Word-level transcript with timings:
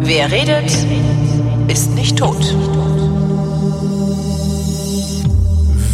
Wer 0.00 0.30
redet, 0.30 0.70
ist 1.68 1.90
nicht 1.94 2.18
tot. 2.18 2.54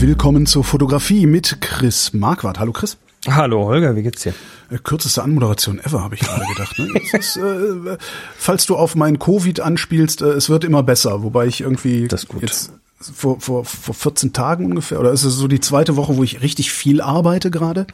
Willkommen 0.01 0.47
zur 0.47 0.65
Fotografie 0.65 1.27
mit 1.27 1.61
Chris 1.61 2.13
Marquardt. 2.13 2.59
Hallo 2.59 2.73
Chris. 2.73 2.97
Hallo 3.29 3.65
Holger, 3.67 3.95
wie 3.97 4.03
geht's 4.03 4.23
dir? 4.23 4.35
Äh, 4.71 4.79
kürzeste 4.79 5.23
Anmoderation 5.23 5.79
ever, 5.79 6.03
habe 6.03 6.17
ich 6.17 6.21
gerade 6.23 6.45
gedacht. 6.55 6.79
Ne? 6.79 7.19
Ist, 7.19 7.37
äh, 7.37 7.97
falls 8.37 8.67
du 8.67 8.77
auf 8.77 8.95
mein 8.97 9.19
Covid 9.19 9.61
anspielst, 9.61 10.23
äh, 10.23 10.27
es 10.31 10.49
wird 10.51 10.65
immer 10.65 10.83
besser, 10.83 11.23
wobei 11.23 11.47
ich 11.47 11.61
irgendwie 11.61 12.09
Das 12.09 12.25
ist 12.25 12.29
gut. 12.29 12.43
jetzt 12.43 12.73
vor, 13.03 13.41
vor, 13.41 13.65
vor 13.65 13.95
14 13.95 14.33
Tagen 14.33 14.67
ungefähr, 14.67 15.01
oder 15.01 15.11
ist 15.13 15.25
es 15.25 15.35
so 15.35 15.49
die 15.49 15.61
zweite 15.61 15.97
Woche, 15.97 16.17
wo 16.17 16.23
ich 16.23 16.43
richtig 16.43 16.73
viel 16.73 17.01
arbeite 17.01 17.51
gerade 17.51 17.87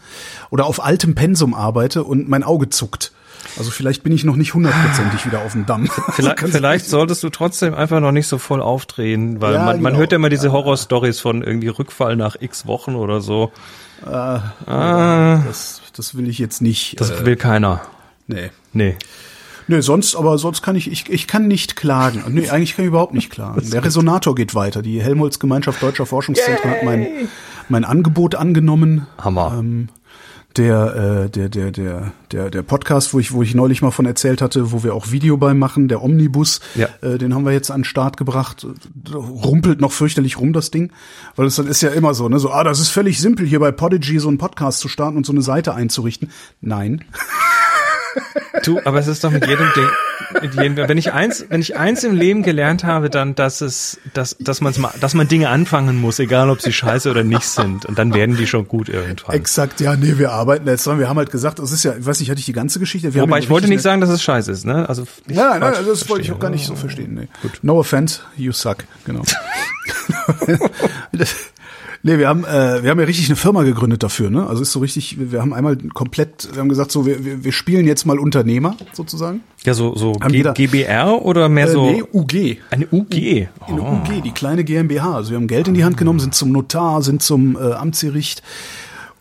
oder 0.50 0.66
auf 0.66 0.84
altem 0.84 1.14
Pensum 1.14 1.54
arbeite 1.54 2.04
und 2.04 2.28
mein 2.28 2.42
Auge 2.44 2.68
zuckt. 2.70 3.12
Also 3.56 3.70
vielleicht 3.70 4.02
bin 4.02 4.12
ich 4.12 4.24
noch 4.24 4.36
nicht 4.36 4.54
hundertprozentig 4.54 5.24
wieder 5.26 5.40
auf 5.40 5.52
dem 5.52 5.64
Damm. 5.66 5.88
Vielleicht, 6.12 6.40
vielleicht 6.40 6.86
solltest 6.86 7.22
du 7.22 7.30
trotzdem 7.30 7.74
einfach 7.74 7.98
noch 8.00 8.12
nicht 8.12 8.26
so 8.26 8.36
voll 8.38 8.60
aufdrehen, 8.60 9.40
weil 9.40 9.54
Ja, 9.54 9.64
man, 9.64 9.80
man 9.80 9.92
genau. 9.92 10.00
hört 10.00 10.12
ja 10.12 10.16
immer 10.16 10.28
diese 10.28 10.52
Horrorstories 10.52 11.18
von 11.18 11.42
irgendwie 11.42 11.68
Rückfall 11.68 12.14
nach 12.16 12.36
x 12.40 12.66
Wochen 12.66 12.94
oder 12.94 13.20
so. 13.20 13.50
Das, 15.46 15.80
das 15.96 16.16
will 16.16 16.28
ich 16.28 16.38
jetzt 16.38 16.60
nicht. 16.62 17.00
Das 17.00 17.10
äh, 17.10 17.26
will 17.26 17.36
keiner. 17.36 17.80
nee. 18.26 18.50
Nee. 18.72 18.96
Nee, 19.68 19.80
sonst, 19.82 20.16
aber 20.16 20.38
sonst 20.38 20.62
kann 20.62 20.76
ich, 20.76 20.90
ich, 20.90 21.08
ich 21.10 21.26
kann 21.26 21.46
nicht 21.46 21.76
klagen. 21.76 22.24
Nee, 22.28 22.48
eigentlich 22.48 22.74
kann 22.74 22.84
ich 22.84 22.88
überhaupt 22.88 23.14
nicht 23.14 23.30
klagen. 23.30 23.62
Der 23.70 23.84
Resonator 23.84 24.34
geht 24.34 24.54
weiter. 24.54 24.82
Die 24.82 25.00
Helmholtz 25.02 25.38
Gemeinschaft 25.38 25.82
Deutscher 25.82 26.06
Forschungszentren 26.06 26.70
hat 26.70 26.82
mein, 26.84 27.06
mein 27.68 27.84
Angebot 27.84 28.34
angenommen. 28.34 29.06
Hammer. 29.18 29.56
Ähm, 29.58 29.88
der, 30.56 31.26
äh, 31.26 31.30
der, 31.30 31.48
der, 31.50 31.70
der, 31.70 32.12
der, 32.32 32.50
der 32.50 32.62
Podcast, 32.62 33.12
wo 33.14 33.20
ich, 33.20 33.32
wo 33.32 33.42
ich 33.42 33.54
neulich 33.54 33.82
mal 33.82 33.90
von 33.90 34.06
erzählt 34.06 34.42
hatte, 34.42 34.72
wo 34.72 34.82
wir 34.82 34.94
auch 34.94 35.10
Video 35.12 35.36
bei 35.36 35.54
machen, 35.54 35.86
der 35.86 36.02
Omnibus, 36.02 36.60
Ja. 36.74 36.88
äh, 37.02 37.18
den 37.18 37.34
haben 37.34 37.44
wir 37.44 37.52
jetzt 37.52 37.70
an 37.70 37.80
den 37.80 37.84
Start 37.84 38.16
gebracht. 38.16 38.66
Rumpelt 39.14 39.80
noch 39.80 39.92
fürchterlich 39.92 40.38
rum, 40.40 40.52
das 40.52 40.70
Ding. 40.70 40.90
Weil 41.36 41.46
es 41.46 41.56
dann 41.56 41.66
ist 41.68 41.82
ja 41.82 41.90
immer 41.90 42.14
so, 42.14 42.28
ne, 42.28 42.38
so, 42.40 42.50
ah, 42.50 42.64
das 42.64 42.80
ist 42.80 42.88
völlig 42.88 43.20
simpel, 43.20 43.46
hier 43.46 43.60
bei 43.60 43.70
Podigy 43.70 44.18
so 44.18 44.28
einen 44.28 44.38
Podcast 44.38 44.80
zu 44.80 44.88
starten 44.88 45.16
und 45.18 45.26
so 45.26 45.32
eine 45.32 45.42
Seite 45.42 45.74
einzurichten. 45.74 46.30
Nein. 46.60 47.04
Du, 48.64 48.80
aber 48.84 48.98
es 48.98 49.06
ist 49.06 49.24
doch 49.24 49.30
mit 49.30 49.46
jedem 49.46 49.66
Ding, 49.74 49.88
mit 50.42 50.54
jedem, 50.54 50.76
wenn 50.76 50.98
ich 50.98 51.12
eins, 51.12 51.44
wenn 51.48 51.60
ich 51.60 51.76
eins 51.76 52.04
im 52.04 52.14
Leben 52.14 52.42
gelernt 52.42 52.84
habe, 52.84 53.10
dann, 53.10 53.34
dass 53.34 53.60
es, 53.60 53.98
dass, 54.14 54.36
dass 54.38 54.60
man 54.60 54.74
mal, 54.78 54.92
dass 55.00 55.14
man 55.14 55.28
Dinge 55.28 55.48
anfangen 55.48 56.00
muss, 56.00 56.18
egal 56.18 56.50
ob 56.50 56.60
sie 56.60 56.72
scheiße 56.72 57.10
oder 57.10 57.24
nicht 57.24 57.44
sind. 57.44 57.86
Und 57.86 57.98
dann 57.98 58.14
werden 58.14 58.36
die 58.36 58.46
schon 58.46 58.66
gut 58.68 58.88
irgendwann. 58.88 59.34
Exakt, 59.34 59.80
ja, 59.80 59.96
nee, 59.96 60.18
wir 60.18 60.32
arbeiten 60.32 60.66
jetzt 60.66 60.86
dran. 60.86 60.98
Wir 60.98 61.08
haben 61.08 61.18
halt 61.18 61.30
gesagt, 61.30 61.58
das 61.58 61.72
ist 61.72 61.84
ja, 61.84 61.94
ich 61.96 62.04
weiß 62.04 62.20
nicht, 62.20 62.30
hatte 62.30 62.40
ich 62.40 62.46
die 62.46 62.52
ganze 62.52 62.78
Geschichte? 62.78 63.14
Wir 63.14 63.22
Wobei 63.22 63.38
ich 63.38 63.50
wollte 63.50 63.68
nicht 63.68 63.82
sagen, 63.82 64.00
dass 64.00 64.10
es 64.10 64.22
scheiße 64.22 64.52
ist, 64.52 64.66
ne? 64.66 64.88
Also, 64.88 65.06
Nein, 65.26 65.60
nein, 65.60 65.60
nein, 65.60 65.84
das 65.86 66.08
wollte 66.08 66.24
ich 66.24 66.32
auch 66.32 66.38
gar 66.38 66.50
nicht 66.50 66.66
so 66.66 66.74
verstehen. 66.74 67.14
Nee. 67.14 67.28
No 67.62 67.78
offense, 67.78 68.20
you 68.36 68.52
suck, 68.52 68.84
genau. 69.04 69.22
nee, 72.02 72.18
wir 72.18 72.28
haben, 72.28 72.44
äh, 72.44 72.82
wir 72.82 72.90
haben 72.90 72.98
ja 72.98 73.04
richtig 73.06 73.28
eine 73.28 73.36
Firma 73.36 73.62
gegründet 73.62 74.02
dafür, 74.02 74.30
ne? 74.30 74.46
Also 74.46 74.62
ist 74.62 74.72
so 74.72 74.80
richtig, 74.80 75.16
wir 75.18 75.40
haben 75.40 75.52
einmal 75.52 75.76
komplett, 75.94 76.48
wir 76.52 76.60
haben 76.60 76.68
gesagt, 76.68 76.92
so, 76.92 77.06
wir, 77.06 77.24
wir, 77.24 77.44
wir 77.44 77.52
spielen 77.52 77.86
jetzt 77.86 78.04
mal 78.06 78.18
Unternehmer, 78.18 78.76
sozusagen. 78.92 79.40
Ja, 79.64 79.74
so, 79.74 79.94
so 79.96 80.12
G 80.12 80.36
jeder- 80.36 80.52
GBR 80.54 81.24
oder 81.24 81.48
mehr 81.48 81.66
Äh, 81.68 81.72
so 81.72 81.90
nee, 81.90 82.02
UG. 82.12 82.58
eine 82.70 82.86
UG? 82.90 83.48
Eine 83.66 83.82
Oh. 83.82 84.00
UG, 84.02 84.22
die 84.24 84.30
kleine 84.32 84.64
GmbH. 84.64 85.14
Also 85.16 85.30
wir 85.30 85.36
haben 85.36 85.46
Geld 85.48 85.68
in 85.68 85.74
die 85.74 85.84
Hand 85.84 85.96
genommen, 85.96 86.20
sind 86.20 86.34
zum 86.34 86.52
Notar, 86.52 87.02
sind 87.02 87.22
zum 87.22 87.56
äh, 87.56 87.72
Amtsgericht 87.72 88.42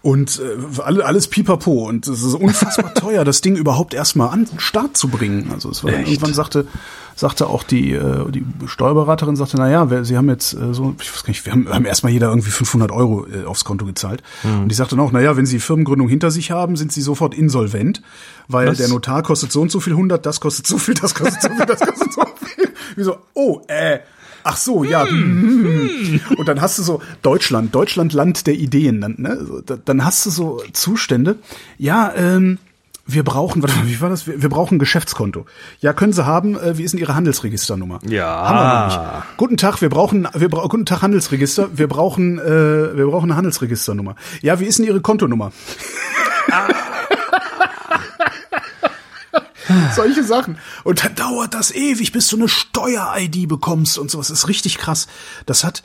und 0.02 0.40
äh, 0.40 0.82
alle- 0.82 1.06
alles 1.06 1.28
pipapo. 1.28 1.88
Und 1.88 2.08
es 2.08 2.24
ist 2.24 2.34
unfassbar 2.34 2.94
teuer, 2.96 3.26
das 3.26 3.42
Ding 3.42 3.56
überhaupt 3.56 3.94
erstmal 3.94 4.30
an 4.30 4.46
den 4.46 4.60
Start 4.60 4.96
zu 4.98 5.08
bringen. 5.10 5.50
Also 5.52 5.70
es 5.70 5.84
war 5.84 5.92
Echt? 5.94 6.08
irgendwann 6.10 6.34
sagte, 6.34 6.68
sagte 7.16 7.48
auch 7.48 7.64
die, 7.64 7.94
äh, 7.94 8.30
die 8.32 8.46
Steuerberaterin, 8.68 9.36
sagte, 9.36 9.58
na 9.58 9.70
ja, 9.70 10.04
sie 10.04 10.16
haben 10.16 10.30
jetzt 10.30 10.54
äh, 10.54 10.74
so, 10.74 10.96
ich 11.02 11.12
weiß 11.14 11.24
gar 11.24 11.30
nicht, 11.30 11.46
wir 11.46 11.52
haben, 11.52 11.68
haben 11.68 11.86
erstmal 11.86 12.12
jeder 12.14 12.30
irgendwie 12.30 12.52
500 12.52 12.92
Euro 12.92 13.26
äh, 13.28 13.46
aufs 13.46 13.66
Konto 13.66 13.86
gezahlt. 13.86 14.22
Hm. 14.44 14.62
Und 14.64 14.70
die 14.70 14.76
sagte 14.76 14.96
noch, 14.96 15.12
na 15.12 15.20
ja, 15.20 15.36
wenn 15.36 15.46
sie 15.48 15.60
Firmengründung 15.60 16.08
hinter 16.08 16.30
sich 16.32 16.52
haben, 16.52 16.76
sind 16.78 16.92
sie 16.92 17.02
sofort 17.02 17.34
insolvent, 17.34 18.02
weil 18.48 18.68
Was? 18.68 18.78
der 18.78 18.88
Notar 18.90 19.24
kostet 19.24 19.52
so 19.52 19.62
und 19.62 19.72
so 19.72 19.80
viel 19.80 19.94
100, 19.94 20.26
das 20.26 20.40
kostet 20.40 20.68
so 20.68 20.78
viel, 20.78 20.94
das 20.94 21.16
kostet 21.16 21.42
so 21.42 21.50
viel, 21.50 21.66
das 21.66 21.80
kostet 21.80 22.14
so 22.14 22.22
viel. 22.46 22.70
Wie 22.96 23.04
so, 23.04 23.18
oh, 23.34 23.62
äh, 23.68 24.00
Ach 24.50 24.56
so, 24.56 24.86
ja. 24.86 25.06
hm. 25.06 26.22
Und 26.38 26.48
dann 26.48 26.62
hast 26.62 26.80
du 26.80 26.84
so 26.84 27.02
Deutschland, 27.22 27.76
Deutschland 27.76 28.14
Land 28.14 28.48
der 28.48 28.54
Ideen. 28.54 29.02
Dann, 29.02 29.16
ne? 29.18 29.64
Dann 29.84 30.06
hast 30.06 30.26
du 30.26 30.30
so 30.30 30.62
Zustände. 30.72 31.36
Ja, 31.78 32.14
ähm, 32.16 32.58
wir 33.06 33.24
brauchen, 33.24 33.62
warte 33.62 33.76
mal, 33.76 33.88
wie 33.88 34.00
war 34.00 34.10
das? 34.10 34.26
Wir, 34.26 34.42
wir 34.42 34.48
brauchen 34.48 34.76
ein 34.76 34.80
Geschäftskonto. 34.80 35.46
Ja, 35.82 35.92
können 35.92 36.14
Sie 36.14 36.26
haben. 36.26 36.58
Äh, 36.58 36.78
wie 36.78 36.84
ist 36.84 36.94
denn 36.94 37.02
Ihre 37.02 37.16
Handelsregisternummer? 37.16 38.00
Ja. 38.08 38.26
Haben 38.26 38.58
wir 38.58 38.80
noch 38.80 39.16
nicht. 39.18 39.38
Guten 39.38 39.58
Tag, 39.58 39.82
wir 39.82 39.90
brauchen, 39.90 40.30
wir 40.34 40.48
brauchen, 40.48 40.70
guten 40.70 40.86
Tag 40.86 41.02
Handelsregister. 41.02 41.70
Wir 41.74 41.88
brauchen, 41.90 42.40
äh, 42.40 42.96
wir 42.96 43.06
brauchen 43.08 43.26
eine 43.26 43.36
Handelsregisternummer. 43.36 44.16
Ja, 44.42 44.62
wie 44.62 44.66
ist 44.66 44.80
denn 44.80 44.86
Ihre 44.86 45.02
Kontonummer? 45.02 45.52
Solche 49.96 50.24
Sachen. 50.24 50.58
Und 50.84 51.04
dann 51.04 51.16
dauert 51.16 51.54
das 51.54 51.72
ewig, 51.72 52.12
bis 52.12 52.28
du 52.28 52.38
eine 52.38 52.48
Steuer-ID 52.48 53.48
bekommst 53.48 53.98
und 53.98 54.12
sowas. 54.12 54.28
Das 54.28 54.40
ist 54.40 54.48
richtig 54.48 54.78
krass. 54.78 55.08
Das 55.46 55.64
hat, 55.64 55.84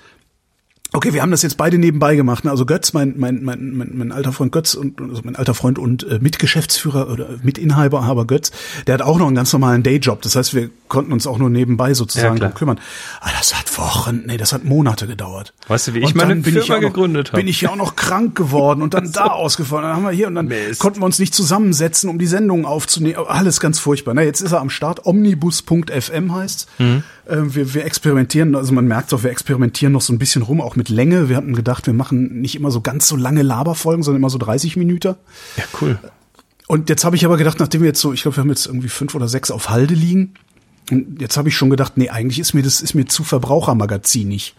okay, 0.93 1.12
wir 1.12 1.22
haben 1.22 1.31
das 1.31 1.43
jetzt 1.43 1.56
beide 1.56 1.78
nebenbei 1.78 2.16
gemacht. 2.16 2.44
ne? 2.44 2.50
Also 2.50 2.66
Götz, 2.66 2.93
mein, 2.93 3.15
mein, 3.16 3.43
mein, 3.43 3.75
mein, 3.75 3.91
mein 3.94 4.12
alter 4.12 4.32
Freund 4.32 4.53
Götz 4.53 4.75
und 4.75 5.00
also 5.00 5.22
mein 5.25 5.37
alter 5.37 5.54
Freund 5.54 5.78
und 5.78 6.04
äh, 6.04 6.19
Mitgeschäftsführer 6.20 7.10
oder 7.10 7.28
Mitinhaber, 7.43 8.03
aber 8.03 8.26
Götz, 8.26 8.53
der 8.87 8.94
hat 8.94 9.03
auch 9.03 9.19
noch 9.19 9.26
einen 9.26 9.37
ganz 9.37 9.53
normalen 9.53 9.82
Dayjob. 9.82 10.22
Das 10.22 10.37
heißt, 10.37 10.54
wir 10.54 10.70
konnten 10.92 11.14
uns 11.14 11.26
auch 11.26 11.38
nur 11.38 11.48
nebenbei 11.48 11.94
sozusagen 11.94 12.36
Ja, 12.36 12.50
kümmern. 12.50 12.78
Aber 13.22 13.30
das 13.38 13.58
hat 13.58 13.78
Wochen, 13.78 14.25
nee, 14.26 14.36
das 14.36 14.53
hat 14.53 14.64
Monate 14.64 15.06
gedauert. 15.06 15.54
Weißt 15.66 15.88
du, 15.88 15.94
wie 15.94 16.00
ich 16.00 16.14
meine 16.14 16.36
bin 16.36 16.44
Firma 16.44 16.62
auch 16.62 16.69
noch, 16.69 16.88
gegründet 16.88 17.28
habe? 17.28 17.41
Bin 17.41 17.48
ich 17.48 17.62
ja 17.62 17.70
auch 17.70 17.76
noch 17.76 17.97
krank 17.97 18.36
geworden 18.36 18.82
und 18.82 18.92
dann 18.92 19.10
da 19.12 19.28
ausgefallen. 19.28 19.84
Dann 19.84 19.97
haben 19.97 20.02
wir 20.02 20.10
hier 20.10 20.26
und 20.26 20.34
dann 20.34 20.48
Mist. 20.48 20.81
konnten 20.81 21.00
wir 21.00 21.06
uns 21.06 21.19
nicht 21.19 21.34
zusammensetzen, 21.34 22.10
um 22.10 22.19
die 22.19 22.26
Sendung 22.26 22.66
aufzunehmen. 22.66 23.25
Alles 23.26 23.58
ganz 23.58 23.78
furchtbar. 23.78 24.12
Na, 24.12 24.22
jetzt 24.22 24.42
ist 24.42 24.52
er 24.52 24.60
am 24.60 24.69
Start. 24.69 25.06
Omnibus.fm 25.06 26.34
heißt. 26.34 26.69
Mhm. 26.78 27.02
Ähm, 27.26 27.54
wir, 27.54 27.72
wir 27.72 27.86
experimentieren, 27.86 28.54
also 28.54 28.75
man 28.75 28.86
merkt 28.86 29.14
auch, 29.14 29.22
wir 29.22 29.31
experimentieren 29.31 29.94
noch 29.94 30.02
so 30.02 30.12
ein 30.12 30.19
bisschen 30.19 30.42
rum, 30.42 30.60
auch 30.60 30.76
mit 30.76 30.91
Länge. 30.91 31.31
Wir 31.31 31.38
hatten 31.38 31.54
gedacht, 31.54 31.86
wir 31.86 31.94
machen 31.94 32.42
nicht 32.42 32.54
immer 32.54 32.70
so 32.70 32.82
ganz 32.82 33.08
so 33.08 33.16
lange 33.16 33.41
Laberfolgen, 33.41 34.02
sondern 34.02 34.20
immer 34.20 34.31
so 34.31 34.36
30 34.36 34.76
Minuten. 34.76 35.14
Ja, 35.56 35.64
cool. 35.81 35.98
Und 36.66 36.91
jetzt 36.91 37.04
habe 37.04 37.16
ich 37.16 37.25
aber 37.25 37.38
gedacht, 37.38 37.60
nachdem 37.60 37.81
wir 37.81 37.88
jetzt 37.88 38.00
so, 38.00 38.12
ich 38.12 38.22
glaube, 38.22 38.36
wir 38.36 38.42
haben 38.42 38.50
jetzt 38.50 38.66
irgendwie 38.66 38.88
fünf 38.88 39.14
oder 39.14 39.28
sechs 39.28 39.50
auf 39.50 39.70
Halde 39.70 39.94
liegen. 39.94 40.34
Und 40.91 41.20
jetzt 41.20 41.37
habe 41.37 41.48
ich 41.48 41.56
schon 41.56 41.70
gedacht, 41.70 41.97
nee, 41.97 42.09
eigentlich 42.10 42.38
ist 42.41 42.54
mir 42.54 42.62
das 42.62 42.81
ist 42.81 42.94
mir 42.94 43.06
zu 43.06 43.22
Verbrauchermagazinig. 43.25 44.54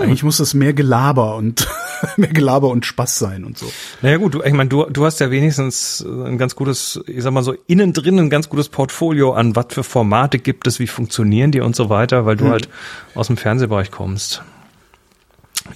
Eigentlich 0.00 0.22
muss 0.24 0.38
das 0.38 0.52
mehr 0.52 0.72
Gelaber 0.72 1.36
und 1.36 1.68
mehr 2.16 2.28
Gelaber 2.32 2.68
und 2.68 2.84
Spaß 2.84 3.18
sein 3.18 3.44
und 3.44 3.56
so. 3.56 3.70
Naja 4.02 4.16
gut, 4.16 4.34
du, 4.34 4.42
ich 4.42 4.52
meine, 4.52 4.68
du, 4.68 4.84
du 4.86 5.04
hast 5.04 5.20
ja 5.20 5.30
wenigstens 5.30 6.04
ein 6.04 6.38
ganz 6.38 6.56
gutes, 6.56 7.00
ich 7.06 7.22
sag 7.22 7.32
mal 7.32 7.42
so, 7.44 7.54
innen 7.66 7.92
drin 7.92 8.18
ein 8.18 8.30
ganz 8.30 8.48
gutes 8.48 8.68
Portfolio 8.68 9.32
an, 9.32 9.54
was 9.54 9.66
für 9.70 9.84
Formate 9.84 10.38
gibt 10.38 10.66
es, 10.66 10.80
wie 10.80 10.86
funktionieren 10.88 11.52
die 11.52 11.60
und 11.60 11.76
so 11.76 11.88
weiter, 11.88 12.26
weil 12.26 12.36
du 12.36 12.46
Hm. 12.46 12.50
halt 12.50 12.68
aus 13.14 13.28
dem 13.28 13.36
Fernsehbereich 13.36 13.90
kommst. 13.90 14.42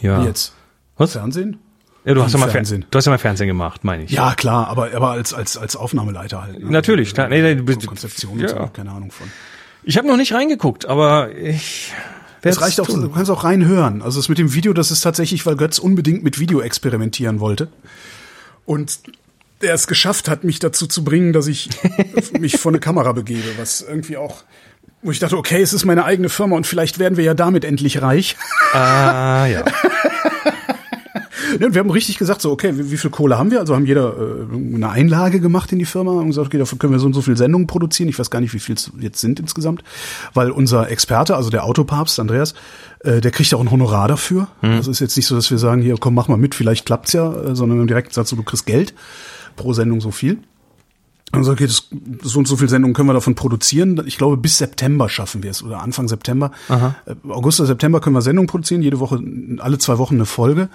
Ja. 0.03 0.23
Wie 0.23 0.27
jetzt? 0.27 0.55
Was? 0.97 1.13
Fernsehen? 1.13 1.59
Ja, 2.05 2.15
du 2.15 2.23
hast 2.23 2.33
ja 2.35 2.39
mal 2.39 2.51
Fernsehen. 2.51 2.85
Du 2.91 2.99
hast 2.99 3.07
ja 3.07 3.11
mal 3.13 3.19
Fernsehen 3.19 3.47
gemacht, 3.47 3.83
meine 3.85 4.05
ich. 4.05 4.11
Ja, 4.11 4.35
klar, 4.35 4.69
aber 4.69 4.91
aber 4.95 5.11
als 5.13 5.33
als 5.33 5.57
als 5.57 5.75
Aufnahmeleiter 5.77 6.43
halt. 6.43 6.63
ne? 6.63 6.71
Natürlich, 6.71 7.15
klar. 7.15 7.29
Nee, 7.29 7.41
nee, 7.41 7.55
du 7.55 7.63
bist- 7.65 7.87
Konzeption 7.87 8.39
ja. 8.41 8.51
und 8.53 8.59
so, 8.67 8.71
keine 8.73 8.91
Ahnung 8.91 9.11
von. 9.11 9.27
Ich 9.85 9.99
habe 9.99 10.07
noch 10.07 10.17
nicht 10.17 10.33
reingeguckt, 10.33 10.87
aber 10.87 11.35
ich. 11.35 11.93
Es 12.43 12.61
reicht 12.61 12.79
auch, 12.79 12.87
du 12.87 13.09
kannst 13.09 13.31
auch 13.31 13.45
reinhören. 13.45 14.03
Also 14.03 14.19
das 14.19 14.29
mit 14.29 14.37
dem 14.37 14.53
Video, 14.53 14.75
das 14.75 14.91
ist 14.91 15.01
tatsächlich, 15.01 15.47
weil 15.47 15.57
Götz 15.57 15.79
unbedingt 15.79 16.23
mit 16.23 16.39
Video 16.39 16.61
experimentieren 16.61 17.41
wollte. 17.41 17.69
Und 18.67 18.99
der 19.63 19.73
es 19.73 19.87
geschafft 19.87 20.29
hat, 20.29 20.45
mich 20.45 20.59
dazu 20.59 20.87
zu 20.87 21.05
bringen, 21.05 21.33
dass 21.33 21.47
ich 21.47 21.71
mich 22.39 22.59
vor 22.59 22.71
eine 22.71 22.81
Kamera 22.81 23.13
begebe, 23.13 23.49
was 23.57 23.81
irgendwie 23.81 24.19
auch, 24.19 24.45
wo 25.01 25.11
ich 25.11 25.21
dachte, 25.21 25.39
okay, 25.39 25.63
es 25.63 25.73
ist 25.73 25.87
meine 25.87 26.05
eigene 26.05 26.29
Firma 26.29 26.55
und 26.57 26.67
vielleicht 26.67 26.99
werden 26.99 27.17
wir 27.17 27.25
ja 27.25 27.33
damit 27.33 27.65
endlich 27.65 28.03
reich. 28.03 28.37
Ah, 28.73 29.47
ja. 29.47 29.65
Ja, 31.59 31.67
und 31.67 31.75
wir 31.75 31.81
haben 31.81 31.91
richtig 31.91 32.19
gesagt, 32.19 32.41
so, 32.41 32.51
okay, 32.51 32.77
wie, 32.77 32.91
wie 32.91 32.97
viel 32.97 33.11
Kohle 33.11 33.39
haben 33.39 33.51
wir? 33.51 33.61
Also 33.61 33.75
haben 33.75 33.87
jeder 33.87 34.15
äh, 34.17 34.75
eine 34.75 34.91
Einlage 34.91 35.41
gemacht 35.41 35.73
in 35.73 35.79
die 35.79 35.85
Firma 35.85 36.13
und 36.13 36.29
gesagt, 36.29 36.49
okay, 36.49 36.59
dafür 36.59 36.79
können 36.79 36.93
wir 36.93 37.01
so 37.01 37.07
und 37.07 37.15
so 37.15 37.23
viel 37.23 37.37
Sendungen 37.37 37.67
produzieren. 37.67 38.09
Ich 38.09 38.19
weiß 38.19 38.31
gar 38.31 38.41
nicht, 38.41 38.55
wie 38.55 38.59
viel 38.59 38.75
es 38.75 38.91
jetzt 39.01 39.21
sind 39.21 39.41
insgesamt. 39.41 39.83
Weil 40.33 40.51
unser 40.51 40.91
Experte, 40.91 41.37
also 41.37 41.51
der 41.51 41.65
Autopapst, 41.65 42.19
Andreas, 42.21 42.55
äh, 43.01 43.21
der 43.21 43.31
kriegt 43.31 43.53
auch 43.55 43.61
ein 43.61 43.71
Honorar 43.71 44.09
dafür. 44.09 44.49
Das 44.63 44.89
ist 44.89 45.01
jetzt 45.01 45.17
nicht 45.17 45.27
so, 45.27 45.35
dass 45.35 45.51
wir 45.51 45.59
sagen, 45.59 45.83
hier, 45.83 45.97
komm, 45.99 46.15
mach 46.15 46.29
mal 46.29 46.37
mit, 46.39 46.55
vielleicht 46.55 46.87
klappt's 46.87 47.13
ja, 47.13 47.33
äh, 47.33 47.55
sondern 47.55 47.87
direkt 47.87 48.09
gesagt, 48.09 48.29
so, 48.29 48.37
du 48.37 48.43
kriegst 48.43 48.67
Geld 48.67 48.95
pro 49.57 49.73
Sendung 49.73 50.01
so 50.01 50.11
viel. 50.11 50.39
Und 51.33 51.45
so, 51.45 51.53
okay, 51.53 51.67
das, 51.67 51.89
so 52.23 52.39
und 52.39 52.47
so 52.47 52.57
viel 52.57 52.69
Sendungen 52.69 52.95
können 52.95 53.09
wir 53.09 53.13
davon 53.15 53.35
produzieren. 53.35 54.01
Ich 54.07 54.19
glaube, 54.19 54.37
bis 54.37 54.59
September 54.59 55.09
schaffen 55.09 55.43
wir 55.43 55.51
es 55.51 55.63
oder 55.63 55.83
Anfang 55.83 56.07
September. 56.07 56.53
Äh, 57.07 57.15
August 57.29 57.61
oder 57.61 57.67
September 57.67 58.01
können 58.01 58.15
wir 58.15 58.23
Sendungen 58.23 58.47
produzieren, 58.47 58.83
jede 58.83 59.01
Woche, 59.01 59.21
alle 59.59 59.79
zwei 59.79 59.99
Wochen 59.99 60.15
eine 60.15 60.27
Folge. 60.27 60.69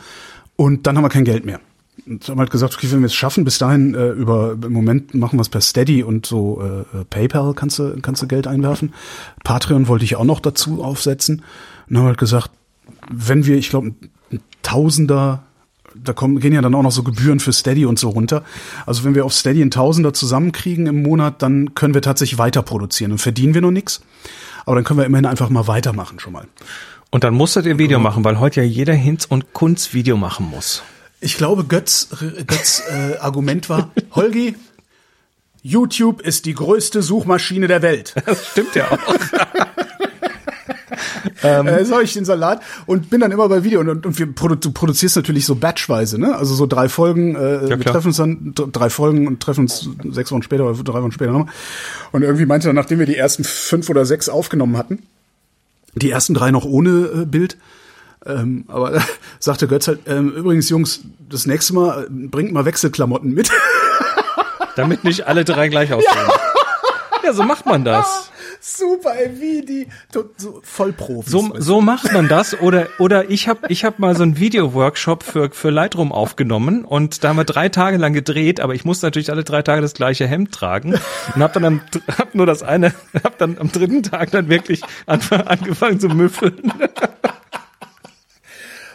Und 0.59 0.87
dann 0.87 0.97
haben 0.97 1.05
wir 1.05 1.09
kein 1.09 1.23
Geld 1.23 1.45
mehr. 1.45 1.61
Und 2.05 2.27
haben 2.27 2.37
halt 2.37 2.51
gesagt, 2.51 2.75
okay, 2.75 2.91
wenn 2.91 2.99
wir 2.99 3.05
es 3.05 3.15
schaffen, 3.15 3.45
bis 3.45 3.59
dahin 3.59 3.93
äh, 3.93 4.09
über 4.09 4.57
im 4.61 4.73
Moment 4.73 5.13
machen 5.13 5.39
wir 5.39 5.41
es 5.41 5.47
per 5.47 5.61
Steady 5.61 6.03
und 6.03 6.25
so 6.25 6.61
äh, 6.61 7.05
PayPal 7.05 7.53
kannst 7.53 7.79
du 7.79 7.97
kannst 8.01 8.21
du 8.21 8.27
Geld 8.27 8.45
einwerfen. 8.45 8.93
Patreon 9.45 9.87
wollte 9.87 10.03
ich 10.03 10.17
auch 10.17 10.25
noch 10.25 10.41
dazu 10.41 10.83
aufsetzen. 10.83 11.43
Und 11.89 11.97
haben 11.97 12.07
halt 12.07 12.17
gesagt, 12.17 12.51
wenn 13.09 13.45
wir, 13.45 13.55
ich 13.55 13.69
glaube, 13.69 13.93
ein 14.33 14.39
Tausender, 14.61 15.43
da 15.95 16.11
kommen 16.11 16.41
gehen 16.41 16.51
ja 16.51 16.61
dann 16.61 16.75
auch 16.75 16.83
noch 16.83 16.91
so 16.91 17.03
Gebühren 17.03 17.39
für 17.39 17.53
Steady 17.53 17.85
und 17.85 17.97
so 17.97 18.09
runter. 18.09 18.43
Also 18.85 19.05
wenn 19.05 19.15
wir 19.15 19.23
auf 19.23 19.33
Steady 19.33 19.61
ein 19.61 19.71
Tausender 19.71 20.13
zusammenkriegen 20.13 20.87
im 20.87 21.03
Monat, 21.03 21.41
dann 21.41 21.73
können 21.73 21.93
wir 21.93 22.01
tatsächlich 22.01 22.37
weiter 22.37 22.63
produzieren 22.63 23.13
und 23.13 23.19
verdienen 23.19 23.53
wir 23.53 23.61
noch 23.61 23.71
nichts. 23.71 24.01
Aber 24.65 24.75
dann 24.75 24.83
können 24.83 24.99
wir 24.99 25.05
immerhin 25.05 25.25
einfach 25.25 25.49
mal 25.49 25.67
weitermachen 25.67 26.19
schon 26.19 26.33
mal. 26.33 26.47
Und 27.11 27.23
dann 27.23 27.33
musstet 27.33 27.65
ihr 27.65 27.79
Video 27.79 27.97
machen, 27.99 28.23
weil 28.23 28.39
heute 28.39 28.61
ja 28.61 28.67
jeder 28.67 28.93
Hinz 28.93 29.25
und 29.25 29.51
Kunz 29.53 29.93
Video 29.93 30.15
machen 30.15 30.47
muss. 30.49 30.83
Ich 31.21 31.35
glaube, 31.37 31.65
Götz, 31.65 32.09
Götz 32.45 32.83
äh, 32.89 33.17
Argument 33.17 33.67
war, 33.67 33.89
Holgi, 34.11 34.55
YouTube 35.61 36.21
ist 36.21 36.45
die 36.45 36.53
größte 36.53 37.01
Suchmaschine 37.01 37.67
der 37.67 37.81
Welt. 37.81 38.13
Das 38.25 38.51
stimmt 38.51 38.75
ja 38.75 38.91
auch. 38.91 38.99
ähm, 41.43 41.67
äh, 41.67 41.83
so 41.83 41.99
ich 41.99 42.13
den 42.13 42.23
Salat 42.25 42.61
und 42.85 43.09
bin 43.09 43.21
dann 43.21 43.31
immer 43.31 43.49
bei 43.49 43.63
Video 43.63 43.79
und, 43.79 44.05
und 44.05 44.19
wir 44.19 44.31
produ 44.31 44.53
du 44.55 44.71
produzierst 44.71 45.15
natürlich 45.15 45.47
so 45.47 45.55
batchweise, 45.55 46.19
ne? 46.19 46.35
Also 46.35 46.53
so 46.53 46.67
drei 46.67 46.89
Folgen, 46.89 47.35
äh, 47.35 47.69
ja, 47.69 47.77
wir 47.77 47.85
treffen 47.85 48.09
uns 48.09 48.17
dann 48.17 48.53
drei 48.53 48.91
Folgen 48.91 49.25
und 49.27 49.41
treffen 49.41 49.61
uns 49.61 49.89
sechs 50.11 50.31
Wochen 50.31 50.43
später 50.43 50.65
oder 50.65 50.77
drei 50.83 51.01
Wochen 51.01 51.11
später 51.11 51.31
nochmal. 51.31 51.51
Und 52.11 52.21
irgendwie 52.21 52.45
meinte 52.45 52.69
er, 52.69 52.73
nachdem 52.73 52.99
wir 52.99 53.07
die 53.07 53.17
ersten 53.17 53.43
fünf 53.43 53.89
oder 53.89 54.05
sechs 54.05 54.29
aufgenommen 54.29 54.77
hatten, 54.77 55.01
die 55.99 56.11
ersten 56.11 56.33
drei 56.33 56.51
noch 56.51 56.65
ohne 56.65 56.89
äh, 57.21 57.25
Bild, 57.25 57.57
ähm, 58.25 58.65
aber 58.67 58.95
äh, 58.95 59.01
sagte 59.39 59.67
Götz 59.67 59.87
halt, 59.87 60.01
ähm, 60.07 60.31
übrigens, 60.31 60.69
Jungs, 60.69 61.01
das 61.29 61.45
nächste 61.45 61.73
Mal 61.73 62.03
äh, 62.03 62.07
bringt 62.09 62.51
mal 62.51 62.65
Wechselklamotten 62.65 63.33
mit. 63.33 63.49
Damit 64.75 65.03
nicht 65.03 65.27
alle 65.27 65.45
drei 65.45 65.67
gleich 65.67 65.91
aussehen. 65.91 66.11
Ja, 66.15 66.39
ja 67.23 67.33
so 67.33 67.43
macht 67.43 67.65
man 67.65 67.83
das. 67.83 68.31
Super, 68.61 69.15
ey, 69.15 69.39
wie 69.39 69.65
die 69.65 69.87
so 70.37 70.59
Vollprofis. 70.63 71.31
So, 71.31 71.53
so 71.57 71.79
macht 71.79 72.11
man 72.11 72.27
das. 72.27 72.59
Oder 72.59 72.87
oder 72.99 73.29
ich 73.29 73.47
habe 73.47 73.67
ich 73.69 73.85
hab 73.85 73.99
mal 73.99 74.15
so 74.15 74.23
einen 74.23 74.37
Video-Workshop 74.37 75.23
für 75.23 75.49
für 75.51 75.69
Lightroom 75.69 76.11
aufgenommen 76.11 76.83
und 76.83 77.23
da 77.23 77.29
haben 77.29 77.37
wir 77.37 77.45
drei 77.45 77.69
Tage 77.69 77.97
lang 77.97 78.13
gedreht, 78.13 78.59
aber 78.59 78.75
ich 78.75 78.83
musste 78.83 79.05
natürlich 79.07 79.31
alle 79.31 79.45
drei 79.45 79.61
Tage 79.61 79.81
das 79.81 79.93
gleiche 79.93 80.27
Hemd 80.27 80.51
tragen 80.51 80.93
und 81.35 81.41
habe 81.41 81.53
dann 81.53 81.65
am, 81.65 81.81
hab 82.17 82.35
nur 82.35 82.45
das 82.45 82.61
eine, 82.61 82.93
habe 83.23 83.35
dann 83.37 83.57
am 83.57 83.71
dritten 83.71 84.03
Tag 84.03 84.31
dann 84.31 84.49
wirklich 84.49 84.81
angefangen 85.05 85.99
zu 85.99 86.09
müffeln. 86.09 86.73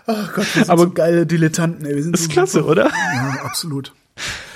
Ach 0.07 0.35
Gott, 0.35 0.55
wir 0.55 0.65
sind 0.65 0.71
aber 0.71 0.83
so 0.83 0.91
geile 0.91 1.27
Dilettanten. 1.27 1.87
Ey. 1.87 1.97
Wir 1.97 2.03
sind 2.03 2.15
ist 2.15 2.25
so 2.25 2.31
klasse, 2.31 2.59
super. 2.59 2.71
oder? 2.71 2.91
Ja, 2.91 3.39
absolut. 3.45 3.95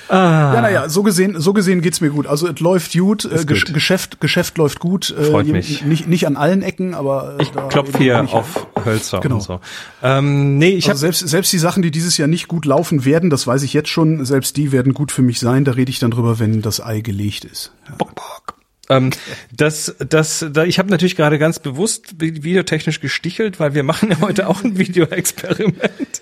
Ah. 0.09 0.53
Ja, 0.55 0.61
naja, 0.61 0.89
so 0.89 1.03
gesehen, 1.03 1.39
so 1.39 1.53
gesehen 1.53 1.81
geht's 1.81 2.01
mir 2.01 2.09
gut. 2.09 2.25
Also 2.25 2.47
es 2.47 2.59
läuft 2.59 2.93
gut, 2.93 3.25
äh, 3.25 3.45
gut. 3.45 3.73
Geschäft, 3.73 4.19
Geschäft 4.19 4.57
läuft 4.57 4.79
gut. 4.79 5.11
Äh, 5.11 5.25
Freut 5.25 5.47
mich. 5.47 5.83
Nicht, 5.85 6.07
nicht 6.07 6.25
an 6.25 6.35
allen 6.35 6.63
Ecken, 6.63 6.95
aber 6.95 7.35
äh, 7.37 7.43
ich 7.43 7.51
klopfe 7.69 7.97
hier 7.97 8.21
auf 8.33 8.67
Hölzer 8.83 9.19
genau. 9.19 9.35
und 9.35 9.41
so. 9.41 9.59
Ähm, 10.01 10.57
nee, 10.57 10.69
ich 10.69 10.89
also 10.89 10.99
selbst 10.99 11.27
selbst 11.27 11.53
die 11.53 11.59
Sachen, 11.59 11.83
die 11.83 11.91
dieses 11.91 12.17
Jahr 12.17 12.27
nicht 12.27 12.47
gut 12.47 12.65
laufen 12.65 13.05
werden, 13.05 13.29
das 13.29 13.45
weiß 13.45 13.61
ich 13.63 13.73
jetzt 13.73 13.89
schon. 13.89 14.25
Selbst 14.25 14.57
die 14.57 14.71
werden 14.71 14.93
gut 14.93 15.11
für 15.11 15.21
mich 15.21 15.39
sein. 15.39 15.63
Da 15.63 15.73
rede 15.73 15.91
ich 15.91 15.99
dann 15.99 16.11
drüber, 16.11 16.39
wenn 16.39 16.61
das 16.61 16.83
Ei 16.83 17.01
gelegt 17.01 17.45
ist. 17.45 17.71
Ja. 17.87 17.95
Bock, 17.95 18.15
bock. 18.15 18.55
Ähm, 18.89 19.11
das, 19.55 19.95
das, 19.99 20.45
da, 20.51 20.63
ich 20.65 20.79
habe 20.79 20.89
natürlich 20.89 21.15
gerade 21.15 21.37
ganz 21.37 21.59
bewusst 21.59 22.19
videotechnisch 22.19 22.99
gestichelt, 22.99 23.59
weil 23.59 23.75
wir 23.75 23.83
machen 23.83 24.09
ja 24.09 24.19
heute 24.21 24.47
auch 24.47 24.63
ein 24.63 24.77
Videoexperiment. 24.79 26.21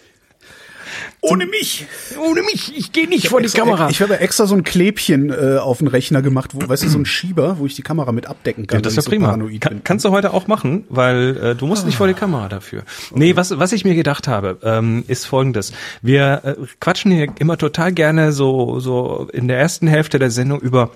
Ohne 1.21 1.45
mich. 1.47 1.85
Ohne 2.17 2.43
mich. 2.43 2.77
Ich 2.77 2.91
gehe 2.91 3.07
nicht 3.07 3.29
vor 3.29 3.39
die 3.39 3.45
extra, 3.45 3.63
Kamera. 3.63 3.89
Ich 3.89 4.01
habe 4.01 4.19
extra 4.19 4.45
so 4.45 4.55
ein 4.55 4.63
Klebchen 4.63 5.29
äh, 5.29 5.57
auf 5.57 5.79
den 5.79 5.87
Rechner 5.87 6.21
gemacht, 6.21 6.51
wo, 6.53 6.67
weißt 6.67 6.83
du, 6.83 6.89
so 6.89 6.99
ein 6.99 7.05
Schieber, 7.05 7.57
wo 7.59 7.65
ich 7.65 7.75
die 7.75 7.81
Kamera 7.81 8.11
mit 8.11 8.27
abdecken 8.27 8.67
kann. 8.67 8.77
Ja, 8.77 8.81
das 8.81 8.97
ist 8.97 9.05
ja 9.05 9.09
prima. 9.09 9.37
So 9.37 9.49
kann, 9.59 9.81
kannst 9.83 10.05
du 10.05 10.11
heute 10.11 10.33
auch 10.33 10.47
machen, 10.47 10.85
weil 10.89 11.37
äh, 11.37 11.55
du 11.55 11.65
musst 11.65 11.83
ah. 11.83 11.85
nicht 11.87 11.97
vor 11.97 12.07
die 12.07 12.13
Kamera 12.13 12.49
dafür. 12.49 12.83
Okay. 13.09 13.19
Nee, 13.19 13.35
was, 13.35 13.57
was 13.57 13.71
ich 13.71 13.83
mir 13.83 13.95
gedacht 13.95 14.27
habe, 14.27 14.59
ähm, 14.63 15.03
ist 15.07 15.25
folgendes. 15.25 15.73
Wir 16.01 16.41
äh, 16.43 16.55
quatschen 16.79 17.11
hier 17.11 17.27
immer 17.39 17.57
total 17.57 17.93
gerne 17.93 18.31
so, 18.31 18.79
so 18.79 19.27
in 19.33 19.47
der 19.47 19.57
ersten 19.57 19.87
Hälfte 19.87 20.19
der 20.19 20.29
Sendung 20.29 20.59
über 20.59 20.91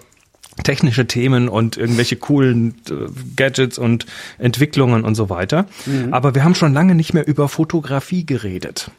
technische 0.64 1.08
Themen 1.08 1.50
und 1.50 1.78
irgendwelche 1.78 2.16
coolen 2.16 2.76
äh, 2.90 2.94
Gadgets 3.36 3.78
und 3.78 4.06
Entwicklungen 4.38 5.04
und 5.04 5.16
so 5.16 5.30
weiter. 5.30 5.66
Mhm. 5.86 6.14
Aber 6.14 6.36
wir 6.36 6.44
haben 6.44 6.56
schon 6.56 6.74
lange 6.74 6.94
nicht 6.94 7.14
mehr 7.14 7.28
über 7.28 7.48
Fotografie 7.48 8.26
geredet. 8.26 8.92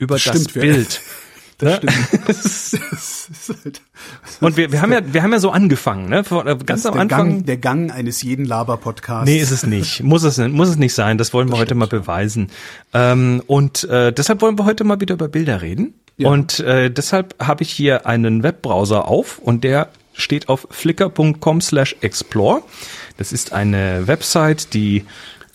Über 0.00 0.16
das, 0.16 0.24
das 0.24 0.48
Bild. 0.48 1.00
Das 1.60 1.82
ne? 1.82 2.80
stimmt. 2.98 3.82
und 4.40 4.56
wir, 4.56 4.72
wir 4.72 4.80
haben 4.80 4.92
ja, 4.92 5.00
wir 5.04 5.22
haben 5.22 5.32
ja 5.32 5.40
so 5.40 5.50
angefangen, 5.50 6.08
ne? 6.08 6.20
Äh, 6.20 6.56
ganz 6.64 6.86
am 6.86 6.94
Anfang. 6.94 7.28
Gang, 7.28 7.44
der 7.44 7.58
Gang 7.58 7.92
eines 7.92 8.22
jeden 8.22 8.46
Laber-Podcasts. 8.46 9.26
Nee, 9.26 9.38
ist 9.38 9.50
es 9.50 9.66
nicht. 9.66 10.02
Muss 10.02 10.22
es, 10.22 10.38
muss 10.38 10.70
es 10.70 10.76
nicht 10.78 10.94
sein. 10.94 11.18
Das 11.18 11.34
wollen 11.34 11.48
wir 11.48 11.52
das 11.52 11.58
heute 11.58 11.68
stimmt. 11.68 11.80
mal 11.80 11.86
beweisen. 11.88 12.50
Ähm, 12.94 13.42
und 13.46 13.84
äh, 13.84 14.10
deshalb 14.10 14.40
wollen 14.40 14.58
wir 14.58 14.64
heute 14.64 14.84
mal 14.84 15.02
wieder 15.02 15.12
über 15.16 15.28
Bilder 15.28 15.60
reden. 15.60 15.92
Ja. 16.16 16.30
Und 16.30 16.60
äh, 16.60 16.90
deshalb 16.90 17.34
habe 17.38 17.62
ich 17.62 17.70
hier 17.70 18.06
einen 18.06 18.42
Webbrowser 18.42 19.06
auf 19.06 19.38
und 19.38 19.62
der 19.62 19.90
steht 20.14 20.48
auf 20.48 20.66
flickr.com 20.70 21.60
slash 21.60 21.94
explore. 22.00 22.62
Das 23.18 23.32
ist 23.32 23.52
eine 23.52 24.06
Website, 24.06 24.72
die 24.72 25.04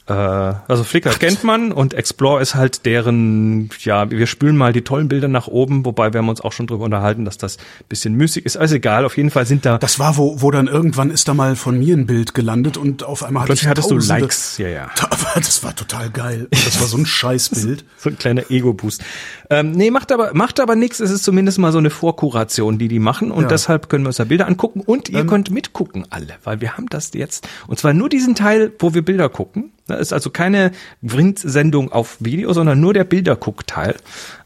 äh, 0.07 0.13
also 0.13 0.83
Flickr 0.83 1.09
kennt 1.11 1.43
man 1.43 1.71
und 1.71 1.95
Explore 1.95 2.39
ist 2.39 2.53
halt 2.53 2.85
deren, 2.85 3.69
ja, 3.79 4.09
wir 4.11 4.27
spülen 4.27 4.55
mal 4.55 4.71
die 4.71 4.83
tollen 4.83 5.07
Bilder 5.07 5.27
nach 5.27 5.47
oben, 5.47 5.83
wobei 5.83 6.13
wir 6.13 6.19
haben 6.19 6.29
uns 6.29 6.41
auch 6.41 6.51
schon 6.51 6.67
drüber 6.67 6.85
unterhalten, 6.85 7.25
dass 7.25 7.37
das 7.37 7.57
bisschen 7.89 8.13
müßig 8.13 8.45
ist. 8.45 8.55
Also 8.55 8.75
egal, 8.75 9.05
auf 9.05 9.17
jeden 9.17 9.31
Fall 9.31 9.47
sind 9.47 9.65
da. 9.65 9.79
Das 9.79 9.97
war, 9.97 10.17
wo, 10.17 10.41
wo 10.41 10.51
dann 10.51 10.67
irgendwann 10.67 11.09
ist 11.09 11.27
da 11.27 11.33
mal 11.33 11.55
von 11.55 11.79
mir 11.79 11.97
ein 11.97 12.05
Bild 12.05 12.35
gelandet 12.35 12.77
und 12.77 13.03
auf 13.03 13.23
einmal 13.23 13.43
hatte 13.43 13.53
Plötzlich 13.53 13.69
hattest 13.69 13.89
Tausende. 13.89 14.13
du 14.15 14.21
Likes, 14.21 14.57
ja, 14.59 14.67
ja. 14.67 14.89
Das 15.35 15.63
war 15.63 15.75
total 15.75 16.11
geil. 16.11 16.47
Das 16.51 16.79
war 16.79 16.87
so 16.87 16.97
ein 16.97 17.05
Scheißbild. 17.05 17.83
so 17.97 18.09
ein 18.09 18.17
kleiner 18.17 18.51
Ego-Boost. 18.51 19.03
Ähm, 19.49 19.71
nee, 19.71 19.89
macht 19.89 20.11
aber, 20.11 20.33
macht 20.33 20.59
aber 20.59 20.75
nichts. 20.75 20.99
Es 20.99 21.09
ist 21.09 21.23
zumindest 21.23 21.57
mal 21.57 21.71
so 21.71 21.79
eine 21.79 21.89
Vorkuration, 21.89 22.77
die 22.77 22.87
die 22.87 22.99
machen 22.99 23.31
und 23.31 23.43
ja. 23.43 23.47
deshalb 23.47 23.89
können 23.89 24.03
wir 24.03 24.09
uns 24.09 24.17
da 24.17 24.23
Bilder 24.23 24.47
angucken 24.47 24.81
und 24.81 25.09
ihr 25.09 25.19
ähm, 25.21 25.27
könnt 25.27 25.49
mitgucken 25.49 26.05
alle, 26.11 26.35
weil 26.43 26.61
wir 26.61 26.77
haben 26.77 26.87
das 26.89 27.11
jetzt 27.13 27.47
und 27.67 27.79
zwar 27.79 27.93
nur 27.93 28.09
diesen 28.09 28.35
Teil, 28.35 28.71
wo 28.79 28.93
wir 28.93 29.03
Bilder 29.03 29.29
gucken. 29.29 29.71
Das 29.87 29.99
ist 29.99 30.13
also 30.13 30.29
keine 30.29 30.71
Vrind-Sendung 31.03 31.91
auf 31.91 32.17
Video, 32.19 32.51
sondern 32.53 32.79
nur 32.79 32.93
der 32.93 33.03
Bilderguckteil. 33.03 33.95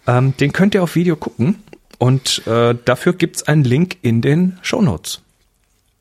Ähm, 0.06 0.36
den 0.38 0.52
könnt 0.52 0.76
ihr 0.76 0.84
auf 0.84 0.96
Video 0.96 1.16
gucken 1.16 1.56
und 1.98 2.46
äh, 2.48 2.76
dafür 2.86 3.14
gibt's 3.14 3.44
einen 3.44 3.64
Link 3.64 3.98
in 4.02 4.22
den 4.22 4.58
Show 4.62 4.82
Notes. 4.82 5.22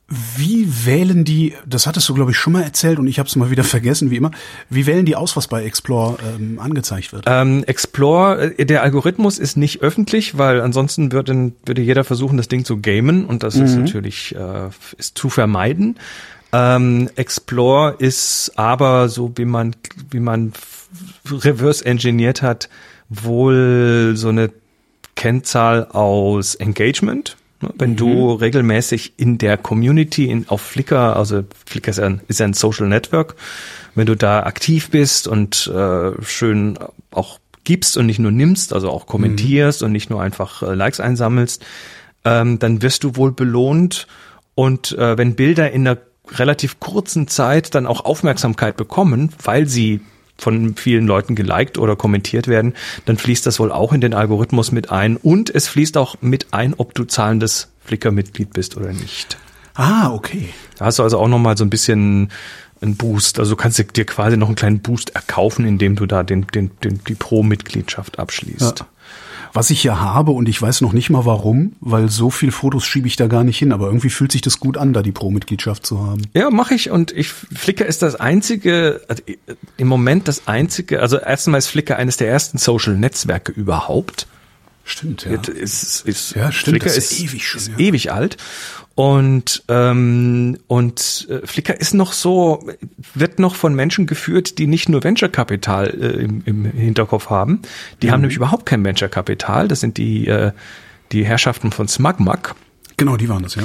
Wie 0.09 0.87
wählen 0.87 1.27
die, 1.27 1.53
das 1.67 1.87
hattest 1.87 2.09
du 2.09 2.15
glaube 2.15 2.31
ich 2.31 2.37
schon 2.39 2.55
mal 2.55 2.63
erzählt 2.63 2.99
und 2.99 3.09
ich 3.09 3.19
habe 3.19 3.29
es 3.29 3.37
mal 3.37 3.51
wieder 3.51 3.63
vergessen, 3.63 4.11
wie 4.11 4.17
immer, 4.17 4.31
wie 4.71 4.87
wählen 4.87 5.05
die 5.05 5.15
aus, 5.15 5.37
was 5.37 5.49
bei 5.49 5.65
Explore 5.65 6.17
ähm, 6.35 6.59
angezeigt 6.59 7.13
wird? 7.13 7.25
Ähm, 7.27 7.63
Explore, 7.65 8.55
äh, 8.57 8.65
der 8.65 8.83
Algorithmus 8.83 9.39
ist 9.39 9.59
nicht 9.59 9.83
öffentlich, 9.83 10.39
weil 10.39 10.63
ansonsten 10.63 11.13
würde, 11.13 11.53
würde 11.67 11.83
jeder 11.83 12.05
versuchen, 12.05 12.39
das 12.39 12.49
Ding 12.49 12.65
zu 12.65 12.81
gamen 12.81 13.27
und 13.27 13.43
das 13.43 13.57
mhm. 13.57 13.65
ist 13.65 13.77
natürlich 13.77 14.35
äh, 14.35 14.71
ist 14.97 15.19
zu 15.19 15.29
vermeiden. 15.29 15.99
Ähm, 16.53 17.11
Explore 17.17 17.97
ist 17.99 18.53
aber 18.57 19.09
so, 19.09 19.33
wie 19.37 19.45
man, 19.45 19.77
wie 20.11 20.21
man 20.21 20.53
reverse 21.31 21.85
engineert 21.85 22.43
hat, 22.43 22.69
wohl 23.09 24.13
so 24.15 24.29
eine 24.29 24.51
Kennzahl 25.15 25.87
aus 25.87 26.55
Engagement. 26.55 27.37
Ne, 27.61 27.71
wenn 27.77 27.91
mhm. 27.91 27.97
du 27.97 28.33
regelmäßig 28.33 29.15
in 29.17 29.39
der 29.39 29.57
Community 29.57 30.31
in, 30.31 30.49
auf 30.49 30.61
Flickr, 30.61 31.17
also 31.17 31.45
Flickr 31.67 31.91
ist 31.91 32.01
ein, 32.01 32.21
ist 32.29 32.41
ein 32.41 32.55
Social 32.55 32.89
Network, 32.89 33.35
wenn 33.95 34.07
du 34.07 34.15
da 34.15 34.45
aktiv 34.45 34.91
bist 34.91 35.27
und 35.27 35.67
äh, 35.75 36.13
schön 36.23 36.79
auch 37.11 37.41
gibst 37.65 37.99
und 37.99 38.07
nicht 38.07 38.21
nur 38.21 38.31
nimmst, 38.31 38.73
also 38.73 38.91
auch 38.91 39.07
kommentierst 39.07 39.83
mhm. 39.83 39.87
und 39.87 39.93
nicht 39.93 40.09
nur 40.09 40.23
einfach 40.23 40.63
äh, 40.63 40.75
Likes 40.75 41.01
einsammelst, 41.01 41.65
ähm, 42.25 42.59
dann 42.59 42.81
wirst 42.81 43.05
du 43.05 43.17
wohl 43.17 43.33
belohnt. 43.33 44.07
Und 44.55 44.97
äh, 44.97 45.19
wenn 45.19 45.35
Bilder 45.35 45.71
in 45.71 45.85
der 45.85 45.99
relativ 46.33 46.81
kurzen 46.81 47.29
Zeit 47.29 47.75
dann 47.75 47.87
auch 47.87 48.05
Aufmerksamkeit 48.05 48.77
bekommen, 48.77 49.31
weil 49.43 49.67
sie 49.67 50.01
von 50.37 50.77
vielen 50.77 51.07
Leuten 51.07 51.35
geliked 51.35 51.79
oder 51.79 51.97
kommentiert 51.97 52.47
werden, 52.47 52.75
dann 53.07 53.19
fließt 53.19 53.45
das 53.45 53.59
wohl 53.59 53.73
auch 53.73 53.93
in 53.93 54.01
den 54.01 54.15
Algorithmus 54.15 54.71
mit 54.71 54.91
ein 54.91 55.17
und 55.17 55.53
es 55.53 55.67
fließt 55.67 55.97
auch 55.97 56.17
mit 56.21 56.49
ein, 56.53 56.75
ob 56.75 56.95
du 56.95 57.05
zahlendes 57.05 57.69
Flickr-Mitglied 57.85 58.53
bist 58.53 58.77
oder 58.77 58.93
nicht. 58.93 59.37
Ah, 59.75 60.13
okay. 60.13 60.49
Da 60.77 60.87
hast 60.87 60.99
du 60.99 61.03
also 61.03 61.19
auch 61.19 61.29
noch 61.29 61.39
mal 61.39 61.57
so 61.57 61.65
ein 61.65 61.71
bisschen 61.71 62.31
einen 62.81 62.97
Boost. 62.97 63.41
Also 63.41 63.53
du 63.53 63.57
kannst 63.57 63.79
dir 63.97 64.05
quasi 64.05 64.37
noch 64.37 64.47
einen 64.47 64.57
kleinen 64.57 64.81
Boost 64.81 65.11
erkaufen, 65.11 65.67
indem 65.67 65.97
du 65.97 66.07
da 66.07 66.23
den, 66.23 66.47
den, 66.49 66.71
den 66.85 67.01
die 67.07 67.15
Pro-Mitgliedschaft 67.15 68.19
abschließt. 68.19 68.81
Ja 68.81 68.87
was 69.53 69.71
ich 69.71 69.85
ja 69.85 70.01
habe 70.01 70.33
und 70.33 70.49
ich 70.49 70.61
weiß 70.61 70.81
noch 70.81 70.93
nicht 70.93 71.11
mal 71.11 71.25
warum, 71.25 71.73
weil 71.81 72.09
so 72.09 72.31
viel 72.31 72.51
Fotos 72.51 72.85
schiebe 72.85 73.07
ich 73.07 73.17
da 73.17 73.27
gar 73.27 73.45
nicht 73.45 73.59
hin, 73.59 73.73
aber 73.73 73.87
irgendwie 73.87 74.11
fühlt 74.11 74.33
sich 74.33 74.43
das 74.43 74.61
gut 74.61 74.77
an, 74.77 74.93
da 74.93 75.03
die 75.03 75.13
Pro-Mitgliedschaft 75.13 75.87
zu 75.87 76.07
haben. 76.07 76.23
Ja, 76.35 76.51
mache 76.51 76.75
ich 76.75 76.91
und 76.91 77.13
ich 77.13 77.29
Flickr 77.29 77.87
ist 77.87 78.03
das 78.03 78.17
einzige, 78.17 79.03
also 79.09 79.23
im 79.77 79.89
Moment 79.89 80.29
das 80.29 80.47
einzige, 80.47 81.01
also 81.01 81.19
erstmal 81.19 81.59
ist 81.59 81.69
Flickr 81.69 81.97
eines 81.97 82.17
der 82.17 82.29
ersten 82.29 82.59
Social-Netzwerke 82.59 83.53
überhaupt. 83.53 84.27
Stimmt, 84.85 85.27
ja. 85.27 85.33
Ist, 85.33 86.07
ist, 86.07 86.35
Ja, 86.35 86.51
stimmt, 86.51 86.77
Flickr 86.79 86.87
das 86.87 86.97
ist, 86.97 87.13
ist 87.13 87.21
ewig 87.21 87.47
schon, 87.47 87.61
ist 87.61 87.69
ja. 87.69 87.79
ewig 87.79 88.11
alt. 88.11 88.39
Und, 88.99 89.63
ähm, 89.69 90.59
und 90.67 91.29
äh, 91.31 91.47
Flickr 91.47 91.81
ist 91.81 91.95
noch 91.95 92.13
so, 92.13 92.69
wird 93.15 93.39
noch 93.39 93.55
von 93.55 93.73
Menschen 93.73 94.09
geführt, 94.09 94.59
die 94.59 94.67
nicht 94.67 94.89
nur 94.89 95.05
Venture-Kapital 95.05 95.87
äh, 95.87 96.25
im, 96.25 96.43
im 96.45 96.65
Hinterkopf 96.65 97.31
haben. 97.31 97.63
Die 98.03 98.09
Mhm. 98.09 98.11
haben 98.11 98.21
nämlich 98.23 98.37
überhaupt 98.37 98.67
kein 98.67 98.85
Venture-Kapital. 98.85 99.69
Das 99.69 99.79
sind 99.79 99.99
die, 99.99 100.27
äh, 100.27 100.51
die 101.13 101.25
Herrschaften 101.25 101.71
von 101.71 101.87
SmugMug. 101.87 102.57
Genau, 102.97 103.17
die 103.17 103.29
waren 103.29 103.45
das, 103.45 103.55
ja. 103.55 103.63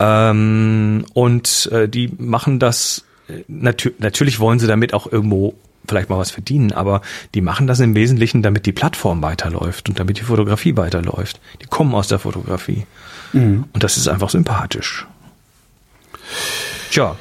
Ähm, 0.00 1.06
und 1.14 1.70
äh, 1.72 1.88
die 1.88 2.12
machen 2.18 2.58
das, 2.58 3.06
äh, 3.28 3.42
natür 3.48 3.92
natürlich 4.00 4.38
wollen 4.38 4.58
sie 4.58 4.66
damit 4.66 4.92
auch 4.92 5.10
irgendwo 5.10 5.54
vielleicht 5.88 6.10
mal 6.10 6.18
was 6.18 6.30
verdienen, 6.30 6.72
aber 6.72 7.00
die 7.34 7.40
machen 7.40 7.66
das 7.66 7.80
im 7.80 7.94
Wesentlichen, 7.94 8.42
damit 8.42 8.66
die 8.66 8.72
Plattform 8.72 9.22
weiterläuft 9.22 9.88
und 9.88 9.98
damit 9.98 10.18
die 10.18 10.24
Fotografie 10.24 10.76
weiterläuft. 10.76 11.40
Die 11.62 11.66
kommen 11.66 11.94
aus 11.94 12.08
der 12.08 12.18
Fotografie. 12.18 12.84
Und 13.34 13.82
das 13.82 13.96
ist 13.96 14.08
einfach 14.08 14.30
sympathisch. 14.30 15.06
Tja, 16.90 17.16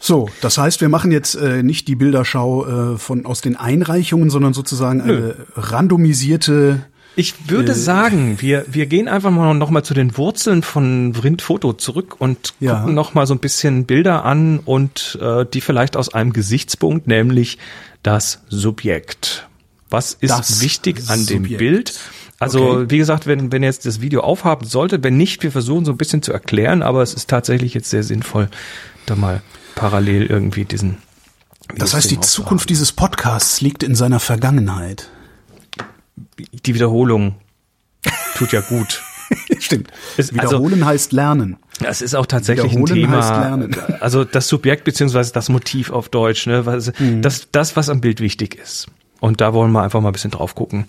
So, 0.00 0.28
das 0.42 0.58
heißt, 0.58 0.80
wir 0.82 0.88
machen 0.90 1.12
jetzt 1.12 1.34
äh, 1.34 1.62
nicht 1.62 1.88
die 1.88 1.94
Bilderschau 1.94 2.94
äh, 2.94 2.98
von 2.98 3.24
aus 3.24 3.40
den 3.40 3.56
Einreichungen, 3.56 4.28
sondern 4.28 4.52
sozusagen 4.52 5.00
eine 5.00 5.34
randomisierte. 5.56 6.84
ich 7.16 7.48
würde 7.48 7.72
Äh. 7.72 7.76
sagen, 7.76 8.36
wir, 8.40 8.66
wir 8.68 8.84
gehen 8.86 9.08
einfach 9.08 9.30
mal 9.30 9.54
noch 9.54 9.70
mal 9.70 9.82
zu 9.84 9.94
den 9.94 10.16
Wurzeln 10.18 10.62
von 10.62 11.14
Vrind 11.14 11.40
Foto 11.40 11.72
zurück 11.72 12.16
und 12.18 12.52
Ja. 12.60 12.80
gucken 12.80 12.94
noch 12.94 13.14
mal 13.14 13.26
so 13.26 13.34
ein 13.34 13.38
bisschen 13.38 13.86
Bilder 13.86 14.24
an 14.24 14.58
und 14.58 15.16
äh, 15.22 15.46
die 15.46 15.60
vielleicht 15.62 15.96
aus 15.96 16.12
einem 16.12 16.32
Gesichtspunkt, 16.34 17.06
nämlich 17.06 17.56
das 18.02 18.40
Subjekt. 18.48 19.48
Was 19.88 20.12
ist 20.20 20.30
Das 20.30 20.60
wichtig 20.60 21.02
an 21.08 21.24
dem 21.24 21.44
Subjekt. 21.44 21.58
Bild? 21.60 22.00
Also, 22.44 22.70
Okay. 22.70 22.84
wie 22.90 22.98
gesagt, 22.98 23.26
wenn, 23.26 23.50
wenn 23.52 23.62
ihr 23.62 23.68
jetzt 23.68 23.84
das 23.86 24.00
Video 24.00 24.20
aufhaben 24.22 24.66
solltet, 24.66 25.02
wenn 25.04 25.16
nicht, 25.16 25.42
wir 25.42 25.50
versuchen 25.52 25.84
so 25.84 25.92
ein 25.92 25.96
bisschen 25.98 26.22
zu 26.22 26.32
erklären, 26.32 26.82
aber 26.82 27.02
es 27.02 27.14
ist 27.14 27.28
tatsächlich 27.28 27.74
jetzt 27.74 27.90
sehr 27.90 28.02
sinnvoll, 28.02 28.48
da 29.06 29.16
mal 29.16 29.42
parallel 29.74 30.26
irgendwie 30.26 30.64
diesen. 30.64 30.98
Das 31.76 31.94
heißt, 31.94 32.10
die 32.10 32.20
Zukunft 32.20 32.68
dieses 32.70 32.92
Podcasts 32.92 33.60
liegt 33.60 33.82
in 33.82 33.94
seiner 33.94 34.20
Vergangenheit. 34.20 35.08
Die 36.66 36.74
Wiederholung 36.74 37.34
tut 38.36 38.52
ja 38.52 38.60
gut. 38.60 39.02
Stimmt. 39.58 39.88
Ist- 40.16 40.38
also- 40.38 40.58
Wiederholen 40.58 40.84
heißt 40.84 41.12
lernen. 41.12 41.56
Das 41.80 42.02
ist 42.02 42.14
auch 42.14 42.26
tatsächlich 42.26 42.72
ein 42.76 42.84
Thema. 42.86 43.18
lernen. 43.40 43.74
Also 44.00 44.22
das 44.24 44.46
Subjekt 44.46 44.84
beziehungsweise 44.84 45.32
das 45.32 45.48
Motiv 45.48 45.90
auf 45.90 46.08
Deutsch, 46.08 46.46
ne? 46.46 46.66
Was, 46.66 46.92
Mhm. 47.00 47.20
das, 47.20 47.48
das, 47.50 47.74
was 47.74 47.88
am 47.88 48.00
Bild 48.00 48.20
wichtig 48.20 48.54
ist. 48.62 48.86
Und 49.24 49.40
da 49.40 49.54
wollen 49.54 49.72
wir 49.72 49.80
einfach 49.80 50.02
mal 50.02 50.10
ein 50.10 50.12
bisschen 50.12 50.32
drauf 50.32 50.54
gucken. 50.54 50.84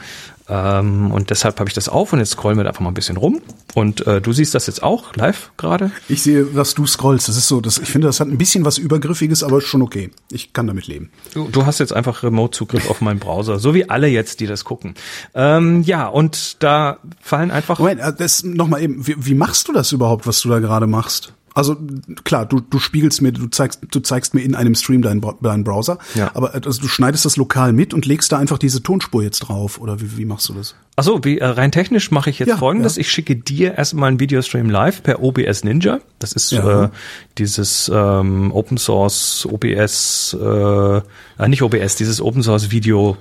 Ähm, 0.49 1.09
und 1.11 1.29
deshalb 1.29 1.57
habe 1.57 1.69
ich 1.69 1.73
das 1.73 1.87
auf 1.87 2.11
und 2.11 2.19
jetzt 2.19 2.31
scrollen 2.31 2.57
wir 2.57 2.67
einfach 2.67 2.81
mal 2.81 2.89
ein 2.89 2.93
bisschen 2.93 3.15
rum. 3.15 3.39
Und 3.75 4.05
äh, 4.07 4.19
du 4.19 4.33
siehst 4.33 4.53
das 4.53 4.67
jetzt 4.67 4.83
auch 4.83 5.15
live 5.15 5.51
gerade. 5.55 5.89
Ich 6.09 6.21
sehe, 6.21 6.53
was 6.53 6.73
du 6.73 6.85
scrollst. 6.85 7.29
Das 7.29 7.37
ist 7.37 7.47
so, 7.47 7.61
das, 7.61 7.77
ich 7.77 7.87
finde, 7.87 8.07
das 8.07 8.19
hat 8.19 8.27
ein 8.27 8.37
bisschen 8.37 8.65
was 8.65 8.77
Übergriffiges, 8.77 9.41
aber 9.41 9.61
schon 9.61 9.81
okay. 9.81 10.11
Ich 10.29 10.51
kann 10.51 10.67
damit 10.67 10.87
leben. 10.87 11.11
Du, 11.33 11.47
du 11.47 11.65
hast 11.65 11.79
jetzt 11.79 11.93
einfach 11.93 12.23
Remote-Zugriff 12.23 12.89
auf 12.89 12.99
meinen 12.99 13.19
Browser, 13.19 13.57
so 13.57 13.73
wie 13.73 13.89
alle 13.89 14.07
jetzt, 14.07 14.41
die 14.41 14.47
das 14.47 14.65
gucken. 14.65 14.95
Ähm, 15.33 15.83
ja, 15.83 16.05
und 16.05 16.61
da 16.61 16.97
fallen 17.21 17.51
einfach. 17.51 17.79
Moment, 17.79 18.01
äh, 18.01 18.11
das 18.13 18.43
nochmal 18.43 18.81
eben. 18.81 19.07
Wie, 19.07 19.15
wie 19.17 19.35
machst 19.35 19.69
du 19.69 19.71
das 19.71 19.93
überhaupt, 19.93 20.27
was 20.27 20.41
du 20.41 20.49
da 20.49 20.59
gerade 20.59 20.87
machst? 20.87 21.31
Also 21.55 21.77
klar, 22.25 22.45
du, 22.45 22.59
du 22.59 22.79
spiegelst 22.79 23.21
mir, 23.21 23.31
du 23.31 23.47
zeigst, 23.47 23.79
du 23.89 24.01
zeigst 24.01 24.33
mir 24.33 24.41
in 24.41 24.55
einem 24.55 24.75
Stream 24.75 25.01
deinen, 25.01 25.25
deinen 25.41 25.63
Browser, 25.63 25.97
Ja. 26.13 26.29
aber 26.33 26.53
äh, 26.53 26.61
also 26.65 26.81
du 26.81 26.87
schneidest 26.89 27.23
das 27.25 27.37
lokal 27.37 27.71
mit 27.71 27.93
und 27.93 28.05
legst 28.05 28.31
da 28.33 28.37
einfach 28.37 28.57
diese 28.57 28.83
Tonspur 28.83 29.23
jetzt 29.23 29.39
drauf 29.39 29.79
oder 29.79 30.01
wie, 30.01 30.17
wie 30.17 30.25
machst 30.25 30.49
du 30.49 30.53
das? 30.53 30.75
Achso, 30.97 31.23
wie 31.23 31.39
äh, 31.39 31.45
rein 31.45 31.71
technisch 31.71 32.11
mache 32.11 32.29
ich 32.29 32.39
jetzt 32.39 32.49
Ja, 32.49 32.57
folgendes. 32.57 32.97
ja. 32.97 33.01
Ich 33.01 33.09
schicke 33.09 33.37
dir 33.37 33.75
erstmal 33.77 34.09
einen 34.09 34.19
Videostream 34.19 34.69
live 34.69 35.01
per 35.01 35.23
OBS 35.23 35.63
Ninja. 35.63 35.99
Das 36.19 36.33
ist 36.33 36.51
äh, 36.51 36.89
dieses 37.37 37.89
ähm, 37.93 38.51
Open 38.51 38.77
Source 38.77 39.47
OBS, 39.49 40.35
äh, 40.39 40.97
äh, 40.97 41.47
nicht 41.47 41.61
OBS, 41.63 41.95
dieses 41.95 42.19
Open 42.21 42.43
Source 42.43 42.69
Video, 42.71 43.15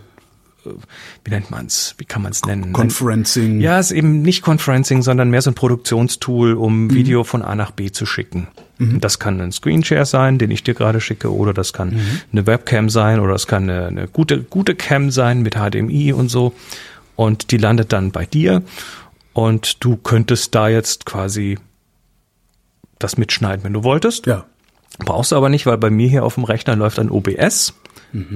wie 1.24 1.30
nennt 1.30 1.50
man's? 1.50 1.94
Wie 1.98 2.04
kann 2.04 2.22
man's 2.22 2.44
nennen? 2.44 2.72
Conferencing. 2.72 3.60
Ja, 3.60 3.78
ist 3.78 3.90
eben 3.90 4.22
nicht 4.22 4.42
Conferencing, 4.42 5.02
sondern 5.02 5.30
mehr 5.30 5.42
so 5.42 5.50
ein 5.50 5.54
Produktionstool, 5.54 6.54
um 6.54 6.90
Video 6.92 7.24
von 7.24 7.42
A 7.42 7.54
nach 7.54 7.70
B 7.70 7.90
zu 7.90 8.06
schicken. 8.06 8.48
Das 8.78 9.20
kann 9.20 9.40
ein 9.40 9.52
Screenshare 9.52 10.04
sein, 10.04 10.36
den 10.38 10.50
ich 10.50 10.64
dir 10.64 10.74
gerade 10.74 11.00
schicke, 11.00 11.32
oder 11.32 11.54
das 11.54 11.72
kann 11.72 12.00
eine 12.32 12.46
Webcam 12.46 12.90
sein, 12.90 13.20
oder 13.20 13.32
das 13.32 13.46
kann 13.46 13.70
eine, 13.70 13.86
eine 13.86 14.08
gute, 14.08 14.42
gute 14.42 14.74
Cam 14.74 15.10
sein 15.12 15.42
mit 15.42 15.54
HDMI 15.54 16.12
und 16.12 16.28
so. 16.28 16.54
Und 17.14 17.52
die 17.52 17.56
landet 17.56 17.92
dann 17.92 18.10
bei 18.10 18.26
dir. 18.26 18.62
Und 19.32 19.84
du 19.84 19.96
könntest 19.96 20.54
da 20.54 20.68
jetzt 20.68 21.06
quasi 21.06 21.58
das 22.98 23.16
mitschneiden, 23.16 23.64
wenn 23.64 23.72
du 23.72 23.84
wolltest. 23.84 24.26
Ja. 24.26 24.44
Brauchst 24.98 25.32
du 25.32 25.36
aber 25.36 25.48
nicht, 25.48 25.66
weil 25.66 25.78
bei 25.78 25.90
mir 25.90 26.08
hier 26.08 26.24
auf 26.24 26.34
dem 26.34 26.44
Rechner 26.44 26.76
läuft 26.76 26.98
ein 26.98 27.10
OBS. 27.10 27.74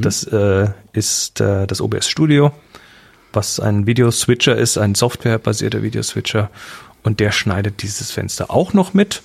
Das 0.01 0.25
äh, 0.25 0.69
ist 0.93 1.41
äh, 1.41 1.67
das 1.67 1.81
OBS 1.81 2.09
Studio, 2.09 2.53
was 3.33 3.61
ein 3.61 3.87
Videoswitcher 3.87 4.57
ist, 4.57 4.77
ein 4.77 4.95
softwarebasierter 4.95 5.83
Videoswitcher. 5.83 6.51
Und 7.05 7.21
der 7.21 7.31
schneidet 7.31 7.83
dieses 7.83 8.11
Fenster 8.11 8.51
auch 8.51 8.73
noch 8.75 8.93
mit. 8.93 9.23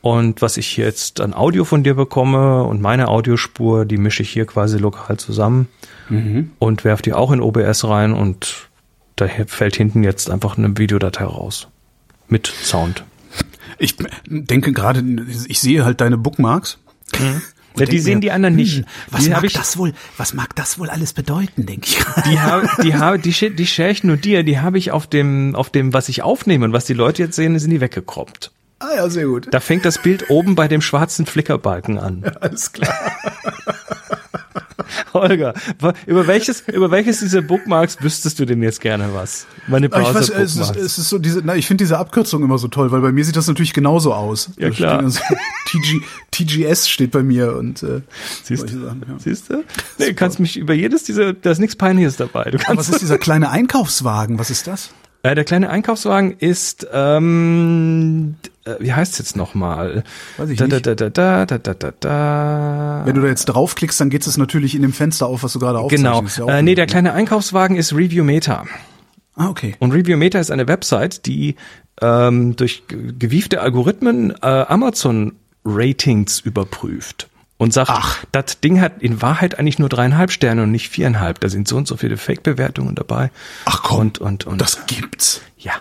Und 0.00 0.40
was 0.40 0.56
ich 0.56 0.66
hier 0.66 0.86
jetzt 0.86 1.20
an 1.20 1.34
Audio 1.34 1.64
von 1.66 1.82
dir 1.82 1.94
bekomme 1.94 2.64
und 2.64 2.80
meine 2.80 3.08
Audiospur, 3.08 3.84
die 3.84 3.98
mische 3.98 4.22
ich 4.22 4.30
hier 4.30 4.46
quasi 4.46 4.78
lokal 4.78 5.18
zusammen 5.18 5.68
und 6.58 6.84
werfe 6.84 7.02
die 7.02 7.12
auch 7.12 7.30
in 7.32 7.42
OBS 7.42 7.84
rein 7.84 8.14
und 8.14 8.68
da 9.16 9.28
fällt 9.46 9.76
hinten 9.76 10.02
jetzt 10.02 10.30
einfach 10.30 10.56
eine 10.56 10.78
Videodatei 10.78 11.24
raus. 11.24 11.68
Mit 12.28 12.46
Sound. 12.46 13.04
Ich 13.78 13.96
denke 14.26 14.72
gerade, 14.72 15.04
ich 15.46 15.60
sehe 15.60 15.84
halt 15.84 16.00
deine 16.00 16.16
Bookmarks. 16.16 16.78
Ja, 17.76 17.86
die 17.86 17.98
sehen 18.00 18.14
mir, 18.16 18.20
die 18.20 18.30
anderen 18.32 18.56
nicht. 18.56 18.78
hm, 18.78 18.84
Was 19.10 19.24
die 19.24 19.30
mag 19.30 19.44
ich, 19.44 19.52
das 19.52 19.76
wohl, 19.78 19.92
was 20.16 20.34
mag 20.34 20.54
das 20.56 20.78
wohl 20.78 20.90
alles 20.90 21.12
bedeuten, 21.12 21.66
denke 21.66 21.86
ich 21.88 21.98
die 22.30 22.40
habe, 22.40 22.68
die 22.82 22.94
habe, 22.94 23.18
die, 23.18 23.32
schi- 23.32 23.54
die 23.54 23.62
ich 23.62 24.04
nur 24.04 24.16
dir, 24.16 24.42
die 24.42 24.58
habe 24.58 24.76
ich 24.78 24.90
auf 24.90 25.06
dem, 25.06 25.54
auf 25.54 25.70
dem, 25.70 25.92
was 25.92 26.08
ich 26.08 26.22
aufnehme 26.22 26.64
und 26.64 26.72
was 26.72 26.84
die 26.84 26.94
Leute 26.94 27.22
jetzt 27.22 27.36
sehen, 27.36 27.58
sind 27.58 27.70
die 27.70 27.80
weggekroppt. 27.80 28.50
Ah 28.80 28.94
ja, 28.96 29.08
sehr 29.10 29.26
gut. 29.26 29.48
Da 29.50 29.60
fängt 29.60 29.84
das 29.84 29.98
Bild 29.98 30.30
oben 30.30 30.54
bei 30.54 30.66
dem 30.66 30.80
schwarzen 30.80 31.26
Flickerbalken 31.26 31.98
an. 31.98 32.24
Alles 32.40 32.72
klar. 32.72 32.94
Holger, 35.14 35.54
über 36.06 36.26
welches, 36.26 36.60
über 36.68 36.90
welches 36.90 37.20
dieser 37.20 37.42
Bookmarks 37.42 38.02
wüsstest 38.02 38.38
du 38.38 38.44
denn 38.44 38.62
jetzt 38.62 38.80
gerne 38.80 39.10
was? 39.14 39.46
Meine 39.66 39.86
Aber 39.92 40.02
ich 40.02 40.14
weiß, 40.14 40.28
es 40.30 40.56
ist, 40.56 40.76
es 40.76 40.98
ist 40.98 41.08
so 41.08 41.18
diese, 41.18 41.42
na, 41.44 41.56
ich 41.56 41.66
finde 41.66 41.84
diese 41.84 41.98
Abkürzung 41.98 42.42
immer 42.42 42.58
so 42.58 42.68
toll, 42.68 42.90
weil 42.92 43.00
bei 43.00 43.12
mir 43.12 43.24
sieht 43.24 43.36
das 43.36 43.46
natürlich 43.46 43.72
genauso 43.72 44.14
aus. 44.14 44.50
Ja, 44.58 44.68
Da 44.68 44.74
klar. 44.74 45.10
so 45.10 45.20
TG, 45.66 46.00
TGS 46.30 46.88
steht 46.88 47.10
bei 47.10 47.22
mir 47.22 47.56
und 47.56 47.82
äh, 47.82 48.00
Siehst 48.42 48.70
du? 48.70 48.80
Sachen, 48.84 49.04
ja. 49.08 49.14
Siehst 49.18 49.50
du? 49.50 49.64
Nee, 49.98 50.06
du 50.06 50.14
kannst 50.14 50.40
mich 50.40 50.56
über 50.56 50.74
jedes 50.74 51.04
dieser, 51.04 51.32
da 51.32 51.50
ist 51.50 51.58
nichts 51.58 51.76
Peinliches 51.76 52.16
dabei. 52.16 52.44
Du 52.44 52.56
Aber 52.56 52.64
kannst, 52.64 52.88
was 52.88 52.96
ist 52.96 53.02
dieser 53.02 53.18
kleine 53.18 53.50
Einkaufswagen? 53.50 54.38
Was 54.38 54.50
ist 54.50 54.66
das? 54.66 54.90
Äh, 55.22 55.34
der 55.34 55.44
kleine 55.44 55.70
Einkaufswagen 55.70 56.36
ist, 56.38 56.86
ähm, 56.92 58.36
äh, 58.64 58.74
wie 58.80 58.92
heißt 58.92 59.12
es 59.14 59.18
jetzt 59.18 59.36
nochmal? 59.36 60.04
Weiß 60.36 60.48
ich 60.50 60.58
da, 60.58 60.66
nicht. 60.66 60.86
Da, 60.86 60.94
da, 60.94 61.10
da, 61.10 61.46
da, 61.46 61.58
da, 61.58 61.74
da, 61.74 61.92
da. 62.00 63.02
Wenn 63.04 63.14
du 63.14 63.22
da 63.22 63.28
jetzt 63.28 63.46
draufklickst, 63.46 64.00
dann 64.00 64.10
geht 64.10 64.26
es 64.26 64.36
natürlich 64.36 64.74
in 64.74 64.82
dem 64.82 64.92
Fenster 64.92 65.26
auf, 65.26 65.42
was 65.42 65.52
du 65.52 65.58
gerade 65.58 65.78
Genau. 65.88 66.12
aufzeichnest. 66.18 66.38
Ist 66.38 66.46
ja 66.48 66.58
Äh, 66.58 66.62
nee, 66.62 66.74
der 66.74 66.86
ne? 66.86 66.90
kleine 66.90 67.12
Einkaufswagen 67.12 67.76
ist 67.76 67.94
Reviewmeter. 67.94 68.64
Ah, 69.36 69.48
okay. 69.48 69.74
Und 69.78 69.92
Reviewmeter 69.92 70.40
ist 70.40 70.50
eine 70.50 70.68
Website, 70.68 71.24
die 71.26 71.54
ähm, 72.02 72.56
durch 72.56 72.82
ge- 72.88 73.12
gewiefte 73.18 73.60
Algorithmen 73.62 74.30
äh, 74.42 74.46
Amazon-Ratings 74.46 76.40
überprüft. 76.40 77.28
Und 77.60 77.74
sagt, 77.74 77.90
Ach. 77.90 78.24
das 78.32 78.60
Ding 78.60 78.80
hat 78.80 79.02
in 79.02 79.20
Wahrheit 79.20 79.58
eigentlich 79.58 79.78
nur 79.78 79.90
dreieinhalb 79.90 80.30
Sterne 80.32 80.62
und 80.62 80.70
nicht 80.70 80.88
viereinhalb. 80.88 81.40
Da 81.40 81.50
sind 81.50 81.68
so 81.68 81.76
und 81.76 81.86
so 81.86 81.98
viele 81.98 82.16
Fake-Bewertungen 82.16 82.94
dabei. 82.94 83.30
Ach 83.66 83.82
komm, 83.82 83.98
Und, 84.00 84.18
und, 84.18 84.46
und. 84.46 84.60
das 84.62 84.86
gibt's. 84.86 85.42
ja. 85.58 85.72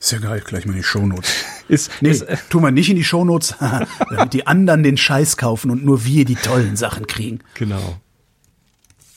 Ist 0.00 0.10
ja 0.12 0.18
geil, 0.18 0.42
gleich 0.44 0.64
mal 0.64 0.72
in 0.72 0.78
die 0.78 0.82
Shownotes. 0.82 1.30
Ist, 1.68 1.90
Nee, 2.00 2.08
ist, 2.10 2.22
äh, 2.22 2.36
tu 2.48 2.60
mal 2.60 2.72
nicht 2.72 2.88
in 2.90 2.96
die 2.96 3.04
Shownotes, 3.04 3.54
damit 4.10 4.32
die 4.32 4.46
anderen 4.46 4.82
den 4.82 4.96
Scheiß 4.96 5.36
kaufen 5.36 5.70
und 5.70 5.84
nur 5.84 6.04
wir 6.06 6.24
die 6.24 6.34
tollen 6.34 6.76
Sachen 6.76 7.06
kriegen. 7.06 7.40
genau. 7.54 8.00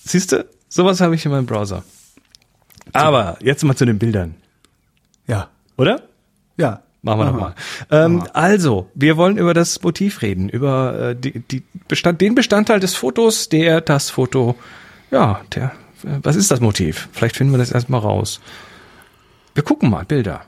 Siehst 0.04 0.32
du? 0.34 0.46
Sowas 0.70 1.00
habe 1.02 1.16
ich 1.16 1.26
in 1.26 1.32
meinem 1.32 1.46
Browser. 1.48 1.84
Aber 2.94 3.38
jetzt 3.42 3.64
mal 3.64 3.76
zu 3.76 3.86
den 3.86 3.98
Bildern. 3.98 4.36
Ja, 5.28 5.50
Oder? 5.78 6.04
ja. 6.58 6.82
Machen 7.06 7.20
wir 7.20 7.26
nochmal. 7.26 7.56
Ähm, 7.92 8.24
also, 8.34 8.90
wir 8.96 9.16
wollen 9.16 9.38
über 9.38 9.54
das 9.54 9.82
Motiv 9.84 10.22
reden, 10.24 10.50
über 10.50 11.12
äh, 11.12 11.16
die, 11.16 11.40
die 11.40 11.62
Bestand, 11.88 12.20
den 12.20 12.34
Bestandteil 12.36 12.80
des 12.80 12.96
Fotos, 12.96 13.48
der 13.48 13.80
das 13.80 14.10
Foto, 14.10 14.56
ja, 15.12 15.40
der, 15.54 15.66
äh, 16.04 16.18
was 16.24 16.36
ist 16.36 16.50
das 16.52 16.60
Motiv? 16.62 17.08
Vielleicht 17.14 17.38
finden 17.38 17.54
wir 17.54 17.60
das 17.60 17.72
erstmal 17.72 18.00
raus. 18.02 18.42
Wir 19.54 19.62
gucken 19.64 19.90
mal, 19.92 20.04
Bilder. 20.04 20.42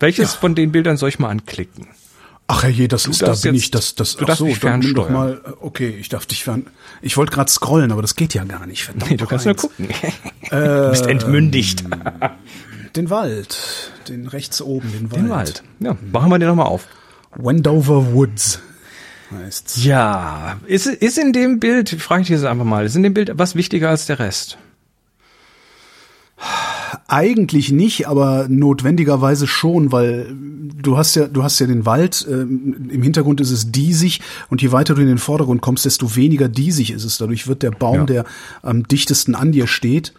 Welches 0.00 0.34
Ja. 0.34 0.40
von 0.40 0.54
den 0.54 0.72
Bildern 0.72 0.96
soll 0.96 1.10
ich 1.10 1.18
mal 1.20 1.28
anklicken? 1.28 1.86
Ach 2.48 2.64
je, 2.66 2.88
das 2.88 3.06
ist, 3.06 3.22
da 3.22 3.26
bin 3.32 3.54
jetzt- 3.54 3.64
ich, 3.66 3.70
das, 3.70 3.94
das, 3.94 4.16
du 4.16 4.24
darfst 4.24 4.40
so, 4.40 4.46
mich 4.46 4.60
nimm 4.60 4.94
doch 4.94 5.06
fernsteuern. 5.06 5.12
mal, 5.12 5.40
okay, 5.60 5.94
ich 6.00 6.08
darf 6.08 6.26
dich 6.26 6.42
fern, 6.42 6.66
ich 7.00 7.16
wollte 7.16 7.30
gerade 7.32 7.48
scrollen, 7.48 7.92
aber 7.92 8.02
das 8.02 8.16
geht 8.16 8.34
ja 8.34 8.42
gar 8.42 8.66
nicht, 8.66 8.82
verdammt. 8.82 9.08
Nee, 9.12 9.16
du 9.16 9.26
kannst 9.26 9.44
nur 9.46 9.54
eins. 9.54 9.62
gucken. 9.62 9.88
du 10.50 10.90
bist 10.90 11.06
entmündigt. 11.06 11.84
Den 12.96 13.10
Wald. 13.10 13.92
Den 14.08 14.26
rechts 14.26 14.60
oben, 14.60 14.90
den 14.92 15.10
Wald. 15.10 15.22
Den 15.22 15.30
Wald. 15.30 15.62
Ja, 15.80 15.96
machen 16.12 16.30
wir 16.30 16.38
den 16.38 16.48
nochmal 16.48 16.66
auf. 16.66 16.86
Wendover 17.36 18.12
Woods 18.12 18.60
heißt's. 19.32 19.84
Ja, 19.84 20.58
ist, 20.66 20.86
ist 20.86 21.18
in 21.18 21.32
dem 21.32 21.60
Bild, 21.60 21.88
frage 21.90 22.22
ich 22.22 22.26
dich 22.28 22.34
jetzt 22.36 22.44
einfach 22.46 22.64
mal, 22.64 22.84
ist 22.84 22.96
in 22.96 23.02
dem 23.04 23.14
Bild 23.14 23.30
was 23.34 23.54
wichtiger 23.54 23.88
als 23.90 24.06
der 24.06 24.18
Rest? 24.18 24.58
Eigentlich 27.06 27.70
nicht, 27.70 28.08
aber 28.08 28.46
notwendigerweise 28.48 29.46
schon, 29.46 29.92
weil 29.92 30.32
du 30.32 30.96
hast 30.96 31.14
ja, 31.16 31.26
du 31.26 31.42
hast 31.42 31.58
ja 31.58 31.66
den 31.66 31.84
Wald, 31.84 32.26
äh, 32.28 32.40
im 32.42 33.02
Hintergrund 33.02 33.40
ist 33.40 33.50
es 33.50 33.70
diesig 33.70 34.20
und 34.48 34.62
je 34.62 34.72
weiter 34.72 34.94
du 34.94 35.02
in 35.02 35.08
den 35.08 35.18
Vordergrund 35.18 35.60
kommst, 35.60 35.84
desto 35.84 36.16
weniger 36.16 36.48
diesig 36.48 36.90
ist 36.92 37.04
es. 37.04 37.18
Dadurch 37.18 37.46
wird 37.46 37.62
der 37.62 37.72
Baum, 37.72 37.96
Ja. 37.98 38.04
der 38.04 38.24
am 38.62 38.84
dichtesten 38.88 39.34
an 39.34 39.52
dir 39.52 39.66
steht, 39.66 40.14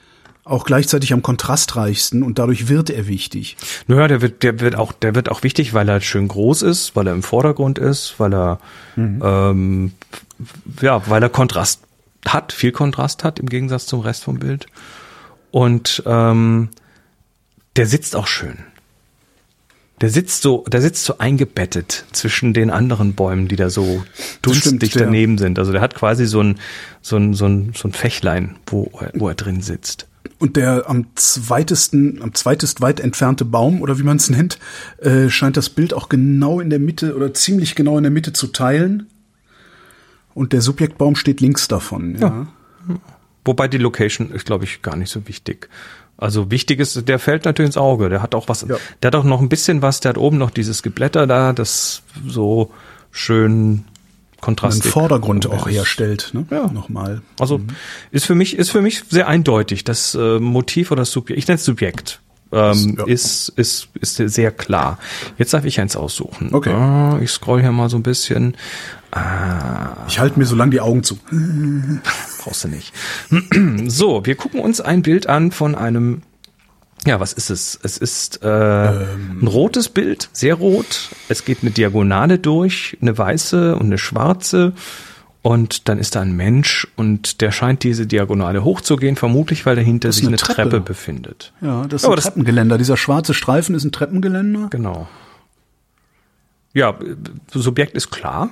auch 0.52 0.66
gleichzeitig 0.66 1.14
am 1.14 1.22
kontrastreichsten 1.22 2.24
und 2.24 2.40
dadurch 2.40 2.68
wird 2.68 2.90
er 2.90 3.08
wichtig. 3.08 3.58
Naja, 3.88 4.08
der 4.08 4.22
wird, 4.22 4.44
der 4.44 4.60
wird 4.60 4.76
auch, 4.76 4.92
der 4.92 5.16
wird 5.16 5.30
auch 5.30 5.44
wichtig, 5.44 5.74
weil 5.74 5.88
er 5.90 6.02
schön 6.02 6.28
groß 6.28 6.62
ist, 6.62 6.96
weil 6.96 7.08
er 7.08 7.14
im 7.14 7.24
Vordergrund 7.24 7.80
ist, 7.80 8.16
weil 8.18 8.34
er, 8.34 8.60
ähm, 8.98 9.94
ja, 10.82 11.08
weil 11.10 11.24
er 11.24 11.30
Kontrast 11.30 11.82
hat, 12.28 12.54
viel 12.54 12.72
Kontrast 12.72 13.24
hat 13.24 13.40
im 13.40 13.48
Gegensatz 13.48 13.86
zum 13.86 14.02
Rest 14.02 14.24
vom 14.24 14.40
Bild. 14.40 14.68
Und 15.50 16.04
ähm, 16.06 16.70
der 17.76 17.88
sitzt 17.88 18.16
auch 18.16 18.28
schön. 18.28 18.58
Der 20.02 20.10
sitzt 20.10 20.42
so, 20.42 20.66
der 20.68 20.82
sitzt 20.82 21.06
so 21.06 21.20
eingebettet 21.20 22.06
zwischen 22.12 22.54
den 22.54 22.72
anderen 22.72 23.14
Bäumen, 23.14 23.48
die 23.48 23.56
da 23.56 23.70
so 23.70 24.04
dunstig 24.42 24.96
ja. 24.96 25.04
daneben 25.04 25.38
sind. 25.38 25.60
Also 25.60 25.72
der 25.72 25.82
hat 25.82 25.94
quasi 25.94 26.26
so 26.26 26.42
ein, 26.42 26.60
so 27.02 27.18
ein, 27.18 27.36
so 27.36 27.46
ein, 27.46 27.74
so 27.76 27.88
ein 27.88 27.94
Fächlein, 27.94 28.56
wo, 28.66 28.92
wo 29.14 29.28
er 29.28 29.36
drin 29.36 29.62
sitzt. 29.62 30.08
Und 30.40 30.56
der 30.56 30.90
am 30.90 31.06
zweitesten, 31.16 32.22
am 32.22 32.34
zweitest 32.34 32.82
weit 32.82 33.00
entfernte 33.00 33.46
Baum 33.46 33.82
oder 33.82 33.98
wie 34.00 34.04
man 34.04 34.18
es 34.18 34.30
nennt, 34.30 34.60
äh, 35.00 35.30
scheint 35.30 35.58
das 35.58 35.70
Bild 35.70 35.94
auch 35.94 36.10
genau 36.10 36.60
in 36.60 36.70
der 36.70 36.80
Mitte 36.80 37.16
oder 37.16 37.34
ziemlich 37.34 37.76
genau 37.76 37.98
in 37.98 38.04
der 38.04 38.12
Mitte 38.12 38.34
zu 38.34 38.48
teilen. 38.48 39.08
Und 40.34 40.54
der 40.54 40.62
Subjektbaum 40.62 41.16
steht 41.16 41.42
links 41.42 41.68
davon. 41.68 42.18
Ja. 42.20 42.48
Wobei 43.46 43.68
die 43.68 43.78
Location 43.78 44.32
ist, 44.32 44.46
glaube 44.46 44.64
ich, 44.66 44.82
gar 44.82 44.96
nicht 44.96 45.10
so 45.10 45.28
wichtig. 45.28 45.70
Also 46.18 46.52
wichtig 46.52 46.80
ist, 46.80 47.08
der 47.08 47.18
fällt 47.20 47.46
natürlich 47.46 47.70
ins 47.70 47.78
Auge. 47.78 48.10
Der 48.10 48.22
hat 48.22 48.36
auch 48.36 48.48
was, 48.48 48.62
Ja. 48.68 48.78
der 49.02 49.08
hat 49.08 49.16
auch 49.16 49.24
noch 49.24 49.42
ein 49.42 49.50
bisschen 49.50 49.82
was, 49.82 50.00
der 50.00 50.10
hat 50.10 50.18
oben 50.18 50.38
noch 50.38 50.52
dieses 50.52 50.84
Geblätter 50.84 51.26
da, 51.26 51.52
das 51.52 52.04
so 52.28 52.72
schön 53.10 53.86
einen 54.42 54.56
kontrastig. 54.56 54.92
Vordergrund 54.92 55.46
auch 55.48 55.68
herstellt. 55.68 56.32
Ne? 56.34 56.46
Ja. 56.50 56.68
Nochmal. 56.72 57.22
Also 57.40 57.62
ist 58.12 58.26
für 58.26 58.36
mich, 58.36 58.58
ist 58.58 58.70
für 58.72 58.82
mich 58.82 59.04
sehr 59.10 59.28
eindeutig. 59.28 59.84
Das 59.84 60.16
äh, 60.16 60.40
Motiv 60.40 60.92
oder 60.92 61.02
das 61.02 61.12
Subjekt, 61.12 61.38
ich 61.40 61.48
nenne 61.48 61.56
es 61.56 61.66
Subjekt, 61.66 62.22
ähm, 62.52 62.96
Ja. 62.98 63.06
ist, 63.06 63.50
ist, 63.56 63.90
ist 64.00 64.16
sehr 64.18 64.52
klar. 64.52 64.98
Jetzt 65.38 65.54
darf 65.54 65.64
ich 65.66 65.80
eins 65.80 65.96
aussuchen. 65.96 66.50
Okay. 66.54 66.72
Ah, 66.74 67.20
ich 67.22 67.32
scroll 67.32 67.62
hier 67.62 67.72
mal 67.72 67.90
so 67.90 67.98
ein 67.98 68.04
bisschen. 68.04 68.56
Ich 70.08 70.20
halte 70.20 70.40
mir 70.40 70.46
so 70.46 70.56
lang 70.56 70.72
die 70.72 70.80
Augen 70.82 71.04
zu. 71.04 71.18
Brauchst 72.40 72.64
du 72.64 72.68
nicht. 72.70 72.94
So, 73.90 74.26
wir 74.26 74.36
gucken 74.36 74.60
uns 74.62 74.80
ein 74.82 75.02
Bild 75.02 75.28
an 75.28 75.52
von 75.52 75.76
einem, 75.76 76.22
ja, 77.06 77.20
was 77.20 77.34
ist 77.34 77.50
es? 77.50 77.80
Es 77.82 77.98
ist 77.98 78.44
äh, 78.44 78.48
ein 78.48 79.48
rotes 79.48 79.90
Bild, 79.90 80.30
sehr 80.34 80.56
rot. 80.56 81.10
Es 81.30 81.46
geht 81.46 81.60
eine 81.62 81.72
Diagonale 81.72 82.38
durch, 82.40 82.98
eine 83.02 83.18
weiße 83.18 83.76
und 83.76 83.88
eine 83.88 83.98
schwarze. 83.98 84.74
Und 85.44 85.90
dann 85.90 85.98
ist 85.98 86.14
da 86.14 86.22
ein 86.22 86.34
Mensch 86.36 86.88
und 86.96 87.42
der 87.42 87.52
scheint 87.52 87.82
diese 87.82 88.06
Diagonale 88.06 88.64
hochzugehen, 88.64 89.16
vermutlich 89.16 89.66
weil 89.66 89.76
dahinter 89.76 90.12
sich 90.12 90.22
eine 90.22 90.30
eine 90.30 90.38
Treppe. 90.38 90.54
Treppe. 90.70 90.82
befindet. 90.82 91.52
Ja, 91.62 91.88
das 91.88 92.02
ist 92.02 92.06
Aber 92.06 92.14
ein 92.14 92.18
das- 92.18 92.26
Treppengeländer. 92.26 92.78
Dieser 92.78 92.96
schwarze 92.96 93.34
Streifen 93.34 93.74
ist 93.74 93.84
ein 93.84 93.92
Treppengeländer. 93.92 94.68
Genau. 94.70 95.08
Ja, 96.74 96.98
Subjekt 97.52 97.96
ist 97.96 98.12
klar. 98.12 98.52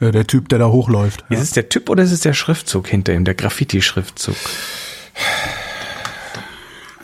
Ja, 0.00 0.12
der 0.12 0.26
Typ, 0.26 0.48
der 0.48 0.58
da 0.60 0.68
hochläuft. 0.68 1.24
Ja. 1.30 1.36
Ist 1.36 1.42
es 1.42 1.50
der 1.50 1.68
Typ 1.68 1.88
oder 1.88 2.04
ist 2.04 2.12
es 2.12 2.20
der 2.20 2.32
Schriftzug 2.32 2.86
hinter 2.86 3.12
ihm, 3.12 3.24
der 3.24 3.34
Graffiti-Schriftzug? 3.34 4.36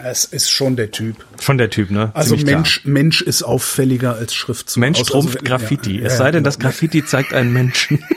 Es 0.04 0.24
ist 0.24 0.50
schon 0.50 0.76
der 0.76 0.90
Typ. 0.90 1.16
Schon 1.40 1.58
der 1.58 1.70
Typ, 1.70 1.90
ne? 1.90 2.10
Also 2.14 2.30
Ziemlich 2.36 2.46
klar. 2.46 2.58
Mensch, 2.60 2.84
Mensch 2.84 3.22
ist 3.22 3.42
auffälliger 3.42 4.14
als 4.14 4.34
Schriftzug. 4.34 4.80
Mensch 4.80 5.00
Außer- 5.00 5.10
trumpft 5.10 5.36
also, 5.36 5.44
Graffiti. 5.46 5.98
ja, 5.98 6.06
es 6.06 6.12
ja, 6.12 6.18
sei 6.18 6.24
denn, 6.26 6.32
genau. 6.40 6.44
das 6.44 6.58
Graffiti 6.58 7.04
zeigt 7.04 7.34
einen 7.34 7.52
Menschen. 7.52 8.02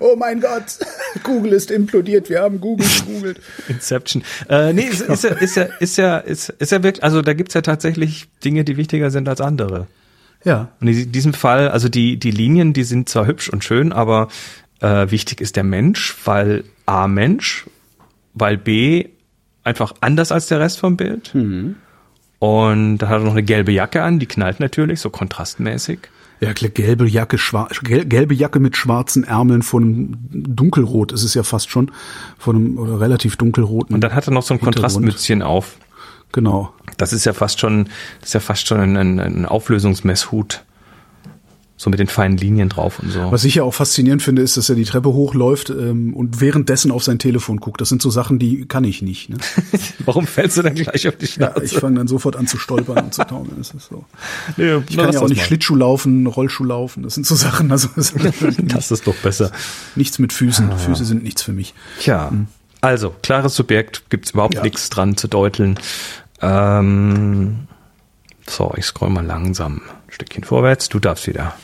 Oh 0.00 0.14
mein 0.16 0.40
Gott, 0.40 0.78
Google 1.22 1.52
ist 1.52 1.70
implodiert. 1.70 2.28
Wir 2.28 2.40
haben 2.40 2.60
Google 2.60 2.86
gegoogelt. 2.98 3.40
Inception. 3.68 4.22
Äh, 4.48 4.72
nee, 4.72 4.82
ist, 4.82 5.00
ist, 5.02 5.24
ja, 5.24 5.30
ist 5.30 5.56
ja, 5.56 5.62
ist 5.64 5.96
ja, 5.96 6.18
ist, 6.18 6.48
ist 6.50 6.72
ja 6.72 6.82
wirklich, 6.82 7.02
also 7.04 7.22
da 7.22 7.32
gibt's 7.34 7.54
ja 7.54 7.62
tatsächlich 7.62 8.28
Dinge, 8.44 8.64
die 8.64 8.76
wichtiger 8.76 9.10
sind 9.10 9.28
als 9.28 9.40
andere. 9.40 9.86
Ja, 10.44 10.68
Und 10.80 10.88
in 10.88 11.12
diesem 11.12 11.34
Fall, 11.34 11.70
also 11.70 11.88
die, 11.88 12.18
die 12.18 12.30
Linien, 12.30 12.72
die 12.72 12.84
sind 12.84 13.08
zwar 13.08 13.26
hübsch 13.26 13.48
und 13.48 13.64
schön, 13.64 13.92
aber 13.92 14.28
äh, 14.80 15.10
wichtig 15.10 15.40
ist 15.40 15.56
der 15.56 15.64
Mensch, 15.64 16.14
weil 16.24 16.64
A 16.84 17.08
Mensch, 17.08 17.66
weil 18.34 18.56
B 18.58 19.06
einfach 19.66 19.94
anders 20.00 20.32
als 20.32 20.46
der 20.46 20.60
Rest 20.60 20.78
vom 20.78 20.96
Bild. 20.96 21.34
Und 22.38 22.98
da 22.98 23.08
hat 23.08 23.20
er 23.20 23.24
noch 23.24 23.32
eine 23.32 23.42
gelbe 23.42 23.72
Jacke 23.72 24.02
an, 24.02 24.18
die 24.18 24.26
knallt 24.26 24.60
natürlich, 24.60 25.00
so 25.00 25.10
kontrastmäßig. 25.10 26.00
ja, 26.40 26.52
gelbe 26.52 27.08
Jacke, 27.08 27.38
schwar 27.38 27.68
gel 27.82 28.04
gelbe 28.04 28.34
Jacke 28.34 28.60
mit 28.60 28.76
schwarzen 28.76 29.24
Ärmeln 29.24 29.62
von 29.62 30.16
dunkelrot. 30.30 31.12
ist 31.12 31.24
Es 31.24 31.34
ja 31.34 31.42
fast 31.42 31.70
schon 31.70 31.90
von 32.38 32.56
einem 32.56 32.78
oder 32.78 33.00
relativ 33.00 33.36
dunkelroten. 33.36 33.94
Und 33.94 34.02
dann 34.02 34.14
hat 34.14 34.28
er 34.28 34.32
noch 34.32 34.42
so 34.42 34.54
ein. 34.54 34.60
Kontrastmützchen 34.60 35.42
auf. 35.42 35.76
Genau. 36.32 36.72
Das 36.98 37.12
ist 37.12 37.24
ja 37.24 37.32
fast 37.32 37.60
schon, 37.60 37.84
das 38.20 38.28
ist 38.28 38.34
ja 38.34 38.40
fast 38.40 38.66
schon 38.66 38.96
ein, 38.96 39.18
ein 39.18 39.46
Auflösungsmesshut. 39.46 40.62
So 41.78 41.90
mit 41.90 41.98
den 42.00 42.06
feinen 42.06 42.38
Linien 42.38 42.70
drauf 42.70 43.00
und 43.00 43.10
so. 43.10 43.30
Was 43.30 43.44
ich 43.44 43.56
ja 43.56 43.62
auch 43.62 43.74
faszinierend 43.74 44.22
finde, 44.22 44.40
ist, 44.40 44.56
dass 44.56 44.70
er 44.70 44.76
die 44.76 44.86
Treppe 44.86 45.10
hochläuft 45.12 45.68
ähm, 45.68 46.14
und 46.14 46.40
währenddessen 46.40 46.90
auf 46.90 47.04
sein 47.04 47.18
Telefon 47.18 47.58
guckt. 47.60 47.82
Das 47.82 47.90
sind 47.90 48.00
so 48.00 48.08
Sachen, 48.08 48.38
die 48.38 48.64
kann 48.64 48.82
ich 48.84 49.02
nicht. 49.02 49.28
Ne? 49.28 49.36
Warum 50.06 50.26
fällst 50.26 50.56
du 50.56 50.62
dann 50.62 50.74
gleich 50.74 51.06
auf 51.06 51.16
die 51.16 51.26
Ja, 51.26 51.50
Schnauze? 51.52 51.64
ich 51.64 51.74
fange 51.78 51.98
dann 51.98 52.08
sofort 52.08 52.34
an 52.36 52.46
zu 52.46 52.56
stolpern 52.56 53.04
und 53.04 53.12
zu 53.12 53.24
taumeln. 53.24 53.56
Das 53.58 53.72
ist 53.72 53.88
so. 53.90 54.06
Nee, 54.56 54.76
Ich 54.88 54.96
kann 54.96 55.12
ja 55.12 55.20
auch 55.20 55.28
nicht 55.28 55.42
Schlittschuh 55.44 55.76
laufen, 55.76 56.26
Rollschuh 56.26 56.64
laufen. 56.64 57.02
Das 57.02 57.12
sind 57.14 57.26
so 57.26 57.34
Sachen. 57.34 57.70
Also 57.70 57.88
das 57.94 58.10
ist 58.12 58.24
Das 58.72 58.90
ist 58.90 59.06
doch 59.06 59.16
besser. 59.16 59.52
nichts 59.96 60.18
mit 60.18 60.32
Füßen. 60.32 60.78
Füße 60.78 61.04
sind 61.04 61.22
nichts 61.24 61.42
für 61.42 61.52
mich. 61.52 61.74
Tja, 62.00 62.32
also 62.80 63.14
klares 63.22 63.54
Subjekt, 63.54 64.08
gibt's 64.08 64.30
überhaupt 64.30 64.54
Ja. 64.54 64.62
nichts 64.62 64.88
dran 64.88 65.18
zu 65.18 65.28
deuteln. 65.28 65.78
Ähm, 66.40 67.66
so, 68.48 68.72
ich 68.78 68.86
scroll 68.86 69.10
mal 69.10 69.26
langsam 69.26 69.82
ein 70.06 70.12
Stückchen 70.12 70.44
vorwärts. 70.44 70.88
Du 70.88 70.98
darfst 71.00 71.26
wieder. 71.26 71.54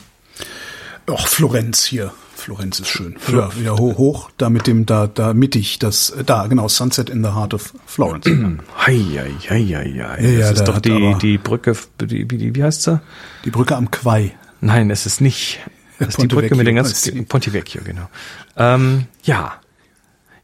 Och, 1.07 1.27
Florenz 1.27 1.85
hier. 1.85 2.11
Florenz 2.35 2.79
ist 2.79 2.89
schön. 2.89 3.15
Ja, 3.31 3.55
wieder 3.55 3.77
hoch, 3.77 3.97
hoch, 3.97 4.31
da 4.37 4.49
mit 4.49 4.67
dem, 4.67 4.85
da, 4.85 5.07
da 5.07 5.33
mittig, 5.33 5.79
das, 5.79 6.13
da, 6.25 6.47
genau, 6.47 6.67
Sunset 6.67 7.09
in 7.09 7.23
the 7.23 7.31
Heart 7.31 7.53
of 7.53 7.73
Florence. 7.85 8.25
Hei, 8.77 8.99
hei, 9.15 9.31
hei, 9.49 9.63
hei. 9.63 9.87
Ja, 9.95 10.17
das 10.17 10.51
ist 10.51 10.59
da 10.59 10.73
doch 10.73 10.79
die, 10.79 11.15
die 11.21 11.37
Brücke, 11.37 11.75
die, 12.01 12.29
wie, 12.29 12.55
wie 12.55 12.63
heißt 12.63 12.83
sie? 12.83 13.01
Die 13.45 13.49
Brücke 13.49 13.75
am 13.77 13.91
Quai. 13.91 14.31
Nein, 14.61 14.89
es 14.89 15.05
ist 15.05 15.21
nicht. 15.21 15.59
Das 15.99 16.09
ist 16.09 16.21
die 16.21 16.27
Brücke 16.27 16.55
mit 16.55 16.67
den 16.67 16.75
ganzen. 16.75 17.25
Pontivecchio, 17.27 17.81
genau. 17.83 18.09
Ähm, 18.57 19.05
ja. 19.23 19.53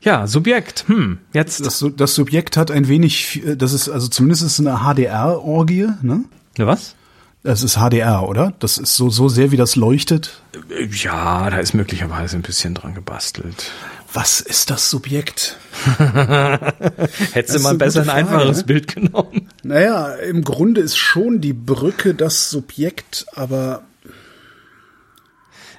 Ja, 0.01 0.27
Subjekt. 0.27 0.85
Hm, 0.87 1.19
jetzt. 1.33 1.65
Das, 1.65 1.85
das 1.97 2.15
Subjekt 2.15 2.55
hat 2.55 2.71
ein 2.71 2.87
wenig, 2.87 3.45
äh, 3.45 3.55
das 3.55 3.73
ist, 3.73 3.89
also 3.89 4.07
zumindest 4.07 4.43
ist 4.43 4.59
es 4.59 4.65
eine 4.65 4.79
HDR-Orgie, 4.79 5.89
ne? 6.01 6.23
Ne, 6.57 6.67
was? 6.67 6.95
Das 7.41 7.63
ist 7.63 7.77
HDR, 7.77 8.27
oder? 8.27 8.53
Das 8.59 8.77
ist 8.77 8.95
so, 8.95 9.09
so 9.09 9.29
sehr, 9.29 9.51
wie 9.51 9.57
das 9.57 9.75
leuchtet. 9.77 10.41
Ja, 10.91 11.49
da 11.49 11.57
ist 11.57 11.73
möglicherweise 11.73 12.35
ein 12.35 12.41
bisschen 12.41 12.73
dran 12.73 12.95
gebastelt. 12.95 13.71
Was 14.11 14.41
ist 14.41 14.71
das 14.71 14.89
Subjekt? 14.89 15.57
Hättest 17.31 17.55
du 17.57 17.59
mal 17.61 17.75
besser 17.75 18.01
ein 18.01 18.09
einfaches 18.09 18.57
ne? 18.57 18.63
Bild 18.63 18.93
genommen. 18.93 19.49
Naja, 19.63 20.15
im 20.15 20.43
Grunde 20.43 20.81
ist 20.81 20.97
schon 20.97 21.39
die 21.39 21.53
Brücke 21.53 22.15
das 22.15 22.49
Subjekt, 22.49 23.27
aber 23.35 23.83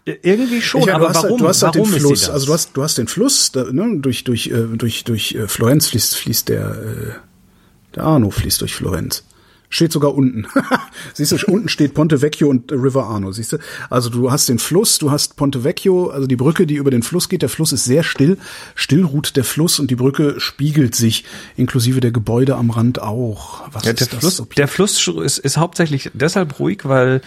Irgendwie 0.04 0.62
schon, 0.62 0.82
meine, 0.82 0.94
aber 0.94 1.08
du 1.08 1.08
hast 1.10 1.16
warum? 1.16 1.30
Halt, 1.30 1.40
du 1.40 1.48
hast 1.48 1.62
halt 1.62 1.74
warum 1.74 1.88
den 1.90 1.96
ist 1.96 2.02
Fluss. 2.02 2.30
Also 2.30 2.46
du 2.46 2.52
hast, 2.54 2.76
du 2.76 2.82
hast 2.82 2.98
den 2.98 3.08
Fluss, 3.08 3.52
da, 3.52 3.64
ne, 3.64 3.98
durch, 3.98 4.24
durch, 4.24 4.46
äh, 4.46 4.66
durch, 4.76 5.04
durch 5.04 5.34
äh, 5.34 5.46
Florenz 5.48 5.88
fließt, 5.88 6.16
fließt 6.16 6.48
der, 6.48 6.70
äh, 6.70 7.94
der 7.96 8.04
Arno 8.04 8.30
fließt 8.30 8.60
durch 8.60 8.74
Florenz. 8.74 9.24
Steht 9.72 9.92
sogar 9.92 10.14
unten. 10.14 10.46
Siehst 11.14 11.30
du, 11.30 11.36
unten 11.46 11.68
steht 11.68 11.94
Ponte 11.94 12.20
Vecchio 12.20 12.48
und 12.48 12.72
River 12.72 13.06
Arno, 13.06 13.30
siehst 13.30 13.52
du? 13.52 13.58
Also 13.88 14.10
du 14.10 14.32
hast 14.32 14.48
den 14.48 14.58
Fluss, 14.58 14.98
du 14.98 15.12
hast 15.12 15.36
Ponte 15.36 15.62
Vecchio, 15.62 16.08
also 16.08 16.26
die 16.26 16.34
Brücke, 16.34 16.66
die 16.66 16.74
über 16.74 16.90
den 16.90 17.04
Fluss 17.04 17.28
geht. 17.28 17.42
Der 17.42 17.48
Fluss 17.48 17.72
ist 17.72 17.84
sehr 17.84 18.02
still. 18.02 18.36
Still 18.74 19.04
ruht 19.04 19.36
der 19.36 19.44
Fluss 19.44 19.78
und 19.78 19.88
die 19.90 19.94
Brücke 19.94 20.40
spiegelt 20.40 20.96
sich, 20.96 21.24
inklusive 21.56 22.00
der 22.00 22.10
Gebäude 22.10 22.56
am 22.56 22.70
Rand 22.70 23.00
auch. 23.00 23.62
Was 23.72 23.84
Ja, 23.84 23.92
der, 23.92 24.02
ist 24.02 24.12
das 24.12 24.18
Fluss, 24.18 24.48
der 24.56 24.68
Fluss 24.68 25.06
ist, 25.06 25.38
ist 25.38 25.56
hauptsächlich 25.56 26.10
deshalb 26.14 26.58
ruhig, 26.58 26.80
weil 26.82 27.20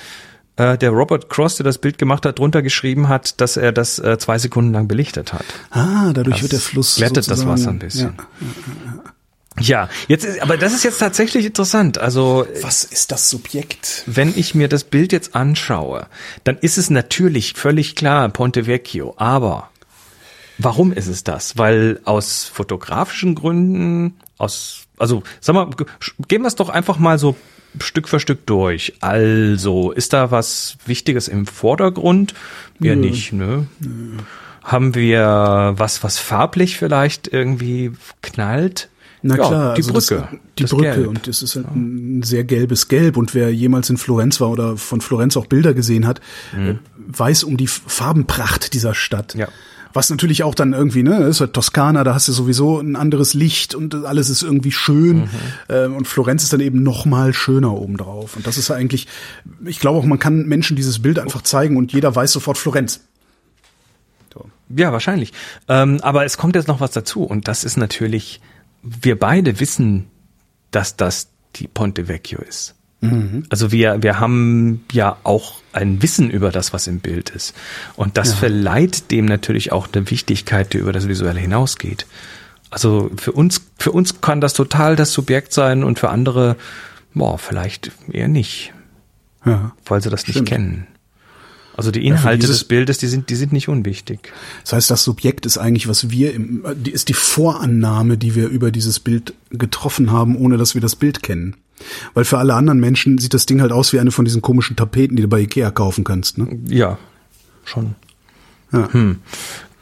äh, 0.58 0.78
der 0.78 0.92
Robert 0.92 1.30
Cross, 1.30 1.56
der 1.56 1.64
das 1.64 1.78
Bild 1.78 1.98
gemacht 1.98 2.26
hat, 2.26 2.40
drunter 2.40 2.62
geschrieben 2.62 3.08
hat, 3.08 3.40
dass 3.42 3.58
er 3.58 3.72
das 3.72 4.00
äh, 4.00 4.18
zwei 4.18 4.38
Sekunden 4.38 4.74
lang 4.74 4.88
belichtet 4.88 5.34
hat. 5.34 5.46
Ah, 5.72 6.12
dadurch 6.14 6.36
Das 6.36 6.42
wird 6.44 6.52
der 6.52 6.60
Fluss 6.60 6.96
glättet 6.96 7.30
das 7.30 7.48
Wasser 7.48 7.70
ein 7.70 7.80
bisschen. 7.80 8.16
Ja. 8.18 9.13
Ja, 9.60 9.90
jetzt 10.08 10.26
ist, 10.26 10.42
aber 10.42 10.58
das 10.58 10.74
ist 10.74 10.84
jetzt 10.84 10.98
tatsächlich 10.98 11.46
interessant. 11.46 11.98
Also 11.98 12.48
Was 12.62 12.84
ist 12.84 13.12
das 13.12 13.30
Subjekt? 13.30 14.04
wenn 14.08 14.34
ich 14.36 14.56
mir 14.56 14.68
das 14.68 14.84
Bild 14.84 15.12
jetzt 15.12 15.36
anschaue, 15.36 16.08
dann 16.44 16.58
ist 16.58 16.78
es 16.78 16.90
natürlich 16.90 17.54
völlig 17.54 17.96
klar 17.96 18.28
Ponte 18.30 18.66
Vecchio. 18.66 19.14
Aber 19.18 19.70
warum 20.58 20.92
ist 20.92 21.08
es 21.08 21.24
das? 21.24 21.58
Weil 21.58 22.00
aus 22.06 22.46
fotografischen 22.46 23.36
Gründen, 23.36 24.16
aus, 24.38 24.88
also 24.98 25.24
sag 25.40 25.54
mal, 25.54 25.70
gehen 26.28 26.42
wir 26.42 26.48
es 26.48 26.56
doch 26.56 26.70
einfach 26.70 26.98
mal 26.98 27.20
so 27.20 27.36
Stück 27.80 28.08
für 28.08 28.20
Stück 28.20 28.46
durch. 28.46 28.94
Also, 29.00 29.92
ist 29.92 30.14
da 30.14 30.32
was 30.32 30.78
Wichtiges 30.86 31.28
im 31.28 31.46
Vordergrund? 31.46 32.34
Ja, 32.80 32.96
nicht, 32.96 33.34
ne? 33.34 33.68
Haben 34.64 34.96
wir 34.96 35.74
was, 35.76 36.04
was 36.04 36.20
farblich 36.20 36.78
vielleicht 36.78 37.28
irgendwie 37.28 37.94
knallt? 38.22 38.90
Na 39.26 39.38
Ja, 39.38 39.48
klar, 39.48 39.74
die 39.76 39.82
also 39.82 39.94
das- 39.94 40.08
Brücke. 40.08 40.28
die 40.60 40.64
das 40.64 40.72
Brücke 40.72 40.84
Gelb. 40.96 41.08
und 41.08 41.28
das 41.28 41.42
ist 41.42 41.56
halt 41.56 41.68
ein 41.74 42.22
sehr 42.24 42.44
gelbes 42.44 42.90
Gelb 42.90 43.16
und 43.18 43.34
wer 43.34 43.54
jemals 43.54 43.90
in 43.90 43.98
Florenz 43.98 44.40
war 44.42 44.50
oder 44.52 44.76
von 44.78 45.00
Florenz 45.02 45.38
auch 45.38 45.46
Bilder 45.46 45.74
gesehen 45.74 46.06
hat, 46.06 46.20
äh, 46.58 46.76
weiß 47.08 47.44
um 47.46 47.56
die 47.58 47.68
Farbenpracht 47.68 48.74
dieser 48.74 48.94
Stadt. 48.94 49.34
Mhm. 49.34 49.40
Ja. 49.42 49.48
Was 49.96 50.10
natürlich 50.10 50.42
auch 50.44 50.56
dann 50.56 50.74
irgendwie, 50.74 51.04
ne, 51.04 51.18
ist 51.28 51.40
halt 51.40 51.54
Toskana, 51.54 52.04
da 52.04 52.16
hast 52.16 52.28
du 52.28 52.32
sowieso 52.32 52.80
ein 52.80 52.96
anderes 52.96 53.36
Licht 53.36 53.76
und 53.76 53.94
alles 54.06 54.30
ist 54.32 54.42
irgendwie 54.42 54.72
schön. 54.72 55.18
Mhm. 55.18 55.30
Ähm, 55.70 55.96
und 55.96 56.08
Florenz 56.08 56.42
ist 56.44 56.52
dann 56.52 56.62
eben 56.62 56.82
noch 56.82 57.06
mal 57.06 57.32
schöner 57.34 57.72
obendrauf. 57.74 58.36
Und 58.36 58.48
das 58.48 58.58
ist 58.58 58.70
ja 58.70 58.76
eigentlich, 58.76 59.08
ich 59.64 59.80
glaube 59.80 60.00
auch, 60.00 60.06
man 60.06 60.18
kann 60.18 60.48
Menschen 60.48 60.76
dieses 60.76 61.00
Bild 61.02 61.20
einfach 61.20 61.44
zeigen 61.44 61.78
und 61.78 61.94
jeder 61.94 62.14
weiß 62.16 62.32
sofort 62.32 62.58
Florenz. 62.58 63.02
Ja, 64.76 64.92
wahrscheinlich. 64.92 65.32
Ähm, 65.68 66.00
aber 66.02 66.26
es 66.26 66.38
kommt 66.38 66.56
jetzt 66.56 66.68
noch 66.68 66.80
was 66.80 66.90
dazu 66.92 67.24
und 67.24 67.48
das 67.48 67.64
ist 67.64 67.78
natürlich, 67.78 68.42
wir 68.84 69.18
beide 69.18 69.60
wissen, 69.60 70.08
dass 70.72 70.96
das 70.96 71.30
die 71.56 71.68
Ponte 71.68 72.08
Vecchio 72.08 72.40
ist. 72.42 72.76
Also 73.50 73.74
wir, 73.74 74.02
wir 74.02 74.22
haben 74.22 74.86
ja 74.94 75.18
auch 75.24 75.56
ein 75.74 76.02
Wissen 76.02 76.30
über 76.30 76.52
das, 76.52 76.72
was 76.72 76.88
im 76.88 77.00
Bild 77.02 77.32
ist. 77.32 77.54
Und 77.98 78.16
das 78.18 78.34
verleiht 78.34 79.12
dem 79.12 79.26
natürlich 79.26 79.74
auch 79.74 79.90
eine 79.94 80.10
Wichtigkeit, 80.10 80.72
die 80.72 80.78
über 80.78 80.94
das 80.94 81.10
Visuelle 81.10 81.42
hinausgeht. 81.42 82.06
Also 82.70 83.12
für 83.18 83.34
uns, 83.34 83.62
für 83.78 83.92
uns 83.92 84.22
kann 84.22 84.40
das 84.40 84.54
total 84.54 84.96
das 84.96 85.12
Subjekt 85.12 85.52
sein 85.52 85.84
und 85.84 86.00
für 86.00 86.12
andere, 86.12 86.56
boah, 87.14 87.38
vielleicht 87.38 87.92
eher 88.10 88.30
nicht, 88.30 88.74
Ja. 89.46 89.74
weil 89.84 90.02
sie 90.02 90.10
das 90.10 90.22
nicht 90.26 90.36
Stimmt. 90.38 90.48
kennen. 90.48 90.88
Also 91.76 91.90
die 91.92 92.06
Inhalte 92.06 92.40
dieses- 92.42 92.60
des 92.60 92.68
Bildes, 92.68 92.98
die 93.00 93.08
sind, 93.08 93.30
die 93.30 93.36
sind 93.36 93.52
nicht 93.52 93.68
unwichtig. 93.70 94.32
Das 94.64 94.74
heißt, 94.74 94.92
das 94.92 95.04
Subjekt 95.04 95.46
ist 95.46 95.58
eigentlich, 95.58 95.88
was 95.88 96.10
wir 96.12 96.34
im, 96.34 96.64
die 96.76 96.92
ist 96.92 97.10
die 97.10 97.14
Vorannahme, 97.16 98.18
die 98.18 98.36
wir 98.36 98.48
über 98.48 98.72
dieses 98.72 99.00
Bild 99.00 99.34
getroffen 99.50 100.12
haben, 100.12 100.36
ohne 100.38 100.58
dass 100.58 100.76
wir 100.76 100.82
das 100.82 100.96
Bild 100.96 101.24
kennen. 101.24 101.56
Weil 102.14 102.26
für 102.26 102.38
alle 102.38 102.54
anderen 102.54 102.80
Menschen 102.80 103.18
sieht 103.18 103.34
das 103.34 103.46
Ding 103.48 103.60
halt 103.62 103.72
aus 103.72 103.92
wie 103.92 104.00
eine 104.00 104.12
von 104.12 104.24
diesen 104.24 104.42
komischen 104.42 104.76
Tapeten, 104.76 105.16
die 105.16 105.24
du 105.24 105.28
bei 105.28 105.40
Ikea 105.42 105.72
kaufen 105.72 106.04
kannst. 106.04 106.38
Ne? 106.38 106.60
Ja, 106.68 106.98
schon. 107.66 107.96
Ja. 108.72 108.92
Hm. 108.94 109.18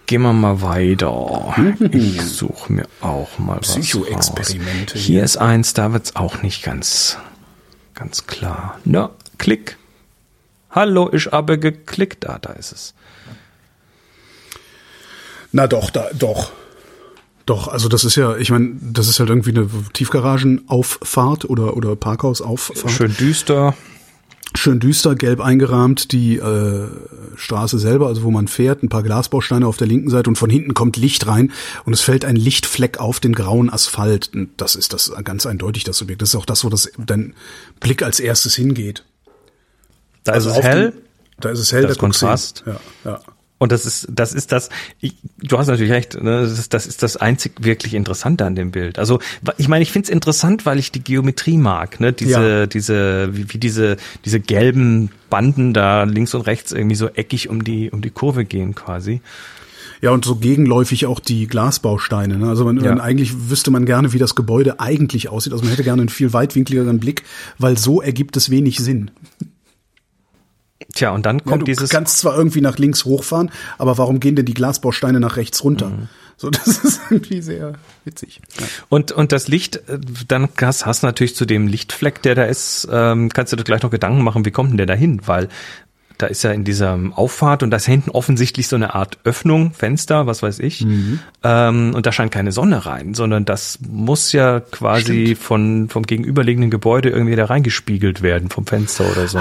Gehen 0.08 0.21
wir 0.23 0.34
mal 0.34 0.62
weiter. 0.62 1.54
Ich 1.91 2.21
suche 2.21 2.73
mir 2.73 2.86
auch 3.01 3.38
mal 3.39 3.58
was 3.60 3.75
Psychoexperimente 3.75 4.93
raus. 4.95 5.01
hier. 5.04 5.15
Hier 5.15 5.23
ist 5.23 5.38
eins, 5.38 5.73
da 5.73 5.93
wird's 5.93 6.15
auch 6.15 6.41
nicht 6.41 6.63
ganz, 6.63 7.17
ganz 7.95 8.27
klar. 8.27 8.80
Na, 8.84 9.12
klick. 9.38 9.77
Hallo, 10.71 11.10
ich 11.12 11.27
habe 11.27 11.60
geklickt. 11.60 12.27
Ah, 12.27 12.39
da 12.39 12.53
ist 12.53 12.71
es. 12.71 12.93
Na 15.51 15.67
doch, 15.67 15.89
da, 15.89 16.10
doch. 16.17 16.51
Doch, 17.45 17.67
also 17.67 17.89
das 17.89 18.05
ist 18.05 18.15
ja, 18.15 18.38
ich 18.38 18.51
meine, 18.51 18.77
das 18.79 19.10
ist 19.10 19.19
halt 19.19 19.29
irgendwie 19.29 19.49
eine 19.49 19.67
Tiefgaragenauffahrt 19.93 21.49
oder, 21.49 21.75
oder 21.75 21.95
Parkhausauffahrt. 21.95 22.91
Schön 22.91 23.15
düster. 23.17 23.75
Schön 24.53 24.79
düster, 24.79 25.15
gelb 25.15 25.39
eingerahmt, 25.39 26.12
die 26.12 26.36
äh, 26.36 26.88
Straße 27.36 27.79
selber, 27.79 28.07
also 28.07 28.23
wo 28.23 28.31
man 28.31 28.49
fährt, 28.49 28.84
ein 28.84 28.89
paar 28.89 29.01
Glasbausteine 29.01 29.65
auf 29.65 29.77
der 29.77 29.88
linken 29.88 30.10
Seite 30.10 30.29
und 30.29 30.36
von 30.36 30.49
hinten 30.49 30.73
kommt 30.73 30.97
Licht 30.97 31.25
rein 31.25 31.53
und 31.86 31.93
es 31.93 32.01
fällt 32.01 32.25
ein 32.25 32.36
Lichtfleck 32.36 32.99
auf 32.99 33.21
den 33.21 33.34
grauen 33.34 33.69
Asphalt. 33.69 34.31
Und 34.34 34.49
das 34.57 34.75
ist 34.75 34.93
das 34.93 35.12
ganz 35.23 35.45
eindeutig 35.45 35.86
das 35.86 35.97
Subjekt. 35.97 36.21
Das 36.21 36.29
ist 36.29 36.36
auch 36.36 36.45
das, 36.45 36.65
wo 36.65 36.69
das 36.69 36.91
dein 36.97 37.34
Blick 37.79 38.03
als 38.03 38.19
erstes 38.19 38.55
hingeht. 38.55 39.05
Da 40.23 40.34
Also 40.34 40.49
ist 40.51 40.57
es 40.60 40.63
hell. 40.63 40.91
Den, 40.91 41.01
da 41.39 41.49
ist 41.49 41.60
es 41.60 41.71
hell, 41.71 41.84
Das. 41.88 41.97
Kontrast. 41.97 42.63
Ja, 42.65 42.79
ja. 43.05 43.19
Und 43.57 43.71
das 43.71 43.86
ist, 43.86 44.07
das 44.10 44.34
ist 44.34 44.51
das, 44.51 44.69
ich, 45.01 45.13
du 45.38 45.55
hast 45.60 45.67
natürlich 45.67 45.91
recht, 45.91 46.19
ne? 46.19 46.41
das, 46.41 46.57
ist, 46.57 46.73
das 46.73 46.88
ist 46.88 47.03
das 47.03 47.15
einzig 47.17 47.51
wirklich 47.60 47.93
Interessante 47.93 48.43
an 48.43 48.55
dem 48.55 48.71
Bild. 48.71 48.97
Also 48.97 49.19
ich 49.57 49.67
meine, 49.67 49.84
ich 49.84 49.91
finde 49.91 50.07
es 50.07 50.10
interessant, 50.10 50.65
weil 50.65 50.79
ich 50.79 50.91
die 50.91 51.03
Geometrie 51.03 51.57
mag, 51.57 51.99
ne? 51.99 52.12
Diese, 52.12 52.31
Ja. 52.62 52.65
diese, 52.65 53.29
wie, 53.38 53.53
wie 53.53 53.60
diese, 53.60 53.97
diese 54.25 54.39
gelben 54.39 55.12
Banden 55.29 55.75
da 55.75 56.03
links 56.05 56.34
und 56.34 56.41
rechts 56.41 56.71
irgendwie 56.71 56.95
so 56.95 57.07
eckig 57.10 57.49
um 57.49 57.63
die, 57.63 57.91
um 57.91 58.01
die 58.01 58.10
Kurve 58.10 58.45
gehen 58.45 58.73
quasi. 58.73 59.21
Ja, 60.01 60.10
und 60.10 60.25
so 60.25 60.38
gegenläufig 60.38 61.05
auch 61.05 61.19
die 61.19 61.45
Glasbausteine. 61.45 62.39
Ne? 62.39 62.49
Also 62.49 62.65
man, 62.65 62.84
Ja. 62.84 62.95
eigentlich 62.95 63.51
wüsste 63.51 63.69
man 63.69 63.86
gerne, 63.86 64.12
wie 64.13 64.17
das 64.17 64.34
Gebäude 64.34 64.79
eigentlich 64.79 65.29
aussieht. 65.29 65.53
Also 65.53 65.63
man 65.63 65.69
hätte 65.71 65.84
gerne 65.84 66.01
einen 66.01 66.10
viel 66.10 66.34
weitwinkligeren 66.34 66.99
Blick, 66.99 67.21
weil 67.60 67.77
so 67.77 68.01
ergibt 68.01 68.36
es 68.38 68.49
wenig 68.49 68.79
Sinn. 68.79 69.12
Tja, 70.93 71.12
und 71.12 71.25
dann 71.25 71.39
Ja, 71.39 71.43
kommt 71.45 71.62
du 71.62 71.65
dieses, 71.65 71.89
kannst 71.89 72.19
zwar 72.19 72.38
irgendwie 72.38 72.62
nach 72.62 72.77
links 72.77 73.06
hochfahren, 73.06 73.51
aber 73.77 73.97
warum 73.97 74.19
gehen 74.19 74.36
denn 74.36 74.45
die 74.45 74.54
Glasbausteine 74.54 75.19
nach 75.19 75.38
rechts 75.38 75.63
runter? 75.63 75.89
Mhm. 75.89 76.10
So, 76.38 76.49
das 76.51 76.67
ist 76.67 77.01
irgendwie 77.10 77.41
sehr 77.41 77.73
witzig. 78.04 78.41
Ja. 78.60 78.65
Und, 78.89 79.12
und 79.12 79.32
das 79.32 79.47
Licht, 79.47 79.75
äh, 79.88 79.99
dann 80.27 80.49
hast, 80.60 80.86
hast 80.86 81.04
du 81.04 81.08
natürlich 81.08 81.36
zu 81.36 81.45
dem 81.45 81.67
Lichtfleck, 81.67 82.21
der 82.23 82.36
da 82.36 82.43
ist, 82.45 82.88
ähm, 82.91 83.30
kannst 83.30 83.54
du 83.54 83.58
dir 83.58 83.63
gleich 83.63 83.84
noch 83.84 83.91
Gedanken 83.91 84.23
machen, 84.23 84.45
wie 84.45 84.51
kommt 84.51 84.71
denn 84.71 84.77
der 84.77 84.88
da 84.88 84.95
hin? 84.95 85.21
Weil 85.25 85.49
da 86.17 86.27
ist 86.27 86.43
ja 86.43 86.51
in 86.51 86.63
dieser 86.63 86.99
Auffahrt 87.15 87.63
und 87.63 87.71
da 87.71 87.77
ist 87.77 87.86
hinten 87.86 88.12
offensichtlich 88.12 88.67
so 88.67 88.75
eine 88.75 88.93
Art 88.93 89.17
Öffnung, 89.23 89.73
Fenster, 89.73 90.27
was 90.27 90.43
weiß 90.43 90.60
ich. 90.60 90.86
Ähm, 91.43 91.93
und 91.95 92.06
da 92.06 92.12
scheint 92.12 92.32
keine 92.32 92.51
Sonne 92.51 92.86
rein, 92.86 93.13
sondern 93.13 93.45
das 93.45 93.80
muss 93.88 94.32
ja 94.32 94.60
quasi 94.60 95.36
von, 95.36 95.89
vom 95.89 96.04
gegenüberliegenden 96.04 96.69
Gebäude 96.69 97.10
irgendwie 97.10 97.36
da 97.36 97.45
reingespiegelt 97.45 98.21
werden, 98.21 98.49
vom 98.49 98.67
Fenster 98.67 99.10
oder 99.12 99.27
so. 99.27 99.39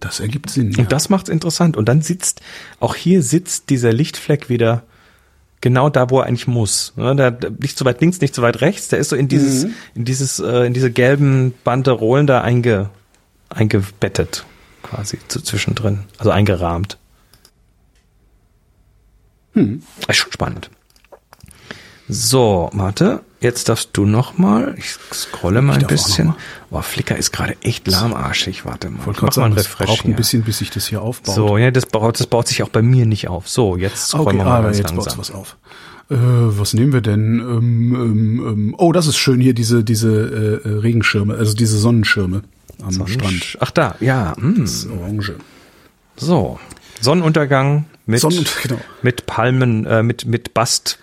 Das 0.00 0.20
ergibt 0.20 0.50
Sinn. 0.50 0.72
Ja. 0.72 0.80
Und 0.80 0.92
das 0.92 1.08
macht's 1.08 1.28
interessant. 1.28 1.76
Und 1.76 1.88
dann 1.88 2.02
sitzt, 2.02 2.40
auch 2.80 2.94
hier 2.94 3.22
sitzt 3.22 3.70
dieser 3.70 3.92
Lichtfleck 3.92 4.48
wieder 4.48 4.82
genau 5.62 5.88
da, 5.88 6.10
wo 6.10 6.20
er 6.20 6.26
eigentlich 6.26 6.46
muss. 6.46 6.92
Ne, 6.96 7.16
Der, 7.16 7.30
der- 7.30 7.50
nicht 7.50 7.78
zu 7.78 7.84
weit 7.84 8.00
links, 8.00 8.20
nicht 8.20 8.34
zu 8.34 8.42
weit 8.42 8.60
rechts. 8.60 8.88
Der 8.88 8.98
ist 8.98 9.08
so 9.08 9.16
in 9.16 9.28
dieses, 9.28 9.66
in 9.94 10.04
dieses, 10.04 10.38
äh, 10.38 10.66
in 10.66 10.74
diese 10.74 10.90
gelben 10.90 11.54
Banderolen 11.64 12.26
da 12.26 12.42
einge, 12.42 12.90
eingebettet, 13.48 14.44
quasi 14.82 15.18
zu, 15.28 15.40
zwischendrin. 15.40 16.00
Also 16.18 16.30
eingerahmt. 16.30 16.98
Hm. 19.54 19.82
Ist 20.06 20.16
schon 20.16 20.32
spannend. 20.32 20.70
So, 22.08 22.70
warte. 22.74 23.20
Jetzt 23.40 23.68
darfst 23.68 23.90
du 23.92 24.06
noch 24.06 24.38
mal. 24.38 24.74
Ich 24.78 24.96
scrolle 25.12 25.60
mal 25.60 25.74
ein 25.74 25.78
auch 25.78 25.82
noch 25.82 25.88
bisschen. 25.88 26.28
mal. 26.28 26.36
Boah, 26.70 26.82
Flickr 26.82 27.16
ist 27.16 27.32
gerade 27.32 27.56
echt 27.62 27.86
lahmarschig. 27.86 28.64
Warte 28.64 28.88
mal. 28.88 29.04
wollte 29.04 29.20
Mach 29.20 29.28
mal 29.28 29.32
sagen, 29.32 29.54
das 29.54 29.66
Refresh 29.66 29.86
braucht 29.86 30.04
ein 30.04 30.08
hier. 30.08 30.16
bisschen, 30.16 30.42
bis 30.42 30.58
sich 30.58 30.70
das 30.70 30.86
hier 30.86 31.02
aufbaut. 31.02 31.34
So, 31.34 31.58
ja, 31.58 31.70
das 31.70 31.84
baut, 31.86 32.18
das 32.18 32.26
baut 32.26 32.48
sich 32.48 32.62
auch 32.62 32.70
bei 32.70 32.80
mir 32.82 33.04
nicht 33.04 33.28
auf. 33.28 33.48
So, 33.48 33.76
jetzt 33.76 34.08
scrollen 34.08 34.28
okay, 34.28 34.38
wir 34.38 34.44
mal 34.44 34.62
ganz 34.62 34.78
jetzt 34.78 34.90
langsam. 34.90 35.18
was 35.18 35.30
auf. 35.30 35.56
Äh, 36.08 36.14
was 36.16 36.72
nehmen 36.72 36.92
wir 36.94 37.02
denn? 37.02 37.40
Ähm, 37.40 37.94
ähm, 37.94 38.46
ähm, 38.48 38.74
oh, 38.78 38.92
das 38.92 39.06
ist 39.06 39.18
schön 39.18 39.40
hier, 39.40 39.52
diese, 39.54 39.84
diese 39.84 40.62
äh, 40.64 40.68
äh, 40.68 40.78
Regenschirme, 40.78 41.34
also 41.34 41.52
diese 41.54 41.76
Sonnenschirme 41.78 42.42
am 42.82 43.06
Strand. 43.06 43.58
Ach 43.60 43.70
da, 43.70 43.96
ja. 44.00 44.34
Hm. 44.36 44.60
Das 44.60 44.86
Orange. 44.86 45.34
So, 46.16 46.58
Sonnenuntergang 47.00 47.84
mit 48.06 48.20
Sonnenunter- 48.20 48.62
genau. 48.62 48.80
mit 49.02 49.26
Palmen, 49.26 49.84
äh, 49.84 50.02
mit 50.02 50.24
mit 50.26 50.54
Bast. 50.54 50.98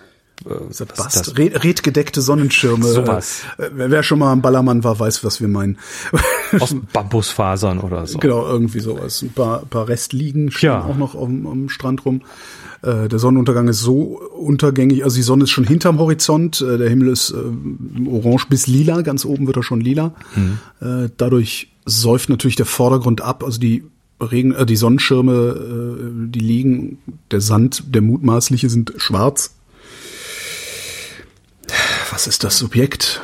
Äh, 0.46 0.84
Bast, 0.96 1.38
red, 1.38 1.64
redgedeckte 1.64 2.20
Sonnenschirme. 2.20 2.84
Sowas. 2.84 3.42
Äh, 3.58 3.70
wer 3.74 4.02
schon 4.02 4.18
mal 4.18 4.30
am 4.32 4.42
Ballermann 4.42 4.84
war, 4.84 4.98
weiß, 4.98 5.24
was 5.24 5.40
wir 5.40 5.48
meinen. 5.48 5.78
Aus 6.60 6.76
Bambusfasern 6.92 7.80
oder 7.80 8.06
so. 8.06 8.18
Genau, 8.18 8.46
irgendwie 8.46 8.80
sowas. 8.80 9.22
Ein 9.22 9.30
paar, 9.32 9.64
paar 9.64 9.88
Restliegen 9.88 10.50
stehen 10.50 10.68
Ja. 10.70 10.84
auch 10.84 10.96
noch 10.96 11.14
dem, 11.14 11.46
am 11.46 11.68
Strand 11.68 12.04
rum. 12.04 12.22
Äh, 12.82 13.08
der 13.08 13.18
Sonnenuntergang 13.18 13.68
ist 13.68 13.80
so 13.80 14.20
untergängig, 14.36 15.04
also 15.04 15.16
die 15.16 15.22
Sonne 15.22 15.44
ist 15.44 15.50
schon 15.50 15.64
hinterm 15.64 15.98
Horizont, 15.98 16.60
äh, 16.60 16.76
der 16.76 16.90
Himmel 16.90 17.08
ist 17.08 17.30
äh, 17.30 18.08
orange 18.08 18.46
bis 18.50 18.66
lila, 18.66 19.00
ganz 19.02 19.24
oben 19.24 19.46
wird 19.46 19.56
er 19.56 19.62
schon 19.62 19.80
lila. 19.80 20.14
Äh, 20.80 21.08
dadurch 21.16 21.72
säuft 21.86 22.28
natürlich 22.28 22.56
der 22.56 22.66
Vordergrund 22.66 23.22
ab, 23.22 23.42
also 23.42 23.58
die 23.58 23.84
Regen, 24.20 24.54
die 24.66 24.76
Sonnenschirme, 24.76 26.28
die 26.28 26.38
liegen, 26.38 26.98
der 27.30 27.40
Sand, 27.40 27.82
der 27.94 28.00
mutmaßliche 28.00 28.70
sind 28.70 28.94
schwarz. 28.96 29.54
Was 32.14 32.28
ist 32.28 32.44
das 32.44 32.58
Subjekt? 32.58 33.20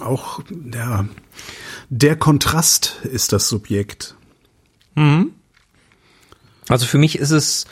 Auch, 0.00 0.40
ja, 0.72 1.04
der 1.90 2.16
Kontrast 2.16 2.96
ist 3.04 3.34
das 3.34 3.46
Subjekt. 3.50 4.14
Also 6.66 6.86
für 6.86 6.96
mich 6.96 7.18
ist 7.18 7.30
es 7.30 7.66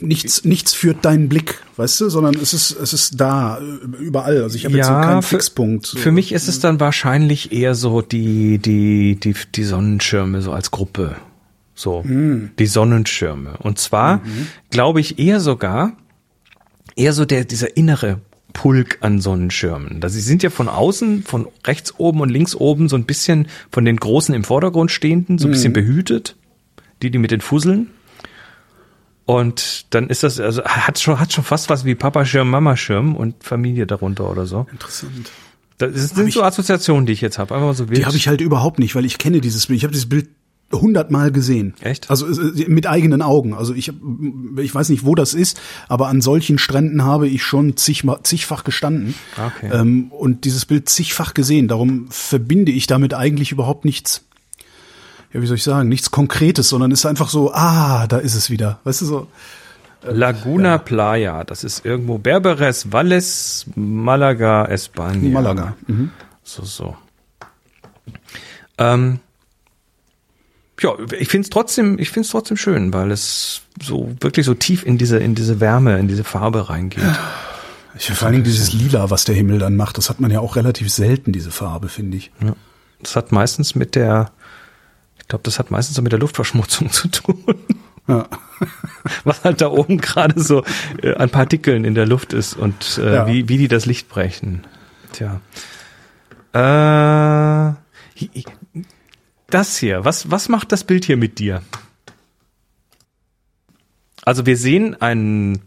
nichts, 0.00 0.44
nichts 0.44 0.74
führt 0.74 1.04
deinen 1.04 1.28
Blick, 1.28 1.62
weißt 1.76 2.00
du, 2.00 2.08
sondern 2.08 2.34
es 2.34 2.54
ist, 2.54 2.72
es 2.72 2.92
ist 2.92 3.20
da, 3.20 3.58
äh, 3.58 3.62
überall. 4.02 4.42
Also 4.42 4.56
ich 4.56 4.64
habe 4.64 4.76
jetzt 4.76 4.86
so 4.88 4.92
Ja, 4.92 5.04
keinen 5.04 5.22
für- 5.22 5.28
Fixpunkt. 5.36 5.86
Für 5.96 6.10
mich 6.10 6.32
ist 6.32 6.48
es 6.48 6.58
dann 6.58 6.80
wahrscheinlich 6.80 7.52
eher 7.52 7.76
so 7.76 8.02
die, 8.02 8.58
die, 8.58 9.14
die, 9.14 9.36
die 9.54 9.64
Sonnenschirme 9.64 10.42
so 10.42 10.50
als 10.50 10.72
Gruppe. 10.72 11.14
So, 11.76 12.02
die 12.04 12.66
Sonnenschirme. 12.66 13.58
Und 13.58 13.78
zwar 13.78 14.22
glaube 14.70 14.98
ich 15.00 15.20
eher 15.20 15.38
sogar, 15.38 15.92
eher 16.96 17.12
so 17.12 17.24
der, 17.26 17.44
dieser 17.44 17.76
innere 17.76 18.20
Pulk 18.56 18.96
an 19.02 19.20
Sonnenschirmen. 19.20 20.00
Da 20.00 20.08
sie 20.08 20.22
sind 20.22 20.42
ja 20.42 20.48
von 20.48 20.68
außen, 20.68 21.24
von 21.24 21.46
rechts 21.66 21.94
oben 21.98 22.22
und 22.22 22.30
links 22.30 22.54
oben 22.54 22.88
so 22.88 22.96
ein 22.96 23.04
bisschen 23.04 23.48
von 23.70 23.84
den 23.84 23.98
großen 23.98 24.34
im 24.34 24.44
Vordergrund 24.44 24.90
stehenden, 24.90 25.36
so 25.36 25.46
ein 25.46 25.50
bisschen 25.50 25.74
behütet. 25.74 26.36
Die, 27.02 27.10
die 27.10 27.18
mit 27.18 27.30
den 27.30 27.42
Fusseln. 27.42 27.90
Und 29.26 29.92
dann 29.92 30.08
ist 30.08 30.22
das, 30.22 30.40
also 30.40 30.64
hat 30.64 30.98
schon, 30.98 31.20
hat 31.20 31.34
schon 31.34 31.44
fast 31.44 31.68
was 31.68 31.84
wie 31.84 31.94
Papa-Schirm, 31.94 32.48
Mama-Schirm 32.48 33.14
und 33.14 33.44
Familie 33.44 33.86
darunter 33.86 34.30
oder 34.30 34.46
so. 34.46 34.66
Interessant. 34.72 35.30
Das 35.76 36.08
sind 36.08 36.32
so 36.32 36.42
Assoziationen, 36.42 37.04
die 37.04 37.12
ich 37.12 37.20
jetzt 37.20 37.38
habe. 37.38 37.54
Einfach 37.54 37.66
mal 37.66 37.74
so 37.74 37.90
wild. 37.90 37.98
Die 37.98 38.06
habe 38.06 38.16
ich 38.16 38.28
halt 38.28 38.40
überhaupt 38.40 38.78
nicht, 38.78 38.94
weil 38.94 39.04
ich 39.04 39.18
kenne 39.18 39.42
dieses 39.42 39.66
Bild. 39.66 39.76
Ich 39.76 39.84
habe 39.84 39.92
dieses 39.92 40.08
Bild 40.08 40.30
hundertmal 40.72 41.30
gesehen. 41.30 41.74
Echt? 41.80 42.10
Also 42.10 42.26
äh, 42.26 42.68
mit 42.68 42.86
eigenen 42.86 43.22
Augen. 43.22 43.54
Also 43.54 43.72
ich, 43.74 43.92
ich 44.58 44.74
weiß 44.74 44.88
nicht, 44.88 45.04
wo 45.06 45.14
das 45.14 45.32
ist, 45.34 45.60
aber 45.88 46.08
an 46.08 46.20
solchen 46.20 46.58
Stränden 46.58 47.04
habe 47.04 47.28
ich 47.28 47.42
schon 47.44 47.74
zigma- 47.76 48.22
zigfach 48.24 48.64
gestanden 48.64 49.14
Ah, 49.36 49.46
Okay. 49.56 49.70
ähm, 49.72 50.10
und 50.10 50.44
dieses 50.44 50.64
Bild 50.66 50.88
zigfach 50.88 51.34
gesehen. 51.34 51.68
Darum 51.68 52.08
verbinde 52.10 52.72
ich 52.72 52.86
damit 52.86 53.14
eigentlich 53.14 53.52
überhaupt 53.52 53.84
nichts. 53.84 54.22
Ja, 55.32 55.40
wie 55.42 55.46
soll 55.46 55.56
ich 55.56 55.62
sagen? 55.62 55.88
Nichts 55.88 56.10
Konkretes, 56.10 56.68
sondern 56.68 56.90
ist 56.90 57.06
einfach 57.06 57.28
so, 57.28 57.52
ah, 57.52 58.06
da 58.08 58.18
ist 58.18 58.34
es 58.34 58.50
wieder. 58.50 58.80
Weißt 58.84 59.02
du 59.02 59.06
so? 59.06 59.26
Laguna 60.02 60.78
Playa, 60.78 61.42
das 61.44 61.64
ist 61.64 61.84
irgendwo 61.84 62.18
Berberes, 62.18 62.92
Valles, 62.92 63.66
Malaga, 63.74 64.64
España. 64.66 65.30
Malaga. 65.32 65.76
Mhm. 65.88 66.10
So, 66.44 66.64
so. 66.64 66.96
Ähm, 68.78 69.18
ja, 70.80 70.92
ich 71.18 71.28
finde 71.28 71.46
es 71.46 71.50
trotzdem, 71.50 71.98
ich 71.98 72.10
finde 72.10 72.26
es 72.26 72.30
trotzdem 72.30 72.56
schön, 72.56 72.92
weil 72.92 73.10
es 73.10 73.62
so 73.82 74.14
wirklich 74.20 74.44
so 74.46 74.54
tief 74.54 74.84
in 74.84 74.98
diese, 74.98 75.18
in 75.18 75.34
diese 75.34 75.60
Wärme, 75.60 75.98
in 75.98 76.08
diese 76.08 76.24
Farbe 76.24 76.68
reingeht. 76.68 77.02
Ich 77.98 78.04
finde 78.06 78.18
vor 78.18 78.26
allen 78.26 78.32
Dingen 78.34 78.44
dieses 78.44 78.72
Lila, 78.74 79.10
was 79.10 79.24
der 79.24 79.34
Himmel 79.34 79.58
dann 79.58 79.74
macht, 79.76 79.96
das 79.96 80.10
hat 80.10 80.20
man 80.20 80.30
ja 80.30 80.40
auch 80.40 80.56
relativ 80.56 80.90
selten, 80.90 81.32
diese 81.32 81.50
Farbe, 81.50 81.88
finde 81.88 82.18
ich. 82.18 82.30
Ja. 82.42 82.54
Das 83.00 83.16
hat 83.16 83.32
meistens 83.32 83.74
mit 83.74 83.94
der, 83.94 84.30
ich 85.18 85.28
glaube, 85.28 85.42
das 85.44 85.58
hat 85.58 85.70
meistens 85.70 85.96
so 85.96 86.02
mit 86.02 86.12
der 86.12 86.18
Luftverschmutzung 86.18 86.90
zu 86.92 87.08
tun. 87.08 87.42
Ja. 88.06 88.26
was 89.24 89.42
halt 89.44 89.60
da 89.62 89.68
oben 89.68 89.98
gerade 89.98 90.40
so 90.40 90.62
äh, 91.02 91.14
an 91.14 91.30
Partikeln 91.30 91.84
in 91.84 91.94
der 91.94 92.06
Luft 92.06 92.32
ist 92.34 92.54
und 92.54 92.98
äh, 93.02 93.14
Ja. 93.14 93.26
wie, 93.26 93.48
wie 93.48 93.58
die 93.58 93.68
das 93.68 93.86
Licht 93.86 94.08
brechen. 94.08 94.64
Tja. 95.12 95.40
Äh, 96.52 97.74
das 99.48 99.76
hier, 99.76 100.04
was, 100.04 100.30
was 100.30 100.48
macht 100.48 100.72
das 100.72 100.84
Bild 100.84 101.04
hier 101.04 101.16
mit 101.16 101.38
dir? 101.38 101.62
Also 104.24 104.44
wir 104.44 104.56
sehen 104.56 105.00
ein 105.00 105.60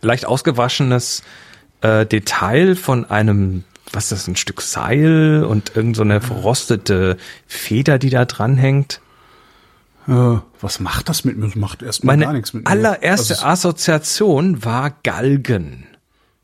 leicht 0.00 0.24
ausgewaschenes 0.24 1.22
äh, 1.82 2.06
Detail 2.06 2.74
von 2.74 3.04
einem, 3.04 3.64
was 3.92 4.04
ist 4.04 4.12
das, 4.12 4.28
ein 4.28 4.36
Stück 4.36 4.62
Seil 4.62 5.44
und 5.44 5.76
irgend 5.76 5.96
so 5.96 6.02
eine 6.02 6.20
verrostete 6.20 7.18
Feder, 7.46 7.98
die 7.98 8.10
da 8.10 8.24
dranhängt. 8.24 9.00
Äh, 10.08 10.38
was 10.60 10.80
macht 10.80 11.08
das 11.08 11.24
mit 11.24 11.36
mir? 11.36 11.46
Das 11.46 11.56
macht 11.56 11.82
erstmal 11.82 12.16
gar 12.16 12.26
Meine 12.26 12.38
nichts 12.38 12.54
mit 12.54 12.64
mir. 12.64 12.70
allererste 12.70 13.34
Also, 13.34 13.46
Assoziation 13.46 14.64
war 14.64 14.90
Galgen. 15.02 15.86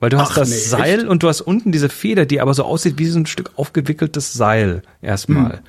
Weil 0.01 0.11
du 0.11 0.19
hast 0.19 0.33
Ach, 0.33 0.38
das 0.38 0.51
nee, 0.51 0.57
Seil 0.57 0.99
echt? 0.99 1.09
und 1.09 1.23
du 1.23 1.29
hast 1.29 1.43
unten 1.43 1.71
diese 1.71 1.88
Feder, 1.88 2.27
die 2.27 2.41
aber 2.41 2.55
so 2.55 2.65
aussieht 2.65 2.99
wie 2.99 3.07
so 3.07 3.21
ein 3.21 3.27
Stück 3.27 3.53
aufgewickeltes 3.55 4.33
Seil 4.33 4.83
erstmal. 5.01 5.62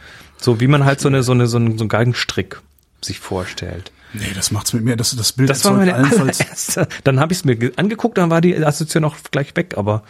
So 0.44 0.60
wie 0.60 0.68
man 0.68 0.84
halt 0.86 1.00
so 1.00 1.08
eine 1.08 1.24
so 1.24 1.32
eine 1.32 1.48
so 1.48 1.58
einen, 1.58 1.78
so 1.78 1.84
einen 1.84 1.90
Galgenstrick 1.90 2.60
sich 3.02 3.20
vorstellt. 3.20 3.92
nee, 4.14 4.32
das 4.36 4.52
macht's 4.52 4.74
mit 4.74 4.84
mir. 4.84 4.96
Das, 4.96 5.16
das 5.16 5.32
Bild 5.34 5.50
Das 5.50 5.64
war 5.66 5.74
meine 5.74 5.94
allenfalls. 5.96 6.40
allererste. 6.42 6.88
Dann 7.04 7.20
habe 7.20 7.32
ich 7.34 7.40
es 7.40 7.46
mir 7.46 7.56
ge- 7.56 7.74
angeguckt, 7.78 8.18
dann 8.18 8.30
war 8.30 8.42
die 8.42 8.56
Assoziation 8.58 9.06
auch 9.06 9.16
gleich 9.32 9.56
weg, 9.56 9.76
aber 9.78 10.04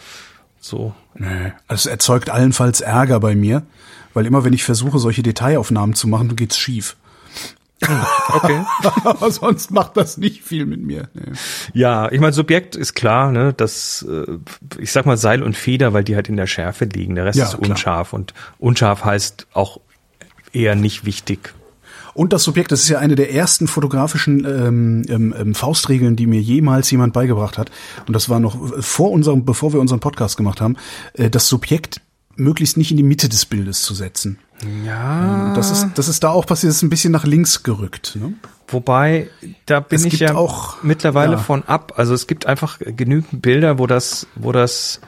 so. 0.60 0.94
Nee, 1.16 1.54
also 1.68 1.82
es 1.82 1.86
erzeugt 1.86 2.30
allenfalls 2.30 2.82
Ärger 2.82 3.20
bei 3.20 3.36
mir, 3.36 3.64
weil 4.14 4.26
immer 4.26 4.44
wenn 4.44 4.54
ich 4.54 4.64
versuche, 4.64 4.98
solche 5.00 5.22
Detailaufnahmen 5.24 5.94
zu 5.96 6.08
machen, 6.08 6.36
geht's 6.36 6.58
schief. 6.58 6.96
Okay. 8.30 8.64
Aber 9.04 9.30
sonst 9.32 9.72
macht 9.72 9.98
das 9.98 10.18
nicht 10.18 10.44
viel 10.44 10.66
mit 10.66 10.82
mir. 10.82 11.10
Nee. 11.14 11.34
Ja, 11.74 12.10
ich 12.12 12.20
meine, 12.22 12.32
Subjekt 12.34 12.76
ist 12.76 12.94
klar, 12.94 13.32
ne, 13.32 13.54
das, 13.54 14.06
äh, 14.10 14.26
ich 14.80 14.92
sag 14.92 15.06
mal 15.06 15.18
Seil 15.18 15.44
und 15.44 15.58
Feder, 15.58 15.92
weil 15.94 16.04
die 16.06 16.16
halt 16.16 16.30
in 16.30 16.38
der 16.38 16.48
Schärfe 16.48 16.86
liegen. 16.86 17.16
Der 17.16 17.26
Rest 17.26 17.38
Ja, 17.38 17.46
ist 17.46 17.58
klar. 17.58 17.70
unscharf 17.72 18.14
und 18.14 18.34
unscharf 18.58 19.04
heißt 19.04 19.48
auch 19.54 19.80
eher 20.54 20.76
nicht 20.76 21.06
wichtig. 21.06 21.54
Und 22.14 22.32
das 22.32 22.44
Subjekt, 22.44 22.72
das 22.72 22.82
ist 22.82 22.90
ja 22.90 23.00
eine 23.00 23.16
der 23.16 23.34
ersten 23.34 23.68
fotografischen 23.68 24.46
ähm, 24.46 25.02
ähm, 25.10 25.34
ähm, 25.38 25.56
Faustregeln, 25.56 26.16
die 26.16 26.28
mir 26.28 26.40
jemals 26.42 26.92
jemand 26.92 27.12
beigebracht 27.14 27.58
hat. 27.58 27.72
Und 28.08 28.14
das 28.16 28.30
war 28.30 28.40
noch 28.40 28.56
vor 28.84 29.12
unserem, 29.12 29.46
bevor 29.46 29.74
wir 29.74 29.80
unseren 29.80 30.00
Podcast 30.00 30.38
gemacht 30.38 30.62
haben, 30.62 30.78
äh, 31.14 31.30
das 31.32 31.48
Subjekt 31.48 32.02
möglichst 32.36 32.78
nicht 32.78 32.92
in 32.92 32.98
die 32.98 33.04
Mitte 33.04 33.30
des 33.30 33.46
Bildes 33.46 33.82
zu 33.82 33.96
setzen. 33.96 34.38
Ja. 34.86 35.54
Das 35.56 35.72
ist, 35.72 35.88
das 35.96 36.08
ist 36.08 36.24
da 36.24 36.30
auch 36.30 36.46
passiert, 36.46 36.70
das 36.70 36.78
ist 36.78 36.84
ein 36.84 36.90
bisschen 36.90 37.12
nach 37.12 37.26
links 37.26 37.64
gerückt. 37.64 38.16
Ne? 38.16 38.34
Wobei, 38.68 39.30
da 39.66 39.80
bin 39.80 39.98
Es 40.00 40.06
ich 40.06 40.20
ja 40.20 40.36
auch- 40.36 40.82
mittlerweile 40.84 41.34
ja. 41.34 41.38
von 41.38 41.64
ab. 41.64 41.94
Also 41.98 42.14
es 42.14 42.28
gibt 42.28 42.46
einfach 42.46 42.80
genügend 42.80 43.42
Bilder, 43.42 43.78
wo 43.80 43.88
das, 43.88 44.28
wo 44.36 44.52
das 44.52 45.00
äh, 45.02 45.06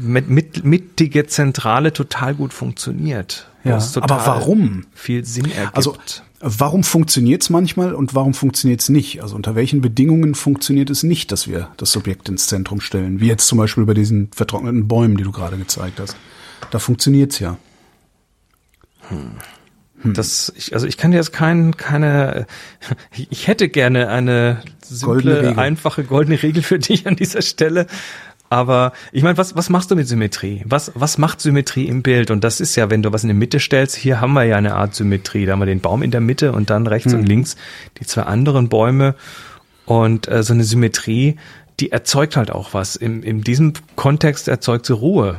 mit, 0.00 0.28
mit, 0.28 0.64
mittige 0.64 1.26
Zentrale 1.26 1.92
total 1.92 2.34
gut 2.34 2.52
funktioniert. 2.52 3.48
Ja, 3.62 3.76
es 3.76 3.96
aber 3.96 4.22
warum? 4.26 4.86
Viel 4.94 5.24
Sinn 5.24 5.50
ergibt. 5.50 5.76
Also 5.76 5.96
warum 6.40 6.82
funktioniert's 6.82 7.50
manchmal 7.50 7.94
und 7.94 8.14
warum 8.14 8.34
funktioniert's 8.34 8.88
nicht? 8.88 9.22
Also 9.22 9.36
unter 9.36 9.54
welchen 9.54 9.80
Bedingungen 9.80 10.34
funktioniert 10.34 10.90
es 10.90 11.02
nicht, 11.02 11.30
dass 11.30 11.46
wir 11.46 11.68
das 11.76 11.92
Subjekt 11.92 12.28
ins 12.28 12.46
Zentrum 12.46 12.80
stellen? 12.80 13.20
Wie 13.20 13.26
jetzt 13.26 13.46
zum 13.46 13.58
Beispiel 13.58 13.84
bei 13.84 13.94
diesen 13.94 14.30
vertrockneten 14.32 14.88
Bäumen, 14.88 15.16
die 15.16 15.24
du 15.24 15.32
gerade 15.32 15.56
gezeigt 15.56 16.00
hast. 16.00 16.16
Da 16.70 16.78
funktioniert's 16.78 17.38
ja. 17.38 17.56
Das, 20.02 20.52
ich, 20.56 20.72
also 20.72 20.86
ich 20.86 20.96
kann 20.96 21.12
jetzt 21.12 21.32
kein, 21.32 21.76
keine, 21.76 22.46
ich 23.28 23.46
hätte 23.46 23.68
gerne 23.68 24.08
eine 24.08 24.62
Goldene 25.02 25.34
simple, 25.34 25.50
Regel. 25.50 25.58
einfache 25.58 26.04
goldene 26.04 26.42
Regel 26.42 26.62
für 26.62 26.78
dich 26.78 27.06
an 27.06 27.16
dieser 27.16 27.42
Stelle. 27.42 27.86
Aber 28.50 28.92
ich 29.12 29.22
meine, 29.22 29.38
was, 29.38 29.54
was 29.54 29.70
machst 29.70 29.92
du 29.92 29.96
mit 29.96 30.08
Symmetrie? 30.08 30.62
Was, 30.66 30.90
was 30.96 31.18
macht 31.18 31.40
Symmetrie 31.40 31.86
im 31.86 32.02
Bild? 32.02 32.32
Und 32.32 32.42
das 32.42 32.60
ist 32.60 32.74
ja, 32.74 32.90
wenn 32.90 33.00
du 33.00 33.12
was 33.12 33.22
in 33.22 33.28
die 33.28 33.34
Mitte 33.34 33.60
stellst, 33.60 33.94
hier 33.94 34.20
haben 34.20 34.32
wir 34.32 34.42
ja 34.42 34.56
eine 34.56 34.74
Art 34.74 34.94
Symmetrie. 34.96 35.46
Da 35.46 35.52
haben 35.52 35.60
wir 35.60 35.66
den 35.66 35.80
Baum 35.80 36.02
in 36.02 36.10
der 36.10 36.20
Mitte 36.20 36.52
und 36.52 36.68
dann 36.68 36.88
rechts 36.88 37.12
Hm. 37.12 37.20
und 37.20 37.26
links 37.26 37.54
die 38.00 38.06
zwei 38.06 38.22
anderen 38.22 38.68
Bäume. 38.68 39.14
Und 39.86 40.28
äh, 40.28 40.42
so 40.42 40.52
eine 40.52 40.64
Symmetrie, 40.64 41.36
die 41.78 41.92
erzeugt 41.92 42.36
halt 42.36 42.50
auch 42.50 42.74
was. 42.74 42.96
In, 42.96 43.22
in 43.22 43.42
diesem 43.42 43.72
Kontext 43.94 44.48
erzeugt 44.48 44.84
sie 44.86 44.94
Ruhe. 44.94 45.38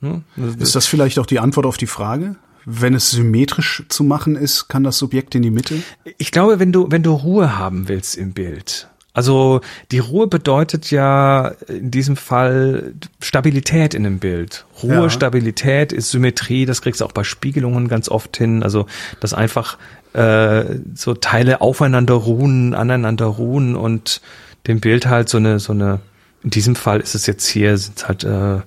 Ne? 0.00 0.22
Ist 0.58 0.76
das 0.76 0.86
vielleicht 0.86 1.18
auch 1.18 1.26
die 1.26 1.40
Antwort 1.40 1.66
auf 1.66 1.76
die 1.76 1.86
Frage? 1.86 2.36
Wenn 2.66 2.94
es 2.94 3.10
symmetrisch 3.10 3.82
zu 3.88 4.04
machen 4.04 4.36
ist, 4.36 4.68
kann 4.68 4.84
das 4.84 4.96
Subjekt 4.96 5.34
in 5.34 5.42
die 5.42 5.50
Mitte? 5.50 5.82
Ich 6.18 6.30
glaube, 6.30 6.60
wenn 6.60 6.72
du, 6.72 6.86
wenn 6.90 7.02
du 7.02 7.12
Ruhe 7.12 7.58
haben 7.58 7.88
willst 7.88 8.16
im 8.16 8.32
Bild, 8.32 8.88
also 9.14 9.60
die 9.92 10.00
Ruhe 10.00 10.26
bedeutet 10.26 10.90
ja 10.90 11.52
in 11.68 11.92
diesem 11.92 12.16
Fall 12.16 12.94
Stabilität 13.20 13.94
in 13.94 14.02
dem 14.02 14.18
Bild. 14.18 14.66
Ruhe, 14.82 15.04
Ja. 15.04 15.10
Stabilität 15.10 15.92
ist 15.92 16.10
Symmetrie, 16.10 16.66
das 16.66 16.82
kriegst 16.82 17.00
du 17.00 17.04
auch 17.04 17.12
bei 17.12 17.22
Spiegelungen 17.22 17.86
ganz 17.86 18.08
oft 18.08 18.36
hin. 18.36 18.64
Also 18.64 18.86
dass 19.20 19.32
einfach 19.32 19.78
äh, 20.14 20.64
so 20.94 21.14
Teile 21.14 21.60
aufeinander 21.60 22.14
ruhen, 22.14 22.74
aneinander 22.74 23.26
ruhen 23.26 23.76
und 23.76 24.20
dem 24.66 24.80
Bild 24.80 25.06
halt 25.06 25.28
so 25.28 25.38
eine, 25.38 25.60
so 25.60 25.72
eine, 25.72 26.00
in 26.42 26.50
diesem 26.50 26.74
Fall 26.74 27.00
ist 27.00 27.14
es 27.14 27.26
jetzt 27.26 27.46
hier, 27.46 27.78
sind 27.78 28.08
halt 28.08 28.24
äh, 28.24 28.58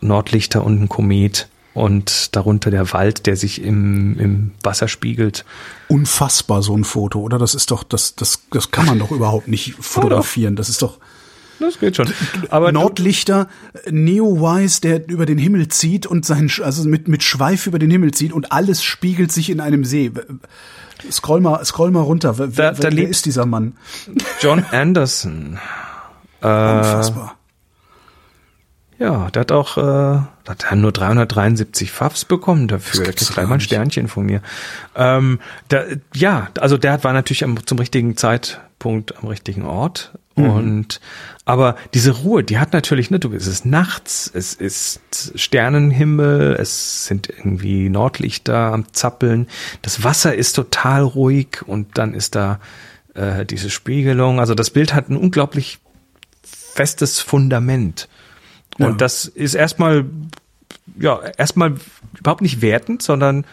Nordlichter 0.00 0.64
und 0.64 0.82
ein 0.82 0.88
Komet 0.88 1.48
und 1.80 2.36
darunter 2.36 2.70
der 2.70 2.92
Wald, 2.92 3.26
der 3.26 3.36
sich 3.36 3.62
im, 3.62 4.18
im 4.18 4.50
Wasser 4.62 4.86
spiegelt. 4.88 5.44
Unfassbar, 5.88 6.62
so 6.62 6.76
ein 6.76 6.84
Foto, 6.84 7.20
oder? 7.20 7.38
Das 7.38 7.54
ist 7.54 7.70
doch, 7.70 7.82
das, 7.82 8.14
das, 8.14 8.42
das 8.52 8.70
kann 8.70 8.86
man 8.86 8.98
doch 8.98 9.10
überhaupt 9.10 9.48
nicht 9.48 9.74
fotografieren. 9.80 10.56
Das 10.56 10.68
ist 10.68 10.82
doch 10.82 10.98
Das 11.58 11.78
geht 11.78 11.96
schon. 11.96 12.12
Aber 12.50 12.72
Nordlichter, 12.72 13.48
Neo-Wise, 13.90 14.80
der 14.80 15.08
über 15.08 15.26
den 15.26 15.38
Himmel 15.38 15.68
zieht 15.68 16.06
und 16.06 16.24
seinen, 16.24 16.50
also 16.62 16.88
mit, 16.88 17.08
mit 17.08 17.22
Schweif 17.22 17.66
über 17.66 17.78
den 17.78 17.90
Himmel 17.90 18.12
zieht 18.12 18.32
und 18.32 18.52
alles 18.52 18.82
spiegelt 18.82 19.32
sich 19.32 19.50
in 19.50 19.60
einem 19.60 19.84
See. 19.84 20.10
Scroll 21.10 21.40
mal, 21.40 21.64
scroll 21.64 21.90
mal 21.90 22.00
runter. 22.02 22.36
Wer, 22.38 22.48
Da- 22.48 22.72
da 22.72 22.94
wer 22.96 23.08
ist 23.08 23.24
dieser 23.26 23.46
Mann? 23.46 23.72
John 24.40 24.64
Anderson. 24.70 25.58
Äh, 26.42 26.46
Unfassbar. 26.46 27.36
Ja, 29.00 29.30
der 29.30 29.40
hat 29.40 29.50
auch, 29.50 29.78
äh, 29.78 30.20
hat 30.46 30.66
er 30.68 30.76
nur 30.76 30.92
373 30.92 31.90
Pfaffs 31.90 32.26
bekommen 32.26 32.68
dafür. 32.68 33.02
Der 33.02 33.14
kriegt 33.14 33.32
gleich 33.32 33.46
mal 33.46 33.54
ein 33.54 33.60
Sternchen 33.60 34.08
von 34.08 34.26
mir. 34.26 34.42
Ähm, 34.94 35.40
der, 35.70 35.86
ja, 36.14 36.48
also 36.60 36.76
der 36.76 37.02
war 37.02 37.14
natürlich 37.14 37.42
am, 37.42 37.66
zum 37.66 37.78
richtigen 37.78 38.18
Zeitpunkt 38.18 39.16
am 39.16 39.28
richtigen 39.28 39.64
Ort. 39.64 40.12
Mhm. 40.36 40.50
Und 40.50 41.00
aber 41.46 41.76
diese 41.94 42.10
Ruhe, 42.10 42.44
die 42.44 42.58
hat 42.58 42.74
natürlich, 42.74 43.10
ne, 43.10 43.18
du, 43.18 43.32
es 43.32 43.46
ist 43.46 43.64
nachts, 43.64 44.30
es 44.32 44.52
ist 44.52 45.00
Sternenhimmel, 45.34 46.56
es 46.60 47.06
sind 47.06 47.30
irgendwie 47.30 47.88
Nordlichter 47.88 48.72
am 48.74 48.92
Zappeln, 48.92 49.48
das 49.80 50.04
Wasser 50.04 50.34
ist 50.34 50.52
total 50.52 51.02
ruhig 51.04 51.62
und 51.64 51.96
dann 51.96 52.12
ist 52.12 52.34
da 52.34 52.60
äh, 53.14 53.46
diese 53.46 53.70
Spiegelung. 53.70 54.40
Also 54.40 54.54
das 54.54 54.68
Bild 54.68 54.92
hat 54.92 55.08
ein 55.08 55.16
unglaublich 55.16 55.78
festes 56.42 57.20
Fundament. 57.20 58.10
Und 58.78 58.86
ja. 58.86 58.92
das 58.92 59.24
ist 59.26 59.54
erstmal, 59.54 60.04
ja, 60.98 61.20
erstmal 61.36 61.74
überhaupt 62.18 62.42
nicht 62.42 62.62
wertend, 62.62 63.02
sondern 63.02 63.44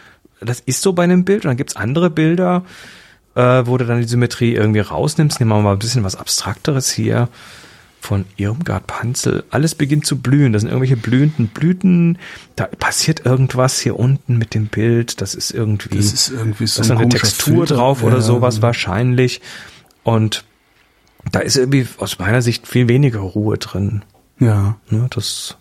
das 0.41 0.59
ist 0.61 0.81
so 0.81 0.93
bei 0.93 1.03
einem 1.03 1.25
Bild. 1.25 1.43
Und 1.45 1.49
dann 1.49 1.57
gibt's 1.57 1.75
andere 1.75 2.09
Bilder, 2.09 2.63
äh, 3.35 3.63
wo 3.65 3.77
du 3.77 3.85
dann 3.85 4.01
die 4.01 4.07
Symmetrie 4.07 4.53
irgendwie 4.53 4.79
rausnimmst. 4.79 5.39
Nehmen 5.39 5.51
wir 5.51 5.61
mal 5.61 5.73
ein 5.73 5.79
bisschen 5.79 6.03
was 6.03 6.15
Abstrakteres 6.15 6.91
hier 6.91 7.29
von 7.99 8.25
Irmgard 8.37 8.87
Panzel. 8.87 9.43
Alles 9.49 9.75
beginnt 9.75 10.05
zu 10.05 10.19
blühen. 10.19 10.53
Das 10.53 10.61
sind 10.61 10.69
irgendwelche 10.69 10.97
blühenden 10.97 11.47
Blüten. 11.47 12.17
Da 12.55 12.65
passiert 12.65 13.25
irgendwas 13.25 13.79
hier 13.79 13.99
unten 13.99 14.37
mit 14.37 14.53
dem 14.53 14.67
Bild. 14.67 15.19
Das 15.21 15.35
ist 15.35 15.51
irgendwie, 15.51 15.97
das 15.97 16.13
ist 16.13 16.29
irgendwie 16.29 16.67
so 16.67 16.81
da 16.81 16.85
ist 16.85 16.91
eine 16.91 17.09
Textur 17.09 17.57
Filter. 17.57 17.75
drauf 17.75 18.03
oder 18.03 18.17
ja. 18.17 18.21
sowas 18.21 18.61
wahrscheinlich. 18.61 19.41
Und 20.03 20.45
da 21.31 21.39
ist 21.39 21.57
irgendwie 21.57 21.87
aus 21.97 22.19
meiner 22.19 22.41
Sicht 22.41 22.67
viel 22.67 22.87
weniger 22.87 23.19
Ruhe 23.19 23.57
drin. 23.57 24.03
Ja. 24.39 24.77
Ne, 24.89 25.07
das 25.09 25.57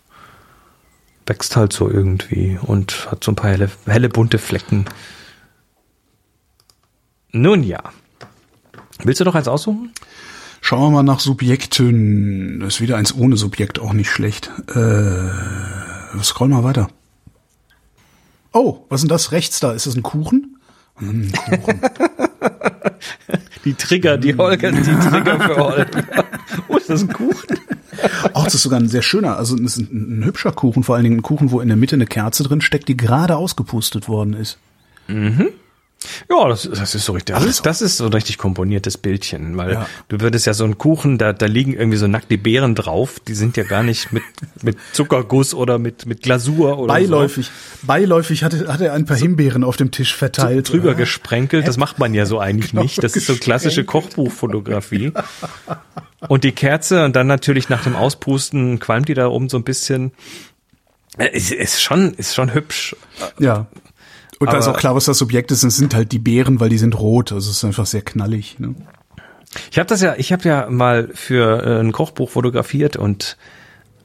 wächst 1.25 1.55
halt 1.55 1.73
so 1.73 1.89
irgendwie 1.89 2.57
und 2.61 3.11
hat 3.11 3.23
so 3.23 3.31
ein 3.31 3.35
paar 3.35 3.51
helle, 3.51 3.69
helle 3.85 4.09
bunte 4.09 4.37
Flecken. 4.37 4.85
Nun 7.31 7.63
ja. 7.63 7.83
Willst 9.03 9.19
du 9.19 9.25
doch 9.25 9.35
eins 9.35 9.47
aussuchen? 9.47 9.91
Schauen 10.61 10.81
wir 10.81 10.89
mal 10.89 11.03
nach 11.03 11.19
Subjekten. 11.19 12.59
Das 12.59 12.75
ist 12.75 12.81
wieder 12.81 12.97
eins 12.97 13.13
ohne 13.15 13.37
Subjekt, 13.37 13.79
auch 13.79 13.93
nicht 13.93 14.09
schlecht. 14.09 14.51
Äh, 14.69 16.23
scroll 16.23 16.47
mal 16.47 16.63
weiter. 16.63 16.89
Oh, 18.53 18.85
was 18.89 19.01
ist 19.01 19.03
denn 19.03 19.09
das 19.09 19.31
rechts 19.31 19.59
da? 19.59 19.71
Ist 19.73 19.85
das 19.85 19.95
ein 19.95 20.03
Kuchen? 20.03 20.46
Hm, 20.99 21.31
die 23.65 23.73
Trigger, 23.73 24.17
die 24.17 24.35
Holger, 24.35 24.71
die 24.71 24.81
Trigger 24.81 25.39
für 25.39 25.57
Holger. 25.75 26.03
oh, 26.67 26.77
ist 26.77 26.89
das 26.89 27.03
ein 27.03 27.13
Kuchen? 27.13 27.59
Auch 28.33 28.45
das 28.45 28.55
ist 28.55 28.63
sogar 28.63 28.79
ein 28.79 28.87
sehr 28.87 29.01
schöner, 29.01 29.37
also 29.37 29.55
ein, 29.55 29.65
ein, 29.65 30.25
hübscher 30.25 30.51
Kuchen, 30.51 30.83
vor 30.83 30.95
allen 30.95 31.03
Dingen 31.03 31.17
ein 31.17 31.23
Kuchen, 31.23 31.51
wo 31.51 31.61
in 31.61 31.67
der 31.67 31.77
Mitte 31.77 31.95
eine 31.95 32.05
Kerze 32.05 32.43
drin 32.43 32.61
steckt, 32.61 32.87
die 32.87 32.97
gerade 32.97 33.35
ausgepustet 33.35 34.07
worden 34.07 34.33
ist. 34.33 34.57
Mhm. 35.07 35.49
Ja, 36.29 36.47
das, 36.47 36.69
das 36.71 36.95
ist 36.95 37.05
so 37.05 37.13
richtig. 37.13 37.35
Das 37.35 37.45
ist, 37.45 37.65
das 37.65 37.81
ist 37.81 37.97
so 37.97 38.05
ein 38.05 38.13
richtig 38.13 38.37
komponiertes 38.37 38.97
Bildchen, 38.97 39.57
weil 39.57 39.73
ja. 39.73 39.89
du 40.09 40.21
würdest 40.21 40.45
ja 40.45 40.53
so 40.53 40.63
einen 40.63 40.77
Kuchen, 40.77 41.17
da, 41.17 41.33
da 41.33 41.47
liegen 41.47 41.73
irgendwie 41.73 41.97
so 41.97 42.07
nackte 42.07 42.37
Beeren 42.37 42.75
drauf, 42.75 43.19
die 43.19 43.33
sind 43.33 43.57
ja 43.57 43.63
gar 43.63 43.83
nicht 43.83 44.13
mit, 44.13 44.23
mit 44.61 44.77
Zuckerguss 44.93 45.53
oder 45.53 45.79
mit, 45.79 46.05
mit 46.05 46.21
Glasur 46.21 46.77
oder 46.77 46.93
Beiläufig. 46.93 47.47
So. 47.47 47.87
Beiläufig 47.87 48.43
hatte, 48.43 48.71
hatte 48.71 48.87
er 48.87 48.93
ein 48.93 49.05
paar 49.05 49.17
Himbeeren 49.17 49.63
auf 49.63 49.77
dem 49.77 49.91
Tisch 49.91 50.15
verteilt. 50.15 50.67
So, 50.67 50.73
drüber 50.73 50.91
ja. 50.91 50.97
gesprenkelt, 50.97 51.67
das 51.67 51.77
macht 51.77 51.99
man 51.99 52.13
ja 52.13 52.25
so 52.25 52.39
eigentlich 52.39 52.71
genau 52.71 52.83
nicht. 52.83 53.03
Das 53.03 53.15
ist 53.15 53.25
so 53.25 53.35
klassische 53.35 53.83
Kochbuchfotografie. 53.83 55.13
Und 56.27 56.43
die 56.43 56.51
Kerze 56.51 57.05
und 57.05 57.15
dann 57.15 57.27
natürlich 57.27 57.69
nach 57.69 57.83
dem 57.83 57.95
Auspusten 57.95 58.79
qualmt 58.79 59.07
die 59.07 59.13
da 59.13 59.27
oben 59.27 59.49
so 59.49 59.57
ein 59.57 59.63
bisschen. 59.63 60.11
Äh, 61.17 61.29
ist, 61.35 61.51
ist 61.51 61.81
schon, 61.81 62.13
ist 62.13 62.35
schon 62.35 62.53
hübsch. 62.53 62.95
Ja. 63.39 63.67
Und 64.39 64.51
da 64.51 64.57
ist 64.57 64.67
auch 64.67 64.77
klar, 64.77 64.95
was 64.95 65.05
das 65.05 65.17
Subjekt 65.17 65.51
ist. 65.51 65.63
Es 65.63 65.77
sind 65.77 65.95
halt 65.95 66.11
die 66.11 66.19
Beeren, 66.19 66.59
weil 66.59 66.69
die 66.69 66.77
sind 66.77 66.99
rot. 66.99 67.31
Also 67.31 67.49
es 67.49 67.57
ist 67.57 67.65
einfach 67.65 67.85
sehr 67.85 68.01
knallig. 68.01 68.59
Ne? 68.59 68.75
Ich 69.71 69.79
habe 69.79 69.87
das 69.87 70.01
ja, 70.01 70.15
ich 70.17 70.31
habe 70.31 70.47
ja 70.47 70.69
mal 70.69 71.09
für 71.13 71.63
äh, 71.63 71.79
ein 71.79 71.91
Kochbuch 71.91 72.29
fotografiert 72.29 72.95
und 72.97 73.37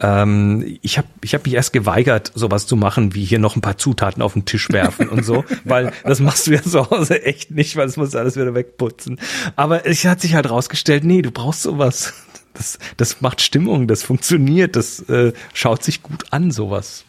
ähm, 0.01 0.79
ich 0.83 0.99
habe 0.99 1.07
ich 1.23 1.35
hab 1.35 1.45
mich 1.45 1.55
erst 1.55 1.73
geweigert, 1.73 2.33
sowas 2.35 2.67
zu 2.67 2.77
machen, 2.77 3.15
wie 3.15 3.25
hier 3.25 3.39
noch 3.39 3.57
ein 3.57 3.61
paar 3.61 3.79
Zutaten 3.79 4.23
auf 4.23 4.33
den 4.33 4.45
Tisch 4.45 4.71
werfen 4.71 5.09
und 5.09 5.25
so, 5.25 5.45
weil 5.65 5.93
das 6.05 6.21
machst 6.21 6.47
du 6.47 6.53
ja 6.53 6.63
zu 6.63 6.91
Hause 6.91 7.23
echt 7.23 7.51
nicht, 7.51 7.77
weil 7.77 7.87
es 7.87 7.97
muss 7.97 8.15
alles 8.15 8.37
wieder 8.37 8.55
wegputzen. 8.55 9.21
Aber 9.55 9.87
es 9.87 10.05
hat 10.05 10.21
sich 10.21 10.35
halt 10.35 10.51
rausgestellt, 10.51 11.05
nee, 11.05 11.23
du 11.23 11.31
brauchst 11.31 11.63
sowas. 11.63 12.15
Das, 12.55 12.79
das 12.99 13.23
macht 13.23 13.41
Stimmung, 13.41 13.89
das 13.89 14.03
funktioniert, 14.03 14.77
das 14.77 15.01
äh, 15.09 15.33
schaut 15.55 15.83
sich 15.83 16.03
gut 16.03 16.25
an, 16.33 16.51
sowas. 16.51 17.05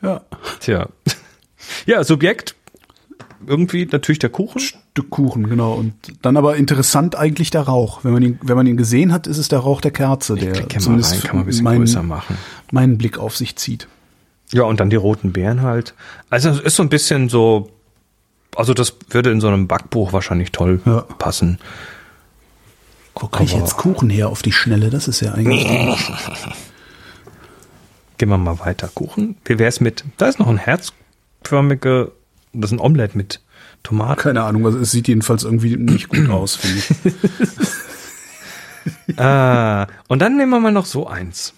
Ja. 0.00 0.22
Tja. 0.60 0.88
Ja, 1.86 2.04
Subjekt, 2.04 2.54
irgendwie 3.46 3.88
natürlich 3.90 4.18
der 4.18 4.30
Kuchen. 4.30 4.60
Stück 4.60 5.10
Kuchen, 5.10 5.48
genau. 5.48 5.74
Und 5.74 5.94
dann 6.22 6.36
aber 6.36 6.56
interessant 6.56 7.16
eigentlich 7.16 7.50
der 7.50 7.62
Rauch. 7.62 8.04
Wenn 8.04 8.12
man 8.12 8.22
ihn, 8.22 8.38
wenn 8.42 8.56
man 8.56 8.66
ihn 8.66 8.76
gesehen 8.76 9.12
hat, 9.12 9.26
ist 9.26 9.38
es 9.38 9.48
der 9.48 9.60
Rauch 9.60 9.80
der 9.80 9.92
Kerze, 9.92 10.34
der 10.34 10.68
zumindest 10.78 11.12
rein, 11.12 11.20
kann 11.20 11.36
man 11.36 11.44
ein 11.44 11.46
bisschen 11.46 11.64
meinen, 11.64 11.78
größer 11.80 12.02
machen. 12.02 12.36
meinen 12.70 12.98
Blick 12.98 13.18
auf 13.18 13.36
sich 13.36 13.56
zieht. 13.56 13.88
Ja, 14.52 14.64
und 14.64 14.80
dann 14.80 14.90
die 14.90 14.96
roten 14.96 15.32
Beeren 15.32 15.62
halt. 15.62 15.94
Also 16.28 16.50
es 16.50 16.60
ist 16.60 16.76
so 16.76 16.82
ein 16.82 16.88
bisschen 16.88 17.28
so, 17.28 17.70
also 18.56 18.74
das 18.74 18.96
würde 19.08 19.30
in 19.30 19.40
so 19.40 19.48
einem 19.48 19.68
Backbuch 19.68 20.12
wahrscheinlich 20.12 20.52
toll 20.52 20.80
ja. 20.84 21.02
passen. 21.18 21.58
Wo 23.14 23.26
kriege 23.28 23.52
ich 23.52 23.56
jetzt 23.56 23.76
Kuchen 23.76 24.10
her 24.10 24.28
auf 24.28 24.42
die 24.42 24.52
Schnelle? 24.52 24.90
Das 24.90 25.06
ist 25.08 25.20
ja 25.20 25.32
eigentlich. 25.32 25.66
Gehen 28.18 28.28
wir 28.28 28.38
mal 28.38 28.58
weiter. 28.58 28.88
Kuchen. 28.88 29.36
Wie 29.44 29.58
wäre 29.58 29.68
es 29.68 29.80
mit, 29.80 30.04
da 30.16 30.26
ist 30.26 30.38
noch 30.38 30.48
ein 30.48 30.58
Herz 30.58 30.92
förmige, 31.42 32.12
das 32.52 32.70
ist 32.70 32.78
ein 32.78 32.80
Omelette 32.80 33.16
mit 33.16 33.40
Tomaten. 33.82 34.20
Keine 34.20 34.42
Ahnung, 34.42 34.66
also 34.66 34.78
es 34.78 34.90
sieht 34.90 35.08
jedenfalls 35.08 35.44
irgendwie 35.44 35.76
nicht 35.76 36.08
gut 36.08 36.28
aus, 36.30 36.56
finde 36.56 36.82
ich. 37.04 37.12
ah, 39.18 39.86
und 40.08 40.20
dann 40.20 40.36
nehmen 40.36 40.50
wir 40.50 40.60
mal 40.60 40.72
noch 40.72 40.86
so 40.86 41.06
eins. 41.06 41.54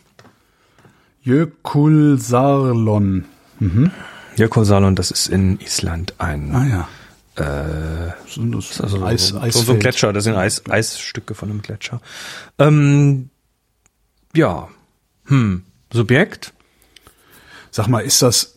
Jökulsarlon. 1.23 3.25
Mhm. 3.61 3.91
Jökulsarlon, 4.37 4.97
das 4.97 5.11
ist 5.11 5.29
in 5.29 5.61
Island 5.61 6.15
ein. 6.19 6.55
Ah 6.55 6.67
ja. 6.67 6.89
Äh, 7.35 8.13
das 8.37 8.81
also 8.81 9.05
Eis, 9.05 9.29
so, 9.29 9.63
so, 9.63 9.73
ein 9.73 9.79
Gletscher, 9.79 10.13
das 10.13 10.25
sind 10.25 10.37
Eis, 10.37 10.63
Eisstücke 10.69 11.35
von 11.35 11.51
einem 11.51 11.63
Gletscher. 11.63 12.01
Ähm, 12.59 13.31
ja, 14.35 14.69
hm, 15.27 15.63
Subjekt. 15.93 16.53
Sag 17.71 17.89
mal, 17.89 18.01
ist 18.01 18.21
das 18.21 18.52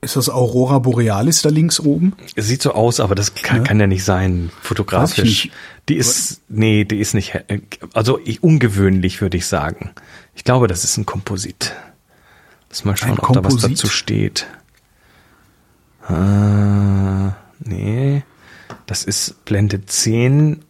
ist 0.00 0.16
das 0.16 0.28
Aurora 0.28 0.78
Borealis 0.78 1.42
da 1.42 1.48
links 1.48 1.80
oben? 1.80 2.14
Es 2.34 2.46
sieht 2.46 2.62
so 2.62 2.72
aus, 2.72 3.00
aber 3.00 3.14
das 3.14 3.34
kann 3.34 3.58
ja, 3.58 3.62
kann 3.64 3.80
ja 3.80 3.86
nicht 3.86 4.04
sein, 4.04 4.50
fotografisch. 4.62 5.24
Nicht. 5.24 5.52
Die 5.88 5.96
ist, 5.96 6.42
nee, 6.48 6.84
die 6.84 6.98
ist 6.98 7.14
nicht, 7.14 7.38
also 7.94 8.20
ungewöhnlich, 8.40 9.20
würde 9.20 9.36
ich 9.36 9.46
sagen. 9.46 9.90
Ich 10.34 10.44
glaube, 10.44 10.68
das 10.68 10.84
ist 10.84 10.96
ein 10.96 11.06
Komposit. 11.06 11.74
Lass 12.68 12.84
mal 12.84 12.96
schauen, 12.96 13.18
ob 13.18 13.32
da 13.32 13.44
was 13.44 13.56
dazu 13.56 13.86
steht. 13.86 14.46
Ah, 16.06 17.34
nee. 17.60 18.22
Das 18.86 19.02
ist 19.02 19.44
Blende 19.44 19.86
10 19.86 20.60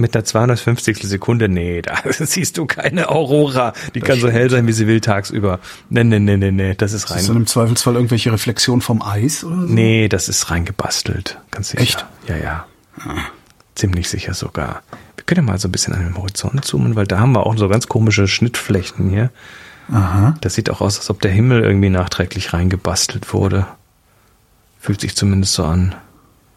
mit 0.00 0.14
der 0.14 0.24
250. 0.24 0.98
Sekunde, 1.02 1.48
nee, 1.48 1.82
da 1.82 1.94
siehst 2.10 2.58
du 2.58 2.66
keine 2.66 3.08
Aurora. 3.08 3.72
Die 3.94 4.00
das 4.00 4.06
kann 4.08 4.16
stimmt. 4.18 4.32
so 4.32 4.38
hell 4.38 4.50
sein, 4.50 4.66
wie 4.66 4.72
sie 4.72 4.86
will 4.86 5.00
tagsüber. 5.00 5.60
Nee, 5.88 6.04
nee, 6.04 6.18
nee, 6.18 6.36
nee, 6.36 6.50
nee, 6.50 6.74
das 6.74 6.92
ist 6.92 7.10
rein. 7.10 7.18
Ist 7.18 7.22
das 7.22 7.28
dann 7.28 7.36
im 7.36 7.46
Zweifelsfall 7.46 7.94
irgendwelche 7.94 8.32
Reflexion 8.32 8.80
vom 8.80 9.02
Eis 9.02 9.44
oder 9.44 9.56
so? 9.56 9.66
Nee, 9.66 10.08
das 10.08 10.28
ist 10.28 10.50
reingebastelt. 10.50 11.38
Ganz 11.50 11.70
sicher. 11.70 11.82
Echt? 11.82 12.06
Ja, 12.26 12.36
ja. 12.36 12.66
Ah. 12.98 13.22
Ziemlich 13.74 14.08
sicher 14.08 14.34
sogar. 14.34 14.82
Wir 15.16 15.24
können 15.24 15.46
ja 15.46 15.52
mal 15.52 15.58
so 15.58 15.68
ein 15.68 15.72
bisschen 15.72 15.94
an 15.94 16.02
den 16.02 16.16
Horizont 16.16 16.64
zoomen, 16.64 16.96
weil 16.96 17.06
da 17.06 17.18
haben 17.18 17.32
wir 17.32 17.46
auch 17.46 17.56
so 17.56 17.68
ganz 17.68 17.86
komische 17.86 18.26
Schnittflechten 18.26 19.08
hier. 19.10 19.30
Aha. 19.92 20.34
Das 20.40 20.54
sieht 20.54 20.70
auch 20.70 20.80
aus, 20.80 20.98
als 20.98 21.10
ob 21.10 21.20
der 21.20 21.30
Himmel 21.30 21.62
irgendwie 21.62 21.90
nachträglich 21.90 22.52
reingebastelt 22.52 23.32
wurde. 23.32 23.66
Fühlt 24.78 25.00
sich 25.00 25.16
zumindest 25.16 25.54
so 25.54 25.64
an. 25.64 25.94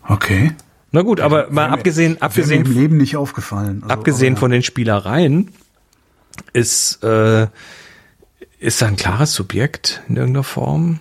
Okay. 0.07 0.53
Na 0.93 1.01
gut, 1.01 1.19
aber 1.19 1.47
mal 1.49 1.69
abgesehen, 1.69 2.21
abgesehen 2.21 2.65
im 2.65 2.71
Leben 2.71 2.97
nicht 2.97 3.17
aufgefallen. 3.17 3.81
Also, 3.81 3.93
abgesehen 3.93 4.37
von 4.37 4.51
den 4.51 4.61
Spielereien 4.61 5.49
ist 6.53 7.03
äh, 7.03 7.47
ist 8.59 8.81
da 8.81 8.85
ein 8.85 8.95
klares 8.95 9.33
Subjekt 9.33 10.03
in 10.07 10.17
irgendeiner 10.17 10.43
Form. 10.43 10.99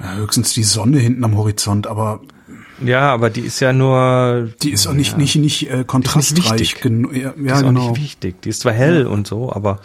Ja, 0.00 0.14
höchstens 0.14 0.54
die 0.54 0.62
Sonne 0.62 1.00
hinten 1.00 1.24
am 1.24 1.36
Horizont, 1.36 1.88
aber 1.88 2.20
ja, 2.80 3.12
aber 3.12 3.28
die 3.28 3.40
ist 3.40 3.58
ja 3.58 3.72
nur 3.72 4.50
die 4.62 4.70
ist 4.70 4.86
auch 4.86 4.92
nicht 4.92 5.12
ja, 5.12 5.18
nicht 5.18 5.34
nicht 5.34 5.68
äh, 5.68 5.82
kontrastreich 5.84 6.80
genug. 6.80 7.12
Ja, 7.12 7.20
ja, 7.22 7.32
die 7.36 7.46
ist 7.46 7.62
genau. 7.62 7.80
auch 7.80 7.90
nicht 7.90 8.00
wichtig. 8.00 8.40
Die 8.42 8.50
ist 8.50 8.60
zwar 8.60 8.72
hell 8.72 9.08
und 9.08 9.26
so, 9.26 9.52
aber 9.52 9.80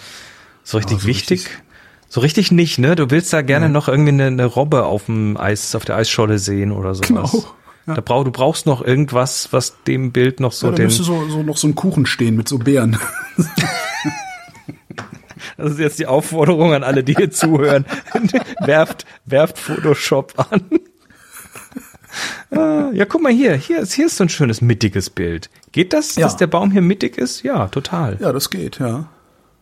so 0.64 0.78
richtig 0.78 1.02
so 1.02 1.08
wichtig. 1.08 1.40
Richtig, 1.40 1.64
so 2.08 2.22
richtig 2.22 2.52
nicht, 2.52 2.78
ne? 2.78 2.96
Du 2.96 3.10
willst 3.10 3.34
da 3.34 3.42
gerne 3.42 3.68
noch 3.68 3.88
irgendwie 3.88 4.12
eine, 4.12 4.28
eine 4.28 4.46
Robbe 4.46 4.86
auf 4.86 5.08
dem 5.08 5.38
Eis, 5.38 5.74
auf 5.74 5.86
der 5.86 5.96
Eisscholle 5.96 6.38
sehen 6.38 6.72
oder 6.72 6.94
sowas. 6.94 7.08
Genau. 7.32 7.57
Ja. 7.88 7.94
Da 7.96 8.02
brauch, 8.02 8.24
du 8.26 8.32
brauchst 8.32 8.66
noch 8.66 8.82
irgendwas, 8.84 9.48
was 9.52 9.82
dem 9.88 10.12
Bild 10.12 10.40
noch 10.42 10.52
so 10.52 10.68
ja, 10.68 10.72
da 10.72 10.76
den. 10.78 10.86
müsste 10.88 11.04
so, 11.04 11.28
so 11.30 11.42
noch 11.42 11.58
so 11.58 11.68
ein 11.68 11.76
Kuchen 11.76 12.06
stehen 12.06 12.36
mit 12.36 12.48
so 12.48 12.58
Beeren. 12.60 12.98
Das 15.56 15.72
ist 15.72 15.80
jetzt 15.80 15.98
die 15.98 16.06
Aufforderung 16.06 16.74
an 16.74 16.84
alle, 16.84 17.04
die 17.04 17.16
hier 17.16 17.32
zuhören. 17.32 17.86
werft, 18.60 19.06
werft 19.26 19.58
Photoshop 19.58 20.34
an. 20.52 20.62
Ah, 22.52 22.90
ja, 22.94 23.06
guck 23.06 23.22
mal 23.24 23.32
hier. 23.32 23.56
Hier 23.56 23.80
ist, 23.80 23.94
hier 23.94 24.06
ist 24.06 24.18
so 24.18 24.24
ein 24.24 24.30
schönes 24.30 24.62
mittiges 24.62 25.10
Bild. 25.10 25.50
Geht 25.72 25.94
das, 25.94 26.16
Ja. 26.16 26.26
dass 26.26 26.38
der 26.38 26.48
Baum 26.48 26.72
hier 26.72 26.82
mittig 26.82 27.18
ist? 27.18 27.44
Ja, 27.44 27.68
total. 27.68 28.18
Ja, 28.20 28.32
das 28.32 28.50
geht, 28.50 28.80
ja. 28.80 29.08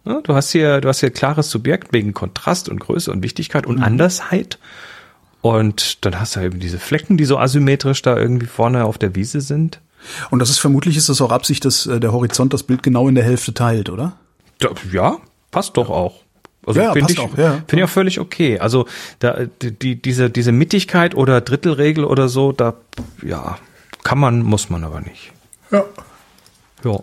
Du 0.03 0.35
hast 0.35 0.51
hier, 0.51 0.81
du 0.81 0.89
hast 0.89 0.99
hier 0.99 1.09
klares 1.11 1.49
Subjekt 1.49 1.91
wegen 1.93 2.13
Kontrast 2.13 2.69
und 2.69 2.79
Größe 2.79 3.11
und 3.11 3.23
Wichtigkeit 3.23 3.65
und 3.65 3.81
Andersheit. 3.81 4.59
Und 5.45 6.03
dann 6.03 6.19
hast 6.19 6.35
du 6.35 6.39
eben 6.39 6.59
diese 6.59 6.79
Flecken, 6.79 7.17
die 7.17 7.25
so 7.25 7.37
asymmetrisch 7.37 8.01
da 8.01 8.17
irgendwie 8.17 8.47
vorne 8.47 8.83
auf 8.83 8.97
der 8.97 9.13
Wiese 9.13 9.41
sind. 9.41 9.79
Und 10.31 10.39
das 10.39 10.49
ist 10.49 10.57
vermutlich 10.57 10.97
ist 10.97 11.07
das 11.07 11.21
auch 11.21 11.31
Absicht, 11.31 11.65
dass 11.65 11.85
äh, 11.85 11.99
der 11.99 12.13
Horizont 12.13 12.51
das 12.51 12.63
Bild 12.63 12.81
genau 12.81 13.07
in 13.07 13.13
der 13.13 13.23
Hälfte 13.23 13.53
teilt, 13.53 13.91
oder? 13.91 14.13
Ja, 14.91 15.17
passt 15.51 15.77
doch 15.77 15.91
auch. 15.91 16.21
Also 16.65 16.79
Ja, 16.79 16.93
finde 16.93 17.13
ich, 17.13 17.19
auch, 17.19 17.37
ja. 17.37 17.61
finde 17.67 17.75
ich 17.77 17.83
auch 17.83 17.89
völlig 17.89 18.19
okay. 18.19 18.57
Also 18.57 18.87
da, 19.19 19.45
die, 19.61 19.71
die, 19.71 20.01
diese, 20.01 20.31
diese 20.31 20.51
Mittigkeit 20.51 21.13
oder 21.13 21.41
Drittelregel 21.41 22.05
oder 22.05 22.27
so, 22.27 22.51
da, 22.51 22.73
ja, 23.21 23.59
kann 24.03 24.17
man, 24.17 24.41
muss 24.41 24.71
man 24.71 24.83
aber 24.83 25.01
nicht. 25.01 25.31
Ja. 25.69 25.83
Ja. 26.83 26.99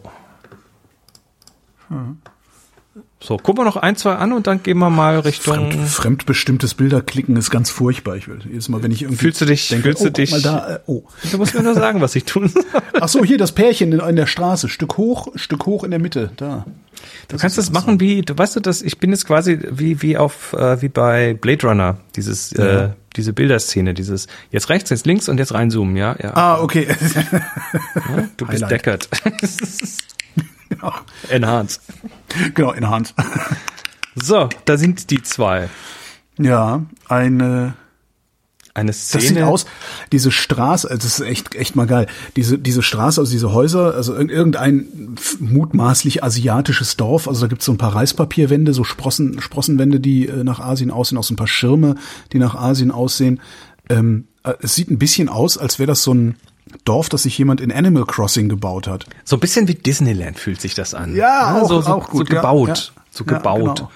So, 3.23 3.37
gucken 3.37 3.61
wir 3.61 3.65
noch 3.65 3.77
ein, 3.77 3.95
zwei 3.95 4.15
an 4.17 4.33
und 4.33 4.49
dann 4.49 4.63
gehen 4.65 4.79
wir 4.79 4.91
mal 4.91 5.19
Richtung. 5.21 5.71
Fremd, 5.71 5.89
fremdbestimmtes 5.89 6.75
Bilderklicken 6.75 7.37
ist 7.37 7.51
ganz 7.51 7.71
furchtbar. 7.71 8.17
Ich 8.17 8.27
will 8.27 8.41
jedes 8.49 8.69
Mal, 8.69 8.83
wenn 8.83 8.91
ich 8.91 9.03
irgendwie 9.03 9.21
Fühlst 9.23 9.41
du 9.41 9.45
dich- 9.45 9.69
denke, 9.69 9.85
fühlst 9.85 10.03
oh, 10.03 10.05
du 10.07 10.11
dich- 10.13 10.31
mal 10.33 10.43
da, 10.43 10.75
äh, 10.75 10.79
oh. 10.87 11.05
Du 11.31 11.39
musst 11.39 11.55
mir 11.55 11.63
nur 11.63 11.75
sagen, 11.75 12.01
was 12.01 12.17
ich 12.17 12.25
tun 12.25 12.49
soll. 12.49 12.65
Ach 13.01 13.07
so, 13.09 13.25
hier 13.25 13.39
das 13.39 13.53
Pärchen 13.53 13.93
in, 13.93 14.01
in 14.01 14.17
der 14.17 14.27
Straße, 14.27 14.69
Stück 14.69 14.97
hoch, 14.97 15.29
Stück 15.37 15.67
hoch 15.67 15.85
in 15.85 15.93
der 15.93 16.01
Mitte, 16.01 16.31
da. 16.37 16.67
Du 17.29 17.37
kannst 17.37 17.59
das 17.59 17.71
machen 17.73 18.01
wie, 18.01 18.23
du 18.23 18.37
weißt 18.37 18.57
du, 18.57 18.61
dass 18.61 18.83
ich 18.83 18.99
bin 18.99 19.11
jetzt 19.11 19.27
quasi 19.27 19.59
wie 19.71 20.03
wie 20.03 20.17
auf 20.17 20.53
äh, 20.53 20.81
wie 20.83 20.89
bei 20.89 21.35
Blade 21.35 21.67
Runner, 21.67 21.97
dieses 22.17 22.53
äh, 22.53 22.91
diese 23.17 23.33
Bilderszene, 23.33 23.93
dieses 23.95 24.27
jetzt 24.51 24.69
rechts, 24.69 24.91
jetzt 24.91 25.07
links 25.07 25.29
und 25.29 25.39
jetzt 25.39 25.53
reinzoomen, 25.55 25.97
ja, 25.97 26.15
ja. 26.23 26.37
Ah, 26.37 26.61
okay. 26.61 26.87
du 28.37 28.47
bist 28.47 28.63
Highlight. 28.65 28.71
deckert. 28.71 29.09
Genau, 32.55 32.73
in 32.75 32.83
der 32.83 32.91
Hand. 32.91 33.15
So, 34.15 34.49
da 34.65 34.77
sind 34.77 35.11
die 35.11 35.23
zwei. 35.23 35.69
Ja, 36.39 36.83
eine 37.09 37.75
Eine 38.75 38.87
Das 38.91 39.11
sieht 39.11 39.21
Szene. 39.23 39.47
aus, 39.47 39.67
diese 40.13 40.31
Straße, 40.31 40.89
also 40.89 41.03
das 41.03 41.19
ist 41.19 41.27
echt, 41.27 41.55
echt 41.55 41.77
mal 41.77 41.87
geil. 41.87 42.07
Diese, 42.37 42.59
diese 42.59 42.83
Straße, 42.83 43.21
also 43.21 43.31
diese 43.31 43.53
Häuser, 43.53 43.95
also 43.95 44.15
irg- 44.15 44.31
irgendein 44.31 45.17
mutmaßlich 45.41 46.25
asiatisches 46.25 46.97
Dorf, 46.97 47.29
also 47.29 47.43
da 47.43 47.47
gibt's 47.49 47.67
so 47.67 47.73
ein 47.73 47.79
paar 47.79 47.95
Reispapierwände, 47.95 48.73
so 48.73 48.83
Sprossen, 48.85 49.43
Sprossenwände, 49.43 50.01
die 50.01 50.27
äh, 50.27 50.43
nach 50.43 50.59
Asien 50.61 50.91
aussehen, 50.91 51.19
auch 51.19 51.25
so 51.25 51.35
ein 51.35 51.37
paar 51.37 51.47
Schirme, 51.49 51.97
die 52.33 52.39
nach 52.39 52.55
Asien 52.55 52.91
aussehen. 52.91 53.41
Ähm, 53.91 54.27
äh, 54.43 54.55
es 54.63 54.75
sieht 54.75 54.91
ein 54.91 54.99
bisschen 54.99 55.29
aus, 55.29 55.59
als 55.59 55.79
wäre 55.79 55.89
das 55.89 56.03
so 56.03 56.15
ein 56.15 56.37
Dorf, 56.85 57.09
das 57.09 57.25
sich 57.25 57.37
jemand 57.39 57.61
in 57.61 57.71
Animal 57.73 58.05
Crossing 58.07 58.49
gebaut 58.49 58.87
hat. 58.89 59.07
So 59.25 59.37
ein 59.37 59.41
bisschen 59.41 59.69
wie 59.69 59.75
Disneyland 59.75 60.39
fühlt 60.39 60.61
sich 60.61 60.75
das 60.75 60.95
an. 60.95 61.15
Ja, 61.15 61.61
auch- 61.61 61.69
so, 61.69 61.81
so, 61.81 61.93
auch 61.95 62.09
gut, 62.09 62.29
so 62.29 62.35
ja, 62.35 62.41
gebaut, 62.41 62.69
ja. 62.69 63.03
so 63.11 63.25
Ja, 63.25 63.33
gebaut. 63.39 63.77
genau. 63.79 63.91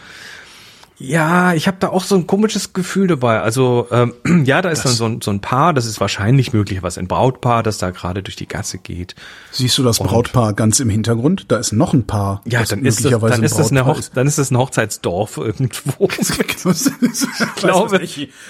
Ja, 0.98 1.52
ich 1.52 1.66
habe 1.66 1.76
da 1.78 1.88
auch 1.90 2.04
so 2.04 2.14
ein 2.14 2.26
komisches 2.26 2.72
Gefühl 2.72 3.06
dabei. 3.06 3.40
Also 3.40 3.86
ähm, 3.90 4.14
ja, 4.46 4.62
da 4.62 4.70
ist 4.70 4.84
dann 4.84 4.92
so 4.92 5.04
ein, 5.04 5.20
so 5.20 5.30
ein 5.30 5.40
Paar, 5.40 5.74
das 5.74 5.84
ist 5.84 6.00
wahrscheinlich 6.00 6.54
möglich 6.54 6.82
was 6.82 6.96
ein 6.96 7.06
Brautpaar, 7.06 7.62
das 7.62 7.76
da 7.78 7.90
gerade 7.90 8.22
durch 8.22 8.36
die 8.36 8.48
Gasse 8.48 8.78
geht. 8.78 9.14
Siehst 9.52 9.76
du 9.76 9.82
das 9.82 9.98
Brautpaar 9.98 10.54
ganz 10.54 10.80
im 10.80 10.88
Hintergrund? 10.88 11.46
Da 11.48 11.58
ist 11.58 11.72
noch 11.72 11.92
ein 11.92 12.06
Paar. 12.06 12.40
Ja, 12.46 12.60
das 12.60 12.70
dann 12.70 12.84
ist, 12.84 12.98
das, 12.98 13.04
möglicherweise 13.04 13.32
dann, 13.32 13.40
ein 13.42 13.44
ist 13.44 13.58
das 13.58 13.70
eine 13.70 13.84
Hoch, 13.84 14.00
dann 14.14 14.26
ist 14.26 14.38
das 14.38 14.50
ein 14.50 14.56
Hochzeitsdorf 14.56 15.36
irgendwo. 15.36 16.08
ich 16.18 17.56
glaube- 17.56 18.00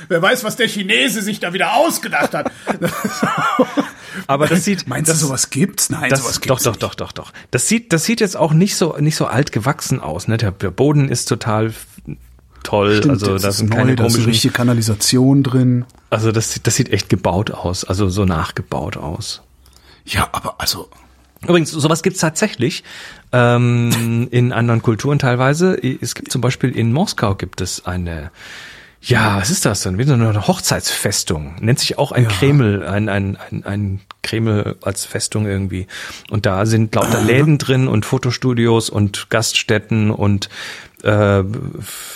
wer 0.09 0.22
weiß, 0.22 0.44
was 0.44 0.55
der 0.55 0.68
Chinese 0.68 1.22
sich 1.22 1.40
da 1.40 1.53
wieder 1.53 1.74
ausgedacht 1.74 2.32
hat. 2.32 2.53
Aber 4.28 4.47
das 4.47 4.64
sieht, 4.64 4.86
Meinst 4.86 5.11
das, 5.11 5.20
du, 5.20 5.26
sowas 5.26 5.51
gibt's? 5.51 5.90
Nein, 5.90 6.09
das, 6.11 6.20
sowas 6.20 6.36
doch, 6.36 6.40
gibt's 6.40 6.62
doch, 6.62 6.72
nicht. 6.72 6.82
doch, 6.82 6.94
doch, 6.94 7.12
doch. 7.12 7.32
Das 7.51 7.68
sieht, 7.68 7.92
das 7.92 8.05
sieht 8.05 8.20
jetzt 8.20 8.36
auch 8.36 8.53
nicht 8.53 8.76
so, 8.76 8.97
nicht 8.99 9.16
so 9.16 9.26
alt 9.26 9.53
gewachsen 9.53 10.01
aus. 10.01 10.28
Ne? 10.28 10.36
Der, 10.36 10.53
der 10.53 10.70
Boden 10.70 11.09
ist 11.09 11.26
total 11.26 11.74
toll. 12.67 12.97
Stimmt, 12.99 13.12
also 13.12 13.33
das 13.35 13.43
da 13.43 13.53
sind 13.53 13.71
neu, 13.71 13.77
keine 13.77 13.97
da 13.97 14.07
ist 14.07 14.17
eine 14.17 14.27
richtige 14.27 14.53
Kanalisation 14.53 15.43
drin. 15.43 15.85
Also 16.11 16.33
das, 16.33 16.53
sieht- 16.53 16.67
das 16.67 16.75
sieht 16.77 16.91
echt 16.93 17.09
gebaut 17.09 17.51
aus. 17.51 17.85
Also 17.85 18.09
so 18.09 18.25
nachgebaut 18.25 18.97
aus. 18.97 19.43
Ja, 20.05 20.29
aber 20.33 20.57
also, 20.59 20.89
Übrigens, 21.47 21.71
sowas 21.71 22.03
gibt's 22.03 22.21
tatsächlich 22.21 22.83
ähm, 23.33 24.27
in 24.31 24.53
anderen 24.53 24.83
Kulturen 24.83 25.19
teilweise. 25.19 25.77
Es 26.01 26.14
gibt 26.14 26.33
zum 26.33 26.41
Beispiel 26.41 26.71
in 26.77 26.93
Moskau 26.93 27.35
gibt 27.35 27.61
es 27.61 27.85
eine, 27.87 28.31
ja, 29.03 29.37
was 29.37 29.51
ist 29.51 29.64
das 29.67 29.83
denn? 29.83 29.99
Wie 29.99 30.05
so 30.05 30.14
eine 30.14 30.47
Hochzeitsfestung. 30.49 31.57
Nennt 31.61 31.79
sich 31.79 31.99
auch 31.99 32.11
ein 32.12 32.27
Kreml, 32.27 32.85
ein, 32.87 33.09
ein, 33.09 33.37
ein, 33.37 33.64
ein 33.64 34.01
Kreml 34.23 34.77
als 34.81 35.05
Festung 35.05 35.47
irgendwie. 35.47 35.87
Und 36.31 36.47
da 36.47 36.64
sind 36.67 36.95
lauter 36.95 37.21
Läden 37.23 37.59
drin 37.59 37.87
und 37.87 38.07
Fotostudios 38.07 38.89
und 38.91 39.29
Gaststätten 39.31 40.11
und 40.11 40.49
äh, 41.03 41.40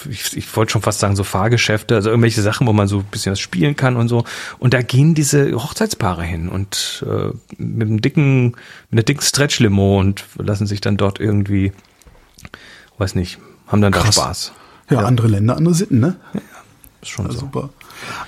ich, 0.08 0.36
ich 0.36 0.56
wollte 0.56 0.72
schon 0.72 0.82
fast 0.82 1.00
sagen 1.00 1.16
so 1.16 1.24
Fahrgeschäfte, 1.24 1.94
also 1.94 2.10
irgendwelche 2.10 2.42
Sachen, 2.42 2.66
wo 2.66 2.72
man 2.72 2.88
so 2.88 2.98
ein 2.98 3.04
bisschen 3.04 3.32
was 3.32 3.40
spielen 3.40 3.76
kann 3.76 3.96
und 3.96 4.08
so. 4.08 4.24
Und 4.58 4.74
da 4.74 4.82
gehen 4.82 5.14
diese 5.14 5.52
Hochzeitspaare 5.52 6.24
hin 6.24 6.48
und 6.48 7.04
äh, 7.06 7.30
mit 7.58 7.88
einem 7.88 8.00
dicken, 8.02 8.44
mit 8.46 8.56
einer 8.92 9.02
dicken 9.02 9.22
Stretch-Limo 9.22 9.98
und 10.00 10.24
lassen 10.36 10.66
sich 10.66 10.80
dann 10.80 10.96
dort 10.96 11.20
irgendwie, 11.20 11.72
weiß 12.98 13.14
nicht, 13.14 13.38
haben 13.66 13.80
dann 13.82 13.92
da 13.92 14.00
Krass. 14.00 14.14
Spaß. 14.16 14.52
ja, 14.90 14.98
andere 15.00 15.28
Länder, 15.28 15.56
andere 15.56 15.74
Sitten, 15.74 16.00
ne? 16.00 16.16
Ist 17.02 17.08
schon 17.10 17.26
Ja, 17.26 17.32
so. 17.32 17.38
super. 17.40 17.70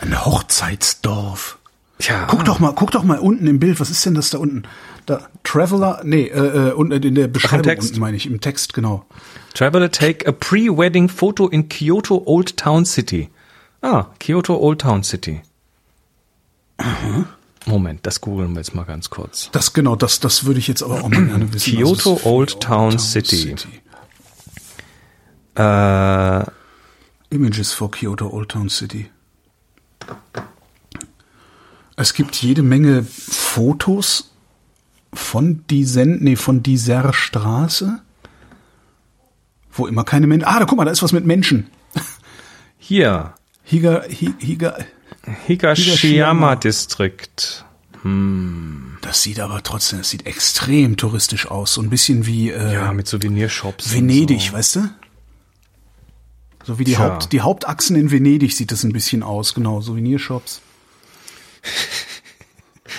Ein 0.00 0.24
Hochzeitsdorf. 0.24 1.58
Tja, 1.98 2.24
Guck 2.28 2.44
doch 2.44 2.58
mal, 2.58 2.72
guck 2.74 2.90
doch 2.90 3.04
mal 3.04 3.18
unten 3.18 3.46
im 3.46 3.58
Bild, 3.60 3.78
was 3.80 3.90
ist 3.90 4.04
denn 4.06 4.14
das 4.14 4.30
da 4.30 4.38
unten? 4.38 4.64
Da, 5.06 5.28
Traveler, 5.42 6.00
nee, 6.04 6.26
äh, 6.26 6.68
äh, 6.68 6.72
unten 6.72 7.02
in 7.02 7.14
der 7.14 7.26
Beschreibung 7.26 7.64
Text? 7.64 7.90
unten 7.90 8.00
meine 8.00 8.16
ich, 8.16 8.26
im 8.26 8.40
Text, 8.40 8.72
genau. 8.72 9.04
Traveler 9.54 9.90
take 9.90 10.26
a 10.26 10.32
pre-wedding 10.32 11.08
photo 11.08 11.48
in 11.48 11.68
Kyoto 11.68 12.22
Old 12.24 12.56
Town 12.56 12.84
City. 12.84 13.28
Ah, 13.80 14.06
Kyoto 14.20 14.56
Old 14.56 14.80
Town 14.80 15.02
City. 15.02 15.42
Moment, 17.66 18.06
das 18.06 18.20
googeln 18.20 18.52
wir 18.52 18.60
jetzt 18.60 18.74
mal 18.74 18.84
ganz 18.84 19.10
kurz. 19.10 19.50
Das, 19.52 19.72
genau, 19.72 19.96
das, 19.96 20.20
das 20.20 20.44
würde 20.44 20.60
ich 20.60 20.68
jetzt 20.68 20.82
aber 20.82 21.02
auch 21.02 21.08
mal 21.08 21.24
gerne 21.26 21.52
wissen. 21.52 21.76
Kyoto 21.76 22.16
ist 22.16 22.26
Old 22.26 22.60
Town 22.60 22.98
City. 22.98 23.54
Äh, 25.56 26.44
Images 27.30 27.72
for 27.72 27.90
Kyoto 27.90 28.28
Old 28.28 28.50
Town 28.50 28.68
City. 28.68 29.10
Es 31.96 32.14
gibt 32.14 32.36
jede 32.36 32.62
Menge 32.62 33.04
Fotos 33.04 34.31
von 35.12 35.64
diesen, 35.68 36.22
nee, 36.22 36.36
von 36.36 36.62
dieser 36.62 37.12
Straße, 37.12 38.00
wo 39.72 39.86
immer 39.86 40.04
keine 40.04 40.26
Menschen. 40.26 40.46
Ah, 40.46 40.58
da 40.58 40.64
guck 40.64 40.78
mal, 40.78 40.84
da 40.84 40.90
ist 40.90 41.02
was 41.02 41.12
mit 41.12 41.24
Menschen. 41.26 41.68
hier, 42.78 43.34
Higa, 43.64 44.02
Hi- 44.08 44.34
Higa, 44.38 44.76
Higashiyama 45.46 45.46
Higashiyama. 45.46 46.56
District. 46.56 47.64
das 49.02 49.22
sieht 49.22 49.38
aber 49.38 49.62
trotzdem, 49.62 49.98
das 50.00 50.10
sieht 50.10 50.26
extrem 50.26 50.96
touristisch 50.96 51.46
aus, 51.46 51.74
so 51.74 51.80
ein 51.82 51.90
bisschen 51.90 52.26
wie 52.26 52.50
äh, 52.50 52.72
Ja, 52.74 52.92
mit 52.92 53.06
Souvenirshops. 53.06 53.92
Venedig, 53.94 54.40
So. 54.48 54.52
weißt 54.54 54.76
du? 54.76 54.90
So 56.64 56.78
wie 56.78 56.84
die, 56.84 56.94
Tja. 56.94 57.00
Haupt, 57.14 57.32
die 57.32 57.40
Hauptachsen 57.40 57.96
in 57.96 58.10
Venedig 58.10 58.52
sieht 58.54 58.72
das 58.72 58.82
ein 58.84 58.92
bisschen 58.92 59.22
aus, 59.22 59.54
genau, 59.54 59.80
Souvenirshops. 59.80 60.60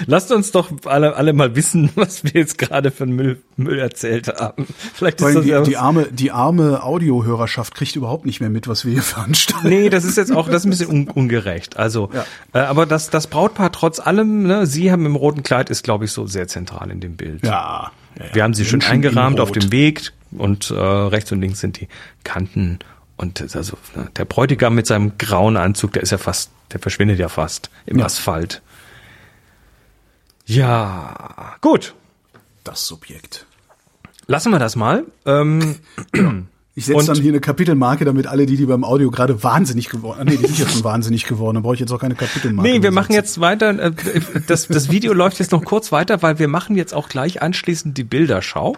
Lasst 0.05 0.31
uns 0.31 0.51
doch 0.51 0.71
alle, 0.85 1.15
alle 1.15 1.33
mal 1.33 1.55
wissen, 1.55 1.89
was 1.95 2.23
wir 2.23 2.31
jetzt 2.33 2.57
gerade 2.57 2.91
für 2.91 3.05
Müll, 3.05 3.41
Müll 3.57 3.79
erzählt 3.79 4.27
haben. 4.27 4.67
Vielleicht 4.93 5.19
ist 5.19 5.25
Weil 5.25 5.33
das 5.35 5.43
die, 5.43 5.49
ja 5.49 5.61
die 5.61 5.77
arme, 5.77 6.07
die 6.11 6.31
arme 6.31 6.83
Audiohörerschaft 6.83 7.75
kriegt 7.75 7.95
überhaupt 7.95 8.25
nicht 8.25 8.39
mehr 8.41 8.49
mit, 8.49 8.67
was 8.67 8.85
wir 8.85 8.93
hier 8.93 9.01
veranstalten. 9.03 9.67
Nee, 9.69 9.89
das 9.89 10.03
ist 10.03 10.17
jetzt 10.17 10.31
auch, 10.31 10.47
das 10.47 10.57
ist 10.57 10.65
ein 10.65 10.69
bisschen 10.71 10.89
un 10.89 11.07
ungerecht. 11.09 11.77
Also, 11.77 12.09
Ja. 12.13 12.25
äh, 12.53 12.65
aber 12.65 12.85
das, 12.85 13.09
das 13.09 13.27
Brautpaar 13.27 13.71
trotz 13.71 13.99
allem, 13.99 14.43
ne, 14.43 14.65
Sie 14.65 14.91
haben 14.91 15.05
im 15.05 15.15
roten 15.15 15.43
Kleid, 15.43 15.69
ist, 15.69 15.83
glaube 15.83 16.05
ich, 16.05 16.11
so 16.11 16.25
sehr 16.27 16.47
zentral 16.47 16.89
in 16.91 16.99
dem 16.99 17.15
Bild. 17.15 17.43
Ja. 17.45 17.91
ja. 18.17 18.25
Wir 18.33 18.43
haben 18.43 18.53
sie 18.53 18.65
schön 18.65 18.81
eingerahmt 18.81 19.37
in 19.37 19.41
auf 19.43 19.51
dem 19.51 19.71
Weg 19.71 20.11
und 20.31 20.71
äh, 20.71 20.73
rechts 20.73 21.31
und 21.31 21.41
links 21.41 21.59
sind 21.59 21.79
die 21.79 21.87
Kanten. 22.23 22.79
Und 23.15 23.41
also 23.55 23.77
ne, 23.95 24.09
der 24.17 24.25
Bräutigam 24.25 24.73
mit 24.73 24.87
seinem 24.87 25.17
grauen 25.19 25.55
Anzug, 25.55 25.93
der 25.93 26.01
ist 26.01 26.09
ja 26.11 26.17
fast, 26.17 26.49
der 26.71 26.79
verschwindet 26.79 27.19
ja 27.19 27.29
fast 27.29 27.69
im 27.85 27.99
Ja. 27.99 28.05
Asphalt. 28.05 28.62
Ja, 30.45 31.55
gut. 31.61 31.93
Das 32.63 32.87
Subjekt. 32.87 33.45
Lassen 34.27 34.51
wir 34.51 34.59
das 34.59 34.75
mal. 34.75 35.05
Ähm, 35.25 35.75
Ich 36.75 36.87
setze 36.87 37.05
dann 37.05 37.17
hier 37.17 37.31
eine 37.31 37.39
Kapitelmarke, 37.39 38.03
damit 38.03 38.25
alle 38.25 38.47
die, 38.47 38.57
die 38.57 38.65
beim 38.65 38.83
Audio 38.83 39.11
gerade 39.11 39.43
wahnsinnig 39.43 39.89
geworden 39.89 40.21
ah, 40.21 40.23
Nee, 40.23 40.37
die 40.37 40.47
sind 40.47 40.57
ja 40.57 40.67
schon 40.67 40.83
wahnsinnig 40.83 41.25
geworden. 41.25 41.53
Da 41.57 41.61
brauche 41.61 41.75
ich 41.75 41.79
jetzt 41.79 41.91
auch 41.91 41.99
keine 41.99 42.15
Kapitelmarke. 42.15 42.67
nee, 42.67 42.81
wir 42.81 42.89
machen 42.89 43.13
setzen. 43.13 43.25
jetzt 43.25 43.39
weiter. 43.41 43.79
Äh, 43.79 43.91
das, 44.47 44.67
das 44.67 44.89
Video 44.89 45.13
läuft 45.13 45.37
jetzt 45.37 45.51
noch 45.51 45.63
kurz 45.63 45.91
weiter, 45.91 46.23
weil 46.23 46.39
wir 46.39 46.47
machen 46.47 46.75
jetzt 46.75 46.95
auch 46.95 47.09
gleich 47.09 47.43
anschließend 47.43 47.95
die 47.95 48.03
Bilderschau. 48.03 48.75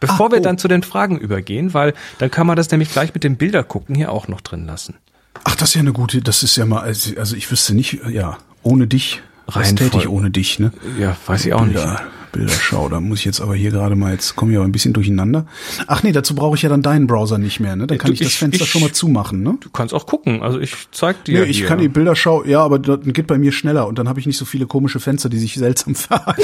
Bevor 0.00 0.28
Ah, 0.28 0.32
wir 0.32 0.38
oh. 0.38 0.42
dann 0.42 0.56
zu 0.56 0.68
den 0.68 0.84
Fragen 0.84 1.18
übergehen, 1.18 1.74
weil 1.74 1.94
dann 2.18 2.30
kann 2.30 2.46
man 2.46 2.54
das 2.54 2.70
nämlich 2.70 2.92
gleich 2.92 3.12
mit 3.12 3.24
dem 3.24 3.36
Bilder 3.36 3.64
gucken 3.64 3.96
hier 3.96 4.12
auch 4.12 4.28
noch 4.28 4.40
drin 4.40 4.64
lassen. 4.64 4.94
Ach, 5.42 5.56
das 5.56 5.70
ist 5.70 5.74
ja 5.74 5.80
eine 5.80 5.92
gute, 5.92 6.20
das 6.22 6.44
ist 6.44 6.54
ja 6.54 6.64
mal, 6.64 6.80
also 6.80 7.18
also 7.18 7.34
ich 7.34 7.50
wüsste 7.50 7.74
nicht, 7.74 8.00
ja, 8.08 8.38
ohne 8.62 8.86
dich, 8.86 9.20
was 9.46 9.74
täte 9.74 9.98
ich 9.98 10.08
ohne 10.08 10.30
dich, 10.30 10.58
ne? 10.58 10.72
Ja, 10.98 11.16
weiß 11.26 11.46
ich 11.46 11.52
auch 11.54 11.64
nicht. 11.64 11.74
Bilder, 11.74 12.02
Bilderschau, 12.32 12.88
da 12.88 13.00
muss 13.00 13.20
ich 13.20 13.24
jetzt 13.24 13.40
aber 13.40 13.54
hier 13.54 13.70
gerade 13.70 13.96
mal, 13.96 14.12
jetzt 14.12 14.36
komme 14.36 14.52
ich 14.52 14.58
aber 14.58 14.66
ein 14.66 14.72
bisschen 14.72 14.92
durcheinander. 14.92 15.46
Ach 15.86 16.02
nee, 16.02 16.12
dazu 16.12 16.34
brauche 16.34 16.56
ich 16.56 16.62
ja 16.62 16.68
dann 16.68 16.82
deinen 16.82 17.06
Browser 17.06 17.38
nicht 17.38 17.60
mehr, 17.60 17.76
ne? 17.76 17.86
Dann 17.86 17.96
kann 17.98 18.08
du, 18.08 18.12
ich 18.14 18.20
das 18.20 18.34
Fenster 18.34 18.64
ich- 18.64 18.70
schon 18.70 18.82
mal 18.82 18.92
zumachen, 18.92 19.42
ne? 19.42 19.56
Du 19.60 19.70
kannst 19.70 19.94
auch 19.94 20.06
gucken. 20.06 20.42
Also 20.42 20.58
ich 20.60 20.74
zeig 20.90 21.16
Nee, 21.28 21.34
dir. 21.34 21.46
ich 21.46 21.58
hier. 21.58 21.66
kann 21.66 21.78
die 21.78 21.88
Bilderschau, 21.88 22.44
ja, 22.44 22.60
aber 22.62 22.78
das 22.78 22.98
geht 23.04 23.26
bei 23.26 23.38
mir 23.38 23.52
schneller 23.52 23.86
und 23.86 23.98
dann 23.98 24.08
habe 24.08 24.20
ich 24.20 24.26
nicht 24.26 24.36
so 24.36 24.44
viele 24.44 24.66
komische 24.66 25.00
Fenster, 25.00 25.28
die 25.28 25.38
sich 25.38 25.54
seltsam 25.54 25.94
verhalten. 25.94 26.42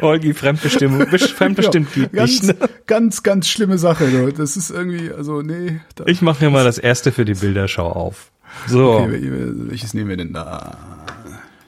Holgi, 0.00 0.34
Fremdbestimmung. 0.34 1.02
Besch- 1.10 1.32
Fremdbestimmt 1.32 1.92
geht 1.94 2.12
ganz, 2.12 2.42
nicht. 2.42 2.60
Ne? 2.60 2.68
ganz, 2.86 3.22
ganz 3.22 3.48
schlimme 3.48 3.78
Sache. 3.78 4.08
du. 4.10 4.30
Das 4.32 4.56
ist 4.56 4.70
irgendwie, 4.70 5.10
also 5.10 5.42
nee. 5.42 5.80
Da, 5.94 6.04
Ich 6.06 6.22
mache 6.22 6.40
hier 6.40 6.50
mal 6.50 6.64
das 6.64 6.78
erste 6.78 7.12
für 7.12 7.24
die 7.24 7.34
Bilderschau 7.34 7.90
auf. 7.90 8.30
So, 8.66 8.92
okay, 9.00 9.20
wel- 9.30 9.70
welches 9.70 9.94
nehmen 9.94 10.08
wir 10.10 10.16
denn 10.16 10.32
da? 10.32 10.76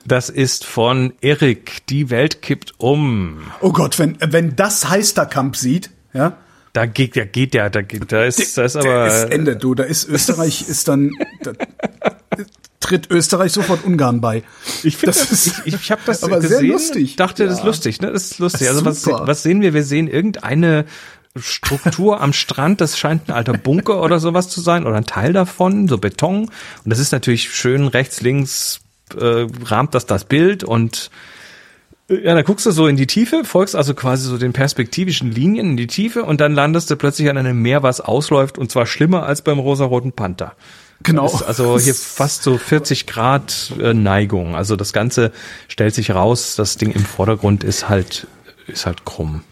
das 0.07 0.31
ist 0.31 0.65
von 0.65 1.13
Erik. 1.21 1.87
Die 1.89 2.09
Welt 2.11 2.41
kippt 2.41 2.75
um. 2.79 3.41
Oh 3.61 3.73
Gott, 3.73 3.99
wenn, 3.99 4.17
wenn 4.21 4.57
das 4.57 4.89
Heisterkamp 4.89 5.55
sieht, 5.57 5.91
ja, 6.15 6.37
Da 6.73 6.87
geht, 6.87 7.17
da 7.17 7.25
geht 7.25 7.55
ja, 7.55 7.69
da 7.69 7.83
geht, 7.83 8.11
da 8.11 8.25
ist, 8.25 8.57
da 8.57 8.65
ist 8.65 8.77
aber. 8.77 9.07
ist 9.07 9.31
Ende, 9.33 9.57
du. 9.57 9.75
Da 9.75 9.85
ist 9.85 10.09
Österreich, 10.09 10.65
ist 10.69 10.89
dann, 10.89 11.11
da, 11.43 11.53
tritt 12.81 13.11
Österreich 13.11 13.53
sofort 13.53 13.85
Ungarn 13.85 14.21
bei. 14.23 14.43
Ich 14.83 14.97
finde, 14.97 15.13
Das 15.19 15.29
das, 15.29 15.47
ist 15.47 15.63
ich, 15.67 15.75
ich 15.75 15.91
habe 15.91 16.01
das 16.07 16.23
aber 16.25 16.41
gesehen, 16.41 16.61
sehr 16.61 16.69
lustig. 16.71 17.17
dachte, 17.17 17.45
das 17.45 17.55
ist 17.55 17.61
Ja. 17.61 17.67
lustig, 17.67 18.01
ne? 18.01 18.11
Das 18.13 18.25
ist 18.25 18.39
lustig. 18.39 18.69
Also 18.69 18.85
was, 18.87 19.07
was 19.07 19.43
sehen 19.43 19.61
wir? 19.61 19.75
Wir 19.75 19.83
sehen 19.83 20.09
irgendeine 20.09 20.87
Struktur 21.41 22.21
am 22.21 22.33
Strand, 22.33 22.81
das 22.81 22.99
scheint 22.99 23.29
ein 23.29 23.33
alter 23.33 23.53
Bunker 23.53 24.03
oder 24.03 24.21
sowas 24.21 24.49
zu 24.49 24.61
sein 24.61 24.87
oder 24.87 24.97
ein 24.97 25.07
Teil 25.07 25.33
davon, 25.33 25.89
so 25.89 25.99
Beton. 25.99 26.43
Und 26.45 26.51
das 26.85 26.99
ist 26.99 27.13
natürlich 27.13 27.51
schön 27.51 27.89
rechts, 27.89 28.21
links 28.21 28.81
äh, 29.15 29.47
rahmt 29.65 29.95
das 29.95 30.07
das 30.07 30.25
Bild 30.25 30.65
und 30.65 31.11
äh, 32.09 32.25
ja, 32.25 32.35
dann 32.35 32.45
guckst 32.45 32.67
du 32.67 32.71
so 32.71 32.87
in 32.87 32.97
die 32.97 33.07
Tiefe, 33.07 33.45
folgst 33.45 33.77
also 33.77 33.95
quasi 33.95 34.29
so 34.29 34.39
den 34.39 34.53
perspektivischen 34.53 35.31
Linien 35.31 35.71
in 35.71 35.77
die 35.77 35.87
Tiefe 35.87 36.25
und 36.25 36.41
dann 36.41 36.55
landest 36.55 36.91
du 36.91 36.97
plötzlich 36.97 37.29
an 37.31 37.39
einem 37.39 37.61
Meer, 37.63 37.83
was 37.83 38.01
ausläuft 38.01 38.59
und 38.59 38.71
zwar 38.71 38.87
schlimmer 38.87 39.25
als 39.25 39.43
beim 39.43 39.59
rosaroten 39.59 40.13
Panther. 40.13 40.55
Genau. 41.03 41.33
Also 41.47 41.79
hier 41.79 41.95
fast 41.95 42.43
so 42.43 42.59
40 42.59 43.07
Grad 43.07 43.73
äh, 43.81 43.95
Neigung. 43.95 44.57
Also 44.57 44.75
das 44.75 44.93
Ganze 44.93 45.33
stellt 45.69 45.95
sich 45.95 46.11
raus, 46.11 46.57
das 46.57 46.77
Ding 46.77 46.91
im 46.91 47.05
Vordergrund 47.05 47.63
ist 47.63 47.89
halt, 47.89 48.27
ist 48.67 48.85
halt 48.85 49.05
krumm. 49.05 49.43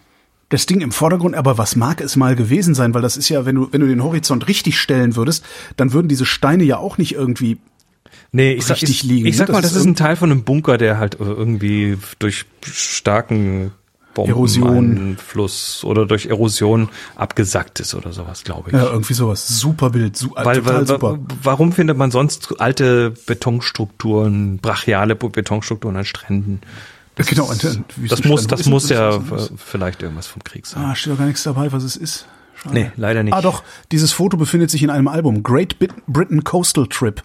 Das 0.49 0.67
Ding 0.67 0.81
im 0.81 0.93
Vordergrund, 0.93 1.35
aber 1.35 1.59
was 1.59 1.77
mag 1.77 2.01
es 2.01 2.17
mal 2.17 2.37
gewesen 2.37 2.75
sein? 2.75 2.95
Weil 2.95 3.03
das 3.03 3.17
ist 3.17 3.29
ja, 3.29 3.45
wenn 3.47 3.57
du, 3.57 3.69
wenn 3.73 3.81
du 3.81 3.87
den 3.89 4.03
Horizont 4.03 4.47
richtig 4.49 4.79
stellen 4.79 5.17
würdest, 5.17 5.45
dann 5.77 5.93
würden 5.93 6.09
diese 6.09 6.27
Steine 6.27 6.65
ja 6.65 6.79
auch 6.79 6.99
nicht 6.99 7.15
irgendwie 7.15 7.59
Nee, 8.33 8.53
ich 8.53 8.67
sag, 8.67 8.77
Richtig 8.77 8.91
ich, 8.91 9.03
liegen, 9.05 9.27
ich 9.27 9.37
sag 9.37 9.49
ne? 9.49 9.55
mal, 9.55 9.63
Das 9.63 9.73
das 9.73 9.81
ist 9.81 9.87
ein 9.87 9.95
Teil 9.97 10.17
von 10.17 10.31
einem 10.31 10.43
Bunker, 10.43 10.79
der 10.79 10.99
halt 10.99 11.17
irgendwie 11.19 11.97
durch 12.19 12.45
starken 12.63 13.73
Erosion. 14.15 15.17
Fluss 15.19 15.85
oder 15.85 16.07
durch 16.07 16.27
Erosion 16.27 16.89
abgesackt 17.17 17.81
ist 17.81 17.95
oder 17.95 18.13
sowas, 18.13 18.45
glaube 18.45 18.71
ich. 18.71 18.75
Ja, 18.75 18.87
irgendwie 18.91 19.15
sowas. 19.15 19.47
Super 19.47 19.91
Bild, 19.91 20.17
su 20.17 20.31
Weil, 20.35 20.63
total 20.63 20.87
super. 20.87 21.19
warum 21.43 21.73
findet 21.73 21.97
man 21.99 22.11
sonst 22.11 22.61
alte 22.61 23.13
Betonstrukturen, 23.27 24.59
brachiale 24.59 25.15
Betonstrukturen 25.15 25.97
an 25.97 26.05
Stränden? 26.05 26.61
Das, 27.17 27.27
Genau, 27.27 27.51
ist- 27.51 27.64
und, 27.64 27.85
wie 27.97 28.05
ist 28.05 28.12
das 28.12 28.25
muss, 28.25 28.47
das 28.47 28.61
ist 28.61 28.69
muss 28.69 28.89
ja 28.89 29.17
ist 29.17 29.53
vielleicht 29.57 30.03
irgendwas 30.03 30.27
vom 30.27 30.45
Krieg 30.45 30.67
sein. 30.67 30.85
Ah, 30.85 30.95
steht 30.95 31.12
doch 31.14 31.19
gar 31.19 31.27
nichts 31.27 31.43
dabei, 31.43 31.73
was 31.73 31.83
es 31.83 31.97
ist. 31.97 32.27
Schade. 32.55 32.75
Nee, 32.75 32.91
leider 32.97 33.23
nicht. 33.23 33.35
Ah, 33.35 33.41
doch, 33.43 33.62
dieses 33.91 34.12
Foto 34.12 34.37
befindet 34.37 34.71
sich 34.71 34.83
in 34.83 34.91
einem 34.91 35.09
Album. 35.09 35.43
Great 35.43 35.77
Britain 36.07 36.45
Coastal 36.45 36.87
Trip. 36.87 37.23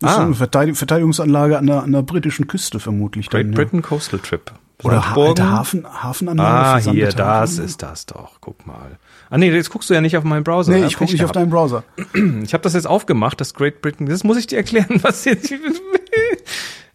Das 0.00 0.10
ist 0.10 0.16
Ah. 0.16 0.20
so 0.20 0.26
eine 0.26 0.34
Verteidig 0.34 0.76
Verteidigungsanlage 0.76 1.56
an 1.58 1.66
der, 1.66 1.82
an 1.82 1.92
der 1.92 2.02
britischen 2.02 2.46
Küste 2.46 2.78
vermutlich. 2.80 3.30
Great 3.30 3.46
dann, 3.46 3.52
ja. 3.52 3.56
Britain 3.56 3.82
Coastal 3.82 4.18
Trip. 4.20 4.52
Oder 4.82 5.08
ha 5.10 5.14
alte 5.14 5.48
Hafen, 5.48 5.86
Hafenanlage. 5.86 6.50
Ah, 6.66 6.80
für 6.80 6.90
hier, 6.90 7.08
das 7.10 7.58
ist 7.58 7.82
das 7.82 8.06
doch. 8.06 8.38
Guck 8.40 8.66
mal. 8.66 8.98
Ah 9.30 9.38
nee, 9.38 9.50
jetzt 9.50 9.70
guckst 9.70 9.88
du 9.88 9.94
ja 9.94 10.00
nicht 10.00 10.16
auf 10.16 10.24
meinen 10.24 10.42
Browser. 10.44 10.72
Nee, 10.72 10.84
ich 10.84 10.96
gucke 10.96 11.12
nicht 11.12 11.24
auf 11.24 11.32
deinen 11.32 11.50
Browser. 11.50 11.84
Ich 12.42 12.52
habe 12.52 12.62
das 12.62 12.74
jetzt 12.74 12.86
aufgemacht, 12.86 13.40
das 13.40 13.54
Great 13.54 13.80
Britain. 13.80 14.06
Das 14.08 14.24
muss 14.24 14.36
ich 14.36 14.48
dir 14.48 14.56
erklären, 14.56 14.98
was 15.02 15.24
jetzt. 15.24 15.52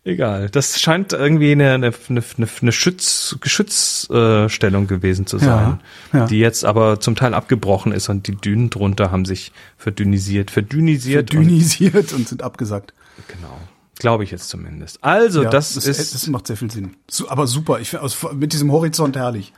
Egal. 0.06 0.50
Das 0.50 0.80
scheint 0.80 1.14
irgendwie 1.14 1.52
eine, 1.52 1.74
eine, 1.74 1.92
eine, 2.10 2.24
eine 2.62 2.72
Schütz, 2.72 3.36
Geschützstellung 3.42 4.88
gewesen 4.88 5.28
zu 5.28 5.38
sein, 5.40 5.80
Ja, 6.14 6.20
ja. 6.20 6.26
die 6.28 6.40
jetzt 6.40 6.64
aber 6.66 7.00
zum 7.00 7.16
Teil 7.16 7.34
abgebrochen 7.34 7.92
ist 7.92 8.10
und 8.10 8.28
die 8.28 8.36
Dünen 8.36 8.70
drunter 8.70 9.12
haben 9.12 9.26
sich 9.26 9.52
verdünnisiert, 9.78 10.52
verdünnisiert. 10.52 11.34
Dünisiert 11.34 12.14
und 12.14 12.28
sind 12.28 12.44
abgesackt. 12.44 12.94
Und, 13.18 13.28
genau. 13.28 13.58
Glaube 13.98 14.24
ich 14.24 14.32
jetzt 14.32 14.48
zumindest. 14.48 15.04
Also, 15.04 15.44
Ja, 15.44 15.50
das, 15.50 15.74
das, 15.74 15.86
ist. 15.86 16.14
das 16.14 16.28
macht 16.28 16.48
sehr 16.48 16.56
viel 16.56 16.72
Sinn. 16.72 16.96
Aber 17.28 17.46
super, 17.48 17.80
ich 17.82 17.90
finde 17.90 18.10
mit 18.36 18.54
diesem 18.54 18.72
Horizont 18.72 19.18
herrlich. 19.18 19.52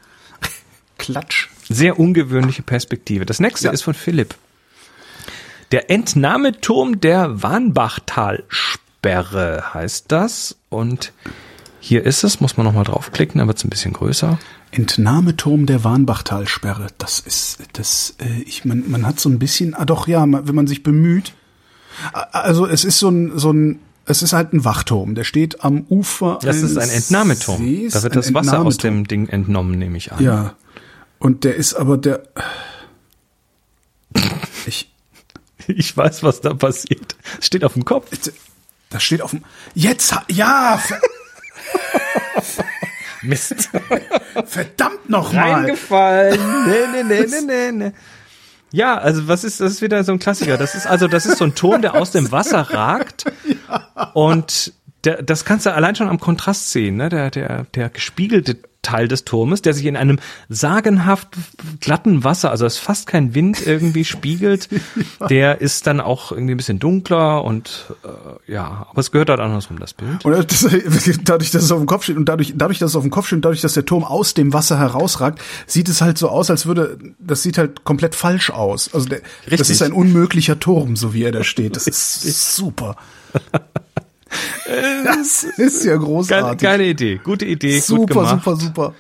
Klatsch. 0.98 1.50
Sehr 1.70 2.00
ungewöhnliche 2.00 2.64
Perspektive. 2.64 3.26
Das 3.26 3.40
nächste 3.40 3.70
ist 3.70 3.84
von 3.84 3.94
Philipp. 3.94 4.36
Der 5.72 5.90
Entnahmeturm 5.90 7.00
der 7.00 7.42
Warnbachtalsperre 7.44 8.91
heißt 9.06 10.06
das. 10.10 10.58
Und 10.70 11.14
hier 11.80 12.06
ist 12.06 12.24
es, 12.24 12.40
muss 12.40 12.58
man 12.58 12.66
nochmal 12.66 12.84
draufklicken, 12.84 13.40
dann 13.40 13.48
wird 13.48 13.58
es 13.58 13.64
ein 13.64 13.70
bisschen 13.70 13.94
größer. 13.94 14.38
Entnahmeturm 14.72 15.66
der 15.66 15.84
Warnbachtalsperre. 15.84 16.88
Das 16.98 17.20
ist, 17.20 17.60
das, 17.74 18.16
äh, 18.20 18.42
ich, 18.44 18.64
man, 18.64 18.90
man 18.90 19.06
hat 19.06 19.20
so 19.20 19.30
ein 19.30 19.40
bisschen, 19.40 19.74
ah 19.74 19.86
doch, 19.86 20.08
ja, 20.08 20.22
wenn 20.22 20.56
man 20.56 20.68
sich 20.68 20.84
bemüht. 20.84 21.34
Also 22.32 22.68
es 22.68 22.86
ist 22.86 23.00
so 23.00 23.10
ein, 23.10 23.38
so 23.38 23.52
ein, 23.52 23.80
es 24.06 24.22
ist 24.22 24.34
halt 24.34 24.54
ein 24.54 24.64
Wachturm, 24.64 25.14
der 25.16 25.24
steht 25.24 25.64
am 25.64 25.86
Ufer. 25.90 26.40
Das 26.42 26.58
ist 26.58 26.78
ein 26.78 26.90
Entnahmeturm. 26.90 27.58
Sees, 27.58 27.94
Da 27.94 28.04
wird 28.04 28.16
das 28.16 28.34
Wasser 28.34 28.62
aus 28.62 28.78
dem 28.78 29.08
Ding 29.08 29.28
entnommen, 29.28 29.78
nehme 29.78 29.98
ich 29.98 30.14
an. 30.14 30.24
Ja. 30.24 30.56
Und 31.20 31.44
der 31.44 31.56
ist 31.56 31.74
aber 31.74 31.98
der, 31.98 32.24
ich, 34.66 34.92
Ich 35.68 35.96
weiß, 35.96 36.24
was 36.24 36.42
da 36.42 36.54
passiert. 36.54 37.16
Es 37.40 37.48
steht 37.48 37.64
auf 37.64 37.74
dem 37.74 37.86
Kopf. 37.86 38.08
Das 38.92 39.04
steht 39.04 39.22
auf 39.22 39.32
dem, 39.32 39.44
jetzt, 39.74 40.16
ja, 40.30 40.78
ver, 40.78 41.00
Mist. 43.24 43.70
verdammt 44.46 45.10
nochmal. 45.10 45.54
Reingefallen. 45.54 46.40
Nee, 46.68 47.04
nee, 47.04 47.26
nee, 47.26 47.42
nee, 47.46 47.72
nee. 47.72 47.92
Ja, 48.74 48.98
also 48.98 49.28
was 49.28 49.44
ist, 49.44 49.60
das 49.60 49.74
ist 49.74 49.82
wieder 49.82 50.04
so 50.04 50.14
ein 50.14 50.20
Klassiker. 50.20 50.58
Das 50.58 50.76
ist 50.76 50.88
also, 50.88 51.08
das 51.08 51.26
ist 51.26 51.38
so 51.38 51.44
ein 51.44 51.56
Turm, 51.56 51.82
der 51.82 51.96
aus 51.96 52.12
dem 52.12 52.32
Wasser 52.32 52.62
ragt. 52.62 53.26
Und 54.14 54.74
der, 55.04 55.24
das 55.24 55.46
kannst 55.46 55.66
du 55.66 55.74
allein 55.74 55.96
schon 55.96 56.10
am 56.10 56.20
Kontrast 56.20 56.72
sehen, 56.72 56.98
ne? 56.98 57.10
Der, 57.10 57.32
der, 57.32 57.66
der 57.74 57.90
gespiegelte 57.90 58.58
Teil 58.82 59.08
des 59.08 59.26
Turmes, 59.26 59.62
der 59.62 59.74
sich 59.74 59.86
in 59.86 59.96
einem 59.96 60.18
sagenhaft 60.50 61.30
glatten 61.80 62.24
Wasser, 62.24 62.50
also 62.50 62.66
es 62.66 62.76
ist 62.76 62.80
fast 62.80 63.06
kein 63.06 63.36
Wind 63.36 63.66
irgendwie 63.66 64.04
spiegelt, 64.04 64.70
der 65.30 65.62
ist 65.62 65.86
dann 65.86 66.02
auch 66.02 66.32
irgendwie 66.32 66.56
ein 66.56 66.58
bisschen 66.58 66.80
dunkler 66.80 67.44
und 67.44 67.94
äh, 68.04 68.52
ja, 68.52 68.88
aber 68.90 69.00
es 69.00 69.12
gehört 69.12 69.30
halt 69.30 69.40
andersrum, 69.40 69.78
das 69.78 69.94
Bild. 69.94 70.26
Und 70.26 70.52
das, 70.52 70.62
dadurch, 71.24 71.52
dass 71.52 71.64
es 71.64 71.72
auf 71.72 71.78
dem 71.78 71.86
Kopf 71.86 72.04
steht 72.04 72.18
und 72.18 72.26
dadurch, 72.26 72.54
dadurch, 72.56 72.80
dass 72.80 72.92
es 72.92 72.96
auf 72.96 73.04
dem 73.04 73.12
Kopf 73.12 73.28
steht 73.28 73.38
und 73.38 73.46
dadurch, 73.46 73.62
dass 73.62 73.74
der 73.74 73.86
Turm 73.86 74.04
aus 74.04 74.34
dem 74.34 74.52
Wasser 74.52 74.80
herausragt, 74.80 75.40
sieht 75.68 75.88
es 75.88 76.02
halt 76.02 76.18
so 76.18 76.30
aus, 76.30 76.50
als 76.50 76.66
würde, 76.66 76.98
das 77.20 77.44
sieht 77.44 77.60
halt 77.60 77.84
komplett 77.84 78.16
falsch 78.16 78.50
aus. 78.50 78.92
Also 78.94 79.10
der, 79.10 79.22
das 79.48 79.70
ist 79.70 79.84
ein 79.84 79.94
unmöglicher 79.94 80.60
Turm, 80.60 80.96
so 80.96 81.14
wie 81.14 81.24
er 81.24 81.32
da 81.32 81.44
steht. 81.44 81.76
Das 81.76 81.86
ist 81.86 82.56
super. 82.56 82.98
Das 85.04 85.44
ist 85.58 85.84
ja 85.86 85.96
großartig. 85.98 86.62
geile 86.62 86.86
Idee, 86.88 87.20
gute 87.24 87.46
Idee, 87.46 87.76
gut 87.76 87.84
super, 87.84 88.14
gemacht. 88.14 88.44
super, 88.44 88.56
super. 88.58 88.96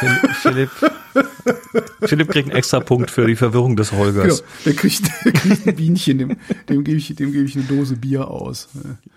Philipp, 0.00 0.30
Philipp, 0.40 0.70
Philipp 2.02 2.28
kriegt 2.30 2.48
einen 2.48 2.56
extra 2.56 2.80
Punkt 2.80 3.10
für 3.10 3.26
die 3.26 3.36
Verwirrung 3.36 3.76
des 3.76 3.90
Genau. 3.90 4.02
Holgers. 4.02 4.42
Der 4.64 4.72
kriegt, 4.74 5.02
der 5.24 5.32
kriegt 5.32 5.66
ein 5.66 5.76
Bienchen, 5.76 6.18
dem, 6.18 6.36
dem 6.70 6.84
gebe 6.84 6.96
ich, 6.96 7.14
dem 7.14 7.32
gebe 7.32 7.44
ich 7.44 7.54
eine 7.54 7.64
Dose 7.64 7.96
Bier 7.96 8.28
aus. 8.28 8.68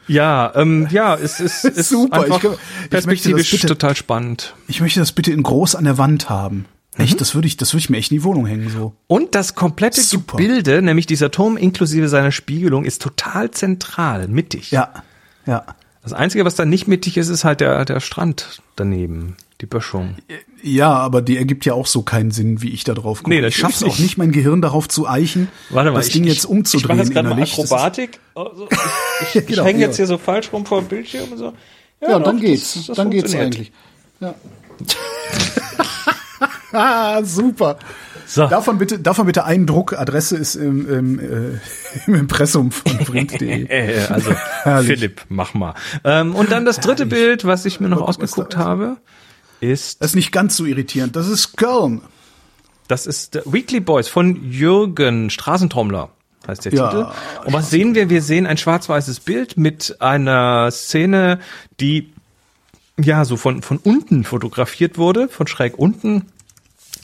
Ja, 0.08 0.52
ähm, 0.56 0.88
ja, 0.92 1.16
es 1.16 1.40
ist, 1.40 1.64
ist 1.66 1.90
Super, 1.90 2.22
einfach 2.24 2.36
ich 2.36 2.42
glaub- 2.42 2.54
ich 2.54 2.60
möchte 2.60 2.90
das 2.90 2.90
perspektivisch 3.06 3.52
bitte- 3.52 3.68
total 3.68 3.96
spannend. 3.96 4.56
Ich 4.68 4.82
möchte 4.82 5.00
das 5.00 5.14
bitte 5.14 5.32
in 5.32 5.42
groß 5.44 5.76
an 5.76 5.86
der 5.86 5.98
Wand 5.98 6.30
haben. 6.30 6.66
Mhm. 6.98 7.04
Echt, 7.04 7.22
das 7.22 7.34
würde 7.34 7.48
ich, 7.48 7.56
das 7.56 7.72
würde 7.74 7.80
ich 7.80 7.90
mir 7.90 7.98
echt 7.98 8.12
in 8.12 8.18
die 8.18 8.24
Wohnung 8.26 8.46
hängen, 8.46 8.70
so. 8.70 8.94
Und 9.08 9.36
das 9.36 9.56
komplette 9.56 10.02
Super. 10.02 10.36
Gebilde, 10.38 10.82
nämlich 10.82 11.06
dieser 11.06 11.32
Turm 11.32 11.56
inklusive 11.56 12.10
seiner 12.10 12.32
Spiegelung, 12.34 12.84
ist 12.84 13.02
total 13.02 13.52
zentral, 13.52 14.28
mittig. 14.28 14.72
Ja, 14.72 14.92
ja. 15.46 15.64
Das 16.10 16.18
Einzige, 16.18 16.46
was 16.46 16.56
da 16.56 16.64
nicht 16.66 16.88
mittig 16.88 17.18
ist, 17.18 17.28
ist 17.28 17.44
halt 17.44 17.60
der, 17.60 17.84
der 17.86 18.00
Strand 18.00 18.62
daneben, 18.78 19.36
die 19.62 19.66
Böschung. 19.66 20.16
Ja, 20.64 20.94
aber 20.94 21.22
die 21.22 21.38
ergibt 21.38 21.66
ja 21.66 21.74
auch 21.74 21.86
so 21.88 22.02
keinen 22.02 22.32
Sinn, 22.32 22.62
wie 22.62 22.70
ich 22.70 22.84
da 22.86 22.94
drauf 22.94 23.20
gucke. 23.24 23.30
Nee, 23.30 23.46
ich 23.46 23.58
schaff's 23.58 23.84
auch 23.84 24.00
nicht. 24.00 24.18
mein 24.18 24.32
Gehirn 24.32 24.62
darauf 24.62 24.88
zu 24.88 25.08
eichen, 25.08 25.50
Warte 25.70 25.92
mal, 25.92 25.98
das 25.98 26.08
ich, 26.08 26.14
Ding 26.14 26.24
jetzt 26.24 26.46
umzudrehen 26.46 26.92
Ich 26.92 26.98
mache 26.98 27.08
jetzt 27.08 27.14
gerade 27.14 27.30
mal 27.30 27.42
Akrobatik. 27.44 28.20
Also, 28.36 28.68
ich 29.22 29.36
ich, 29.36 29.46
Genau, 29.48 29.62
ich 29.64 29.68
hänge 29.68 29.80
ja. 29.82 29.88
jetzt 29.88 29.98
hier 29.98 30.08
so 30.08 30.18
falsch 30.18 30.52
rum 30.54 30.66
vor 30.66 30.80
dem 30.82 30.88
Bildschirm 30.88 31.32
und 31.32 31.38
so. 31.38 31.54
Ja, 32.02 32.20
dann 32.20 32.24
doch, 32.24 32.42
geht's. 32.42 32.74
das- 32.76 32.88
das 32.88 32.96
dann 32.98 33.10
geht's 33.12 33.36
eigentlich. 33.36 33.72
Ja. 34.22 34.34
ah, 36.72 37.24
super. 37.24 37.78
So. 38.28 38.46
Davon 38.48 38.78
bitte, 38.78 39.00
davon 39.00 39.26
bitte 39.26 39.46
einen 39.46 39.66
Druck. 39.66 39.98
Adresse 39.98 40.36
ist 40.36 40.56
im, 40.56 40.90
im, 40.90 41.20
äh, 41.20 41.60
im 42.08 42.16
Impressum 42.16 42.72
von 42.72 42.98
print.de. 42.98 43.68
Äh, 43.70 44.06
also. 44.10 44.32
Philipp, 44.84 45.22
mach 45.30 45.54
mal. 45.54 45.74
Ähm, 46.04 46.36
und 46.36 46.52
dann 46.52 46.66
das 46.66 46.80
dritte 46.80 47.06
Herrlich. 47.06 47.26
Bild, 47.26 47.46
was 47.46 47.66
ich 47.66 47.80
mir 47.80 47.88
noch 47.88 48.02
was 48.02 48.20
ausgeguckt 48.20 48.54
ist. 48.56 48.60
habe, 48.60 48.98
ist 49.62 50.02
Das 50.02 50.12
ist 50.12 50.16
nicht 50.16 50.32
ganz 50.32 50.58
so 50.58 50.66
irritierend. 50.66 51.16
Das 51.16 51.28
ist 51.28 51.58
Köln. 51.58 52.02
Das 52.88 53.06
ist 53.06 53.36
der 53.36 53.44
Weekly 53.46 53.80
Boys 53.80 54.08
von 54.08 54.50
Jürgen 54.50 55.30
Straßentrommler, 55.30 56.10
heißt 56.48 56.66
der 56.66 56.74
Ja, 56.74 56.88
Titel. 56.90 57.08
Und 57.46 57.54
was 57.54 57.70
sehen 57.70 57.96
wir? 57.96 58.10
Wir 58.10 58.22
sehen 58.22 58.46
ein 58.46 58.58
schwarz-weißes 58.58 59.22
Bild 59.22 59.58
mit 59.58 59.98
einer 60.00 60.70
Szene, 60.72 61.40
die 61.80 62.14
ja 63.00 63.26
so 63.26 63.38
von, 63.38 63.62
von 63.62 63.78
unten 63.78 64.24
fotografiert 64.24 64.98
wurde, 64.98 65.28
von 65.28 65.48
schräg 65.48 65.78
unten. 65.78 66.26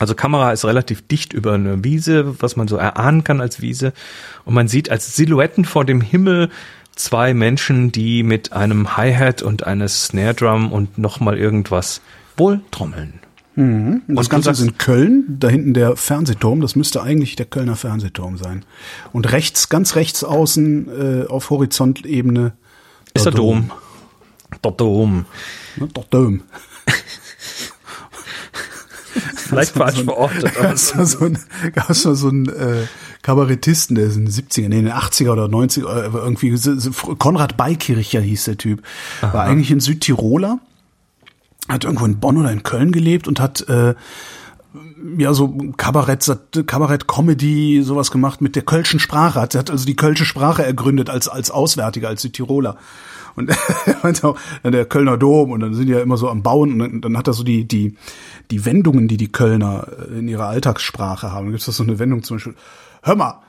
Also 0.04 0.16
Kamera 0.16 0.52
ist 0.52 0.66
relativ 0.66 1.08
dicht 1.08 1.32
über 1.32 1.54
eine 1.54 1.82
Wiese, 1.86 2.36
was 2.42 2.58
man 2.58 2.68
so 2.68 2.76
erahnen 2.76 3.24
kann 3.24 3.40
als 3.40 3.62
Wiese. 3.62 3.94
Und 4.44 4.54
man 4.54 4.68
sieht 4.68 4.92
als 4.92 5.16
Silhouetten 5.16 5.64
vor 5.64 5.86
dem 5.86 6.02
Himmel 6.02 6.50
zwei 6.94 7.34
Menschen, 7.34 7.94
die 7.94 8.22
mit 8.22 8.52
einem 8.52 8.98
Hi-Hat 8.98 9.42
und 9.44 9.66
einer 9.66 9.88
Snare 9.88 10.34
Drum 10.34 10.74
und 10.74 10.98
nochmal 10.98 11.38
irgendwas 11.38 12.02
wohl 12.36 12.60
trommeln. 12.70 13.22
Und 14.10 14.16
das 14.18 14.30
Ganze 14.30 14.52
ist 14.52 14.60
in 14.60 14.78
Köln, 14.78 15.38
da 15.40 15.48
hinten 15.48 15.74
der 15.74 15.96
Fernsehturm, 15.96 16.60
das 16.60 16.76
müsste 16.76 17.02
eigentlich 17.02 17.38
der 17.38 17.46
Kölner 17.46 17.78
Fernsehturm 17.78 18.38
sein. 18.38 18.66
Und 19.14 19.32
rechts, 19.32 19.70
ganz 19.70 19.96
rechts 19.96 20.26
außen 20.26 21.24
äh, 21.24 21.28
auf 21.28 21.50
Horizontebene 21.50 22.52
Ist 23.14 23.26
der 23.26 23.32
Dom. 23.32 23.72
Der 24.62 24.72
Dom. 24.72 25.26
Ne, 25.78 25.88
der 25.88 26.04
Dom. 26.10 26.42
Vielleicht 29.54 29.74
falsch 29.74 30.04
verortet. 30.04 30.46
aber 30.58 30.62
Gab's 30.70 30.96
mal 30.96 31.06
so 31.06 31.26
ein, 31.26 31.38
gab's 31.74 32.06
mal 32.06 32.16
so 32.16 32.30
einen 32.30 32.48
äh, 32.50 32.86
Kabarettisten, 33.22 33.96
der 33.96 34.06
ist 34.06 34.16
in 34.18 34.26
den 34.26 34.34
70er, 34.34 34.70
nee, 34.70 34.80
in 34.80 34.86
den 34.86 34.94
80er 34.94 35.30
oder 35.32 35.46
90er, 35.46 35.88
äh, 35.88 36.10
irgendwie, 36.14 36.56
so- 36.58 36.78
so- 36.78 36.92
Konrad 37.16 37.56
Beikircher 37.58 38.22
hieß 38.22 38.46
der 38.46 38.58
Typ. 38.58 38.82
War 39.22 39.44
eigentlich 39.44 39.72
ein 39.72 39.80
Südtiroler, 39.80 40.60
hat 41.70 41.84
irgendwo 41.86 42.06
in 42.06 42.20
Bonn 42.20 42.38
oder 42.38 42.52
in 42.52 42.64
Köln 42.64 42.92
gelebt 42.92 43.28
und 43.28 43.40
hat 43.40 43.68
äh, 43.70 43.96
ja 45.18 45.34
so 45.34 45.48
Kabarett, 45.78 46.26
Kabarett, 46.66 47.08
Comedy, 47.08 47.82
sowas 47.84 48.12
gemacht 48.12 48.42
mit 48.42 48.56
der 48.56 48.64
kölschen 48.64 49.00
Sprache. 49.00 49.40
Hat, 49.40 49.56
hat 49.56 49.70
also 49.70 49.86
die 49.86 49.96
kölsche 49.96 50.26
Sprache 50.26 50.66
ergründet 50.66 51.10
als 51.10 51.28
als 51.28 51.52
Auswärtiger, 51.52 52.10
als 52.10 52.22
Südtiroler. 52.24 52.78
Und 53.36 53.52
auch, 54.24 54.38
der 54.64 54.86
Kölner 54.86 55.18
Dom 55.18 55.52
und 55.52 55.60
dann 55.60 55.74
sind 55.74 55.88
die 55.88 55.94
ja 55.94 56.02
immer 56.02 56.18
so 56.18 56.30
am 56.30 56.44
Bauen 56.44 56.74
und 56.74 56.80
dann, 56.80 57.02
dann 57.02 57.18
hat 57.18 57.28
er 57.28 57.34
so 57.34 57.44
die 57.44 57.68
die 57.68 57.96
die 58.52 58.66
Wendungen, 58.66 59.08
die 59.08 59.18
die 59.18 59.32
Kölner 59.32 59.88
äh, 60.12 60.20
in 60.20 60.28
ihrer 60.28 60.48
Alltagssprache 60.48 61.32
haben. 61.32 61.52
Gibt 61.52 61.68
es 61.68 61.76
so 61.76 61.84
eine 61.84 62.00
Wendung 62.00 62.24
zum 62.24 62.38
Beispiel. 62.38 62.56
Hör 63.06 63.18
mal, 63.18 63.42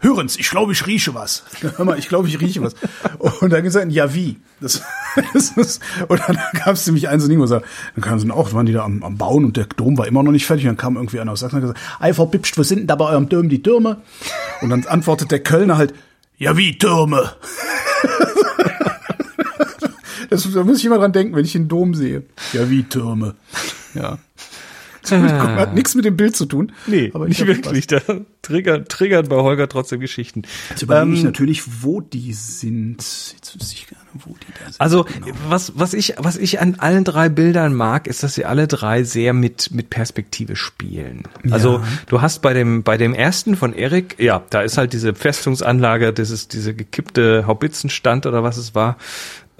hören's, 0.00 0.36
ich 0.36 0.48
glaube, 0.48 0.72
ich 0.72 0.86
rieche 0.86 1.14
was. 1.14 1.44
Hör 1.76 1.84
mal, 1.84 1.98
ich 1.98 2.08
glaube, 2.08 2.28
ich 2.28 2.40
rieche 2.40 2.62
was. 2.62 2.74
Und 3.18 3.52
dann 3.52 3.62
gesagt, 3.62 3.92
ja 3.92 4.14
wie? 4.14 4.38
Das, 4.58 4.82
das 5.34 5.50
ist, 5.50 5.82
und 6.08 6.18
dann 6.26 6.38
gab 6.64 6.74
es 6.74 6.86
nämlich 6.86 7.10
eins 7.10 7.24
und 7.24 7.30
irgendwas. 7.30 7.50
Dann 7.50 7.64
kamen 8.00 8.20
sie 8.20 8.30
auch, 8.30 8.54
waren 8.54 8.64
die 8.64 8.72
da 8.72 8.84
am, 8.84 9.02
am 9.02 9.18
Bauen 9.18 9.44
und 9.44 9.58
der 9.58 9.66
Dom 9.66 9.98
war 9.98 10.06
immer 10.06 10.22
noch 10.22 10.32
nicht 10.32 10.46
fertig. 10.46 10.64
Dann 10.64 10.78
kam 10.78 10.96
irgendwie 10.96 11.20
einer 11.20 11.32
aus 11.32 11.40
Sachsen 11.40 11.56
und 11.56 11.62
gesagt, 11.62 11.80
ei, 12.00 12.14
Frau 12.14 12.32
wo 12.32 12.62
sind 12.62 12.78
denn 12.80 12.86
da 12.86 12.94
bei 12.94 13.06
eurem 13.06 13.28
Dom 13.28 13.50
die 13.50 13.62
Türme? 13.62 14.00
Und 14.62 14.70
dann 14.70 14.86
antwortet 14.86 15.30
der 15.30 15.42
Kölner 15.42 15.76
halt, 15.76 15.92
ja 16.38 16.56
wie 16.56 16.78
Türme? 16.78 17.32
Das, 20.32 20.50
da 20.52 20.64
muss 20.64 20.78
ich 20.78 20.84
immer 20.84 20.98
dran 20.98 21.12
denken, 21.12 21.34
wenn 21.36 21.44
ich 21.44 21.52
den 21.52 21.68
Dom 21.68 21.94
sehe. 21.94 22.22
Ja 22.52 22.68
wie 22.70 22.82
Türme. 22.84 23.34
Ja. 23.94 24.18
Hat 25.10 25.74
nichts 25.74 25.96
mit 25.96 26.04
dem 26.04 26.16
Bild 26.16 26.36
zu 26.36 26.46
tun. 26.46 26.70
Nee, 26.86 27.10
aber 27.12 27.26
ich 27.26 27.40
nicht 27.40 27.48
wirklich. 27.48 27.88
Da 27.88 28.00
triggern, 28.40 28.84
triggern 28.88 29.28
bei 29.28 29.34
Holger 29.36 29.68
trotzdem 29.68 29.98
Geschichten. 29.98 30.42
Jetzt 30.70 30.82
überlege 30.82 31.12
ich 31.14 31.20
Ähm, 31.20 31.26
natürlich, 31.26 31.82
wo 31.82 32.00
die 32.00 32.32
sind. 32.32 32.98
Jetzt 32.98 33.54
wüsste 33.58 33.74
ich 33.74 33.88
gerne, 33.88 34.04
wo 34.14 34.34
die 34.34 34.52
da 34.60 34.66
sind. 34.66 34.80
Also 34.80 35.02
Genau. 35.04 35.26
was 35.48 35.72
was 35.74 35.92
ich 35.92 36.14
was 36.18 36.36
ich 36.36 36.60
an 36.60 36.76
allen 36.78 37.02
drei 37.02 37.28
Bildern 37.28 37.74
mag, 37.74 38.06
ist, 38.06 38.22
dass 38.22 38.34
sie 38.34 38.44
alle 38.44 38.68
drei 38.68 39.02
sehr 39.02 39.32
mit 39.32 39.72
mit 39.72 39.90
Perspektive 39.90 40.54
spielen. 40.54 41.24
Also 41.50 41.82
du 42.06 42.20
hast 42.22 42.40
bei 42.40 42.54
dem 42.54 42.84
bei 42.84 42.96
dem 42.96 43.12
ersten 43.12 43.56
von 43.56 43.72
Erik, 43.74 44.14
ja, 44.20 44.44
da 44.50 44.62
ist 44.62 44.78
halt 44.78 44.92
diese 44.92 45.14
Festungsanlage, 45.14 46.12
das 46.12 46.30
ist 46.30 46.52
diese 46.52 46.74
gekippte 46.74 47.44
Haubitzenstand 47.48 48.24
oder 48.26 48.44
was 48.44 48.56
es 48.56 48.76
war. 48.76 48.96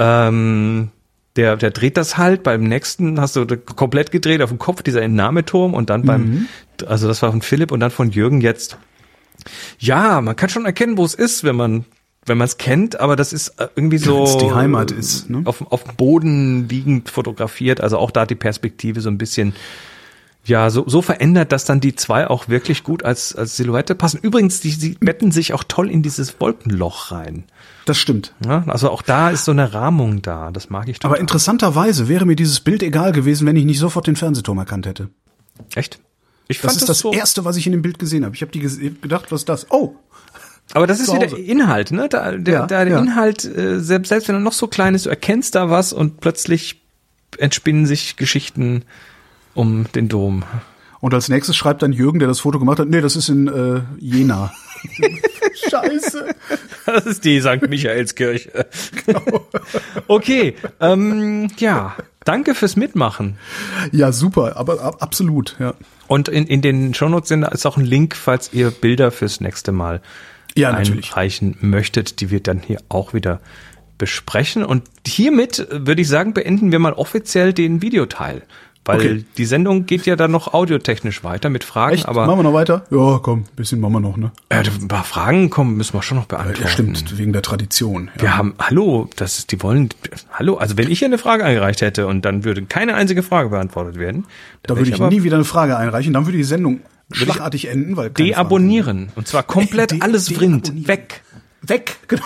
Ähm, 0.03 0.91
der, 1.37 1.57
der 1.57 1.71
dreht 1.71 1.97
das 1.97 2.19
halt. 2.19 2.43
Beim 2.43 2.65
nächsten 2.65 3.21
hast 3.21 3.37
du 3.37 3.47
komplett 3.47 4.11
gedreht 4.11 4.43
auf 4.43 4.51
dem 4.51 4.59
Kopf, 4.59 4.83
dieser 4.83 5.03
Entnahmeturm 5.03 5.75
und 5.75 5.89
dann 5.91 6.03
beim, 6.03 6.47
also 6.87 7.09
das 7.09 7.23
war 7.23 7.31
von 7.31 7.43
Philipp 7.43 7.73
und 7.73 7.81
dann 7.81 7.91
von 7.91 8.11
Jürgen 8.11 8.41
jetzt. 8.41 8.77
Ja, 9.79 10.21
man 10.21 10.37
kann 10.37 10.51
schon 10.51 10.67
erkennen, 10.67 10.99
wo 10.99 11.05
es 11.05 11.15
ist, 11.15 11.45
wenn 11.45 11.57
man 11.57 11.85
wenn 12.25 12.39
man 12.39 12.47
es 12.47 12.57
kennt, 12.57 13.01
aber 13.01 13.17
das 13.17 13.33
ist 13.33 13.49
äh, 13.61 13.67
irgendwie 13.75 13.99
so 13.99 14.21
Wenn's 14.21 14.37
die 14.37 14.53
Heimat 14.53 14.93
ist, 14.93 15.29
ne? 15.29 15.43
auf, 15.45 15.73
auf 15.73 15.85
dem 15.85 15.97
Boden 15.97 16.69
liegend 16.69 17.11
fotografiert. 17.11 17.81
Also 17.81 17.99
auch 17.99 18.13
da 18.13 18.27
die 18.27 18.37
Perspektive 18.37 19.01
so 19.01 19.11
ein 19.11 19.19
bisschen 19.19 19.55
ja 20.45 20.71
so, 20.71 20.89
so 20.89 21.03
verändert, 21.03 21.53
dass 21.53 21.65
dann 21.65 21.81
die 21.81 21.95
zwei 21.95 22.27
auch 22.29 22.49
wirklich 22.49 22.83
gut 22.85 23.05
als 23.05 23.35
als 23.35 23.57
Silhouette 23.57 23.95
passen. 23.95 24.19
Übrigens, 24.23 24.61
die, 24.61 24.77
die 24.77 24.97
betten 25.01 25.31
sich 25.31 25.53
auch 25.53 25.65
toll 25.65 25.91
in 25.91 26.03
dieses 26.03 26.41
Wolkenloch 26.41 27.11
rein. 27.13 27.45
Das 27.85 27.99
stimmt. 27.99 28.35
Ja, 28.45 28.65
also 28.67 28.91
auch 28.91 29.03
da 29.03 29.31
ist 29.31 29.45
so 29.45 29.51
eine 29.53 29.73
Rahmung 29.75 30.23
da. 30.23 30.51
Das 30.51 30.71
mag 30.71 30.89
ich 30.89 30.99
total. 30.99 31.13
Aber 31.13 31.21
interessanterweise 31.21 32.09
wäre 32.09 32.27
mir 32.27 32.37
dieses 32.37 32.61
Bild 32.61 32.83
egal 32.83 33.13
gewesen, 33.13 33.47
wenn 33.47 33.57
ich 33.57 33.65
nicht 33.65 33.79
sofort 33.79 34.07
den 34.07 34.17
Fernsehturm 34.17 34.59
erkannt 34.59 34.87
hätte. 34.87 35.09
echt. 35.75 36.01
Ich 36.49 36.61
Das 36.61 36.73
fand 36.73 36.83
ist 36.83 36.89
das, 36.89 36.99
so. 36.99 37.13
erste, 37.13 37.45
was 37.45 37.57
ich 37.57 37.67
in 37.67 37.73
dem 37.73 37.83
Bild 37.83 37.99
gesehen 37.99 38.25
habe. 38.25 38.35
Ich 38.35 38.43
habe 38.43 38.53
die 38.53 38.59
gedacht, 38.61 39.31
was 39.31 39.43
ist 39.43 39.49
das? 39.49 39.71
Oh, 39.71 39.95
Aber 40.75 40.87
das 40.87 41.01
ist 41.01 41.13
wieder. 41.15 41.37
Inhalt, 41.39 41.93
ne? 41.93 42.09
Da, 42.09 42.33
der, 42.33 42.55
Ja, 42.55 42.67
der 42.67 42.87
ja. 42.89 42.99
Inhalt, 42.99 43.45
äh, 43.45 43.81
selbst, 43.81 44.09
selbst 44.09 44.29
wenn 44.29 44.35
er 44.37 44.41
noch 44.41 44.53
so 44.53 44.67
klein 44.67 44.95
ist, 44.95 45.07
du 45.07 45.11
erkennst 45.11 45.55
da 45.55 45.71
was 45.71 45.93
und 45.93 46.21
plötzlich 46.21 46.83
entspinnen 47.39 47.87
sich 47.87 48.17
Geschichten 48.17 48.85
um 49.55 49.87
den 49.95 50.09
Dom. 50.09 50.45
Und 51.01 51.15
als 51.15 51.29
nächstes 51.29 51.57
schreibt 51.57 51.83
dann 51.83 51.93
Jürgen, 51.93 52.21
der 52.21 52.29
das 52.29 52.41
Foto 52.41 52.59
gemacht 52.59 52.79
hat, 52.79 52.89
nee, 52.89 53.01
das 53.01 53.17
ist 53.17 53.29
in 53.29 53.49
äh, 53.49 53.81
Jena. 53.99 54.53
Scheiße. 55.69 56.35
Das 56.87 57.07
ist 57.07 57.25
die 57.25 57.41
St. 57.41 57.69
Michaelskirche. 57.69 58.67
Okay, 60.07 60.55
ähm, 60.81 61.49
ja, 61.59 61.97
danke 62.25 62.55
fürs 62.55 62.77
Mitmachen. 62.77 63.37
Ja, 63.91 64.13
super, 64.13 64.57
aber 64.57 64.81
ab, 64.81 64.97
absolut, 65.01 65.57
ja. 65.59 65.75
Und 66.07 66.29
in, 66.29 66.47
in 66.47 66.63
den 66.63 66.95
Shownotes 66.95 67.29
sind, 67.29 67.45
ist 67.45 67.67
auch 67.67 67.77
ein 67.77 67.85
Link, 67.85 68.15
falls 68.17 68.53
ihr 68.53 68.71
Bilder 68.71 69.11
fürs 69.11 69.41
nächste 69.41 69.73
Mal 69.73 70.03
Ja, 70.57 70.73
natürlich. 70.73 71.11
einreichen 71.11 71.57
möchtet, 71.61 72.21
die 72.21 72.31
wir 72.31 72.41
dann 72.41 72.61
hier 72.61 72.79
auch 72.89 73.15
wieder 73.15 73.41
besprechen. 73.99 74.65
Und 74.65 74.85
hiermit 75.07 75.59
äh, 75.59 75.87
würde 75.87 76.03
ich 76.03 76.09
sagen, 76.09 76.35
beenden 76.35 76.73
wir 76.73 76.79
mal 76.79 76.93
offiziell 76.93 77.53
den 77.53 77.83
Videoteil. 77.83 78.43
Weil 78.85 78.97
Okay. 78.97 79.25
die 79.39 79.45
Sendung 79.45 79.87
geht 79.87 80.07
ja 80.07 80.17
dann 80.17 80.33
noch 80.33 80.55
audiotechnisch 80.55 81.23
weiter 81.23 81.51
mit 81.51 81.63
Fragen, 81.63 81.95
Echt? 81.95 82.07
aber 82.09 82.27
machen 82.27 82.41
wir 82.41 82.43
noch 82.43 82.53
weiter? 82.53 82.85
Ja, 82.91 83.21
komm, 83.23 83.45
bisschen 83.55 83.79
machen 83.79 83.93
wir 83.93 84.01
noch, 84.01 84.17
ne? 84.17 84.33
äh, 84.49 84.57
ein 84.65 84.89
paar 84.89 85.05
Fragen 85.05 85.51
kommen, 85.51 85.77
müssen 85.77 85.95
wir 85.95 86.03
schon 86.03 86.19
noch 86.19 86.27
beantworten. 86.27 86.63
Ja, 86.63 86.69
stimmt, 86.69 87.17
wegen 87.17 87.33
der 87.33 87.43
Tradition. 87.43 88.11
Ja. 88.17 88.23
Wir 88.23 88.37
haben, 88.37 88.55
hallo, 88.59 89.09
das 89.15 89.39
ist, 89.39 89.53
die 89.53 89.63
wollen, 89.63 89.91
hallo, 90.33 90.57
also 90.57 90.77
wenn 90.79 90.91
ich 90.91 90.99
hier 90.99 91.07
eine 91.07 91.19
Frage 91.19 91.45
eingereicht 91.45 91.81
hätte 91.81 92.09
und 92.09 92.25
dann 92.25 92.43
würde 92.43 92.63
keine 92.65 92.95
einzige 92.95 93.23
Frage 93.23 93.51
beantwortet 93.51 94.01
werden, 94.01 94.25
da 94.65 94.75
dann 94.75 94.79
würde 94.79 94.91
ich 94.91 94.97
aber 94.97 95.11
nie 95.11 95.23
wieder 95.23 95.37
eine 95.37 95.45
Frage 95.45 95.77
einreichen, 95.77 96.13
dann 96.13 96.27
würde 96.27 96.39
die 96.39 96.45
Sendung 96.45 96.81
schlagartig 97.13 97.69
enden, 97.69 97.97
weil 97.97 98.11
deabonnieren. 98.11 99.11
Und 99.15 99.29
zwar 99.29 99.45
komplett 99.45 99.91
De- 99.93 100.01
alles 100.01 100.29
vrind, 100.33 100.89
weg. 100.89 101.23
Weg, 101.65 101.99
genau. 102.09 102.25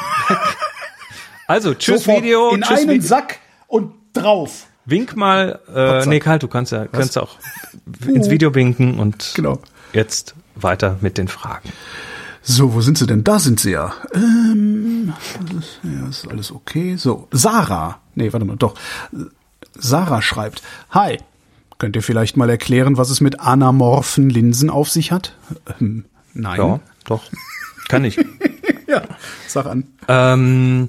Also, 1.47 1.75
tschüss 1.75 2.03
Sofort 2.05 2.23
Video, 2.25 2.51
in 2.55 2.63
tschüss 2.63 2.79
einen 2.81 2.89
Video. 2.91 3.03
Sack 3.07 3.39
und 3.67 3.93
drauf. 4.15 4.67
Wink 4.87 5.17
mal, 5.17 5.59
äh, 5.75 6.07
nee, 6.07 6.21
Karl, 6.21 6.39
du 6.39 6.49
kannst 6.49 6.73
ja, 6.73 6.87
kannst 6.87 7.19
auch 7.19 7.37
ins 8.07 8.31
Video 8.31 8.55
winken 8.55 8.99
und 8.99 9.33
Genau. 9.35 9.59
jetzt 9.93 10.35
weiter 10.55 10.97
mit 11.01 11.19
den 11.19 11.29
Fragen. 11.29 11.71
So, 12.43 12.75
wo 12.75 12.81
sind 12.81 12.97
sie 12.97 13.07
denn? 13.09 13.25
Da 13.25 13.41
sind 13.41 13.59
sie 13.59 13.73
ja. 13.73 13.93
Ähm, 14.15 15.13
ist, 15.59 15.81
ja, 15.83 16.09
ist 16.09 16.29
alles 16.29 16.53
okay. 16.53 16.95
So, 16.97 17.27
Sarah. 17.33 17.99
Nee, 18.15 18.33
warte 18.33 18.47
mal, 18.47 18.57
doch. 18.57 18.75
Sarah 19.77 20.23
schreibt, 20.23 20.63
Hi, 20.91 21.19
könnt 21.79 21.97
ihr 21.97 22.03
vielleicht 22.03 22.37
mal 22.37 22.49
erklären, 22.49 22.97
was 22.97 23.11
es 23.11 23.21
mit 23.21 23.41
anamorphen 23.41 24.31
Linsen 24.31 24.71
auf 24.71 24.89
sich 24.89 25.11
hat? 25.11 25.35
Ähm, 25.81 26.05
nein. 26.35 26.59
Ja, 26.59 26.81
doch. 27.05 27.25
Kann 27.89 28.05
ich. 28.05 28.17
ja, 28.87 29.03
sag 29.49 29.67
an. 29.67 29.89
Ähm, 30.07 30.89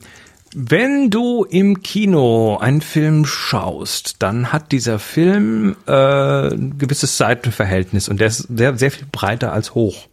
wenn 0.59 1.11
du 1.11 1.43
im 1.43 1.83
Kino 1.83 2.57
einen 2.57 2.81
Film 2.81 3.27
schaust, 3.27 4.15
dann 4.23 4.51
hat 4.51 4.71
dieser 4.71 4.97
Film 4.97 5.75
äh, 5.85 5.91
ein 6.47 6.79
gewisses 6.79 7.15
Seitenverhältnis 7.15 8.09
und 8.09 8.19
der 8.19 8.29
ist 8.29 8.47
sehr, 8.49 8.75
sehr 8.75 8.89
viel 8.89 9.05
breiter 9.11 9.53
als 9.53 9.75
hoch. 9.75 10.07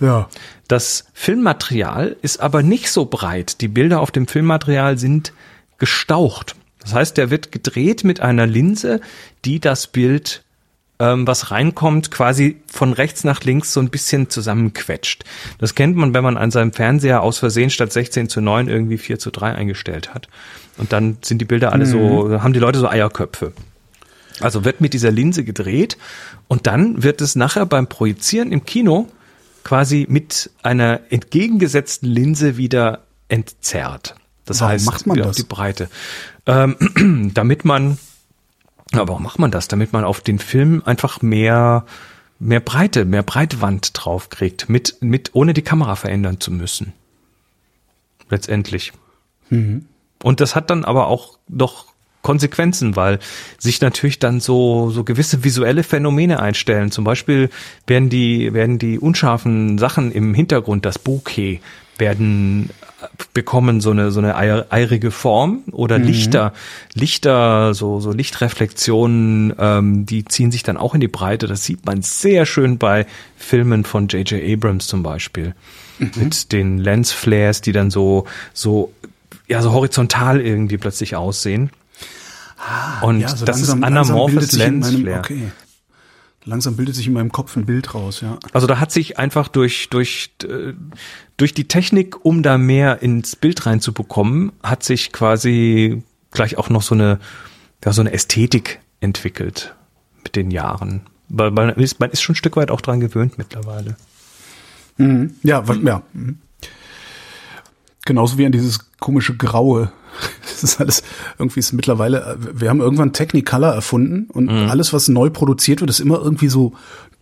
Ja. 0.00 0.28
Das 0.68 1.06
Filmmaterial 1.14 2.14
ist 2.20 2.40
aber 2.40 2.62
nicht 2.62 2.90
so 2.90 3.06
breit. 3.06 3.62
Die 3.62 3.68
Bilder 3.68 4.00
auf 4.00 4.10
dem 4.10 4.26
Filmmaterial 4.26 4.98
sind 4.98 5.32
gestaucht. 5.78 6.54
Das 6.80 6.92
heißt, 6.92 7.16
der 7.16 7.30
wird 7.30 7.50
gedreht 7.50 8.04
mit 8.04 8.20
einer 8.20 8.46
Linse, 8.46 9.00
die 9.46 9.60
das 9.60 9.86
Bild, 9.86 10.42
ähm, 10.98 11.26
was 11.26 11.50
reinkommt, 11.50 12.10
quasi 12.10 12.60
von 12.66 12.92
rechts 12.92 13.24
nach 13.24 13.42
links 13.44 13.72
so 13.72 13.80
ein 13.80 13.90
bisschen 13.90 14.30
zusammenquetscht. 14.30 15.24
Das 15.58 15.74
kennt 15.74 15.96
man, 15.96 16.14
wenn 16.14 16.24
man 16.24 16.36
an 16.36 16.50
seinem 16.50 16.72
Fernseher 16.72 17.22
aus 17.22 17.38
Versehen 17.38 17.70
statt 17.70 17.92
16 17.92 18.28
zu 18.28 18.40
9 18.40 18.68
irgendwie 18.68 18.98
4 18.98 19.18
zu 19.18 19.30
3 19.30 19.54
eingestellt 19.54 20.14
hat. 20.14 20.28
Und 20.76 20.92
dann 20.92 21.18
sind 21.22 21.38
die 21.38 21.44
Bilder 21.44 21.72
alle 21.72 21.86
so, 21.86 22.40
haben 22.40 22.52
die 22.52 22.60
Leute 22.60 22.78
so 22.78 22.88
Eierköpfe. 22.88 23.52
Also 24.40 24.64
wird 24.64 24.80
mit 24.80 24.94
dieser 24.94 25.10
Linse 25.10 25.44
gedreht 25.44 25.98
und 26.46 26.66
dann 26.66 27.02
wird 27.02 27.20
es 27.20 27.34
nachher 27.34 27.66
beim 27.66 27.88
Projizieren 27.88 28.52
im 28.52 28.64
Kino 28.64 29.08
quasi 29.64 30.06
mit 30.08 30.50
einer 30.62 31.00
entgegengesetzten 31.10 32.08
Linse 32.08 32.56
wieder 32.56 33.02
entzerrt. 33.28 34.14
Das 34.44 34.60
Warum 34.60 34.72
heißt, 34.72 34.86
macht 34.86 35.06
man 35.06 35.18
das? 35.18 35.36
die 35.36 35.42
Breite. 35.42 35.88
Ähm, 36.46 37.30
damit 37.34 37.64
man, 37.64 37.98
aber 38.92 39.08
warum 39.08 39.22
macht 39.22 39.38
man 39.38 39.50
das? 39.50 39.68
Damit 39.68 39.92
man 39.92 40.04
auf 40.04 40.20
den 40.20 40.38
Film 40.38 40.82
einfach 40.84 41.22
mehr, 41.22 41.84
mehr 42.38 42.60
Breite, 42.60 43.04
mehr 43.04 43.22
Breitwand 43.22 43.90
draufkriegt, 43.94 44.68
mit, 44.68 44.96
mit, 45.00 45.30
ohne 45.34 45.54
die 45.54 45.62
Kamera 45.62 45.96
verändern 45.96 46.40
zu 46.40 46.50
müssen. 46.50 46.92
Letztendlich. 48.30 48.92
Mhm. 49.50 49.86
Und 50.22 50.40
das 50.40 50.54
hat 50.54 50.70
dann 50.70 50.84
aber 50.84 51.06
auch 51.06 51.38
doch 51.48 51.86
Konsequenzen, 52.22 52.96
weil 52.96 53.20
sich 53.58 53.80
natürlich 53.80 54.18
dann 54.18 54.40
so, 54.40 54.90
so 54.90 55.04
gewisse 55.04 55.44
visuelle 55.44 55.82
Phänomene 55.82 56.40
einstellen. 56.40 56.90
Zum 56.90 57.04
Beispiel 57.04 57.48
werden 57.86 58.08
die, 58.08 58.52
werden 58.52 58.78
die 58.78 58.98
unscharfen 58.98 59.78
Sachen 59.78 60.12
im 60.12 60.34
Hintergrund, 60.34 60.84
das 60.84 60.98
Bokeh, 60.98 61.60
werden 61.98 62.70
bekommen 63.34 63.80
so 63.80 63.90
eine 63.92 64.10
so 64.10 64.18
eine 64.20 64.36
eirige 64.36 65.10
Form 65.10 65.62
oder 65.70 65.98
Lichter 65.98 66.52
Lichter 66.94 67.72
so 67.74 68.00
so 68.00 68.10
Lichtreflexionen 68.12 69.54
ähm, 69.58 70.06
die 70.06 70.24
ziehen 70.24 70.50
sich 70.50 70.62
dann 70.62 70.76
auch 70.76 70.94
in 70.94 71.00
die 71.00 71.08
Breite. 71.08 71.46
Das 71.46 71.64
sieht 71.64 71.86
man 71.86 72.02
sehr 72.02 72.46
schön 72.46 72.78
bei 72.78 73.06
Filmen 73.36 73.84
von 73.84 74.08
J.J. 74.08 74.42
Abrams 74.42 74.86
zum 74.88 75.02
Beispiel. 75.02 75.54
Mit 75.98 76.52
den 76.52 76.78
Lensflares 76.78 77.60
die 77.60 77.72
dann 77.72 77.90
so 77.90 78.24
so 78.52 78.92
ja 79.46 79.62
so 79.62 79.72
horizontal 79.72 80.40
irgendwie 80.40 80.76
plötzlich 80.78 81.14
aussehen. 81.16 81.70
Und 83.02 83.20
Ja, 83.20 83.28
so 83.28 83.44
das 83.44 83.56
langsam- 83.58 83.78
ist 83.78 83.84
anamorphes 83.84 84.52
Lensflare 84.52 85.18
Okay. 85.20 85.42
Langsam 86.44 86.76
bildet 86.76 86.94
sich 86.94 87.06
in 87.06 87.12
meinem 87.12 87.30
Kopf 87.32 87.56
ein 87.56 87.66
Bild 87.66 87.94
raus, 87.94 88.20
ja. 88.22 88.38
Also 88.52 88.66
da 88.66 88.80
hat 88.80 88.90
sich 88.92 89.18
einfach 89.18 89.48
durch, 89.48 89.88
durch, 89.90 90.30
äh, 90.44 90.72
durch 91.36 91.52
die 91.52 91.68
Technik, 91.68 92.24
um 92.24 92.42
da 92.42 92.56
mehr 92.58 93.02
ins 93.02 93.36
Bild 93.36 93.66
reinzubekommen, 93.66 94.52
hat 94.62 94.82
sich 94.82 95.12
quasi 95.12 96.02
gleich 96.30 96.56
auch 96.56 96.70
noch 96.70 96.82
so 96.82 96.94
eine, 96.94 97.18
ja, 97.84 97.92
so 97.92 98.00
eine 98.00 98.12
Ästhetik 98.12 98.80
entwickelt 99.00 99.74
mit 100.24 100.36
den 100.36 100.50
Jahren. 100.50 101.02
Weil 101.28 101.50
man 101.50 101.70
ist, 101.70 102.00
man 102.00 102.10
ist 102.10 102.22
schon 102.22 102.32
ein 102.32 102.36
Stück 102.36 102.56
weit 102.56 102.70
auch 102.70 102.80
dran 102.80 103.00
gewöhnt 103.00 103.36
mittlerweile. 103.36 103.96
Mhm. 104.96 105.34
Ja, 105.42 105.68
wa- 105.68 105.74
ja. 105.74 106.02
mhm. 106.12 106.38
Genauso 108.08 108.38
wie 108.38 108.46
an 108.46 108.52
dieses 108.52 108.90
komische 109.00 109.36
Graue. 109.36 109.92
Das 110.42 110.64
ist 110.64 110.80
alles, 110.80 111.04
irgendwie 111.38 111.60
ist 111.60 111.72
mittlerweile, 111.74 112.36
wir 112.52 112.70
haben 112.70 112.80
irgendwann 112.80 113.12
Technicolor 113.12 113.72
erfunden 113.72 114.28
und 114.32 114.48
alles, 114.48 114.92
was 114.92 115.06
neu 115.06 115.30
produziert 115.30 115.80
wird, 115.80 115.90
ist 115.90 116.00
immer 116.00 116.18
irgendwie 116.18 116.48
so 116.48 116.72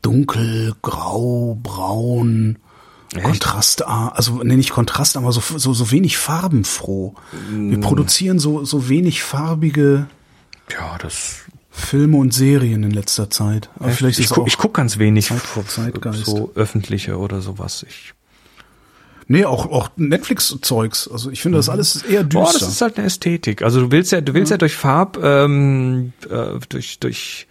dunkel, 0.01 0.75
grau, 0.81 1.59
braun, 1.63 2.57
kontrastarm, 3.23 4.13
also 4.15 4.43
nee, 4.43 4.57
nicht 4.57 4.71
kontrastarm, 4.71 5.25
aber 5.25 5.33
so, 5.33 5.43
so, 5.59 5.75
so 5.75 5.91
wenig 5.91 6.17
farbenfroh. 6.17 7.15
Wir 7.51 7.81
produzieren 7.81 8.39
so, 8.39 8.65
so 8.65 8.89
wenig 8.89 9.23
farbige 9.23 10.07
Ja, 10.71 10.97
das. 10.99 11.41
Filme 11.71 12.17
und 12.17 12.33
Serien 12.33 12.83
in 12.85 12.93
letzter 12.93 13.29
Zeit. 13.29 13.69
Aber 13.79 13.91
vielleicht 13.91 14.21
ich 14.21 14.27
ist 14.27 14.31
guck, 14.31 14.45
auch, 14.45 14.49
ich 14.49 14.57
guck 14.57 14.73
ganz 14.73 14.99
wenig 14.99 15.27
Zeit 15.27 15.43
Zeitgeist. 15.67 16.25
so 16.25 16.53
öffentliche 16.55 17.19
oder 17.19 17.43
sowas. 17.43 17.85
Ich, 17.87 18.15
nee, 19.29 19.45
auch, 19.45 19.71
auch 19.71 19.91
Netflix-Zeugs. 19.97 21.09
Also 21.09 21.31
ich 21.31 21.43
finde 21.43 21.59
das 21.59 21.69
alles 21.69 22.03
eher 22.03 22.25
düster. 22.25 22.41
Boah, 22.45 22.53
das 22.53 22.69
ist 22.69 22.81
halt 22.81 22.97
eine 22.97 23.07
Ästhetik. 23.07 23.63
Also 23.63 23.81
du 23.81 23.91
willst 23.91 24.13
ja, 24.13 24.21
du 24.21 24.35
willst 24.35 24.51
ja, 24.51 24.57
durch 24.59 24.77
Farb, 24.77 25.19
ähm, 25.23 26.13
äh, 26.31 26.59
durch, 26.69 26.99
durch 27.01 27.47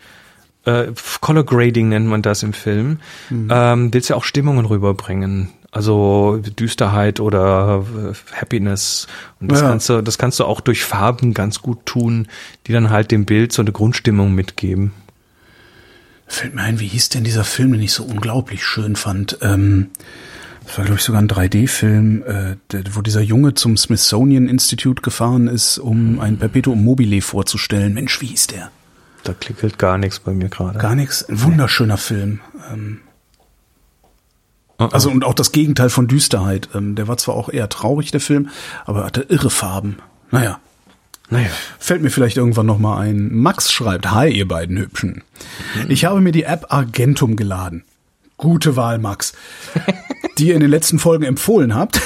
äh, 0.66 0.88
Color 1.22 1.44
Grading 1.46 1.90
nennt 1.90 2.08
man 2.08 2.22
das 2.22 2.42
im 2.44 2.54
Film, 2.54 3.00
ähm, 3.32 3.94
willst 3.94 4.10
ja 4.10 4.16
auch 4.16 4.24
Stimmungen 4.24 4.66
rüberbringen. 4.66 5.50
Also 5.72 6.42
Düsterheit 6.58 7.20
oder 7.20 7.86
äh, 8.14 8.14
Happiness. 8.40 9.08
Und 9.42 9.52
das 9.52 9.60
Ja. 9.60 9.68
kannst 9.68 9.90
du, 9.90 10.02
das 10.02 10.18
kannst 10.18 10.40
du 10.40 10.46
auch 10.46 10.62
durch 10.62 10.86
Farben 10.86 11.34
ganz 11.34 11.62
gut 11.62 11.86
tun, 11.86 12.30
die 12.66 12.72
dann 12.72 12.90
halt 12.92 13.12
dem 13.12 13.26
Bild 13.26 13.52
so 13.52 13.62
eine 13.62 13.74
Grundstimmung 13.74 14.34
mitgeben. 14.34 14.94
Fällt 16.28 16.56
mir 16.56 16.62
ein, 16.62 16.80
wie 16.80 16.88
hieß 16.88 17.10
denn 17.10 17.26
dieser 17.26 17.44
Film, 17.44 17.74
den 17.74 17.82
ich 17.82 17.92
so 17.92 18.04
unglaublich 18.04 18.64
schön 18.66 18.96
fand? 18.96 19.38
Ähm, 19.42 19.90
das 20.66 20.78
war, 20.78 20.86
glaube 20.86 21.00
ich, 21.00 21.06
sogar 21.06 21.22
ein 21.22 21.28
3D-Film, 21.28 22.24
äh, 22.24 22.56
wo 22.92 23.02
dieser 23.02 23.22
Junge 23.22 23.54
zum 23.54 23.78
Smithsonian 23.78 24.48
Institute 24.48 25.02
gefahren 25.02 25.48
ist, 25.48 25.78
um 25.78 26.20
ein 26.20 26.38
Perpetuum 26.38 26.84
mobile 26.84 27.22
vorzustellen. 27.22 27.94
Mensch, 27.94 28.20
wie 28.22 28.28
hieß 28.28 28.48
der? 28.48 28.72
Da 29.24 29.34
klickelt 29.34 29.78
gar 29.78 29.98
nichts 29.98 30.20
bei 30.20 30.34
mir 30.34 30.50
gerade. 30.50 30.78
Gar 30.80 30.96
nichts. 30.96 31.28
Ein 31.28 31.42
wunderschöner 31.44 31.98
Film. 31.98 32.42
Ähm, 32.72 33.00
also 34.78 35.10
und 35.10 35.24
auch 35.24 35.34
das 35.34 35.52
Gegenteil 35.52 35.90
von 35.90 36.08
Düsterheit. 36.08 36.70
Ähm, 36.76 36.96
der 36.96 37.08
war 37.08 37.18
zwar 37.18 37.36
auch 37.36 37.50
eher 37.50 37.70
traurig, 37.70 38.12
der 38.12 38.20
Film, 38.20 38.50
aber 38.86 39.06
hatte 39.06 39.22
irre 39.22 39.50
Farben. 39.50 39.98
Naja, 40.32 40.60
Naja. 41.30 41.50
Fällt 41.80 42.02
mir 42.02 42.10
vielleicht 42.10 42.38
irgendwann 42.38 42.66
noch 42.66 42.78
mal 42.80 43.00
ein. 43.00 43.34
Max 43.34 43.72
schreibt, 43.72 44.12
hi 44.12 44.30
ihr 44.30 44.48
beiden 44.48 44.78
Hübschen. 44.78 45.24
Ich 45.88 46.06
habe 46.06 46.22
mir 46.22 46.32
die 46.32 46.44
App 46.44 46.68
Argentum 46.70 47.36
geladen. 47.36 47.84
Gute 48.38 48.76
Wahl, 48.76 49.00
Max. 49.00 49.34
die 50.38 50.50
ihr 50.50 50.56
in 50.56 50.60
den 50.60 50.70
letzten 50.70 51.00
Folgen 51.00 51.24
empfohlen 51.24 51.76
habt. 51.76 52.02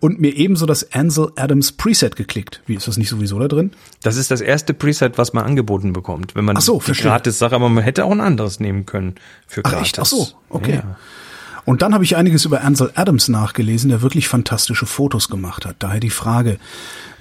Und 0.00 0.20
mir 0.20 0.30
ebenso 0.34 0.66
das 0.66 0.92
Ansel 0.92 1.32
Adams 1.36 1.72
Preset 1.72 2.16
geklickt. 2.16 2.62
Wie, 2.66 2.74
ist 2.74 2.88
das 2.88 2.96
nicht 2.96 3.08
sowieso 3.08 3.38
da 3.38 3.48
drin? 3.48 3.72
Das 4.02 4.16
ist 4.16 4.30
das 4.30 4.40
erste 4.40 4.72
Preset, 4.72 5.18
was 5.18 5.32
man 5.32 5.44
angeboten 5.44 5.92
bekommt, 5.92 6.34
wenn 6.34 6.44
man 6.44 6.56
Ach 6.56 6.62
so, 6.62 6.78
die 6.78 6.84
verstehe. 6.86 7.10
Gratis-Sache, 7.10 7.54
aber 7.54 7.68
man 7.68 7.84
hätte 7.84 8.04
auch 8.04 8.10
ein 8.10 8.20
anderes 8.20 8.60
nehmen 8.60 8.86
können 8.86 9.16
für 9.46 9.62
Ach 9.64 9.70
gratis. 9.70 9.88
echt? 9.88 9.98
Ach 10.00 10.06
so, 10.06 10.28
okay. 10.48 10.76
Ja. 10.76 10.96
Und 11.64 11.82
dann 11.82 11.94
habe 11.94 12.04
ich 12.04 12.16
einiges 12.16 12.44
über 12.44 12.62
Ansel 12.62 12.90
Adams 12.94 13.28
nachgelesen, 13.28 13.88
der 13.88 14.02
wirklich 14.02 14.28
fantastische 14.28 14.86
Fotos 14.86 15.28
gemacht 15.28 15.64
hat. 15.64 15.76
Daher 15.78 16.00
die 16.00 16.10
Frage, 16.10 16.58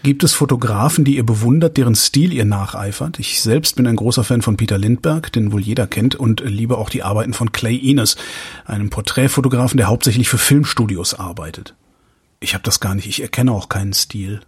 gibt 0.03 0.23
es 0.23 0.33
Fotografen, 0.33 1.05
die 1.05 1.15
ihr 1.15 1.25
bewundert, 1.25 1.77
deren 1.77 1.95
Stil 1.95 2.33
ihr 2.33 2.43
nacheifert? 2.43 3.19
Ich 3.19 3.41
selbst 3.41 3.77
bin 3.77 3.87
ein 3.87 3.95
großer 3.95 4.23
Fan 4.23 4.41
von 4.41 4.57
Peter 4.57 4.77
Lindbergh, 4.77 5.31
den 5.31 5.53
wohl 5.53 5.61
jeder 5.61 5.87
kennt, 5.87 6.15
und 6.15 6.41
liebe 6.41 6.77
auch 6.77 6.89
die 6.89 7.03
Arbeiten 7.03 7.33
von 7.33 7.53
Clay 7.53 7.79
Enos, 7.81 8.17
einem 8.65 8.89
Porträtfotografen, 8.89 9.77
der 9.77 9.87
hauptsächlich 9.87 10.27
für 10.27 10.37
Filmstudios 10.37 11.13
arbeitet. 11.13 11.73
Ich 12.41 12.53
habe 12.53 12.63
das 12.63 12.81
gar 12.81 12.95
nicht, 12.95 13.07
ich 13.07 13.21
erkenne 13.21 13.53
auch 13.53 13.69
keinen 13.69 13.93
Stil. 13.93 14.41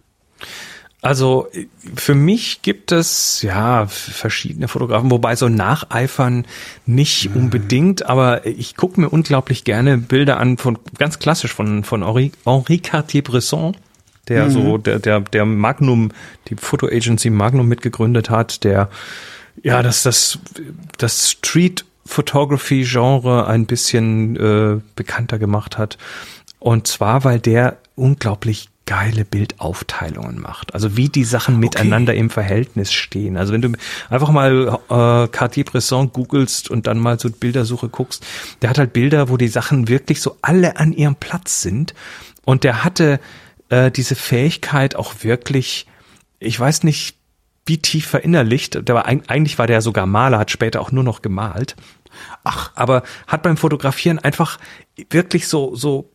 Also 1.06 1.46
für 1.94 2.16
mich 2.16 2.62
gibt 2.62 2.90
es 2.90 3.40
ja 3.42 3.86
verschiedene 3.86 4.66
Fotografen, 4.66 5.08
wobei 5.12 5.36
so 5.36 5.48
nacheifern 5.48 6.46
nicht 6.84 7.30
unbedingt, 7.32 8.06
aber 8.06 8.44
ich 8.44 8.74
gucke 8.74 9.00
mir 9.00 9.08
unglaublich 9.08 9.62
gerne 9.62 9.98
Bilder 9.98 10.40
an 10.40 10.58
von 10.58 10.80
ganz 10.98 11.20
klassisch 11.20 11.54
von 11.54 11.84
von 11.84 12.04
Henri, 12.04 12.32
Henri 12.44 12.78
Cartier-Bresson, 12.78 13.76
der 14.26 14.50
so 14.50 14.78
der 14.78 14.98
der 14.98 15.20
der 15.20 15.44
Magnum, 15.44 16.10
die 16.48 16.56
Photo 16.56 16.88
Agency 16.88 17.30
Magnum 17.30 17.68
mitgegründet 17.68 18.28
hat, 18.28 18.64
der 18.64 18.90
ja 19.62 19.84
das 19.84 20.02
das 20.02 20.40
das 20.98 21.30
Street 21.30 21.84
Photography 22.04 22.82
Genre 22.82 23.46
ein 23.46 23.66
bisschen 23.66 24.34
äh, 24.34 24.80
bekannter 24.96 25.38
gemacht 25.38 25.78
hat. 25.78 25.98
Und 26.58 26.88
zwar 26.88 27.22
weil 27.22 27.38
der 27.38 27.76
unglaublich 27.94 28.70
geile 28.86 29.24
Bildaufteilungen 29.24 30.40
macht. 30.40 30.72
Also 30.72 30.96
wie 30.96 31.08
die 31.08 31.24
Sachen 31.24 31.58
miteinander 31.58 32.14
im 32.14 32.30
Verhältnis 32.30 32.92
stehen. 32.92 33.36
Also 33.36 33.52
wenn 33.52 33.62
du 33.62 33.72
einfach 34.08 34.30
mal 34.30 34.78
äh, 34.88 35.28
Cartier-Bresson 35.28 36.12
googelst 36.12 36.70
und 36.70 36.86
dann 36.86 36.98
mal 36.98 37.18
so 37.18 37.28
Bildersuche 37.28 37.88
guckst, 37.88 38.24
der 38.62 38.70
hat 38.70 38.78
halt 38.78 38.92
Bilder, 38.92 39.28
wo 39.28 39.36
die 39.36 39.48
Sachen 39.48 39.88
wirklich 39.88 40.20
so 40.20 40.38
alle 40.40 40.76
an 40.76 40.92
ihrem 40.92 41.16
Platz 41.16 41.62
sind. 41.62 41.94
Und 42.44 42.62
der 42.62 42.84
hatte 42.84 43.18
äh, 43.70 43.90
diese 43.90 44.14
Fähigkeit 44.14 44.94
auch 44.94 45.14
wirklich, 45.22 45.86
ich 46.38 46.58
weiß 46.58 46.84
nicht, 46.84 47.16
wie 47.66 47.78
tief 47.78 48.06
verinnerlicht. 48.06 48.88
Der 48.88 48.94
war, 48.94 49.08
eig- 49.08 49.28
eigentlich 49.28 49.58
war 49.58 49.66
der 49.66 49.82
sogar 49.82 50.06
Maler, 50.06 50.38
hat 50.38 50.52
später 50.52 50.80
auch 50.80 50.92
nur 50.92 51.02
noch 51.02 51.22
gemalt. 51.22 51.74
Ach, 52.44 52.70
Aber 52.76 53.02
hat 53.26 53.42
beim 53.42 53.56
Fotografieren 53.56 54.20
einfach 54.20 54.58
wirklich 55.10 55.48
so, 55.48 55.74
so, 55.74 56.12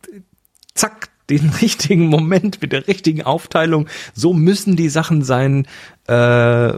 zack, 0.74 1.10
den 1.30 1.50
richtigen 1.60 2.06
Moment 2.06 2.62
mit 2.62 2.72
der 2.72 2.86
richtigen 2.88 3.22
Aufteilung. 3.22 3.88
So 4.14 4.32
müssen 4.32 4.76
die 4.76 4.88
Sachen 4.88 5.22
sein, 5.22 5.66
äh, 6.06 6.72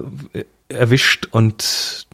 erwischt 0.68 1.28
und 1.30 2.06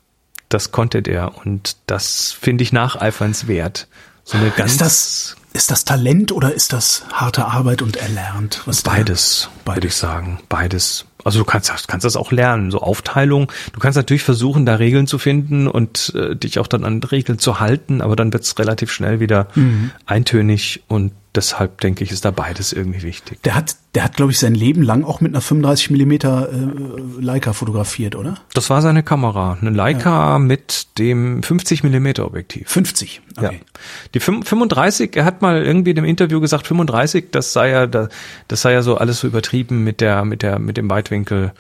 das 0.48 0.72
konnte 0.72 1.02
der 1.02 1.36
und 1.46 1.76
das 1.86 2.32
finde 2.32 2.62
ich 2.62 2.72
nacheifernswert. 2.72 3.88
So 4.24 4.36
eine 4.36 4.50
ganz 4.50 4.72
ist 4.72 4.80
das, 4.80 5.36
ist 5.52 5.70
das 5.70 5.84
Talent 5.84 6.32
oder 6.32 6.52
ist 6.52 6.72
das 6.72 7.04
harte 7.12 7.46
Arbeit 7.46 7.82
und 7.82 7.96
erlernt? 7.96 8.62
Was 8.66 8.82
da- 8.82 8.90
beides, 8.92 9.48
würde 9.64 9.80
Beides. 9.80 9.94
ich 9.94 9.96
sagen, 9.96 10.40
beides. 10.48 11.06
Also 11.24 11.38
du 11.40 11.44
kannst, 11.44 11.88
kannst 11.88 12.04
das 12.04 12.16
auch 12.16 12.32
lernen, 12.32 12.70
so 12.70 12.80
Aufteilung. 12.80 13.52
Du 13.72 13.80
kannst 13.80 13.96
natürlich 13.96 14.22
versuchen, 14.22 14.64
da 14.64 14.76
Regeln 14.76 15.06
zu 15.06 15.18
finden 15.18 15.68
und 15.68 16.12
äh, 16.14 16.34
dich 16.34 16.58
auch 16.58 16.66
dann 16.66 16.84
an 16.84 17.02
Regeln 17.02 17.38
zu 17.38 17.60
halten, 17.60 18.00
aber 18.00 18.16
dann 18.16 18.32
wird 18.32 18.44
es 18.44 18.58
relativ 18.58 18.90
schnell 18.90 19.20
wieder 19.20 19.48
mhm. 19.54 19.90
eintönig 20.06 20.82
und 20.88 21.12
deshalb 21.34 21.80
denke 21.80 22.02
ich, 22.02 22.10
ist 22.10 22.24
da 22.24 22.30
beides 22.30 22.72
irgendwie 22.72 23.02
wichtig. 23.02 23.42
Der 23.42 23.54
hat, 23.54 23.76
der 23.94 24.04
hat, 24.04 24.16
glaube 24.16 24.32
ich, 24.32 24.38
sein 24.38 24.54
Leben 24.54 24.82
lang 24.82 25.04
auch 25.04 25.20
mit 25.20 25.32
einer 25.32 25.40
35 25.40 25.90
Millimeter 25.90 26.48
äh, 26.52 27.20
Leica 27.20 27.52
fotografiert, 27.52 28.16
oder? 28.16 28.38
Das 28.54 28.70
war 28.70 28.82
seine 28.82 29.02
Kamera, 29.02 29.56
eine 29.60 29.70
Leica 29.70 30.32
ja. 30.32 30.38
mit 30.38 30.98
dem 30.98 31.42
50 31.42 31.84
Millimeter 31.84 32.26
Objektiv. 32.26 32.68
50, 32.68 33.22
okay. 33.36 33.60
Ja. 33.62 34.10
Die 34.14 34.20
35, 34.20 35.16
er 35.16 35.24
hat 35.24 35.42
mal 35.42 35.62
irgendwie 35.62 35.90
in 35.90 35.96
dem 35.96 36.04
Interview 36.04 36.40
gesagt, 36.40 36.66
35, 36.66 37.26
das 37.30 37.52
sei 37.52 37.70
ja, 37.70 37.86
das 37.86 38.10
sei 38.48 38.72
ja 38.72 38.82
so 38.82 38.96
alles 38.96 39.20
so 39.20 39.26
übertrieben 39.26 39.84
mit 39.84 40.00
der, 40.00 40.24
mit 40.24 40.42
der, 40.42 40.58
mit 40.58 40.76
dem 40.76 40.90
Weitwinkel. 40.90 41.52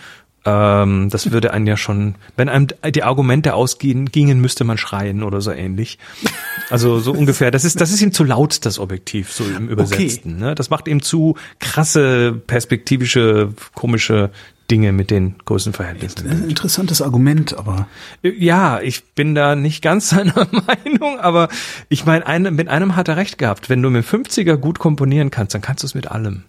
Ähm, 0.44 1.10
das 1.10 1.32
würde 1.32 1.52
einen 1.52 1.66
ja 1.66 1.76
schon, 1.76 2.14
wenn 2.36 2.48
einem 2.48 2.68
die 2.94 3.02
Argumente 3.02 3.54
ausgehen, 3.54 4.06
gingen, 4.06 4.40
müsste 4.40 4.64
man 4.64 4.78
schreien 4.78 5.22
oder 5.22 5.40
so 5.40 5.50
ähnlich. 5.50 5.98
Also 6.70 6.98
so 6.98 7.12
ungefähr. 7.12 7.50
Das 7.50 7.64
ist, 7.64 7.80
das 7.80 7.92
ist 7.92 8.00
ihm 8.00 8.12
zu 8.12 8.24
laut, 8.24 8.64
das 8.64 8.78
Objektiv, 8.78 9.32
so 9.32 9.44
im 9.44 9.68
Übersetzten. 9.68 10.36
Okay. 10.36 10.44
Ne? 10.44 10.54
Das 10.54 10.70
macht 10.70 10.88
ihm 10.88 11.02
zu 11.02 11.36
krasse, 11.58 12.32
perspektivische, 12.46 13.52
komische 13.74 14.30
Dinge 14.70 14.92
mit 14.92 15.10
den 15.10 15.34
Größenverhältnissen. 15.44 16.30
Ein 16.30 16.48
interessantes 16.48 17.02
Argument, 17.02 17.58
aber. 17.58 17.88
Ja, 18.22 18.80
ich 18.80 19.04
bin 19.14 19.34
da 19.34 19.56
nicht 19.56 19.82
ganz 19.82 20.08
seiner 20.10 20.46
Meinung, 20.50 21.18
aber 21.18 21.48
ich 21.88 22.06
meine, 22.06 22.26
eine, 22.26 22.50
mit 22.50 22.68
einem 22.68 22.96
hat 22.96 23.08
er 23.08 23.16
recht 23.16 23.36
gehabt. 23.36 23.68
Wenn 23.68 23.82
du 23.82 23.90
mit 23.90 24.06
50er 24.06 24.56
gut 24.56 24.78
komponieren 24.78 25.30
kannst, 25.30 25.54
dann 25.54 25.62
kannst 25.62 25.82
du 25.82 25.86
es 25.86 25.94
mit 25.94 26.10
allem. 26.10 26.44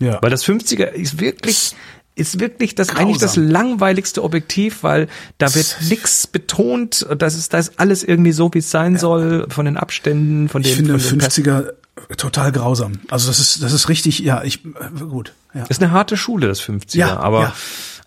Ja. 0.00 0.20
Weil 0.22 0.30
das 0.30 0.44
50er 0.44 0.86
ist 0.86 1.20
wirklich 1.20 1.74
ist 2.16 2.38
wirklich 2.38 2.74
das 2.74 2.88
Grausam. 2.88 3.02
eigentlich 3.02 3.18
das 3.18 3.36
langweiligste 3.36 4.22
Objektiv, 4.22 4.82
weil 4.82 5.08
da 5.38 5.54
wird 5.54 5.76
nix 5.88 6.26
betont, 6.26 7.06
das 7.16 7.34
ist 7.34 7.52
das 7.52 7.68
ist 7.68 7.80
alles 7.80 8.04
irgendwie 8.04 8.32
so, 8.32 8.52
wie 8.54 8.58
es 8.58 8.70
sein 8.70 8.94
ja. 8.94 8.98
soll, 8.98 9.46
von 9.48 9.64
den 9.64 9.76
Abständen, 9.76 10.48
von 10.48 10.62
den 10.62 10.70
Ich 10.70 10.76
finde 10.76 10.98
von 10.98 11.20
50er 11.20 11.72
total 12.16 12.52
grausam. 12.52 13.00
Also 13.08 13.28
das 13.28 13.40
ist 13.40 13.62
das 13.62 13.72
ist 13.72 13.88
richtig, 13.88 14.20
ja, 14.20 14.42
ich 14.44 14.64
äh, 14.64 15.00
gut, 15.00 15.32
ja. 15.54 15.64
Ist 15.64 15.82
eine 15.82 15.92
harte 15.92 16.16
Schule 16.16 16.46
das 16.46 16.60
50er, 16.62 16.96
ja, 16.96 17.16
aber 17.16 17.40
ja. 17.40 17.54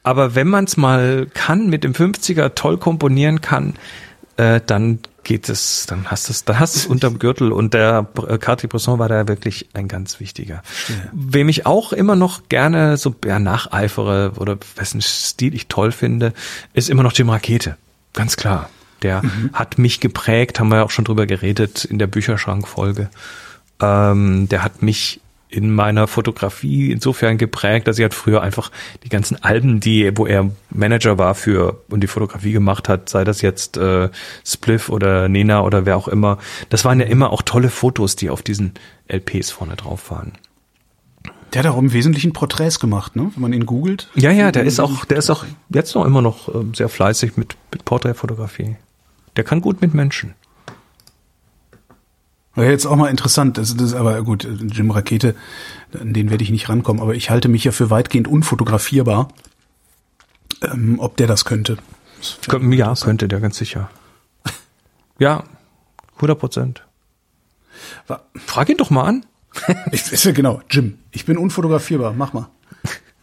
aber 0.03 0.35
wenn 0.35 0.47
man 0.47 0.65
es 0.65 0.77
mal 0.77 1.27
kann 1.33 1.69
mit 1.69 1.83
dem 1.83 1.93
50er 1.93 2.55
toll 2.55 2.77
komponieren 2.77 3.41
kann, 3.41 3.73
äh, 4.37 4.61
dann 4.65 4.99
geht 5.27 5.49
es, 5.49 5.85
dann 5.87 6.09
hast 6.09 6.29
du 6.29 6.31
es, 6.31 6.45
dann 6.45 6.57
hast 6.57 6.75
du 6.75 6.79
es 6.79 6.85
unterm 6.87 7.19
Gürtel 7.19 7.51
und 7.51 7.73
der 7.73 8.07
äh, 8.27 8.37
Cartier-Bresson 8.37 8.97
war 8.97 9.09
da 9.09 9.27
wirklich 9.27 9.67
ein 9.73 9.89
ganz 9.89 10.21
wichtiger. 10.21 10.63
Ja. 10.87 10.95
Wem 11.11 11.49
ich 11.49 11.65
auch 11.65 11.91
immer 11.91 12.15
noch 12.15 12.47
gerne 12.47 12.95
so 12.95 13.13
ja, 13.25 13.37
nacheifere 13.37 14.31
oder 14.37 14.57
wessen 14.77 15.01
Stil 15.01 15.53
ich 15.53 15.67
toll 15.67 15.91
finde, 15.91 16.33
ist 16.73 16.89
immer 16.89 17.03
noch 17.03 17.11
Jim 17.13 17.29
Rakete. 17.29 17.75
Ganz 18.13 18.37
klar. 18.37 18.69
Der 19.01 19.21
mhm. 19.21 19.49
hat 19.51 19.77
mich 19.77 19.99
geprägt, 19.99 20.61
haben 20.61 20.69
wir 20.69 20.85
auch 20.85 20.91
schon 20.91 21.05
drüber 21.05 21.27
geredet 21.27 21.83
in 21.83 21.99
der 21.99 22.07
Bücherschrankfolge. 22.07 23.09
Ähm, 23.81 24.47
der 24.47 24.63
hat 24.63 24.81
mich 24.81 25.19
in 25.49 25.73
meiner 25.73 26.07
Fotografie 26.07 26.91
insofern 26.91 27.37
geprägt, 27.37 27.87
dass 27.87 27.97
ich 27.97 28.03
halt 28.03 28.13
früher 28.13 28.41
einfach 28.41 28.71
die 29.03 29.09
ganzen 29.09 29.41
Alben, 29.41 29.79
die, 29.79 30.11
wo 30.15 30.25
er 30.25 30.51
Manager 30.69 31.17
war 31.17 31.35
für 31.35 31.81
und 31.89 32.01
die 32.01 32.07
Fotografie 32.07 32.51
gemacht 32.51 32.89
hat, 32.89 33.09
sei 33.09 33.23
das 33.23 33.41
jetzt 33.41 33.77
äh, 33.77 34.09
Spliff 34.45 34.89
oder 34.89 35.29
Nena 35.29 35.61
oder 35.61 35.85
wer 35.85 35.95
auch 35.95 36.07
immer, 36.07 36.37
das 36.69 36.83
waren 36.83 36.99
ja 36.99 37.05
immer 37.05 37.31
auch 37.31 37.41
tolle 37.41 37.69
Fotos, 37.69 38.15
die 38.15 38.29
auf 38.29 38.41
diesen 38.41 38.73
LPs 39.07 39.51
vorne 39.51 39.75
drauf 39.75 40.11
waren. 40.11 40.33
Der 41.53 41.63
hat 41.63 41.71
auch 41.71 41.77
im 41.77 41.93
Wesentlichen 41.93 42.33
Porträts 42.33 42.79
gemacht, 42.79 43.15
ne? 43.15 43.31
Wenn 43.33 43.41
man 43.41 43.53
ihn 43.53 43.65
googelt. 43.65 44.09
Ja, 44.15 44.31
ja, 44.31 44.51
der 44.51 44.63
ist 44.63 44.81
auch, 44.81 45.05
der 45.05 45.17
ist 45.17 45.29
auch 45.29 45.45
jetzt 45.69 45.95
noch 45.95 46.03
immer 46.03 46.21
noch 46.21 46.49
äh, 46.49 46.65
sehr 46.75 46.89
fleißig 46.89 47.37
mit, 47.37 47.55
mit 47.71 47.85
Porträtfotografie. 47.85 48.75
Der 49.37 49.45
kann 49.45 49.61
gut 49.61 49.81
mit 49.81 49.93
Menschen. 49.93 50.33
Wäre 52.57 52.71
jetzt 52.71 52.87
auch 52.87 52.95
mal 52.95 53.09
interessant, 53.09 53.59
das, 53.59 53.75
das 53.77 53.89
ist 53.89 53.93
aber 53.93 54.23
gut, 54.23 54.43
Jim 54.43 54.89
Rakete, 54.89 55.35
an 55.93 56.13
den 56.13 56.31
werde 56.31 56.43
ich 56.43 56.49
nicht 56.49 56.69
rankommen, 56.69 57.03
aber 57.03 57.13
ich 57.13 57.29
halte 57.29 57.49
mich 57.49 57.63
ja 57.63 57.71
für 57.71 57.91
weitgehend 57.91 58.27
unfotografierbar. 58.27 59.27
Ähm, 60.63 60.95
ob 60.97 61.17
der 61.17 61.27
das 61.27 61.45
könnte. 61.45 61.77
Das 62.17 62.39
ja, 62.51 62.95
könnte 62.95 63.27
der 63.27 63.39
ganz 63.41 63.57
sicher. 63.57 63.91
Ja, 65.19 65.43
100 66.15 66.39
Prozent. 66.39 66.83
Frag 68.35 68.69
ihn 68.69 68.77
doch 68.77 68.89
mal 68.89 69.03
an. 69.03 69.25
ich, 69.91 70.11
ist 70.11 70.25
ja 70.25 70.31
genau, 70.31 70.61
Jim, 70.67 70.97
ich 71.11 71.25
bin 71.25 71.37
unfotografierbar, 71.37 72.13
mach 72.13 72.33
mal. 72.33 72.49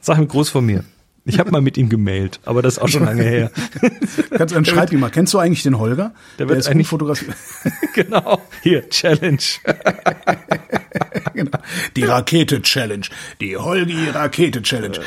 Sag 0.01 0.18
ihm 0.18 0.28
groß 0.28 0.51
von 0.51 0.64
mir. 0.64 0.85
Ich 1.26 1.38
habe 1.38 1.50
mal 1.50 1.62
mit 1.62 1.78
ihm 1.78 1.88
gemailt, 1.88 2.38
aber 2.44 2.60
das 2.60 2.74
ist 2.74 2.82
auch 2.82 2.88
schon 2.88 3.04
lange 3.04 3.22
her. 3.22 3.50
Kannst 4.30 4.52
du 4.52 4.56
dann 4.56 4.66
schreib 4.66 4.92
ihm 4.92 5.00
mal. 5.00 5.08
Kennst 5.08 5.32
du 5.32 5.38
eigentlich 5.38 5.62
den 5.62 5.78
Holger? 5.78 6.12
Der, 6.38 6.50
wird 6.50 6.58
ist 6.58 6.68
eigentlich 6.68 6.88
fotografiert. 6.88 7.34
genau. 7.94 8.42
Hier 8.62 8.90
Challenge. 8.90 9.38
genau. 11.34 11.58
Die 11.96 12.02
Rakete 12.02 12.60
Challenge. 12.60 13.06
Die 13.40 13.56
Holgi 13.56 14.10
Rakete 14.10 14.60
Challenge. 14.60 15.00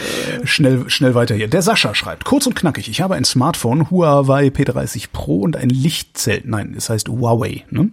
Schnell 0.44 0.90
schnell 0.90 1.14
weiter 1.14 1.36
hier. 1.36 1.48
Der 1.48 1.62
Sascha 1.62 1.94
schreibt 1.94 2.26
kurz 2.26 2.48
und 2.48 2.56
knackig. 2.56 2.90
Ich 2.90 3.02
habe 3.02 3.14
ein 3.14 3.24
Smartphone 3.24 3.92
Huawei 3.92 4.48
P30 4.48 5.10
Pro 5.14 5.42
und 5.42 5.56
ein 5.56 5.70
Lichtzelt. 5.70 6.48
Nein, 6.48 6.74
es 6.76 6.90
heißt 6.90 7.10
Huawei. 7.10 7.64
Ne? 7.70 7.92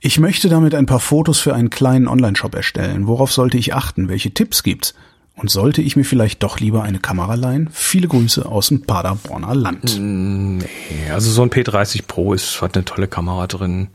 Ich 0.00 0.18
möchte 0.18 0.48
damit 0.48 0.74
ein 0.74 0.86
paar 0.86 0.98
Fotos 0.98 1.38
für 1.38 1.54
einen 1.54 1.70
kleinen 1.70 2.08
Online-Shop 2.08 2.52
erstellen. 2.56 3.06
Worauf 3.06 3.30
sollte 3.30 3.58
ich 3.58 3.74
achten? 3.74 4.08
Welche 4.08 4.32
Tipps 4.34 4.64
gibt's? 4.64 4.94
Und 5.34 5.50
sollte 5.50 5.80
ich 5.80 5.96
mir 5.96 6.04
vielleicht 6.04 6.42
doch 6.42 6.60
lieber 6.60 6.82
eine 6.82 6.98
Kamera 6.98 7.34
leihen? 7.34 7.68
Viele 7.72 8.06
Grüße 8.06 8.44
aus 8.44 8.68
dem 8.68 8.82
Paderborner 8.82 9.54
Land. 9.54 9.98
Nee, 9.98 11.10
also 11.10 11.30
so 11.30 11.42
ein 11.42 11.50
P30 11.50 12.02
Pro 12.06 12.34
ist, 12.34 12.60
hat 12.60 12.76
eine 12.76 12.84
tolle 12.84 13.08
Kamera 13.08 13.46
drin. 13.46 13.88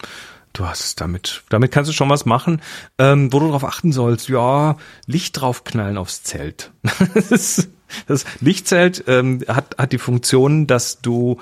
Du 0.54 0.66
hast 0.66 1.00
damit, 1.00 1.44
damit 1.50 1.72
kannst 1.72 1.90
du 1.90 1.94
schon 1.94 2.10
was 2.10 2.26
machen. 2.26 2.62
Ähm, 2.98 3.32
wo 3.32 3.40
du 3.40 3.46
darauf 3.46 3.64
achten 3.64 3.92
sollst, 3.92 4.30
ja, 4.30 4.78
Licht 5.06 5.40
draufknallen 5.40 5.98
aufs 5.98 6.24
Zelt. 6.24 6.72
das, 7.30 7.70
das 8.08 8.26
Lichtzelt 8.40 9.04
ähm, 9.08 9.44
hat, 9.48 9.76
hat 9.78 9.92
die 9.92 10.00
Funktion, 10.00 10.66
dass 10.66 11.02
du 11.02 11.38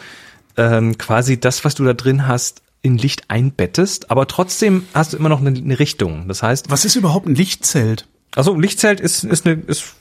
ähm, 0.58 0.98
quasi 0.98 1.40
das, 1.40 1.64
was 1.64 1.76
du 1.76 1.86
da 1.86 1.94
drin 1.94 2.28
hast, 2.28 2.62
in 2.82 2.98
Licht 2.98 3.24
einbettest, 3.30 4.12
aber 4.12 4.28
trotzdem 4.28 4.86
hast 4.94 5.14
du 5.14 5.18
immer 5.18 5.30
noch 5.30 5.40
eine, 5.40 5.58
eine 5.58 5.80
Richtung. 5.80 6.28
Das 6.28 6.44
heißt. 6.44 6.70
Was 6.70 6.86
ist 6.86 6.96
überhaupt 6.96 7.26
ein 7.26 7.34
Lichtzelt? 7.34 8.08
Also 8.36 8.54
ein 8.54 8.62
Lichtzelt 8.62 9.00
ist, 9.00 9.24
ist 9.24 9.46
eine, 9.46 9.62
ist, 9.68 9.96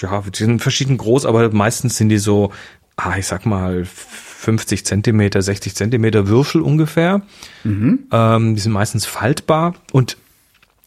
ja, 0.00 0.22
die 0.22 0.38
sind 0.38 0.60
verschieden 0.60 0.96
groß, 0.96 1.26
aber 1.26 1.50
meistens 1.50 1.96
sind 1.96 2.08
die 2.08 2.18
so, 2.18 2.52
ah, 2.96 3.16
ich 3.16 3.26
sag 3.26 3.46
mal, 3.46 3.84
50 3.84 4.86
Zentimeter, 4.86 5.42
60 5.42 5.74
Zentimeter 5.74 6.26
Würfel 6.26 6.62
ungefähr. 6.62 7.22
Mhm. 7.62 8.06
Ähm, 8.10 8.54
die 8.54 8.60
sind 8.60 8.72
meistens 8.72 9.04
faltbar 9.04 9.74
und 9.92 10.16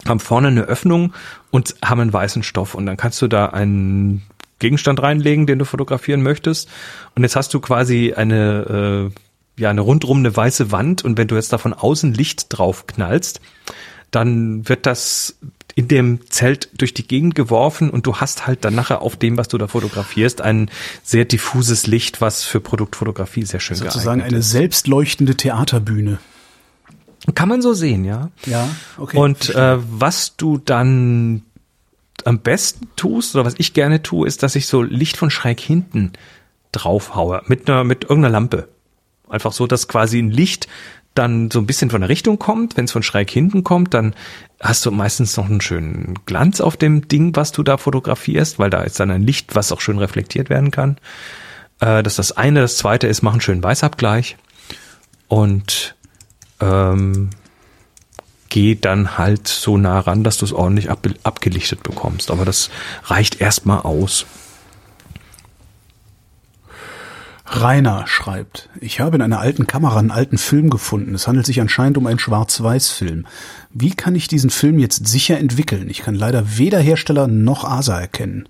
haben 0.07 0.19
vorne 0.19 0.47
eine 0.47 0.63
Öffnung 0.63 1.13
und 1.51 1.76
haben 1.84 2.01
einen 2.01 2.13
weißen 2.13 2.43
Stoff. 2.43 2.74
Und 2.74 2.88
dann 2.88 2.97
kannst 2.97 3.21
du 3.21 3.28
da 3.28 3.47
einen 3.47 4.24
Gegenstand 4.59 5.01
reinlegen, 5.01 5.45
den 5.45 5.59
du 5.59 5.65
fotografieren 5.65 6.24
möchtest. 6.24 6.69
Und 7.15 7.24
jetzt 7.24 7.36
hast 7.36 7.53
du 7.53 7.59
quasi 7.59 8.13
eine, 8.13 9.11
äh, 9.57 9.61
ja, 9.61 9.69
eine 9.69 9.82
rundrum 9.82 10.17
eine 10.17 10.36
weiße 10.36 10.71
Wand. 10.71 11.05
Und 11.05 11.17
wenn 11.17 11.28
du 11.28 11.36
jetzt 11.36 11.53
da 11.53 11.57
von 11.57 11.74
außen 11.74 12.13
Licht 12.13 12.47
drauf 12.49 12.88
knallst, 12.88 13.39
dann 14.11 14.67
wird 14.67 14.86
das 14.86 15.38
in 15.76 15.88
dem 15.88 16.19
Zelt 16.30 16.69
durch 16.78 16.93
die 16.93 17.07
Gegend 17.07 17.36
geworfen 17.36 17.89
und 17.89 18.05
du 18.05 18.17
hast 18.17 18.45
halt 18.45 18.63
dann 18.63 18.76
nachher 18.76 19.01
auf 19.01 19.15
dem, 19.15 19.38
was 19.38 19.47
du 19.47 19.57
da 19.57 19.67
fotografierst, 19.67 20.41
ein 20.41 20.69
sehr 21.03 21.26
diffuses 21.26 21.88
Licht, 21.88 22.21
was 22.21 22.43
für 22.43 22.59
Produktfotografie 22.59 23.43
sehr 23.43 23.59
schön 23.59 23.78
Sozusagen 23.78 24.19
geeignet 24.19 24.39
ist. 24.39 24.45
Sozusagen 24.45 24.61
eine 24.61 24.67
selbstleuchtende 24.67 25.36
Theaterbühne. 25.36 26.19
Kann 27.36 27.49
man 27.49 27.61
so 27.61 27.74
sehen, 27.74 28.03
ja. 28.05 28.30
Ja, 28.45 28.69
okay. 28.97 29.17
Und 29.17 29.49
äh, 29.55 29.78
was 29.80 30.36
du 30.36 30.57
dann 30.57 31.43
am 32.26 32.39
besten 32.39 32.88
tust, 32.95 33.36
oder 33.36 33.45
was 33.45 33.55
ich 33.57 33.74
gerne 33.74 34.03
tue, 34.03 34.28
ist, 34.28 34.43
dass 34.43 34.55
ich 34.55 34.67
so 34.67 34.82
Licht 34.82 35.17
von 35.17 35.30
schräg 35.30 35.59
hinten 35.59 36.13
draufhaue, 36.71 37.41
mit 37.47 37.69
einer, 37.69 37.84
mit 37.84 38.03
irgendeiner 38.03 38.32
Lampe. 38.32 38.67
Einfach 39.30 39.53
so, 39.53 39.67
dass 39.67 39.88
quasi 39.88 40.19
ein 40.19 40.32
Licht 40.32 40.67
dann 41.16 41.51
so 41.51 41.59
ein 41.59 41.66
bisschen 41.66 41.89
von 41.89 42.01
der 42.01 42.09
Richtung 42.09 42.39
kommt. 42.39 42.78
Wenn 42.78 42.86
es 42.86 42.91
von 42.91 43.03
schräg 43.03 43.30
hinten 43.30 43.64
kommt, 43.64 43.93
dann 43.93 44.16
hast 44.59 44.86
du 44.86 44.91
meistens 44.91 45.38
noch 45.38 45.45
einen 45.45 45.61
schönen 45.61 46.20
Glanz 46.26 46.61
auf 46.61 46.78
dem 46.78 47.07
Ding, 47.07 47.36
was 47.36 47.51
du 47.51 47.64
da 47.64 47.78
fotografierst, 47.78 48.59
weil 48.59 48.70
da 48.70 48.82
ist 48.82 48.99
dann 48.99 49.11
ein 49.11 49.24
Licht, 49.24 49.55
was 49.55 49.72
auch 49.72 49.82
schön 49.82 49.99
reflektiert 49.99 50.49
werden 50.49 50.72
kann. 50.72 50.97
Äh, 51.80 52.03
das 52.03 52.14
ist 52.14 52.20
das 52.20 52.38
eine. 52.38 52.61
Das 52.61 52.78
zweite 52.78 53.07
ist, 53.07 53.22
mach 53.22 53.34
einen 53.34 53.41
schönen 53.41 53.64
Weißabgleich 53.64 54.38
und 55.28 55.95
ähm, 56.59 57.30
geh 58.49 58.76
dann 58.76 59.18
halt 59.18 59.47
so 59.47 59.78
nah 59.78 59.99
ran, 59.99 60.24
dass 60.24 60.38
du 60.38 60.45
es 60.45 60.53
ordentlich 60.53 60.89
ab, 60.89 61.07
abgelichtet 61.24 61.84
bekommst. 61.84 62.32
Aber 62.32 62.45
das 62.45 62.70
reicht 63.05 63.41
erstmal 63.41 63.82
aus. 63.82 64.26
Rainer 67.62 68.08
schreibt, 68.08 68.70
ich 68.80 68.99
habe 68.99 69.16
in 69.16 69.22
einer 69.22 69.39
alten 69.39 69.68
Kamera 69.68 69.99
einen 69.99 70.12
alten 70.12 70.38
Film 70.38 70.70
gefunden. 70.70 71.14
Es 71.14 71.28
handelt 71.28 71.45
sich 71.45 71.62
anscheinend 71.62 71.97
um 71.97 72.08
einen 72.08 72.20
Schwarz-Weiß-Film. 72.20 73.26
Wie 73.72 73.91
kann 73.91 74.16
ich 74.16 74.28
diesen 74.28 74.49
Film 74.49 74.80
jetzt 74.80 75.08
sicher 75.08 75.38
entwickeln? 75.38 75.89
Ich 75.89 75.99
kann 75.99 76.16
leider 76.16 76.58
weder 76.58 76.80
Hersteller 76.80 77.28
noch 77.28 77.64
ASA 77.64 77.99
erkennen. 77.99 78.47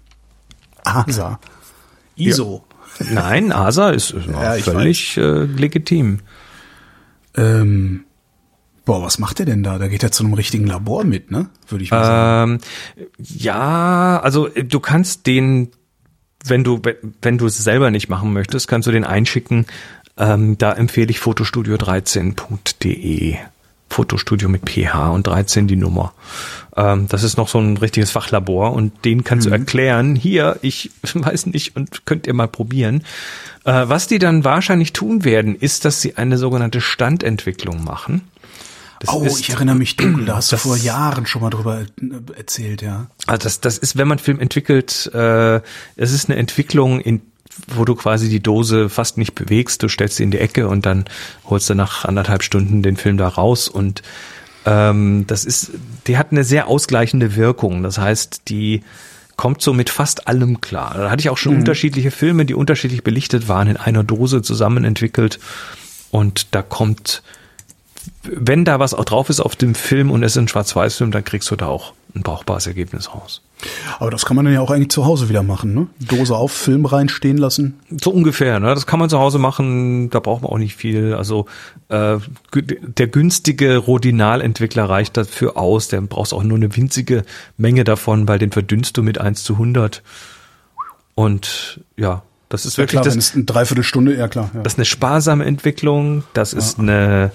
ASA. 0.84 1.40
ISO. 2.16 2.64
Nein, 3.00 3.52
ASA 3.52 3.90
ist, 3.90 4.14
Ja, 4.32 4.54
völlig 4.54 5.18
äh, 5.18 5.44
legitim. 5.44 6.20
Ähm, 7.36 8.06
boah, 8.86 9.02
was 9.02 9.18
macht 9.20 9.40
der 9.40 9.46
denn 9.46 9.64
da? 9.64 9.80
Da 9.80 9.88
geht 9.88 10.04
er 10.04 10.12
zu 10.12 10.24
einem 10.24 10.34
richtigen 10.34 10.68
Labor 10.68 11.04
mit, 11.04 11.32
ne? 11.32 11.50
Würde 11.68 11.84
ich 11.84 11.92
mal 11.92 12.04
sagen. 12.04 12.52
Ähm, 12.52 13.06
ja, 13.18 14.20
also 14.22 14.48
äh, 14.48 14.64
du 14.64 14.80
kannst 14.80 15.26
den, 15.26 15.72
wenn 16.44 16.64
du 16.64 16.82
wenn 17.22 17.38
du 17.38 17.46
es 17.46 17.58
selber 17.58 17.92
nicht 17.92 18.10
machen 18.10 18.34
möchtest, 18.34 18.68
kannst 18.68 18.88
du 18.88 18.92
den 18.92 19.06
einschicken. 19.06 19.66
Ähm, 20.18 20.58
da 20.58 20.74
empfehle 20.74 21.10
ich 21.10 21.18
fotostudio13.de. 21.18 23.36
Fotostudio 23.90 24.50
mit 24.50 24.68
PH 24.68 25.12
und 25.12 25.28
13 25.28 25.68
die 25.68 25.76
Nummer. 25.76 26.14
Ähm, 26.76 27.08
das 27.10 27.24
ist 27.24 27.38
noch 27.38 27.48
so 27.48 27.60
ein 27.60 27.78
richtiges 27.78 28.12
Fachlabor 28.12 28.74
und 28.74 29.06
den 29.06 29.24
kannst 29.24 29.46
du 29.46 29.52
erklären. 29.52 30.16
Hier, 30.16 30.58
ich 30.62 30.92
weiß 31.14 31.48
nicht 31.48 31.76
und 31.76 32.06
könnt 32.06 32.28
ihr 32.28 32.34
mal 32.34 32.48
probieren. 32.48 33.04
Äh, 33.66 33.88
was 33.88 34.08
die 34.08 34.20
dann 34.20 34.44
wahrscheinlich 34.44 34.94
tun 34.94 35.24
werden, 35.24 35.56
ist, 35.56 35.86
dass 35.86 36.02
sie 36.02 36.18
eine 36.18 36.38
sogenannte 36.38 36.82
Standentwicklung 36.82 37.84
machen. 37.84 38.22
Das 39.06 39.14
Oh, 39.14 39.24
ist, 39.26 39.40
ich 39.42 39.50
erinnere 39.50 39.76
mich 39.76 39.96
dunkel, 39.98 40.26
da 40.26 40.38
hast 40.38 40.52
du 40.52 40.56
das- 40.56 40.64
vor 40.64 40.78
Jahren 40.78 41.26
schon 41.26 41.42
mal 41.42 41.50
drüber 41.50 41.82
äh, 41.82 42.38
erzählt, 42.38 42.82
ja. 42.82 43.08
Also 43.28 43.44
das, 43.44 43.60
das 43.62 43.78
ist, 43.78 43.98
wenn 43.98 44.08
man 44.08 44.18
Film 44.20 44.40
entwickelt, 44.40 45.12
äh, 45.14 45.58
es 45.96 46.12
ist 46.12 46.30
eine 46.30 46.38
Entwicklung, 46.40 47.00
in, 47.02 47.22
wo 47.68 47.86
du 47.86 47.96
quasi 47.96 48.30
die 48.30 48.40
Dose 48.42 48.90
fast 48.90 49.18
nicht 49.18 49.36
bewegst, 49.36 49.84
du 49.84 49.88
stellst 49.90 50.16
sie 50.18 50.24
in 50.24 50.32
die 50.32 50.40
Ecke 50.40 50.68
und 50.68 50.86
dann 50.86 51.06
holst 51.46 51.70
du 51.70 51.76
nach 51.76 52.06
anderthalb 52.06 52.44
Stunden 52.44 52.82
den 52.82 52.98
Film 52.98 53.18
da 53.18 53.28
raus 53.28 53.68
und 53.68 54.02
ähm, 54.66 55.26
das 55.28 55.44
ist, 55.44 55.72
die 56.08 56.18
hat 56.18 56.32
eine 56.32 56.44
sehr 56.46 56.68
ausgleichende 56.68 57.36
Wirkung. 57.36 57.84
Das 57.84 57.98
heißt, 57.98 58.44
die 58.48 58.84
kommt 59.36 59.62
so 59.62 59.74
mit 59.74 59.90
fast 59.90 60.28
allem 60.30 60.62
klar. 60.62 60.94
Da 60.96 61.10
hatte 61.12 61.20
ich 61.22 61.30
auch 61.30 61.38
schon 61.38 61.58
unterschiedliche 61.58 62.12
Filme, 62.12 62.46
die 62.46 62.54
unterschiedlich 62.54 63.04
belichtet 63.04 63.48
waren, 63.50 63.68
in 63.68 63.76
einer 63.78 64.04
Dose 64.06 64.42
zusammen 64.42 64.86
entwickelt 64.86 65.40
und 66.12 66.56
da 66.56 66.62
kommt 66.62 67.24
wenn 68.24 68.66
da 68.66 68.80
was 68.80 68.94
auch 68.94 69.06
drauf 69.06 69.30
ist 69.30 69.40
auf 69.40 69.56
dem 69.56 69.76
Film 69.76 70.12
und 70.12 70.24
es 70.24 70.34
ist 70.34 70.38
ein 70.38 70.48
Schwarz-Weiß-Film, 70.48 71.12
dann 71.12 71.24
kriegst 71.24 71.52
du 71.52 71.56
da 71.56 71.68
auch 71.68 71.94
ein 72.16 72.22
brauchbares 72.22 72.68
Ergebnis 72.68 73.14
raus. 73.14 73.42
Aber 74.00 74.12
das 74.12 74.26
kann 74.26 74.36
man 74.36 74.46
dann 74.46 74.54
ja 74.54 74.62
auch 74.62 74.72
eigentlich 74.72 74.90
zu 74.90 75.06
Hause 75.06 75.30
wieder 75.30 75.42
machen, 75.42 75.74
ne? 75.74 75.88
Dose 76.00 76.36
auf, 76.36 76.52
Film 76.52 76.86
reinstehen 76.86 77.38
lassen. 77.38 77.80
So 77.90 78.12
ungefähr, 78.12 78.60
ne? 78.60 78.74
Das 78.76 78.86
kann 78.86 79.00
man 79.00 79.10
zu 79.10 79.20
Hause 79.20 79.40
machen, 79.40 80.10
da 80.10 80.20
braucht 80.20 80.42
man 80.42 80.52
auch 80.52 80.58
nicht 80.58 80.76
viel. 80.76 81.14
Also 81.14 81.46
äh, 81.90 82.18
der 82.54 83.08
günstige 83.08 83.78
Rodinal-Entwickler 83.78 84.90
reicht 84.90 85.18
dafür 85.18 85.58
aus, 85.58 85.88
der 85.88 86.02
brauchst 86.02 86.34
auch 86.34 86.44
nur 86.44 86.58
eine 86.58 86.76
winzige 86.76 87.24
Menge 87.58 87.84
davon, 87.84 88.28
weil 88.28 88.40
den 88.40 88.52
verdünnst 88.52 88.98
du 88.98 89.04
mit 89.04 89.20
1 89.20 89.44
zu 89.44 89.54
100. 89.54 90.04
Und 91.16 91.82
ja, 91.96 92.24
das 92.50 92.66
ist 92.66 92.78
Ja 92.78 92.84
wirklich 92.84 93.02
klar, 93.02 93.06
wenn 93.06 93.16
das, 93.20 93.30
es 93.30 93.36
eine 93.36 93.46
Dreiviertelstunde, 93.46 94.16
ja 94.16 94.28
klar. 94.28 94.52
Ja. 94.54 94.62
das 94.62 94.74
ist 94.74 94.80
eine 94.80 94.86
sparsame 94.86 95.46
Entwicklung, 95.46 96.24
das 96.34 96.54
ist 96.54 96.80
eine, 96.80 97.32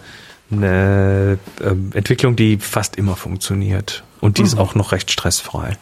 eine 0.51 1.39
ähm, 1.63 1.91
Entwicklung, 1.95 2.37
die 2.37 2.59
fast 2.59 2.97
immer 2.97 3.17
funktioniert. 3.17 4.05
Und 4.21 4.39
die 4.39 4.43
ist 4.43 4.59
auch 4.59 4.75
noch 4.75 4.93
recht 4.93 5.11
stressfrei. 5.11 5.77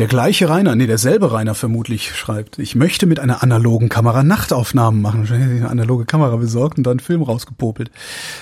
Der 0.00 0.08
gleiche 0.08 0.48
Rainer, 0.48 0.74
nee, 0.74 0.88
derselbe 0.88 1.30
Rainer 1.30 1.54
vermutlich 1.54 2.16
schreibt, 2.16 2.58
ich 2.58 2.74
möchte 2.74 3.06
mit 3.06 3.20
einer 3.20 3.44
analogen 3.44 3.88
Kamera 3.88 4.24
Nachtaufnahmen 4.24 5.00
machen. 5.00 5.28
Eine 5.30 5.68
analoge 5.68 6.04
Kamera 6.04 6.34
besorgt 6.34 6.78
und 6.78 6.84
dann 6.84 6.92
einen 6.92 7.00
Film 7.00 7.22
rausgepopelt. 7.22 7.92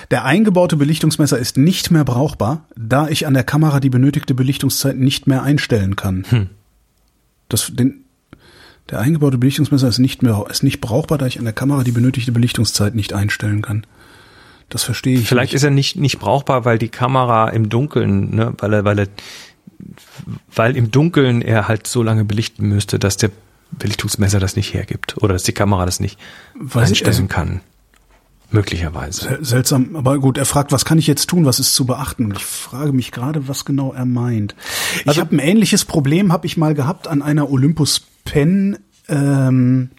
Der 0.09 0.25
eingebaute 0.25 0.77
Belichtungsmesser 0.77 1.37
ist 1.37 1.57
nicht 1.57 1.91
mehr 1.91 2.05
brauchbar, 2.05 2.65
da 2.75 3.07
ich 3.07 3.27
an 3.27 3.35
der 3.35 3.43
Kamera 3.43 3.79
die 3.79 3.91
benötigte 3.91 4.33
Belichtungszeit 4.33 4.97
nicht 4.97 5.27
mehr 5.27 5.43
einstellen 5.43 5.95
kann. 5.95 6.49
Das, 7.49 7.71
den, 7.71 8.05
der 8.89 8.99
eingebaute 8.99 9.37
Belichtungsmesser 9.37 9.87
ist 9.87 9.99
nicht 9.99 10.23
mehr, 10.23 10.45
ist 10.49 10.63
nicht 10.63 10.81
brauchbar, 10.81 11.19
da 11.19 11.27
ich 11.27 11.37
an 11.37 11.45
der 11.45 11.53
Kamera 11.53 11.83
die 11.83 11.91
benötigte 11.91 12.31
Belichtungszeit 12.31 12.95
nicht 12.95 13.13
einstellen 13.13 13.61
kann. 13.61 13.85
Das 14.73 14.81
verstehe 14.81 15.19
ich 15.19 15.27
Vielleicht 15.27 15.51
nicht. 15.53 15.57
ist 15.57 15.63
er 15.63 15.69
nicht, 15.69 15.97
nicht 15.97 16.17
brauchbar, 16.17 16.65
weil 16.65 16.79
die 16.79 16.89
Kamera 16.89 17.49
im 17.49 17.69
Dunkeln, 17.69 18.33
ne, 18.35 18.53
weil 18.57 18.73
er, 18.73 18.83
weil 18.85 18.97
er, 18.99 19.07
weil 20.55 20.75
im 20.75 20.89
Dunkeln 20.89 21.43
er 21.43 21.67
halt 21.67 21.85
so 21.85 22.01
lange 22.01 22.25
belichten 22.25 22.67
müsste, 22.67 22.97
dass 22.97 23.17
der 23.17 23.29
Belichtungsmesser 23.71 24.39
das 24.39 24.55
nicht 24.55 24.73
hergibt 24.73 25.15
oder 25.21 25.33
dass 25.33 25.43
die 25.43 25.51
Kamera 25.51 25.85
das 25.85 25.99
nicht 25.99 26.19
Weiß 26.55 26.89
ich, 26.89 27.05
einstellen 27.05 27.27
also- 27.27 27.27
kann. 27.27 27.61
Möglicherweise. 28.49 29.21
Sel- 29.21 29.45
Seltsam, 29.45 29.95
aber 29.95 30.17
gut, 30.19 30.37
er 30.39 30.45
fragt, 30.45 30.71
was 30.71 30.85
kann 30.85 30.97
ich 30.99 31.05
jetzt 31.07 31.27
tun, 31.27 31.45
was 31.45 31.59
ist 31.59 31.73
zu 31.75 31.85
beachten? 31.85 32.31
Ich 32.35 32.45
frage 32.45 32.93
mich 32.93 33.11
gerade, 33.11 33.47
was 33.47 33.65
genau 33.65 33.93
er 33.93 34.05
meint. 34.05 34.55
Ich 35.01 35.07
Also- 35.07 35.21
habe 35.21 35.35
ein 35.35 35.39
ähnliches 35.39 35.85
Problem, 35.85 36.31
habe 36.33 36.45
ich 36.47 36.57
mal 36.57 36.73
gehabt 36.73 37.07
an 37.07 37.21
einer 37.21 37.49
Olympus 37.51 38.01
Pen. 38.25 38.77
Ähm, 39.07 39.89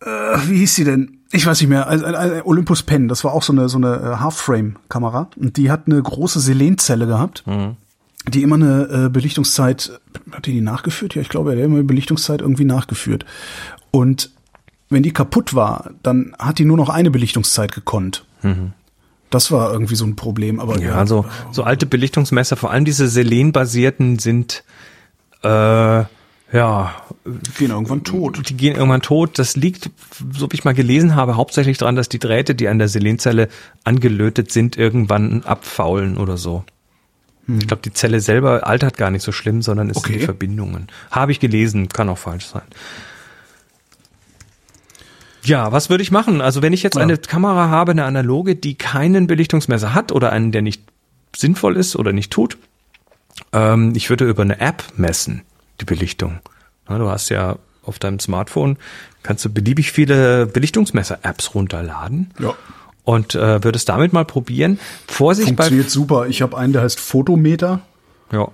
äh, 0.00 0.06
wie 0.48 0.58
hieß 0.58 0.74
sie 0.74 0.84
denn? 0.84 1.18
Ich 1.32 1.46
weiß 1.46 1.60
nicht 1.60 1.70
mehr. 1.70 1.86
Also, 1.88 2.04
äh, 2.04 2.42
Olympus 2.44 2.82
Pen, 2.82 3.08
das 3.08 3.24
war 3.24 3.32
auch 3.32 3.42
so 3.42 3.52
eine 3.52 3.68
so 3.68 3.78
eine 3.78 3.96
äh, 3.96 4.16
Half-Frame-Kamera 4.20 5.28
und 5.36 5.56
die 5.56 5.70
hat 5.70 5.86
eine 5.86 6.00
große 6.00 6.40
Selenzelle 6.40 7.06
gehabt, 7.06 7.42
die 8.28 8.42
immer 8.42 8.56
eine 8.56 9.06
äh, 9.06 9.08
Belichtungszeit 9.08 9.98
hat 10.30 10.46
die 10.46 10.52
die 10.52 10.60
nachgeführt? 10.60 11.14
Ja, 11.14 11.22
ich 11.22 11.28
glaube, 11.28 11.52
er 11.52 11.58
hat 11.58 11.64
immer 11.64 11.76
eine 11.76 11.84
Belichtungszeit 11.84 12.40
irgendwie 12.40 12.64
nachgeführt. 12.64 13.24
Und 13.90 14.30
wenn 14.90 15.02
die 15.02 15.12
kaputt 15.12 15.54
war, 15.54 15.90
dann 16.02 16.34
hat 16.38 16.58
die 16.58 16.64
nur 16.64 16.76
noch 16.76 16.88
eine 16.88 17.10
Belichtungszeit 17.10 17.72
gekonnt. 17.72 18.24
Das 19.30 19.50
war 19.50 19.72
irgendwie 19.72 19.94
so 19.94 20.04
ein 20.04 20.16
Problem. 20.16 20.60
Aber 20.60 20.78
Ja, 20.78 20.96
also 20.96 21.24
so 21.50 21.62
alte 21.62 21.86
Belichtungsmesser, 21.86 22.56
vor 22.56 22.70
allem 22.70 22.84
diese 22.84 23.08
Selen-basierten 23.08 24.18
sind 24.18 24.64
äh, 25.42 26.04
ja, 26.52 26.94
gehen 27.58 27.70
irgendwann 27.70 28.04
tot. 28.04 28.48
die 28.48 28.56
gehen 28.56 28.74
irgendwann 28.76 29.02
tot. 29.02 29.38
Das 29.38 29.56
liegt, 29.56 29.90
so 30.32 30.50
wie 30.50 30.54
ich 30.54 30.64
mal 30.64 30.74
gelesen 30.74 31.14
habe, 31.16 31.36
hauptsächlich 31.36 31.78
daran, 31.78 31.96
dass 31.96 32.08
die 32.08 32.18
Drähte, 32.18 32.54
die 32.54 32.68
an 32.68 32.78
der 32.78 32.88
Selenzelle 32.88 33.48
angelötet 33.84 34.52
sind, 34.52 34.76
irgendwann 34.76 35.42
abfaulen 35.44 36.18
oder 36.18 36.36
so. 36.36 36.64
Ich 37.48 37.66
glaube, 37.66 37.82
die 37.82 37.92
Zelle 37.92 38.20
selber 38.20 38.66
altert 38.68 38.96
gar 38.96 39.10
nicht 39.10 39.22
so 39.22 39.32
schlimm, 39.32 39.62
sondern 39.62 39.90
es 39.90 39.96
sind 39.96 40.04
Okay. 40.06 40.18
die 40.20 40.24
Verbindungen. 40.24 40.86
Habe 41.10 41.32
ich 41.32 41.40
gelesen, 41.40 41.88
kann 41.88 42.08
auch 42.08 42.18
falsch 42.18 42.46
sein. 42.46 42.62
Ja, 45.44 45.72
was 45.72 45.90
würde 45.90 46.02
ich 46.02 46.12
machen? 46.12 46.40
Also 46.40 46.62
wenn 46.62 46.72
ich 46.72 46.82
jetzt 46.84 46.96
Ja. 46.96 47.02
eine 47.02 47.18
Kamera 47.18 47.68
habe, 47.68 47.92
eine 47.92 48.04
analoge, 48.04 48.54
die 48.54 48.74
keinen 48.76 49.26
Belichtungsmesser 49.26 49.92
hat 49.92 50.12
oder 50.12 50.30
einen, 50.30 50.52
der 50.52 50.62
nicht 50.62 50.82
sinnvoll 51.34 51.76
ist 51.76 51.96
oder 51.96 52.12
nicht 52.12 52.30
tut, 52.30 52.58
ähm, 53.52 53.92
ich 53.96 54.08
würde 54.08 54.28
über 54.28 54.42
eine 54.42 54.60
App 54.60 54.84
messen, 54.96 55.42
die 55.82 55.94
Belichtung. 55.94 56.38
Na, 56.88 56.98
du 56.98 57.08
hast 57.08 57.28
ja 57.28 57.56
auf 57.84 57.98
deinem 57.98 58.20
Smartphone, 58.20 58.76
kannst 59.22 59.44
du 59.44 59.50
beliebig 59.52 59.90
viele 59.92 60.46
Belichtungsmesser-Apps 60.46 61.54
runterladen 61.54 62.30
Ja. 62.38 62.54
und 63.04 63.34
äh, 63.34 63.62
würdest 63.64 63.88
damit 63.88 64.12
mal 64.12 64.24
probieren. 64.24 64.78
Vorsicht 65.08 65.48
bei 65.56 65.64
Funktioniert 65.64 65.90
super. 65.90 66.26
Ich 66.28 66.42
habe 66.42 66.56
einen, 66.56 66.72
der 66.72 66.82
heißt 66.82 67.00
Photometer. 67.00 67.80
ja, 68.32 68.48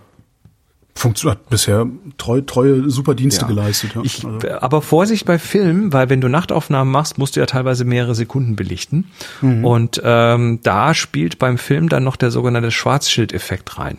Funktioniert 0.94 1.38
hat 1.38 1.48
bisher 1.50 1.86
treu, 2.16 2.40
treue 2.40 2.90
super 2.90 3.14
Dienste 3.14 3.42
Ja. 3.42 3.46
geleistet. 3.48 3.94
Ja. 3.94 4.00
Ich, 4.02 4.24
also, 4.24 4.48
aber 4.60 4.82
Vorsicht 4.82 5.26
bei 5.26 5.38
Film, 5.38 5.92
weil 5.92 6.10
wenn 6.10 6.20
du 6.20 6.28
Nachtaufnahmen 6.28 6.90
machst, 6.90 7.18
musst 7.18 7.36
du 7.36 7.40
ja 7.40 7.46
teilweise 7.46 7.84
mehrere 7.84 8.16
Sekunden 8.16 8.56
belichten. 8.56 9.08
Mhm. 9.40 9.64
Und 9.64 10.00
ähm, 10.04 10.58
da 10.64 10.94
spielt 10.94 11.38
beim 11.38 11.56
Film 11.56 11.88
dann 11.88 12.02
noch 12.02 12.16
der 12.16 12.32
sogenannte 12.32 12.72
Schwarzschild-Effekt 12.72 13.78
rein. 13.78 13.98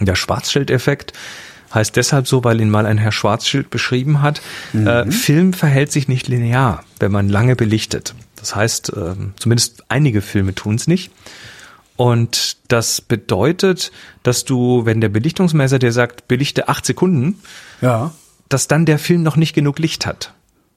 Der 0.00 0.16
Schwarzschild-Effekt 0.16 1.12
heißt 1.74 1.96
deshalb 1.96 2.28
so, 2.28 2.44
weil 2.44 2.60
ihn 2.60 2.70
mal 2.70 2.86
ein 2.86 2.98
Herr 2.98 3.12
Schwarzschild 3.12 3.70
beschrieben 3.70 4.22
hat. 4.22 4.40
Mhm. 4.72 4.86
Äh, 4.86 5.10
Film 5.10 5.52
verhält 5.52 5.92
sich 5.92 6.08
nicht 6.08 6.28
linear, 6.28 6.84
wenn 7.00 7.12
man 7.12 7.28
lange 7.28 7.56
belichtet. 7.56 8.14
Das 8.36 8.54
heißt, 8.54 8.92
ähm, 8.96 9.32
zumindest 9.38 9.84
einige 9.88 10.20
Filme 10.20 10.54
tun 10.54 10.74
es 10.76 10.86
nicht. 10.86 11.10
Und 11.96 12.56
das 12.68 13.00
bedeutet, 13.00 13.92
dass 14.22 14.44
du, 14.44 14.84
wenn 14.84 15.00
der 15.00 15.08
Belichtungsmesser 15.08 15.78
dir 15.78 15.92
sagt, 15.92 16.26
belichte 16.28 16.68
acht 16.68 16.84
Sekunden, 16.84 17.40
ja. 17.80 18.12
dass 18.48 18.68
dann 18.68 18.84
der 18.84 18.98
Film 18.98 19.22
noch 19.22 19.36
nicht 19.36 19.54
genug 19.54 19.78
Licht 19.78 20.04
hat, 20.04 20.34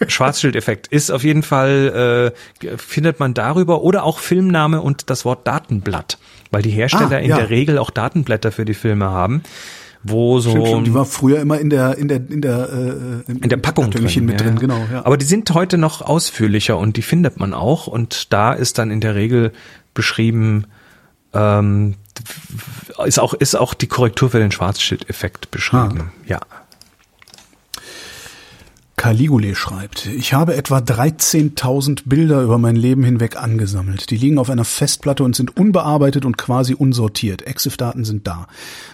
Schwarzschildeffekt 0.07 0.87
ist 0.87 1.11
auf 1.11 1.23
jeden 1.23 1.43
Fall, 1.43 2.33
äh, 2.63 2.77
findet 2.77 3.19
man 3.19 3.33
darüber 3.33 3.81
oder 3.81 4.03
auch 4.03 4.19
Filmname 4.19 4.81
und 4.81 5.09
das 5.09 5.25
Wort 5.25 5.45
Datenblatt, 5.47 6.17
weil 6.51 6.61
die 6.61 6.69
Hersteller 6.69 7.17
Ah, 7.17 7.19
in 7.19 7.29
ja. 7.29 7.37
der 7.37 7.49
Regel 7.49 7.77
auch 7.77 7.89
Datenblätter 7.89 8.51
für 8.51 8.65
die 8.65 8.73
Filme 8.73 9.09
haben, 9.09 9.43
wo 10.03 10.39
so 10.39 10.51
Stimmt, 10.51 10.67
stimmt, 10.67 10.87
die 10.87 10.93
war 10.93 11.05
früher 11.05 11.39
immer 11.39 11.59
in 11.59 11.69
der 11.69 11.97
in 11.97 12.07
der 12.07 12.21
in 12.29 12.41
der 12.41 12.69
äh, 13.27 13.31
in 13.31 13.49
der 13.49 13.57
Packung 13.57 13.85
Kartönchen 13.85 14.25
mit 14.25 14.39
ja, 14.39 14.47
drin, 14.47 14.59
genau. 14.59 14.79
Ja. 14.91 15.05
Aber 15.05 15.17
die 15.17 15.25
sind 15.25 15.49
heute 15.53 15.77
noch 15.77 16.01
ausführlicher 16.01 16.77
und 16.77 16.95
die 16.95 17.01
findet 17.01 17.39
man 17.39 17.53
auch 17.53 17.87
und 17.87 18.31
da 18.31 18.53
ist 18.53 18.77
dann 18.77 18.91
in 18.91 19.01
der 19.01 19.15
Regel 19.15 19.51
beschrieben, 19.93 20.65
ähm, 21.33 21.95
ist 23.05 23.19
auch 23.19 23.33
ist 23.33 23.55
auch 23.55 23.73
die 23.73 23.87
Korrektur 23.87 24.29
für 24.29 24.39
den 24.39 24.51
Schwarzschildeffekt 24.51 25.51
beschrieben. 25.51 26.11
Ah. 26.11 26.23
Ja. 26.25 26.39
Caligule 28.99 29.55
schreibt, 29.55 30.07
ich 30.07 30.33
habe 30.33 30.57
etwa 30.57 30.79
13.000 30.79 32.01
Bilder 32.03 32.41
über 32.41 32.57
mein 32.57 32.75
Leben 32.75 33.05
hinweg 33.05 33.41
angesammelt. 33.41 34.09
Die 34.09 34.17
liegen 34.17 34.37
auf 34.37 34.49
einer 34.49 34.65
Festplatte 34.65 35.23
und 35.23 35.37
sind 35.37 35.55
unbearbeitet 35.55 36.25
und 36.25 36.37
quasi 36.37 36.73
unsortiert. 36.73 37.47
EXIF-Daten 37.47 38.03
sind 38.03 38.27
da. 38.27 38.47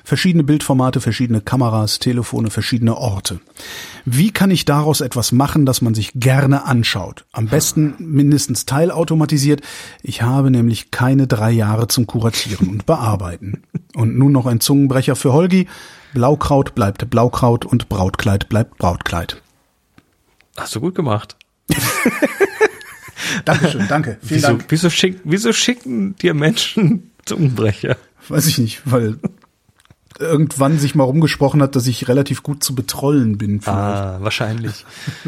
Verschiedene 0.04 0.44
Bildformate, 0.44 1.02
verschiedene 1.02 1.42
Kameras, 1.42 1.98
Telefone, 1.98 2.52
verschiedene 2.52 2.96
Orte. 2.96 3.40
Wie 4.06 4.30
kann 4.30 4.52
ich 4.52 4.64
daraus 4.64 5.02
etwas 5.02 5.32
machen, 5.32 5.66
das 5.66 5.82
man 5.82 5.96
sich 5.96 6.12
gerne 6.14 6.66
anschaut? 6.66 7.26
Am 7.32 7.48
besten 7.48 7.96
mindestens 7.98 8.68
teilautomatisiert. 8.68 9.62
Ich 10.04 10.22
habe 10.22 10.52
nämlich 10.52 10.92
keine 10.92 11.26
drei 11.26 11.50
Jahre 11.50 11.88
zum 11.88 12.06
Kuratieren 12.06 12.70
und 12.70 12.86
Bearbeiten. 12.86 13.64
Und 13.96 14.20
nun 14.20 14.34
noch 14.34 14.46
ein 14.46 14.60
Zungenbrecher 14.60 15.16
für 15.16 15.34
Holgi. 15.34 15.68
Blaukraut 16.14 16.76
bleibt 16.76 17.10
Blaukraut 17.10 17.66
und 17.66 17.90
Brautkleid 17.90 18.50
bleibt 18.50 18.78
Brautkleid. 18.78 19.42
Hast 20.58 20.76
du 20.76 20.82
gut 20.82 20.96
gemacht. 20.96 21.36
Dankeschön, 23.46 23.88
danke. 23.88 24.18
Vielen 24.22 24.38
Wieso, 24.38 24.48
Dank. 24.48 24.66
wieso, 24.70 24.90
schick, 24.90 25.20
wieso 25.24 25.54
schicken 25.54 26.16
dir 26.16 26.34
Menschen 26.34 27.12
Zungenbrecher? 27.26 27.98
Weiß 28.28 28.48
ich 28.48 28.58
nicht, 28.58 28.82
weil 28.86 29.18
irgendwann 30.20 30.80
sich 30.80 30.96
mal 30.96 31.04
rumgesprochen 31.04 31.62
hat, 31.62 31.76
dass 31.76 31.88
ich 31.88 32.08
relativ 32.08 32.44
gut 32.44 32.64
zu 32.64 32.76
betrollen 32.76 33.38
bin. 33.38 33.62
vielleicht. 33.62 33.78
Ah, 33.78 34.18
wahrscheinlich. 34.22 34.86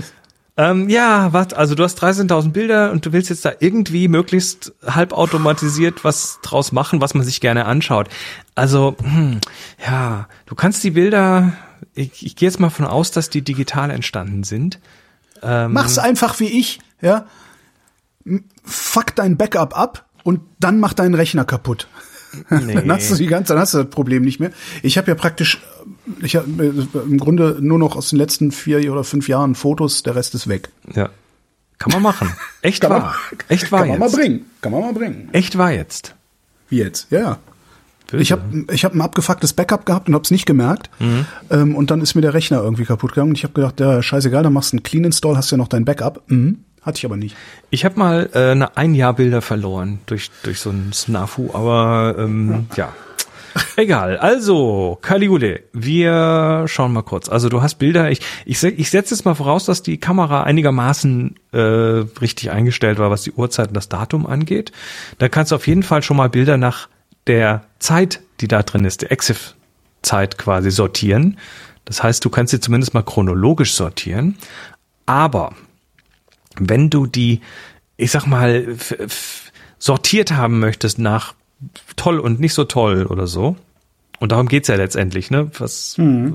ähm, 0.58 0.90
ja, 0.90 1.34
was, 1.34 1.54
also 1.54 1.76
du 1.76 1.84
hast 1.84 2.02
13.000 2.02 2.52
Bilder 2.52 2.92
und 2.92 3.06
du 3.06 3.12
willst 3.14 3.30
jetzt 3.30 3.44
da 3.46 3.52
irgendwie 3.60 4.08
möglichst 4.08 4.74
halbautomatisiert 4.86 6.04
was 6.04 6.40
draus 6.42 6.72
machen, 6.72 7.02
was 7.02 7.14
man 7.14 7.24
sich 7.26 7.42
gerne 7.42 7.66
anschaut. 7.66 8.08
Also, 8.56 8.96
hm, 9.02 9.42
ja, 9.86 10.28
du 10.46 10.56
kannst 10.56 10.84
die 10.84 10.92
Bilder, 10.92 11.54
ich, 11.94 12.26
ich 12.26 12.36
gehe 12.36 12.48
jetzt 12.48 12.60
mal 12.60 12.70
von 12.70 12.86
aus, 12.86 13.12
dass 13.12 13.30
die 13.30 13.42
digital 13.42 13.92
entstanden 13.92 14.44
sind. 14.44 14.80
Ähm, 15.44 15.74
Mach's 15.74 15.98
einfach 15.98 16.40
wie 16.40 16.48
ich, 16.60 16.80
ja. 17.02 17.26
Fuck 18.64 19.16
dein 19.16 19.38
Backup 19.38 19.78
ab 19.78 20.06
und 20.24 20.42
dann 20.60 20.80
mach 20.80 20.94
deinen 20.94 21.16
Rechner 21.16 21.46
kaputt. 21.46 21.88
Nee. 22.50 22.74
Dann 22.76 22.92
hast 22.92 23.10
du 23.10 23.16
die 23.16 23.26
ganze, 23.26 23.54
dann 23.54 23.62
hast 23.62 23.74
du 23.74 23.80
das 23.80 23.90
Problem 23.90 24.22
nicht 24.24 24.40
mehr. 24.42 24.52
Ich 24.84 24.98
habe 24.98 25.08
ja 25.08 25.16
praktisch, 25.16 25.60
ich 26.22 26.36
habe 26.36 26.46
im 26.94 27.18
Grunde 27.18 27.58
nur 27.62 27.80
noch 27.80 27.96
aus 27.96 28.10
den 28.10 28.18
letzten 28.20 28.52
vier 28.52 28.92
oder 28.92 29.06
fünf 29.06 29.30
Jahren 29.30 29.56
Fotos, 29.56 30.04
der 30.04 30.16
Rest 30.16 30.36
ist 30.36 30.48
weg. 30.48 30.70
Ja. 30.94 31.10
Kann 31.80 31.94
man 31.94 32.02
machen. 32.04 32.30
Echt 32.62 32.82
Kann 32.82 32.92
man- 32.92 33.02
wahr. 33.04 33.16
Echt 33.48 33.72
wahr 33.72 33.80
Kann 33.80 33.90
man 33.90 34.00
mal 34.00 34.06
jetzt. 34.08 34.16
bringen. 34.18 34.46
Kann 34.62 34.72
man 34.74 34.82
mal 34.82 34.94
bringen. 34.94 35.30
Echt 35.32 35.58
wahr 35.58 35.72
jetzt. 35.72 36.16
Wie 36.70 36.78
jetzt? 36.80 37.08
Ja, 37.12 37.20
ja. 37.20 37.40
Böse. 38.08 38.22
Ich 38.22 38.32
habe 38.32 38.66
ich 38.72 38.86
hab 38.86 38.93
ein 38.93 39.01
abgefucktes 39.01 39.53
Backup 39.53 39.86
gehabt 39.86 40.08
und 40.08 40.14
habe 40.14 40.24
es 40.24 40.32
nicht 40.32 40.45
gemerkt. 40.45 40.89
Ähm, 41.49 41.76
und 41.76 41.91
dann 41.91 42.01
ist 42.01 42.16
mir 42.16 42.22
der 42.22 42.34
Rechner 42.34 42.62
irgendwie 42.62 42.86
kaputt 42.86 43.12
gegangen. 43.12 43.30
Und 43.30 43.38
ich 43.38 43.43
habe 43.43 43.53
gedacht, 43.53 43.80
ja, 43.80 44.01
scheißegal, 44.01 44.43
dann 44.43 44.53
machst 44.53 44.74
du 44.74 44.78
einen 44.78 44.84
Clean 44.84 45.03
Install, 45.03 45.38
hast 45.38 45.51
ja 45.51 45.58
noch 45.58 45.68
dein 45.68 45.86
Backup. 45.86 46.24
Mhm. 46.28 46.60
Hatte 46.82 46.99
ich 46.99 47.05
aber 47.05 47.18
nicht. 47.18 47.36
Ich 47.70 47.84
habe 47.84 47.99
mal 47.99 48.30
äh, 48.34 48.51
eine 48.51 48.78
ein 48.78 48.95
Jahr 48.95 49.14
Bilder 49.14 49.41
verloren 49.41 49.99
durch 50.05 50.32
durch 50.43 50.62
so 50.62 50.70
ein 50.70 50.93
Snafu, 50.93 51.49
aber 51.53 52.16
ähm, 52.18 52.68
ja. 52.78 52.93
Egal. 53.76 54.18
Also, 54.18 54.97
Caligule, 55.01 55.64
wir 55.74 56.66
schauen 56.68 56.93
mal 56.93 57.01
kurz. 57.01 57.30
Also 57.30 57.49
du 57.49 57.62
hast 57.62 57.76
Bilder. 57.76 58.12
Ich, 58.12 58.22
ich, 58.45 58.64
ich 58.64 58.89
setze 58.89 59.16
jetzt 59.16 59.26
mal 59.26 59.36
voraus, 59.36 59.66
dass 59.66 59.82
die 59.82 59.97
Kamera 59.97 60.43
einigermaßen 60.43 61.36
äh, 61.51 61.58
richtig 61.58 62.51
eingestellt 62.51 62.99
war, 62.99 63.10
was 63.10 63.24
die 63.24 63.32
Uhrzeit 63.32 63.70
und 63.70 63.78
das 63.78 63.89
Datum 63.89 64.26
angeht. 64.26 64.72
Da 65.18 65.28
kannst 65.30 65.51
du 65.51 65.55
auf 65.55 65.68
jeden 65.68 65.84
Fall 65.84 66.03
schon 66.03 66.18
mal 66.18 66.30
Bilder 66.30 66.58
nach 66.58 66.88
der 67.28 67.64
Zeit, 67.80 68.22
die 68.40 68.48
da 68.48 68.64
drin 68.64 68.86
ist, 68.86 69.02
der 69.02 69.12
EXIF-Zeit 69.12 70.38
quasi 70.38 70.72
sortieren. 70.72 71.38
Das 71.86 72.04
heißt, 72.04 72.24
du 72.24 72.30
kannst 72.30 72.52
sie 72.52 72.60
zumindest 72.60 72.94
mal 72.94 73.04
chronologisch 73.04 73.74
sortieren. 73.74 74.38
Aber 75.06 75.54
wenn 76.60 76.90
du 76.90 77.06
die, 77.06 77.42
ich 77.96 78.12
sag 78.12 78.26
mal, 78.26 78.76
sortiert 79.80 80.32
haben 80.32 80.60
möchtest 80.60 81.00
nach 81.00 81.34
toll 81.96 82.20
und 82.20 82.40
nicht 82.40 82.54
so 82.54 82.66
toll 82.66 83.06
oder 83.06 83.28
so, 83.28 83.56
und 84.20 84.32
darum 84.32 84.48
geht's 84.48 84.68
ja 84.68 84.76
letztendlich, 84.76 85.30
ne? 85.30 85.52
Was 85.60 85.98
äh, 86.00 86.32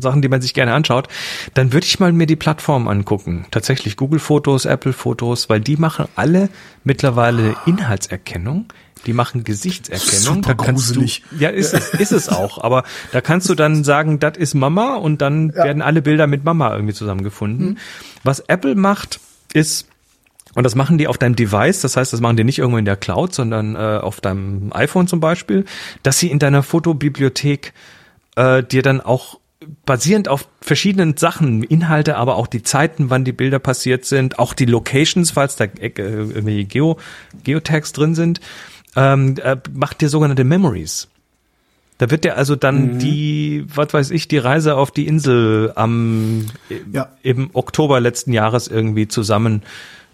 Sachen, 0.00 0.22
die 0.22 0.28
man 0.28 0.40
sich 0.40 0.54
gerne 0.54 0.72
anschaut, 0.72 1.08
dann 1.54 1.72
würde 1.72 1.86
ich 1.86 2.00
mal 2.00 2.12
mir 2.12 2.26
die 2.26 2.36
Plattform 2.36 2.88
angucken. 2.88 3.46
Tatsächlich 3.50 3.96
Google 3.96 4.18
Fotos, 4.18 4.64
Apple 4.64 4.94
Fotos, 4.94 5.50
weil 5.50 5.60
die 5.60 5.76
machen 5.76 6.06
alle 6.16 6.48
mittlerweile 6.84 7.54
Inhaltserkennung. 7.66 8.72
Die 9.06 9.12
machen 9.12 9.44
Gesichtserkennung. 9.44 10.36
Super 10.36 10.54
da 10.54 10.64
kannst 10.64 10.88
gruselig. 10.88 11.22
Du, 11.30 11.36
ja, 11.38 11.50
ist 11.50 11.74
es, 11.74 11.94
ist 11.94 12.12
es 12.12 12.28
auch. 12.28 12.62
Aber 12.62 12.84
da 13.12 13.20
kannst 13.20 13.48
du 13.48 13.54
dann 13.54 13.84
sagen, 13.84 14.18
das 14.18 14.36
ist 14.36 14.54
Mama 14.54 14.96
und 14.96 15.22
dann 15.22 15.54
werden 15.54 15.82
alle 15.82 16.02
Bilder 16.02 16.26
mit 16.26 16.44
Mama 16.44 16.72
irgendwie 16.74 16.94
zusammengefunden. 16.94 17.78
Was 18.24 18.40
Apple 18.40 18.74
macht, 18.74 19.20
ist, 19.52 19.88
und 20.54 20.64
das 20.64 20.74
machen 20.74 20.98
die 20.98 21.08
auf 21.08 21.18
deinem 21.18 21.36
Device, 21.36 21.80
das 21.80 21.96
heißt, 21.96 22.12
das 22.12 22.20
machen 22.20 22.36
die 22.36 22.44
nicht 22.44 22.58
irgendwo 22.58 22.78
in 22.78 22.84
der 22.84 22.96
Cloud, 22.96 23.34
sondern 23.34 23.74
äh, 23.74 23.78
auf 23.78 24.20
deinem 24.20 24.72
iPhone 24.72 25.06
zum 25.06 25.20
Beispiel, 25.20 25.64
dass 26.02 26.18
sie 26.18 26.30
in 26.30 26.38
deiner 26.38 26.62
Fotobibliothek 26.62 27.72
äh, 28.36 28.62
dir 28.62 28.82
dann 28.82 29.00
auch 29.00 29.38
basierend 29.84 30.28
auf 30.28 30.48
verschiedenen 30.60 31.16
Sachen, 31.16 31.62
Inhalte, 31.62 32.16
aber 32.16 32.36
auch 32.36 32.46
die 32.46 32.62
Zeiten, 32.62 33.10
wann 33.10 33.24
die 33.24 33.32
Bilder 33.32 33.58
passiert 33.58 34.04
sind, 34.04 34.38
auch 34.38 34.54
die 34.54 34.66
Locations, 34.66 35.30
falls 35.32 35.56
da 35.56 35.64
äh, 35.64 35.90
irgendwelche 35.96 36.64
Geo, 36.64 36.98
Geotags 37.42 37.92
drin 37.92 38.14
sind, 38.14 38.40
ähm, 38.98 39.36
äh, 39.42 39.56
macht 39.72 40.00
dir 40.00 40.08
sogenannte 40.08 40.44
Memories. 40.44 41.08
Da 41.98 42.10
wird 42.10 42.24
dir 42.24 42.36
also 42.36 42.54
dann 42.54 42.98
die, 42.98 43.64
was 43.74 43.92
weiß 43.92 44.10
ich, 44.12 44.28
die 44.28 44.38
Reise 44.38 44.76
auf 44.76 44.90
die 44.92 45.06
Insel 45.06 45.72
am 45.74 46.46
Ja. 46.92 47.08
im 47.22 47.50
Oktober 47.54 48.00
letzten 48.00 48.32
Jahres 48.32 48.68
irgendwie 48.68 49.08
zusammen 49.08 49.62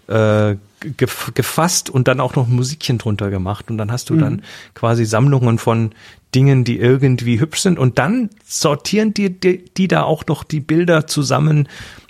äh, 0.07 0.55
gef 0.97 1.31
gefasst 1.33 1.89
und 1.89 2.07
dann 2.07 2.19
auch 2.19 2.35
noch 2.35 2.47
Musikchen 2.47 2.97
drunter 2.97 3.29
gemacht 3.29 3.69
und 3.71 3.77
dann 3.77 3.91
hast 3.91 4.09
du 4.09 4.15
dann 4.17 4.43
quasi 4.75 5.05
Sammlungen 5.05 5.57
von 5.57 5.91
Dingen, 6.33 6.63
die 6.63 6.77
irgendwie 6.79 7.39
hübsch 7.39 7.61
sind 7.61 7.79
und 7.79 7.97
dann 7.97 8.29
sortieren 8.45 9.13
die, 9.13 9.29
die, 9.31 9.65
die 9.65 9.87
da 9.87 10.03
auch 10.03 10.25
noch 10.27 10.43
die 10.43 10.59
Bilder 10.59 11.07
zusammen 11.07 11.67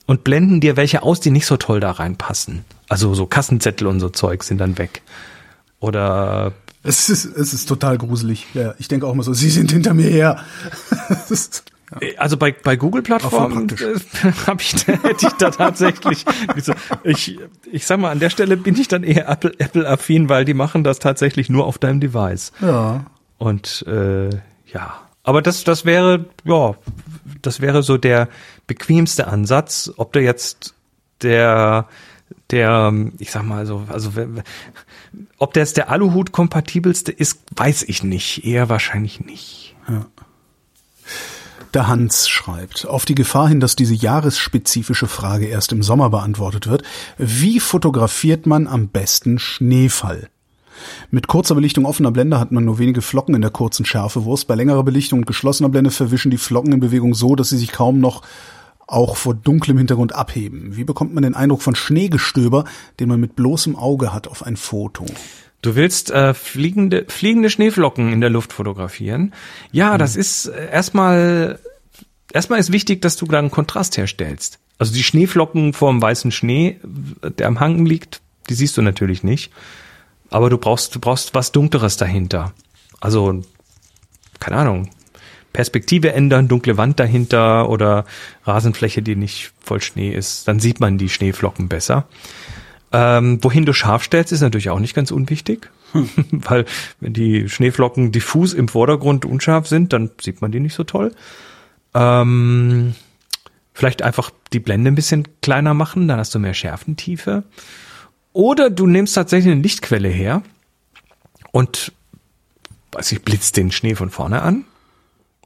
und 0.07 0.23
blenden 0.23 0.59
dir 0.61 0.75
welche 0.77 1.03
aus, 1.03 1.19
die 1.19 1.31
nicht 1.31 1.45
so 1.45 1.57
toll 1.57 1.79
da 1.79 1.91
reinpassen. 1.91 2.65
Also 2.89 3.13
so 3.13 3.25
Kassenzettel 3.25 3.87
und 3.87 3.99
so 3.99 4.09
Zeug 4.09 4.43
sind 4.43 4.57
dann 4.59 4.77
weg. 4.77 5.01
Oder 5.79 6.53
Es 6.85 7.09
ist, 7.09 7.25
es 7.25 7.53
ist 7.53 7.67
total 7.67 7.97
gruselig. 7.97 8.45
Ja, 8.53 8.73
ich 8.77 8.87
denke 8.87 9.07
auch 9.07 9.13
mal 9.15 9.23
so, 9.23 9.33
sie 9.33 9.49
sind 9.49 9.71
hinter 9.71 9.93
mir 9.93 10.07
her. 10.09 10.39
Ist- 11.29 11.63
Also 12.17 12.35
bei, 12.37 12.51
bei 12.51 12.75
Google-Plattformen 12.75 13.69
äh, 13.69 14.31
hab 14.47 14.59
ich, 14.61 14.73
hätte 14.87 15.27
ich 15.27 15.33
da 15.33 15.51
tatsächlich, 15.51 16.25
ich, 17.03 17.39
ich 17.71 17.85
sag 17.85 17.99
mal, 17.99 18.09
an 18.11 18.19
der 18.19 18.29
Stelle 18.31 18.57
bin 18.57 18.75
ich 18.79 18.87
dann 18.87 19.03
eher 19.03 19.29
Apple, 19.29 19.53
Apple-affin, 19.59 20.27
weil 20.29 20.45
die 20.45 20.53
machen 20.55 20.83
das 20.83 20.99
tatsächlich 20.99 21.49
nur 21.49 21.65
auf 21.65 21.77
deinem 21.77 21.99
Device. 21.99 22.51
ja. 22.61 23.05
Und 23.37 23.83
äh, 23.87 24.29
ja, 24.73 24.93
aber 25.23 25.41
das, 25.41 25.63
das 25.65 25.83
wäre, 25.85 26.25
ja, 26.45 26.75
das 27.41 27.59
wäre 27.61 27.83
so 27.83 27.97
der 27.97 28.29
bequemste 28.65 29.27
Ansatz, 29.27 29.91
ob 29.97 30.13
du 30.13 30.21
jetzt 30.21 30.73
der, 31.21 31.87
der, 32.51 32.93
ich 33.17 33.31
sag 33.31 33.43
mal 33.43 33.65
so, 33.65 33.83
also 33.87 34.11
ob 35.37 35.53
der 35.53 35.63
jetzt 35.63 35.77
der 35.77 35.89
Aluhut-kompatibelste 35.89 37.11
ist, 37.11 37.39
weiß 37.55 37.83
ich 37.83 38.03
nicht. 38.03 38.45
Eher 38.45 38.69
wahrscheinlich 38.69 39.19
nicht. 39.19 39.75
Der 41.73 41.87
Hans 41.87 42.29
schreibt, 42.29 42.87
auf 42.87 43.05
die 43.05 43.15
Gefahr 43.15 43.49
hin, 43.49 43.59
dass 43.59 43.75
diese 43.75 43.93
jahresspezifische 43.93 45.07
Frage 45.07 45.47
erst 45.47 45.71
im 45.71 45.83
Sommer 45.83 46.09
beantwortet 46.09 46.67
wird, 46.67 46.83
wie 47.17 47.59
fotografiert 47.59 48.45
man 48.45 48.67
am 48.67 48.87
besten 48.87 49.39
Schneefall? 49.39 50.29
Mit 51.09 51.27
kurzer 51.27 51.55
Belichtung 51.55 51.85
offener 51.85 52.11
Blende 52.11 52.39
hat 52.39 52.51
man 52.51 52.65
nur 52.65 52.79
wenige 52.79 53.01
Flocken 53.01 53.35
in 53.35 53.41
der 53.41 53.51
kurzen 53.51 53.85
Schärfewurst. 53.85 54.47
Bei 54.47 54.55
längerer 54.55 54.83
Belichtung 54.83 55.19
und 55.19 55.25
geschlossener 55.25 55.69
Blende 55.69 55.91
verwischen 55.91 56.31
die 56.31 56.37
Flocken 56.37 56.73
in 56.73 56.79
Bewegung 56.79 57.13
so, 57.13 57.35
dass 57.35 57.49
sie 57.49 57.57
sich 57.57 57.71
kaum 57.71 57.99
noch 57.99 58.21
auch 58.87 59.17
vor 59.17 59.33
dunklem 59.33 59.77
Hintergrund 59.77 60.13
abheben. 60.13 60.75
Wie 60.75 60.83
bekommt 60.83 61.13
man 61.13 61.23
den 61.23 61.35
Eindruck 61.35 61.61
von 61.61 61.75
Schneegestöber, 61.75 62.65
den 62.99 63.09
man 63.09 63.19
mit 63.19 63.35
bloßem 63.35 63.75
Auge 63.75 64.13
hat 64.13 64.27
auf 64.27 64.43
ein 64.43 64.57
Foto? 64.57 65.05
Du 65.61 65.75
willst 65.75 66.11
äh, 66.11 66.33
fliegende, 66.33 67.05
fliegende 67.07 67.49
Schneeflocken 67.49 68.13
in 68.13 68.21
der 68.21 68.29
Luft 68.29 68.53
fotografieren. 68.53 69.33
Ja, 69.71 69.97
das 69.97 70.15
ist 70.15 70.45
äh, 70.45 70.69
erstmal, 70.69 71.59
erstmal 72.31 72.59
ist 72.59 72.71
wichtig, 72.71 73.01
dass 73.01 73.15
du 73.15 73.25
da 73.25 73.39
einen 73.39 73.49
Kontrast 73.49 73.97
herstellst. 73.97 74.59
Also 74.77 74.93
die 74.93 75.03
Schneeflocken 75.03 75.73
vorm 75.73 76.01
weißen 76.01 76.31
Schnee, 76.31 76.79
der 76.83 77.47
am 77.47 77.59
Hang 77.59 77.85
liegt, 77.85 78.21
die 78.49 78.53
siehst 78.53 78.77
du 78.77 78.81
natürlich 78.81 79.23
nicht. 79.23 79.51
Aber 80.29 80.49
du 80.49 80.57
brauchst, 80.57 80.93
du 80.93 80.99
brauchst 80.99 81.33
was 81.33 81.51
Dunkleres 81.51 81.97
dahinter. 81.97 82.53
Also, 82.99 83.41
keine 84.39 84.57
Ahnung, 84.57 84.89
Perspektive 85.55 86.11
ändern, 86.11 86.49
dunkle 86.49 86.75
Wand 86.75 86.99
dahinter 86.99 87.69
oder 87.69 88.03
Rasenfläche, 88.43 89.01
die 89.01 89.15
nicht 89.15 89.53
voll 89.61 89.81
Schnee 89.81 90.11
ist. 90.11 90.49
Dann 90.49 90.59
sieht 90.59 90.81
man 90.81 90.97
die 90.97 91.07
Schneeflocken 91.07 91.69
besser. 91.69 92.07
Ähm, 92.91 93.39
wohin 93.41 93.65
du 93.65 93.71
scharf 93.71 94.03
stellst, 94.03 94.33
ist 94.33 94.41
natürlich 94.41 94.69
auch 94.69 94.79
nicht 94.79 94.93
ganz 94.93 95.11
unwichtig. 95.11 95.71
Hm. 95.93 96.09
Weil 96.31 96.65
wenn 96.99 97.13
die 97.13 97.47
Schneeflocken 97.47 98.11
diffus 98.11 98.51
im 98.53 98.67
Vordergrund 98.67 99.23
unscharf 99.23 99.65
sind, 99.65 99.93
dann 99.93 100.11
sieht 100.19 100.41
man 100.41 100.51
die 100.51 100.59
nicht 100.59 100.73
so 100.73 100.83
toll. 100.83 101.15
Ähm, 101.93 102.93
vielleicht 103.73 104.01
einfach 104.01 104.31
die 104.51 104.59
Blende 104.59 104.91
ein 104.91 104.95
bisschen 104.95 105.25
kleiner 105.41 105.73
machen, 105.73 106.09
dann 106.09 106.19
hast 106.19 106.35
du 106.35 106.39
mehr 106.39 106.53
Schärfentiefe. 106.53 107.43
Oder 108.33 108.69
du 108.69 108.87
nimmst 108.87 109.15
tatsächlich 109.15 109.53
eine 109.53 109.61
Lichtquelle 109.61 110.09
her 110.09 110.41
und 111.53 111.93
weiß 112.91 113.13
ich, 113.13 113.21
blitzt 113.21 113.55
den 113.55 113.71
Schnee 113.71 113.95
von 113.95 114.09
vorne 114.09 114.41
an. 114.41 114.65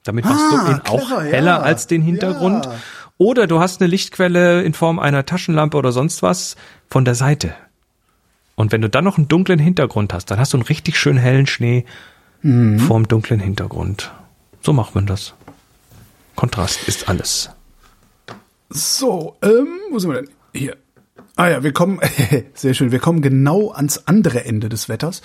Damit 0.03 0.25
machst 0.25 0.45
ah, 0.45 0.65
du 0.65 0.71
ihn 0.71 0.83
clever, 0.83 1.17
auch 1.17 1.21
heller 1.21 1.57
ja. 1.57 1.61
als 1.61 1.87
den 1.87 2.01
Hintergrund. 2.01 2.65
Ja. 2.65 2.75
Oder 3.17 3.47
du 3.47 3.59
hast 3.59 3.81
eine 3.81 3.89
Lichtquelle 3.89 4.63
in 4.63 4.73
Form 4.73 4.97
einer 4.97 5.25
Taschenlampe 5.25 5.77
oder 5.77 5.91
sonst 5.91 6.23
was 6.23 6.55
von 6.89 7.03
der 7.05 7.15
Seite. 7.15 7.53
Und 8.55 8.71
wenn 8.71 8.81
du 8.81 8.89
dann 8.89 9.03
noch 9.03 9.17
einen 9.17 9.27
dunklen 9.27 9.59
Hintergrund 9.59 10.13
hast, 10.13 10.31
dann 10.31 10.39
hast 10.39 10.53
du 10.53 10.57
einen 10.57 10.65
richtig 10.65 10.97
schön 10.97 11.17
hellen 11.17 11.47
Schnee 11.47 11.85
mhm. 12.41 12.79
vorm 12.79 13.07
dunklen 13.07 13.39
Hintergrund. 13.39 14.11
So 14.61 14.73
macht 14.73 14.95
man 14.95 15.05
das. 15.05 15.33
Kontrast 16.35 16.87
ist 16.87 17.09
alles. 17.09 17.49
So, 18.69 19.35
ähm, 19.41 19.67
wo 19.91 19.99
sind 19.99 20.11
wir 20.11 20.21
denn? 20.21 20.31
Hier. 20.53 20.77
Ah 21.35 21.49
ja, 21.49 21.63
wir 21.63 21.71
kommen, 21.71 21.99
sehr 22.53 22.73
schön, 22.73 22.91
wir 22.91 22.99
kommen 22.99 23.21
genau 23.21 23.71
ans 23.71 24.07
andere 24.07 24.45
Ende 24.45 24.69
des 24.69 24.89
Wetters. 24.89 25.21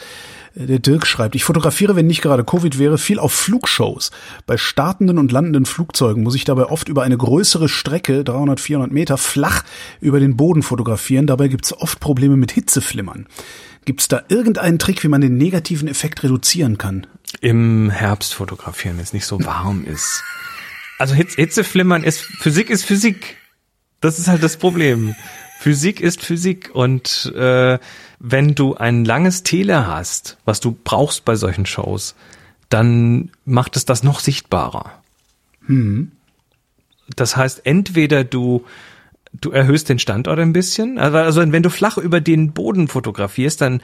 Der 0.57 0.79
Dirk 0.79 1.05
schreibt, 1.05 1.35
ich 1.35 1.43
fotografiere, 1.43 1.97
wenn 1.97 2.07
nicht 2.07 2.23
gerade 2.23 2.45
Covid 2.45 2.79
wäre, 2.79 2.97
viel 2.97 3.19
auf 3.19 3.33
Flugshows. 3.33 4.13
Bei 4.47 4.57
startenden 4.57 5.19
und 5.19 5.33
landenden 5.33 5.67
Flugzeugen 5.67 6.23
muss 6.23 6.37
ich 6.37 6.45
dabei 6.45 6.67
oft 6.67 6.89
über 6.89 7.03
eine 7.03 7.17
größere 7.17 7.69
Strecke, 7.69 8.23
300, 8.23 8.61
400 8.61 8.93
Meter, 8.93 9.19
flach 9.19 9.65
über 10.01 10.21
den 10.21 10.37
Boden 10.37 10.63
fotografieren. 10.63 11.27
Dabei 11.27 11.49
gibt 11.49 11.65
es 11.65 11.77
oft 11.77 11.99
Probleme 11.99 12.37
mit 12.37 12.53
Hitzeflimmern. 12.53 13.27
Gibt 13.85 14.01
es 14.01 14.09
da 14.09 14.23
irgendeinen 14.29 14.79
Trick, 14.79 15.03
wie 15.03 15.09
man 15.09 15.21
den 15.21 15.37
negativen 15.37 15.89
Effekt 15.89 16.23
reduzieren 16.23 16.79
kann? 16.79 17.09
Im 17.41 17.91
Herbst 17.91 18.35
fotografieren, 18.35 18.97
wenn 18.97 19.05
es 19.05 19.13
nicht 19.13 19.27
so 19.27 19.45
warm 19.45 19.85
ist. 19.85 20.23
Also 21.01 21.15
Hitzeflimmern 21.15 22.05
ist, 22.05 22.21
Physik 22.21 22.71
ist 22.71 22.85
Physik. 22.85 23.37
Das 24.01 24.21
ist 24.21 24.29
halt 24.29 24.45
das 24.45 24.57
Problem. 24.57 25.17
Physik 25.59 26.01
ist 26.01 26.23
Physik 26.23 26.71
und 26.75 27.33
äh, 27.35 27.79
wenn 28.27 28.55
du 28.55 28.75
ein 28.75 29.05
langes 29.05 29.43
Tele 29.43 29.87
hast, 29.87 30.39
was 30.47 30.59
du 30.59 30.75
brauchst 30.83 31.27
bei 31.27 31.37
solchen 31.37 31.67
Shows, 31.67 32.15
dann 32.71 33.31
macht 33.45 33.77
es 33.77 33.85
das 33.85 34.03
noch 34.03 34.19
sichtbarer. 34.19 35.03
Hm. 35.67 36.11
Das 37.17 37.37
heißt, 37.37 37.67
entweder 37.67 38.25
du 38.25 38.65
du 39.41 39.51
erhöhst 39.51 39.91
den 39.91 39.99
Standort 39.99 40.39
ein 40.39 40.55
bisschen, 40.55 40.97
also, 40.97 41.19
also 41.19 41.53
wenn 41.53 41.63
du 41.63 41.69
flach 41.69 41.99
über 41.99 42.21
den 42.23 42.53
Boden 42.53 42.89
fotografierst, 42.89 43.61
dann 43.61 43.83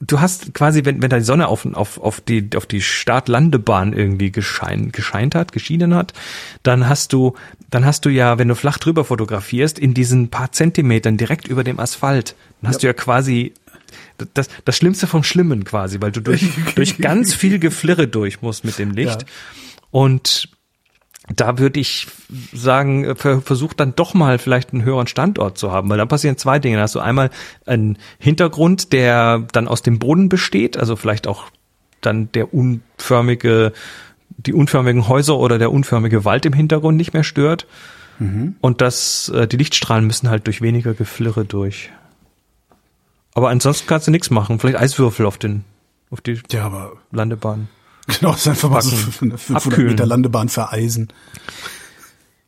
du 0.00 0.20
hast 0.20 0.54
quasi, 0.54 0.84
wenn, 0.84 1.02
wenn 1.02 1.10
da 1.10 1.18
die 1.18 1.24
Sonne 1.24 1.48
auf, 1.48 1.64
auf, 1.66 1.98
auf 1.98 2.20
die, 2.20 2.50
auf 2.56 2.66
die 2.66 2.82
Start-Landebahn 2.82 3.92
irgendwie 3.92 4.30
geschein, 4.30 4.92
gescheint 4.92 5.34
hat, 5.34 5.52
geschienen 5.52 5.94
hat, 5.94 6.12
dann 6.62 6.88
hast 6.88 7.12
du, 7.12 7.34
dann 7.70 7.84
hast 7.84 8.04
du 8.04 8.10
ja, 8.10 8.38
wenn 8.38 8.48
du 8.48 8.54
flach 8.54 8.78
drüber 8.78 9.04
fotografierst, 9.04 9.78
in 9.78 9.94
diesen 9.94 10.28
paar 10.28 10.52
Zentimetern 10.52 11.16
direkt 11.16 11.48
über 11.48 11.64
dem 11.64 11.80
Asphalt, 11.80 12.34
dann 12.60 12.68
hast 12.68 12.76
ja. 12.76 12.80
du 12.80 12.86
ja 12.88 12.92
quasi 12.92 13.54
das, 14.34 14.48
das 14.64 14.76
Schlimmste 14.76 15.06
vom 15.06 15.22
Schlimmen 15.22 15.64
quasi, 15.64 16.00
weil 16.00 16.12
du 16.12 16.20
durch, 16.20 16.44
durch 16.74 16.98
ganz 16.98 17.34
viel 17.34 17.58
Geflirre 17.58 18.08
durch 18.08 18.42
musst 18.42 18.64
mit 18.64 18.78
dem 18.78 18.90
Licht. 18.90 19.22
Ja. 19.22 19.28
Und 19.90 20.48
da 21.34 21.58
würde 21.58 21.80
ich 21.80 22.06
sagen, 22.52 23.04
äh, 23.04 23.14
versuch 23.14 23.74
dann 23.74 23.94
doch 23.96 24.14
mal 24.14 24.38
vielleicht 24.38 24.72
einen 24.72 24.84
höheren 24.84 25.06
Standort 25.06 25.58
zu 25.58 25.72
haben, 25.72 25.88
weil 25.88 25.98
dann 25.98 26.08
passieren 26.08 26.36
zwei 26.36 26.58
Dinge. 26.58 26.76
Da 26.76 26.82
hast 26.82 26.94
du 26.94 27.00
einmal 27.00 27.30
einen 27.66 27.98
Hintergrund, 28.18 28.92
der 28.92 29.44
dann 29.52 29.68
aus 29.68 29.82
dem 29.82 29.98
Boden 29.98 30.28
besteht, 30.28 30.76
also 30.76 30.94
vielleicht 30.96 31.26
auch 31.26 31.44
dann 32.00 32.30
der 32.32 32.54
unförmige, 32.54 33.72
die 34.36 34.52
unförmigen 34.52 35.08
Häuser 35.08 35.36
oder 35.36 35.58
der 35.58 35.72
unförmige 35.72 36.24
Wald 36.24 36.46
im 36.46 36.52
Hintergrund 36.52 36.96
nicht 36.96 37.12
mehr 37.12 37.24
stört. 37.24 37.66
Mhm. 38.18 38.56
Und 38.60 38.80
das, 38.80 39.28
äh, 39.30 39.48
die 39.48 39.56
Lichtstrahlen 39.56 40.06
müssen 40.06 40.30
halt 40.30 40.46
durch 40.46 40.62
weniger 40.62 40.94
Geflirre 40.94 41.44
durch. 41.44 41.90
Aber 43.34 43.50
ansonsten 43.50 43.86
kannst 43.86 44.06
du 44.06 44.10
nichts 44.10 44.30
machen. 44.30 44.58
Vielleicht 44.58 44.78
Eiswürfel 44.78 45.26
auf 45.26 45.38
den, 45.38 45.64
auf 46.10 46.20
die 46.20 46.40
ja, 46.50 46.64
aber 46.64 46.92
Landebahn. 47.10 47.68
Genau, 48.20 48.32
das 48.32 48.42
ist 48.42 48.48
einfach 48.48 48.70
mal 48.70 48.82
so 48.82 48.94
500 48.94 49.50
Abkühlen. 49.50 49.90
Meter 49.90 50.06
Landebahn 50.06 50.48
vereisen. 50.48 51.08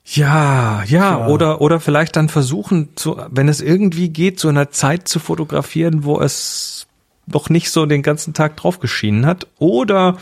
Ja, 0.05 0.85
ja, 0.85 1.19
ja, 1.19 1.27
oder 1.27 1.61
oder 1.61 1.81
vielleicht 1.81 2.17
dann 2.17 2.29
versuchen, 2.29 2.91
zu, 2.95 3.21
wenn 3.31 3.49
es 3.49 3.61
irgendwie 3.61 4.09
geht, 4.09 4.41
zu 4.41 4.49
einer 4.49 4.71
Zeit 4.71 5.09
zu 5.09 5.19
fotografieren, 5.19 6.05
wo 6.05 6.21
es 6.21 6.87
noch 7.27 7.51
nicht 7.51 7.71
so 7.71 7.85
den 7.85 8.03
ganzen 8.03 8.33
Tag 8.33 8.57
drauf 8.57 8.79
geschienen 8.81 9.27
hat. 9.27 9.47
Oder 9.59 10.17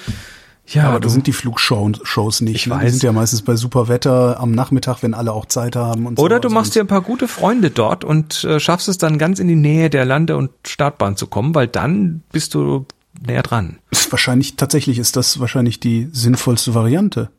ja, 0.68 0.88
aber 0.88 0.98
da 0.98 1.08
sind 1.08 1.28
die 1.28 1.32
Flugshows 1.32 2.40
nicht. 2.40 2.56
Ich 2.56 2.66
ne? 2.66 2.74
weiß. 2.74 2.84
Die 2.84 2.90
sind 2.90 3.02
ja 3.04 3.12
meistens 3.12 3.42
bei 3.42 3.54
super 3.54 3.86
Wetter 3.86 4.40
am 4.40 4.50
Nachmittag, 4.50 5.02
wenn 5.02 5.14
alle 5.14 5.32
auch 5.32 5.46
Zeit 5.46 5.76
haben. 5.76 6.06
Und 6.06 6.18
Oder 6.18 6.36
so. 6.36 6.42
du 6.42 6.50
machst 6.50 6.74
dir 6.74 6.80
ein 6.80 6.88
paar 6.88 7.02
gute 7.02 7.28
Freunde 7.28 7.70
dort 7.70 8.04
und 8.04 8.42
äh, 8.42 8.58
schaffst 8.58 8.88
es 8.88 8.98
dann 8.98 9.18
ganz 9.18 9.38
in 9.38 9.46
die 9.46 9.54
Nähe 9.54 9.90
der 9.90 10.04
Lande- 10.04 10.36
und 10.36 10.50
Startbahn 10.66 11.16
zu 11.16 11.28
kommen, 11.28 11.54
weil 11.54 11.68
dann 11.68 12.22
bist 12.32 12.54
du 12.54 12.86
näher 13.20 13.42
dran. 13.42 13.78
Ist 13.90 14.10
wahrscheinlich, 14.12 14.56
tatsächlich 14.56 14.98
ist 14.98 15.16
das 15.16 15.40
wahrscheinlich 15.40 15.80
die 15.80 16.08
sinnvollste 16.12 16.74
Variante. 16.74 17.30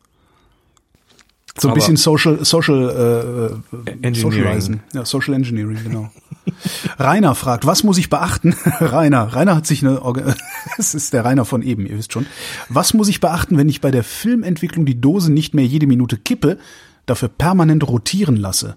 So 1.60 1.68
ein 1.68 1.72
Aber 1.72 1.76
bisschen 1.76 1.96
Social, 1.96 2.44
Social, 2.44 3.60
äh, 3.74 3.90
Engineering. 3.90 4.14
Socializen. 4.14 4.80
Ja, 4.92 5.04
Social 5.04 5.34
Engineering, 5.34 5.78
genau. 5.82 6.10
Rainer 6.98 7.34
fragt, 7.34 7.66
was 7.66 7.82
muss 7.82 7.98
ich 7.98 8.10
beachten? 8.10 8.54
Rainer, 8.80 9.34
Rainer 9.34 9.56
hat 9.56 9.66
sich 9.66 9.84
eine, 9.84 10.00
es 10.78 10.94
ist 10.94 11.12
der 11.12 11.24
Rainer 11.24 11.44
von 11.44 11.62
eben, 11.62 11.86
ihr 11.86 11.98
wisst 11.98 12.12
schon. 12.12 12.26
Was 12.68 12.94
muss 12.94 13.08
ich 13.08 13.20
beachten, 13.20 13.56
wenn 13.56 13.68
ich 13.68 13.80
bei 13.80 13.90
der 13.90 14.04
Filmentwicklung 14.04 14.86
die 14.86 15.00
Dose 15.00 15.32
nicht 15.32 15.54
mehr 15.54 15.66
jede 15.66 15.86
Minute 15.86 16.16
kippe, 16.16 16.58
dafür 17.06 17.28
permanent 17.28 17.86
rotieren 17.88 18.36
lasse? 18.36 18.76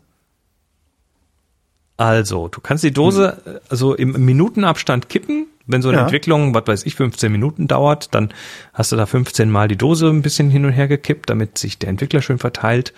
Also, 1.97 2.47
du 2.47 2.61
kannst 2.61 2.83
die 2.83 2.91
Dose 2.91 3.61
also 3.69 3.93
im 3.93 4.25
Minutenabstand 4.25 5.07
kippen. 5.07 5.45
Wenn 5.71 5.81
so 5.81 5.89
eine 5.89 5.99
ja. 5.99 6.03
Entwicklung, 6.03 6.53
was 6.53 6.67
weiß 6.67 6.85
ich, 6.85 6.95
15 6.95 7.31
Minuten 7.31 7.67
dauert, 7.67 8.13
dann 8.13 8.33
hast 8.73 8.91
du 8.91 8.95
da 8.95 9.05
15 9.05 9.49
Mal 9.49 9.67
die 9.67 9.77
Dose 9.77 10.07
ein 10.07 10.21
bisschen 10.21 10.49
hin 10.49 10.65
und 10.65 10.71
her 10.71 10.87
gekippt, 10.87 11.29
damit 11.29 11.57
sich 11.57 11.77
der 11.77 11.89
Entwickler 11.89 12.21
schön 12.21 12.39
verteilt. 12.39 12.93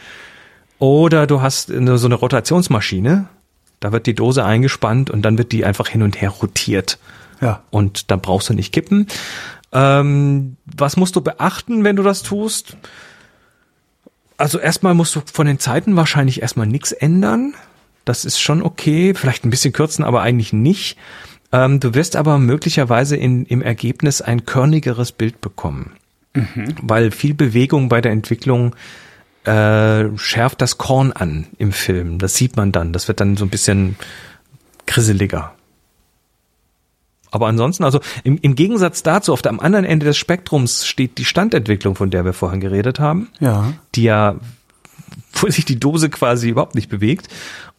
Oder 0.79 1.27
du 1.27 1.41
hast 1.41 1.67
so 1.67 1.73
eine 1.73 2.15
Rotationsmaschine, 2.15 3.27
da 3.79 3.91
wird 3.91 4.07
die 4.07 4.15
Dose 4.15 4.45
eingespannt 4.45 5.09
und 5.09 5.23
dann 5.23 5.37
wird 5.37 5.51
die 5.51 5.65
einfach 5.65 5.87
hin 5.87 6.03
und 6.03 6.21
her 6.21 6.29
rotiert. 6.29 6.99
Ja. 7.41 7.63
Und 7.69 8.11
dann 8.11 8.21
brauchst 8.21 8.49
du 8.49 8.53
nicht 8.53 8.71
kippen. 8.71 9.07
Ähm, 9.73 10.55
was 10.65 10.97
musst 10.97 11.15
du 11.15 11.21
beachten, 11.21 11.83
wenn 11.83 11.95
du 11.95 12.03
das 12.03 12.23
tust? 12.23 12.77
Also 14.37 14.59
erstmal 14.59 14.93
musst 14.93 15.15
du 15.15 15.21
von 15.25 15.47
den 15.47 15.59
Zeiten 15.59 15.95
wahrscheinlich 15.95 16.41
erstmal 16.41 16.67
nichts 16.67 16.91
ändern. 16.91 17.55
Das 18.05 18.25
ist 18.25 18.39
schon 18.39 18.61
okay. 18.61 19.13
Vielleicht 19.13 19.45
ein 19.45 19.49
bisschen 19.49 19.73
kürzen, 19.73 20.03
aber 20.03 20.21
eigentlich 20.21 20.53
nicht. 20.53 20.97
Ähm, 21.53 21.79
du 21.79 21.93
wirst 21.93 22.15
aber 22.15 22.39
möglicherweise 22.39 23.15
in, 23.15 23.45
im 23.45 23.61
Ergebnis 23.61 24.21
ein 24.21 24.45
körnigeres 24.45 25.11
Bild 25.11 25.39
bekommen. 25.39 25.91
Mhm. 26.33 26.75
Weil 26.81 27.11
viel 27.11 27.35
Bewegung 27.35 27.89
bei 27.89 28.01
der 28.01 28.11
Entwicklung 28.11 28.75
äh, 29.45 30.05
schärft 30.17 30.61
das 30.61 30.79
Korn 30.79 31.11
an 31.11 31.45
im 31.59 31.71
Film. 31.71 32.17
Das 32.17 32.33
sieht 32.35 32.57
man 32.57 32.71
dann. 32.71 32.91
Das 32.91 33.07
wird 33.07 33.19
dann 33.19 33.37
so 33.37 33.45
ein 33.45 33.49
bisschen 33.49 33.95
grisseliger. 34.87 35.53
Aber 37.29 37.47
ansonsten, 37.47 37.83
also 37.83 37.99
im, 38.23 38.37
im 38.41 38.55
Gegensatz 38.55 39.03
dazu, 39.03 39.31
auf 39.33 39.41
dem 39.41 39.59
anderen 39.59 39.85
Ende 39.85 40.05
des 40.05 40.17
Spektrums 40.17 40.85
steht 40.87 41.17
die 41.17 41.25
Standentwicklung, 41.25 41.95
von 41.95 42.09
der 42.09 42.25
wir 42.25 42.33
vorhin 42.33 42.61
geredet 42.61 42.99
haben. 42.99 43.29
Ja. 43.39 43.73
Die 43.95 44.03
ja, 44.03 44.35
wo 45.41 45.49
sich 45.49 45.65
die 45.65 45.79
Dose 45.79 46.09
quasi 46.09 46.49
überhaupt 46.49 46.75
nicht 46.75 46.89
bewegt. 46.89 47.27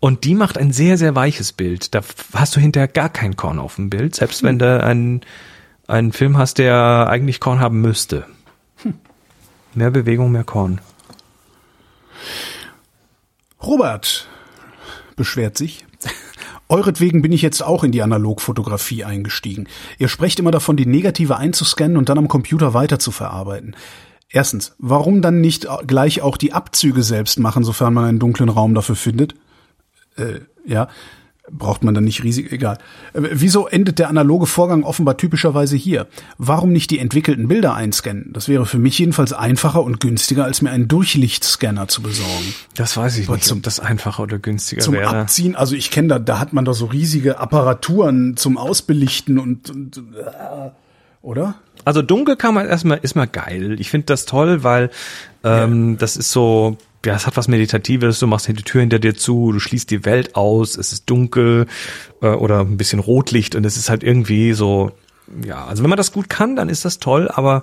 Und 0.00 0.24
die 0.24 0.34
macht 0.34 0.58
ein 0.58 0.72
sehr, 0.72 0.98
sehr 0.98 1.14
weiches 1.14 1.52
Bild. 1.52 1.94
Da 1.94 2.02
hast 2.34 2.56
du 2.56 2.60
hinterher 2.60 2.88
gar 2.88 3.08
kein 3.08 3.36
Korn 3.36 3.58
auf 3.58 3.76
dem 3.76 3.90
Bild, 3.90 4.14
selbst 4.14 4.40
hm. 4.40 4.48
wenn 4.48 4.58
du 4.58 4.82
einen, 4.82 5.20
einen 5.86 6.12
Film 6.12 6.36
hast, 6.36 6.58
der 6.58 7.08
eigentlich 7.08 7.40
Korn 7.40 7.60
haben 7.60 7.80
müsste. 7.80 8.26
Hm. 8.82 8.94
Mehr 9.74 9.90
Bewegung, 9.90 10.32
mehr 10.32 10.44
Korn. 10.44 10.80
Robert 13.62 14.28
beschwert 15.16 15.56
sich. 15.56 15.86
Euretwegen 16.68 17.22
bin 17.22 17.32
ich 17.32 17.42
jetzt 17.42 17.62
auch 17.62 17.84
in 17.84 17.92
die 17.92 18.02
Analogfotografie 18.02 19.04
eingestiegen. 19.04 19.68
Ihr 19.98 20.08
sprecht 20.08 20.38
immer 20.38 20.50
davon, 20.50 20.76
die 20.76 20.86
Negative 20.86 21.36
einzuscannen 21.36 21.96
und 21.96 22.08
dann 22.08 22.18
am 22.18 22.28
Computer 22.28 22.74
weiter 22.74 22.98
zu 22.98 23.10
verarbeiten. 23.10 23.76
Erstens, 24.34 24.74
warum 24.78 25.22
dann 25.22 25.40
nicht 25.40 25.68
gleich 25.86 26.20
auch 26.20 26.36
die 26.36 26.52
Abzüge 26.52 27.04
selbst 27.04 27.38
machen, 27.38 27.62
sofern 27.62 27.94
man 27.94 28.04
einen 28.04 28.18
dunklen 28.18 28.48
Raum 28.48 28.74
dafür 28.74 28.96
findet? 28.96 29.34
äh, 30.16 30.40
ja, 30.66 30.88
braucht 31.50 31.84
man 31.84 31.92
dann 31.94 32.04
nicht 32.04 32.24
riesig, 32.24 32.50
egal. 32.52 32.78
Äh, 33.12 33.20
Wieso 33.32 33.66
endet 33.68 33.98
der 34.00 34.08
analoge 34.08 34.46
Vorgang 34.46 34.82
offenbar 34.82 35.16
typischerweise 35.18 35.76
hier? 35.76 36.06
Warum 36.38 36.72
nicht 36.72 36.90
die 36.90 36.98
entwickelten 36.98 37.46
Bilder 37.48 37.74
einscannen? 37.74 38.30
Das 38.32 38.48
wäre 38.48 38.64
für 38.66 38.78
mich 38.78 38.98
jedenfalls 38.98 39.32
einfacher 39.32 39.82
und 39.84 40.00
günstiger, 40.00 40.44
als 40.44 40.62
mir 40.62 40.70
einen 40.70 40.88
Durchlichtscanner 40.88 41.86
zu 41.86 42.02
besorgen. 42.02 42.54
Das 42.74 42.96
weiß 42.96 43.18
ich 43.18 43.28
Aber 43.28 43.36
nicht, 43.36 43.46
zum- 43.46 43.58
ob 43.58 43.64
das 43.64 43.78
einfacher 43.78 44.22
oder 44.24 44.38
günstiger 44.40 44.82
Zum 44.82 44.94
wäre. 44.94 45.16
Abziehen, 45.20 45.54
also 45.54 45.74
ich 45.76 45.90
kenne 45.92 46.08
da, 46.08 46.18
da 46.18 46.38
hat 46.40 46.52
man 46.52 46.64
doch 46.64 46.74
so 46.74 46.86
riesige 46.86 47.38
Apparaturen 47.38 48.36
zum 48.36 48.56
Ausbelichten 48.56 49.38
und, 49.38 49.70
und 49.70 49.96
äh, 49.98 50.70
oder? 51.22 51.56
Also 51.84 52.02
dunkel 52.02 52.36
kann 52.36 52.54
man 52.54 52.66
erstmal 52.66 52.98
ist 53.02 53.14
mal 53.14 53.26
geil. 53.26 53.76
Ich 53.78 53.90
finde 53.90 54.06
das 54.06 54.24
toll, 54.24 54.62
weil 54.62 54.90
ähm, 55.42 55.98
das 55.98 56.16
ist 56.16 56.30
so, 56.32 56.78
ja, 57.04 57.14
es 57.14 57.26
hat 57.26 57.36
was 57.36 57.48
Meditatives. 57.48 58.18
Du 58.18 58.26
machst 58.26 58.48
die 58.48 58.54
Tür 58.54 58.80
hinter 58.80 58.98
dir 58.98 59.14
zu, 59.14 59.52
du 59.52 59.60
schließt 59.60 59.90
die 59.90 60.04
Welt 60.04 60.36
aus, 60.36 60.76
es 60.76 60.92
ist 60.92 61.10
dunkel 61.10 61.66
äh, 62.22 62.28
oder 62.28 62.60
ein 62.60 62.76
bisschen 62.76 63.00
Rotlicht 63.00 63.54
und 63.54 63.64
es 63.64 63.76
ist 63.76 63.90
halt 63.90 64.02
irgendwie 64.02 64.52
so. 64.52 64.92
Ja, 65.42 65.64
also 65.64 65.82
wenn 65.82 65.88
man 65.88 65.96
das 65.96 66.12
gut 66.12 66.28
kann, 66.28 66.54
dann 66.54 66.68
ist 66.68 66.84
das 66.84 66.98
toll, 66.98 67.30
aber 67.32 67.62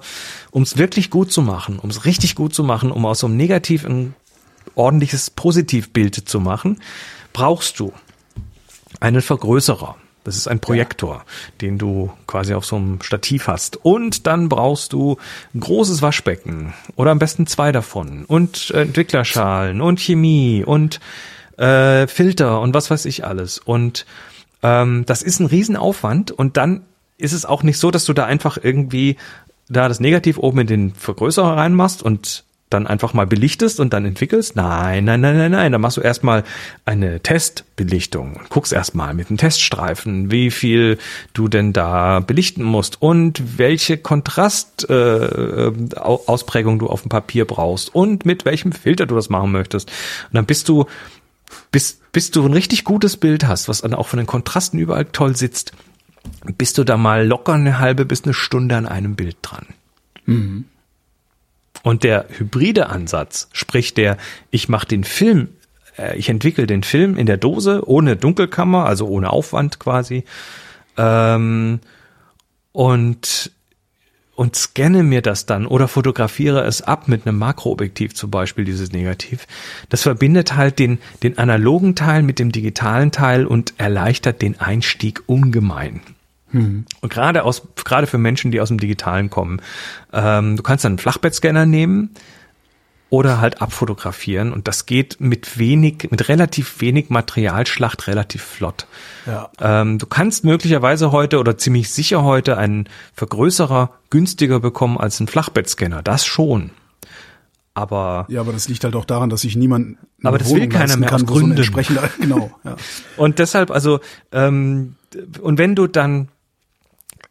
um 0.49 0.63
es 0.63 0.77
wirklich 0.77 1.11
gut 1.11 1.31
zu 1.31 1.43
machen, 1.43 1.77
um 1.77 1.91
es 1.91 2.05
richtig 2.05 2.33
gut 2.33 2.55
zu 2.55 2.63
machen, 2.63 2.91
um 2.91 3.05
aus 3.05 3.19
so 3.19 3.27
einem 3.27 3.37
Negativ 3.37 3.85
ein 3.85 4.15
ordentliches 4.73 5.29
Positivbild 5.29 6.15
zu 6.15 6.39
machen, 6.39 6.79
brauchst 7.33 7.79
du 7.79 7.93
einen 8.99 9.21
Vergrößerer. 9.21 9.95
Das 10.23 10.37
ist 10.37 10.47
ein 10.47 10.59
Projektor, 10.59 11.25
den 11.61 11.77
du 11.77 12.11
quasi 12.27 12.53
auf 12.53 12.65
so 12.65 12.75
einem 12.75 13.01
Stativ 13.01 13.47
hast. 13.47 13.77
Und 13.83 14.27
dann 14.27 14.49
brauchst 14.49 14.93
du 14.93 15.17
ein 15.55 15.61
großes 15.61 16.01
Waschbecken 16.01 16.73
oder 16.95 17.11
am 17.11 17.19
besten 17.19 17.47
zwei 17.47 17.71
davon 17.71 18.25
und 18.25 18.69
Entwicklerschalen 18.71 19.81
und 19.81 19.99
Chemie 19.99 20.63
und 20.63 20.99
äh, 21.57 22.05
Filter 22.07 22.61
und 22.61 22.73
was 22.73 22.91
weiß 22.91 23.05
ich 23.05 23.25
alles. 23.25 23.57
Und 23.57 24.05
ähm, 24.61 25.05
das 25.07 25.23
ist 25.23 25.39
ein 25.39 25.47
Riesenaufwand 25.47 26.31
und 26.31 26.57
dann 26.57 26.85
ist 27.17 27.33
es 27.33 27.45
auch 27.45 27.63
nicht 27.63 27.79
so, 27.79 27.91
dass 27.91 28.05
du 28.05 28.13
da 28.13 28.25
einfach 28.25 28.57
irgendwie 28.61 29.17
da 29.69 29.87
das 29.87 29.99
Negativ 29.99 30.37
oben 30.37 30.59
in 30.59 30.67
den 30.67 30.93
Vergrößerer 30.93 31.57
reinmachst 31.57 32.03
und 32.03 32.43
dann 32.73 32.87
einfach 32.87 33.13
mal 33.13 33.27
belichtest 33.27 33.79
und 33.79 33.93
dann 33.93 34.05
entwickelst? 34.05 34.55
Nein, 34.55 35.05
nein, 35.05 35.21
nein, 35.21 35.37
nein, 35.37 35.51
nein. 35.51 35.71
Da 35.71 35.77
machst 35.77 35.97
du 35.97 36.01
erstmal 36.01 36.43
eine 36.85 37.19
Testbelichtung 37.19 38.35
und 38.37 38.49
guckst 38.49 38.73
erstmal 38.73 39.13
mit 39.13 39.29
einem 39.29 39.37
Teststreifen, 39.37 40.31
wie 40.31 40.51
viel 40.51 40.97
du 41.33 41.47
denn 41.47 41.73
da 41.73 42.19
belichten 42.19 42.63
musst 42.63 43.01
und 43.01 43.57
welche 43.57 43.97
Kontrastausprägung 43.97 45.89
äh, 45.91 45.97
Ausprägung 45.97 46.79
du 46.79 46.87
auf 46.87 47.01
dem 47.01 47.09
Papier 47.09 47.45
brauchst 47.45 47.93
und 47.93 48.25
mit 48.25 48.45
welchem 48.45 48.71
Filter 48.71 49.05
du 49.05 49.15
das 49.15 49.29
machen 49.29 49.51
möchtest. 49.51 49.89
Und 49.89 50.35
dann 50.35 50.45
bist 50.45 50.69
du, 50.69 50.85
bis, 51.71 51.99
bis 52.11 52.31
du 52.31 52.45
ein 52.45 52.53
richtig 52.53 52.83
gutes 52.83 53.17
Bild 53.17 53.45
hast, 53.45 53.67
was 53.67 53.81
dann 53.81 53.93
auch 53.93 54.07
von 54.07 54.17
den 54.17 54.27
Kontrasten 54.27 54.79
überall 54.79 55.05
toll 55.05 55.35
sitzt, 55.35 55.73
bist 56.57 56.77
du 56.77 56.83
da 56.83 56.97
mal 56.97 57.27
locker 57.27 57.53
eine 57.53 57.79
halbe 57.79 58.05
bis 58.05 58.23
eine 58.23 58.33
Stunde 58.33 58.75
an 58.77 58.85
einem 58.85 59.15
Bild 59.15 59.37
dran. 59.41 59.67
Und 61.83 62.03
der 62.03 62.25
hybride 62.29 62.87
Ansatz, 62.87 63.49
sprich 63.53 63.93
der, 63.93 64.17
ich 64.51 64.69
mache 64.69 64.87
den 64.87 65.03
Film, 65.03 65.49
äh, 65.97 66.17
ich 66.17 66.29
entwickle 66.29 66.67
den 66.67 66.83
Film 66.83 67.17
in 67.17 67.25
der 67.25 67.37
Dose 67.37 67.83
ohne 67.87 68.15
Dunkelkammer, 68.15 68.85
also 68.85 69.07
ohne 69.07 69.31
Aufwand 69.31 69.79
quasi, 69.79 70.23
ähm, 70.97 71.79
und 72.71 73.51
und 74.33 74.55
scanne 74.55 75.03
mir 75.03 75.21
das 75.21 75.45
dann 75.45 75.67
oder 75.67 75.87
fotografiere 75.87 76.63
es 76.63 76.81
ab 76.81 77.07
mit 77.07 77.27
einem 77.27 77.37
Makroobjektiv 77.37 78.15
zum 78.15 78.31
Beispiel, 78.31 78.65
dieses 78.65 78.91
Negativ. 78.91 79.45
Das 79.89 80.01
verbindet 80.01 80.55
halt 80.55 80.79
den, 80.79 80.97
den 81.21 81.37
analogen 81.37 81.95
Teil 81.95 82.23
mit 82.23 82.39
dem 82.39 82.51
digitalen 82.51 83.11
Teil 83.11 83.45
und 83.45 83.75
erleichtert 83.77 84.41
den 84.41 84.59
Einstieg 84.59 85.21
ungemein. 85.27 86.01
Und 87.01 87.11
gerade 87.11 87.43
aus, 87.43 87.61
gerade 87.83 88.07
für 88.07 88.17
Menschen, 88.17 88.51
die 88.51 88.61
aus 88.61 88.69
dem 88.69 88.79
Digitalen 88.79 89.29
kommen, 89.29 89.61
ähm, 90.13 90.57
du 90.57 90.63
kannst 90.63 90.85
dann 90.85 90.93
einen 90.93 90.99
Flachbettscanner 90.99 91.65
nehmen 91.65 92.11
oder 93.11 93.41
halt 93.41 93.61
abfotografieren 93.61 94.53
und 94.53 94.69
das 94.69 94.85
geht 94.85 95.19
mit 95.19 95.59
wenig, 95.59 96.07
mit 96.11 96.29
relativ 96.29 96.79
wenig 96.79 97.09
Materialschlacht 97.09 98.07
relativ 98.07 98.41
flott. 98.41 98.87
Ja. 99.27 99.49
Ähm, 99.59 99.99
du 99.99 100.05
kannst 100.05 100.45
möglicherweise 100.45 101.11
heute 101.11 101.39
oder 101.39 101.57
ziemlich 101.57 101.91
sicher 101.91 102.23
heute 102.23 102.57
einen 102.57 102.87
Vergrößerer 103.13 103.91
günstiger 104.09 104.61
bekommen 104.61 104.97
als 104.97 105.19
einen 105.19 105.27
Flachbettscanner. 105.27 106.01
Das 106.01 106.25
schon. 106.25 106.71
Aber 107.73 108.25
Ja, 108.29 108.41
aber 108.41 108.53
das 108.53 108.67
liegt 108.67 108.83
halt 108.83 108.95
auch 108.95 109.05
daran, 109.05 109.29
dass 109.29 109.41
sich 109.41 109.55
niemand 109.57 109.97
Aber 110.23 110.37
das 110.37 110.47
will 110.49 110.55
Wohnung 110.55 110.69
keiner 110.69 110.83
leisten 110.85 110.99
mehr 111.01 111.09
kann, 111.09 111.21
aus 111.23 111.27
so 111.27 111.33
Gründen. 111.33 111.57
entsprechender, 111.57 112.09
genau, 112.19 112.51
ja. 112.63 112.75
Und 113.17 113.39
deshalb, 113.39 113.71
also, 113.71 113.99
ähm, 114.31 114.95
und 115.41 115.57
wenn 115.57 115.75
du 115.75 115.87
dann, 115.87 116.29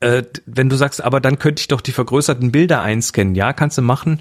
äh, 0.01 0.23
wenn 0.47 0.69
du 0.69 0.77
sagst, 0.77 1.03
aber 1.03 1.21
dann 1.21 1.39
könnte 1.39 1.61
ich 1.61 1.69
doch 1.69 1.81
die 1.81 1.93
vergrößerten 1.93 2.51
Bilder 2.53 2.83
einscannen, 2.83 3.35
ja, 3.35 3.53
kannst 3.53 3.79
du 3.79 3.83
machen, 3.83 4.21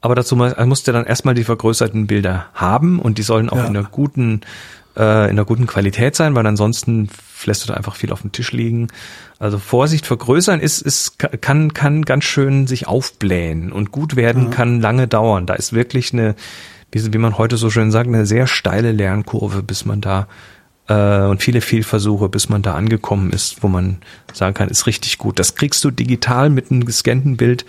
aber 0.00 0.14
dazu 0.14 0.36
mu- 0.36 0.52
musst 0.66 0.86
du 0.88 0.92
dann 0.92 1.04
erstmal 1.04 1.34
die 1.34 1.44
vergrößerten 1.44 2.06
Bilder 2.06 2.46
haben 2.54 2.98
und 3.00 3.18
die 3.18 3.22
sollen 3.22 3.48
auch 3.50 3.56
Ja. 3.58 3.64
in 3.66 3.76
einer 3.76 3.88
guten, 3.88 4.42
äh, 4.96 5.24
in 5.24 5.30
einer 5.30 5.44
guten 5.44 5.66
Qualität 5.66 6.14
sein, 6.16 6.34
weil 6.34 6.46
ansonsten 6.46 7.08
lässt 7.44 7.64
du 7.64 7.68
da 7.68 7.74
einfach 7.74 7.96
viel 7.96 8.12
auf 8.12 8.22
dem 8.22 8.32
Tisch 8.32 8.52
liegen. 8.52 8.88
Also 9.38 9.58
Vorsicht, 9.58 10.06
vergrößern 10.06 10.60
ist, 10.60 10.80
ist, 10.80 11.18
kann, 11.18 11.74
kann 11.74 12.02
ganz 12.02 12.24
schön 12.24 12.66
sich 12.66 12.86
aufblähen 12.88 13.72
und 13.72 13.92
gut 13.92 14.16
werden 14.16 14.50
kann 14.50 14.80
lange 14.80 15.06
dauern. 15.08 15.44
Da 15.46 15.54
ist 15.54 15.72
wirklich 15.74 16.12
eine, 16.14 16.34
wie, 16.92 17.12
wie 17.12 17.18
man 17.18 17.36
heute 17.36 17.56
so 17.58 17.68
schön 17.68 17.90
sagt, 17.90 18.06
eine 18.08 18.24
sehr 18.26 18.46
steile 18.46 18.92
Lernkurve, 18.92 19.62
bis 19.62 19.84
man 19.84 20.00
da 20.00 20.28
äh, 20.88 21.22
und 21.22 21.42
viele 21.42 21.60
Fehlversuche, 21.60 22.28
bis 22.28 22.48
man 22.48 22.62
da 22.62 22.74
angekommen 22.74 23.32
ist, 23.32 23.62
wo 23.62 23.68
man 23.68 23.98
sagen 24.32 24.54
kann, 24.54 24.68
ist 24.68 24.86
richtig 24.86 25.18
gut. 25.18 25.38
Das 25.38 25.54
kriegst 25.54 25.84
du 25.84 25.90
digital 25.90 26.50
mit 26.50 26.70
einem 26.70 26.84
gescannten 26.84 27.36
Bild 27.36 27.66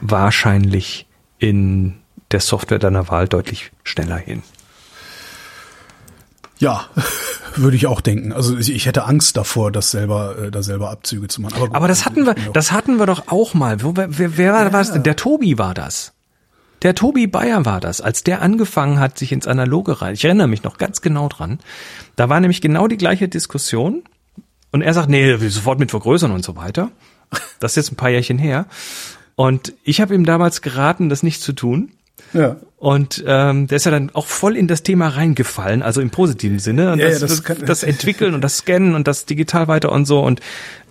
wahrscheinlich 0.00 1.06
in 1.38 1.94
der 2.30 2.40
Software 2.40 2.78
deiner 2.78 3.08
Wahl 3.08 3.28
deutlich 3.28 3.70
schneller 3.82 4.16
hin. 4.16 4.42
Ja, 6.58 6.86
würde 7.56 7.76
ich 7.76 7.86
auch 7.86 8.00
denken. 8.00 8.32
Also 8.32 8.56
ich, 8.56 8.86
hätte 8.86 9.04
Angst 9.04 9.36
davor, 9.36 9.70
das 9.70 9.90
selber, 9.90 10.36
äh, 10.38 10.50
da 10.50 10.62
selber 10.62 10.90
Abzüge 10.90 11.28
zu 11.28 11.42
machen. 11.42 11.60
gut, 11.60 11.74
Aber 11.74 11.88
das 11.88 12.06
hatten 12.06 12.24
wir, 12.24 12.34
ja 12.36 12.50
das 12.52 12.72
hatten 12.72 12.98
wir 12.98 13.06
doch 13.06 13.28
auch 13.28 13.54
mal. 13.54 13.82
Wo, 13.82 13.94
wer, 13.94 14.08
wer 14.38 14.52
war 14.54 14.70
das? 14.70 14.92
denn? 14.92 15.02
Der 15.02 15.16
Tobi 15.16 15.58
war 15.58 15.74
das. 15.74 16.13
Der 16.84 16.94
Tobi 16.94 17.26
Bayer 17.26 17.64
war 17.64 17.80
das, 17.80 18.00
als 18.00 18.22
der 18.24 18.42
angefangen 18.42 19.00
hat, 19.00 19.18
sich 19.18 19.32
ins 19.32 19.46
Analoge 19.46 20.02
rein. 20.02 20.14
Ich 20.14 20.24
erinnere 20.24 20.48
mich 20.48 20.62
noch 20.62 20.78
ganz 20.78 21.00
genau 21.00 21.28
dran. 21.28 21.58
Da 22.14 22.28
war 22.28 22.38
nämlich 22.40 22.60
genau 22.60 22.86
die 22.86 22.98
gleiche 22.98 23.26
Diskussion. 23.26 24.04
Und 24.70 24.82
er 24.82 24.92
sagt, 24.92 25.08
nee, 25.08 25.40
wir 25.40 25.50
sofort 25.50 25.78
mit 25.78 25.90
vergrößern 25.90 26.30
und 26.30 26.44
so 26.44 26.56
weiter. 26.56 26.90
Das 27.58 27.72
ist 27.72 27.76
jetzt 27.76 27.92
ein 27.92 27.96
paar 27.96 28.10
Jährchen 28.10 28.38
her. 28.38 28.66
Und 29.34 29.72
ich 29.82 30.00
habe 30.00 30.14
ihm 30.14 30.24
damals 30.24 30.62
geraten, 30.62 31.08
das 31.08 31.22
nicht 31.22 31.42
zu 31.42 31.52
tun. 31.52 31.92
ja. 32.32 32.56
Und 32.76 33.24
ähm, 33.26 33.66
der 33.66 33.76
ist 33.76 33.86
ja 33.86 33.90
dann 33.90 34.10
auch 34.12 34.26
voll 34.26 34.58
in 34.58 34.68
das 34.68 34.82
Thema 34.82 35.08
reingefallen, 35.08 35.82
also 35.82 36.02
im 36.02 36.10
positiven 36.10 36.58
Sinne. 36.58 36.92
Und 36.92 36.98
Ja, 36.98 37.08
ja, 37.08 37.18
das, 37.18 37.20
das 37.20 37.42
das, 37.42 37.58
das 37.60 37.82
Entwickeln 37.82 38.34
und 38.34 38.42
das 38.42 38.58
Scannen 38.58 38.94
und 38.94 39.08
das 39.08 39.24
digital 39.24 39.68
weiter 39.68 39.90
und 39.90 40.04
so. 40.04 40.20
Und 40.20 40.40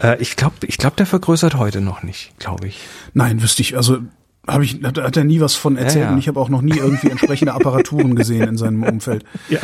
äh, 0.02 0.20
ich 0.20 0.36
glaube, 0.36 0.56
ich 0.66 0.80
glaub, 0.80 0.96
der 0.96 1.06
vergrößert 1.06 1.56
heute 1.56 1.82
noch 1.82 2.02
nicht, 2.02 2.34
glaube 2.40 2.68
ich. 2.68 2.80
Nein, 3.14 3.44
wüsste 3.44 3.62
ich. 3.62 3.78
Also 3.78 4.00
habe 4.48 4.66
ich, 4.66 4.84
hat, 4.84 4.98
hat 4.98 5.18
er 5.18 5.24
nie 5.24 5.40
was 5.40 5.56
von 5.56 5.78
erzählt 5.78 6.04
Ja, 6.04 6.10
ja. 6.10 6.14
und 6.14 6.20
ich 6.20 6.28
habe 6.28 6.40
auch 6.40 6.50
noch 6.50 6.62
nie 6.62 6.78
irgendwie 6.78 7.10
entsprechende 7.10 7.54
Apparaturen 7.54 8.16
gesehen 8.18 8.48
in 8.48 8.58
seinem 8.58 8.84
Umfeld. 8.84 9.24
Ja, 9.50 9.60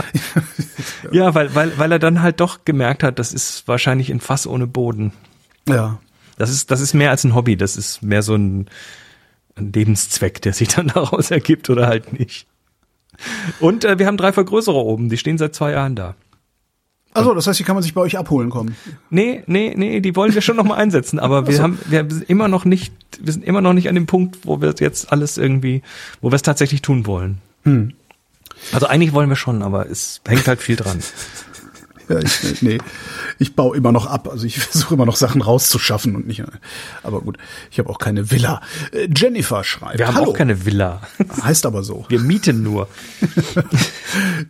ja 1.12 1.36
weil, 1.36 1.54
weil, 1.54 1.78
weil 1.78 1.92
er 1.92 2.00
dann 2.00 2.22
halt 2.22 2.40
doch 2.40 2.64
gemerkt 2.66 3.04
hat, 3.04 3.20
das 3.20 3.34
ist 3.34 3.68
wahrscheinlich 3.68 4.10
ein 4.12 4.22
Fass 4.22 4.48
ohne 4.48 4.68
Boden. 4.68 5.12
Ja. 5.68 6.00
Das 6.38 6.50
ist, 6.50 6.72
das 6.72 6.80
ist 6.80 6.94
mehr 6.94 7.10
als 7.10 7.26
ein 7.26 7.36
Hobby, 7.36 7.58
das 7.58 7.76
ist 7.76 8.02
mehr 8.02 8.22
so 8.22 8.36
ein, 8.36 8.70
ein 9.56 9.74
Lebenszweck, 9.74 10.42
der 10.42 10.54
sich 10.54 10.70
dann 10.70 10.88
daraus 10.94 11.30
ergibt 11.32 11.70
oder 11.70 11.88
halt 11.88 12.18
nicht. 12.18 12.48
Und 13.60 13.84
äh, 13.84 14.00
wir 14.00 14.08
haben 14.08 14.16
drei 14.16 14.32
Vergrößerer 14.32 14.78
oben, 14.78 15.10
die 15.10 15.18
stehen 15.18 15.38
seit 15.38 15.54
zwei 15.54 15.72
Jahren 15.72 15.96
da. 15.96 16.16
Also, 17.14 17.34
das 17.34 17.48
heißt, 17.48 17.58
hier 17.58 17.66
kann 17.66 17.76
man 17.76 17.84
sich 17.84 17.94
bei 17.94 18.02
euch 18.02 18.18
abholen 18.18 18.50
kommen. 18.50 18.76
Nee, 19.10 19.44
nee, 19.48 19.74
nee, 19.76 20.00
die 20.00 20.16
wollen 20.16 20.34
wir 20.34 20.42
schon 20.42 20.56
noch 20.56 20.64
mal 20.64 20.76
einsetzen, 20.76 21.20
aber 21.20 21.48
wir 21.50 21.62
haben 21.62 21.80
wir 21.86 22.06
sind 22.10 22.30
immer 22.30 22.48
noch 22.48 22.66
nicht 22.66 22.94
wir 23.20 23.34
sind 23.34 23.44
immer 23.44 23.62
noch 23.62 23.74
nicht 23.74 23.90
an 23.90 23.96
dem 23.96 24.06
Punkt, 24.06 24.40
wo 24.44 24.62
wir 24.62 24.74
jetzt 24.80 25.12
alles 25.12 25.38
irgendwie, 25.38 25.82
wo 26.22 26.32
wir 26.32 26.36
es 26.36 26.42
tatsächlich 26.42 26.82
tun 26.82 27.06
wollen. 27.06 27.40
Also 28.72 28.88
eigentlich 28.88 29.14
wollen 29.14 29.30
wir 29.30 29.36
schon, 29.36 29.62
aber 29.62 29.90
es 29.90 30.22
hängt 30.28 30.48
halt 30.48 30.62
viel 30.62 30.76
dran. 30.76 31.00
Ja, 32.10 32.20
ich, 32.20 32.62
nee, 32.62 32.80
ich 33.38 33.56
baue 33.56 33.78
immer 33.78 33.92
noch 33.92 34.08
ab. 34.08 34.28
Also 34.30 34.46
ich 34.46 34.60
versuche 34.60 34.96
immer 34.96 35.06
noch 35.06 35.16
Sachen 35.16 35.42
rauszuschaffen 35.42 36.16
und 36.16 36.28
nicht. 36.28 36.44
Aber 37.04 37.22
gut, 37.22 37.38
ich 37.72 37.80
habe 37.80 37.90
auch 37.90 38.00
keine 38.00 38.32
Villa. 38.32 38.62
Äh, 38.92 39.08
Jennifer 39.16 39.64
schreibt. 39.64 40.00
Wir 40.00 40.08
haben 40.08 40.16
Hallo. 40.16 40.32
auch 40.32 40.34
keine 40.36 40.66
Villa. 40.66 41.02
Heißt 41.44 41.66
aber 41.66 41.84
so. 41.84 42.06
Wir 42.10 42.20
mieten 42.20 42.64
nur. 42.64 42.88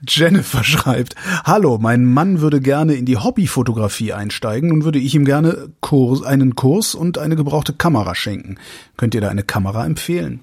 Jennifer 0.07 0.63
schreibt, 0.63 1.15
Hallo, 1.45 1.77
mein 1.79 2.05
Mann 2.05 2.41
würde 2.41 2.61
gerne 2.61 2.93
in 2.93 3.05
die 3.05 3.17
Hobbyfotografie 3.17 4.13
einsteigen 4.13 4.71
und 4.71 4.83
würde 4.85 4.99
ich 4.99 5.13
ihm 5.15 5.25
gerne 5.25 5.69
Kurs, 5.81 6.23
einen 6.23 6.55
Kurs 6.55 6.95
und 6.95 7.17
eine 7.17 7.35
gebrauchte 7.35 7.73
Kamera 7.73 8.15
schenken. 8.15 8.55
Könnt 8.97 9.13
ihr 9.15 9.21
da 9.21 9.29
eine 9.29 9.43
Kamera 9.43 9.85
empfehlen? 9.85 10.39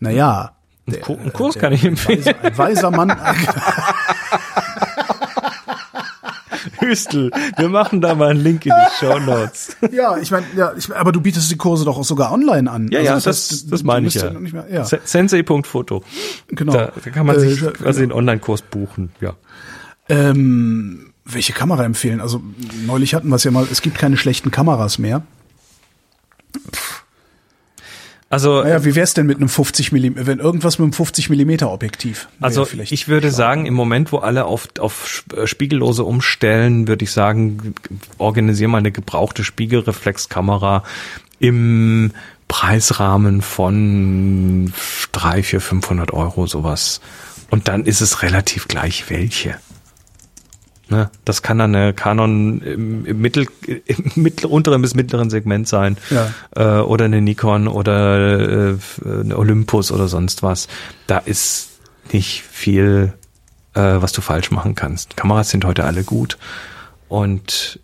Naja. 0.00 0.52
Einen 0.86 1.00
Ku- 1.02 1.16
einen 1.16 1.32
Kurs 1.32 1.56
kann 1.56 1.72
ich 1.72 1.84
empfehlen. 1.84 2.24
Weiser, 2.24 2.42
ein 2.44 2.58
weiser 2.58 2.90
Mann. 2.90 3.10
Hüstel, 6.80 7.30
wir 7.56 7.68
machen 7.68 8.00
da 8.00 8.14
mal 8.14 8.30
einen 8.30 8.40
Link 8.40 8.66
in 8.66 8.72
die 8.72 8.96
Show 9.04 9.18
Notes. 9.18 9.76
Ja, 9.92 10.16
ich 10.18 10.30
meine, 10.30 10.46
ja, 10.56 10.72
ich, 10.76 10.94
aber 10.94 11.12
du 11.12 11.20
bietest 11.20 11.50
die 11.50 11.56
Kurse 11.56 11.84
doch 11.84 11.96
auch 11.98 12.04
sogar 12.04 12.32
online 12.32 12.70
an. 12.70 12.88
Ja, 12.90 12.98
Also 13.00 13.08
ja, 13.08 13.14
das, 13.14 13.26
heißt, 13.26 13.72
das, 13.72 13.82
meine 13.82 14.08
ich 14.08 14.14
ja. 14.14 14.30
mehr, 14.30 14.66
ja. 14.70 14.84
Se- 14.84 15.00
Sensei.foto. 15.04 16.02
Genau. 16.48 16.72
Da, 16.72 16.92
da 17.04 17.10
kann 17.10 17.26
man 17.26 17.38
sich 17.40 17.62
Äh, 17.62 17.70
quasi 17.72 18.02
einen 18.02 18.12
Online-Kurs 18.12 18.62
buchen, 18.62 19.10
ja. 19.20 19.34
Ähm, 20.08 21.12
welche 21.24 21.52
Kamera 21.52 21.84
empfehlen? 21.84 22.20
Also 22.20 22.42
neulich 22.86 23.14
hatten 23.14 23.28
wir 23.28 23.36
es 23.36 23.44
ja 23.44 23.50
mal, 23.50 23.66
es 23.70 23.82
gibt 23.82 23.96
keine 23.98 24.16
schlechten 24.16 24.50
Kameras 24.50 24.98
mehr. 24.98 25.22
Also, 28.30 28.62
Naja, 28.62 28.84
wie 28.84 28.94
wär's 28.94 29.12
denn 29.12 29.26
mit 29.26 29.38
einem 29.38 29.48
50 29.48 29.90
mm, 29.90 30.12
wenn 30.14 30.38
irgendwas 30.38 30.78
mit 30.78 30.84
einem 30.84 30.92
50 30.92 31.30
mm 31.30 31.64
Objektiv? 31.64 32.28
also 32.40 32.64
vielleicht 32.64 32.92
ich 32.92 33.08
würde 33.08 33.32
sagen, 33.32 33.66
im 33.66 33.74
Moment, 33.74 34.12
wo 34.12 34.18
alle 34.18 34.44
auf, 34.44 34.68
auf 34.78 35.24
äh, 35.36 35.48
Spiegellose 35.48 36.04
umstellen, 36.04 36.86
würde 36.86 37.04
ich 37.04 37.10
sagen, 37.10 37.74
organisier 38.18 38.68
mal 38.68 38.78
eine 38.78 38.92
gebrauchte 38.92 39.42
Spiegelreflexkamera 39.42 40.84
im 41.40 42.12
Preisrahmen 42.46 43.42
von 43.42 44.72
drei, 45.10 45.42
vier, 45.42 45.60
500 45.60 46.12
Euro 46.12 46.46
sowas. 46.46 47.00
Und 47.50 47.66
dann 47.66 47.84
ist 47.84 48.00
es 48.00 48.22
relativ 48.22 48.68
gleich 48.68 49.10
welche. 49.10 49.56
Ne? 50.90 51.08
Das 51.24 51.42
kann 51.42 51.58
dann 51.58 51.74
eine 51.74 51.94
Canon 51.94 52.60
im, 52.62 53.06
im, 53.06 53.20
Mittel, 53.20 53.46
im 53.66 54.12
mittel, 54.16 54.46
unteren 54.46 54.82
bis 54.82 54.94
mittleren 54.94 55.30
Segment 55.30 55.68
sein. 55.68 55.96
Ja. 56.10 56.30
Äh, 56.56 56.82
oder 56.82 57.04
eine 57.04 57.20
Nikon 57.20 57.68
oder 57.68 58.72
äh, 58.72 58.76
eine 59.04 59.38
Olympus 59.38 59.92
oder 59.92 60.08
sonst 60.08 60.42
was. 60.42 60.66
Da 61.06 61.18
ist 61.18 61.68
nicht 62.12 62.42
viel, 62.42 63.12
äh, 63.74 63.80
was 63.80 64.12
du 64.12 64.20
falsch 64.20 64.50
machen 64.50 64.74
kannst. 64.74 65.16
Kameras 65.16 65.50
sind 65.50 65.64
heute 65.64 65.84
alle 65.84 66.02
gut. 66.02 66.38
Und 67.08 67.78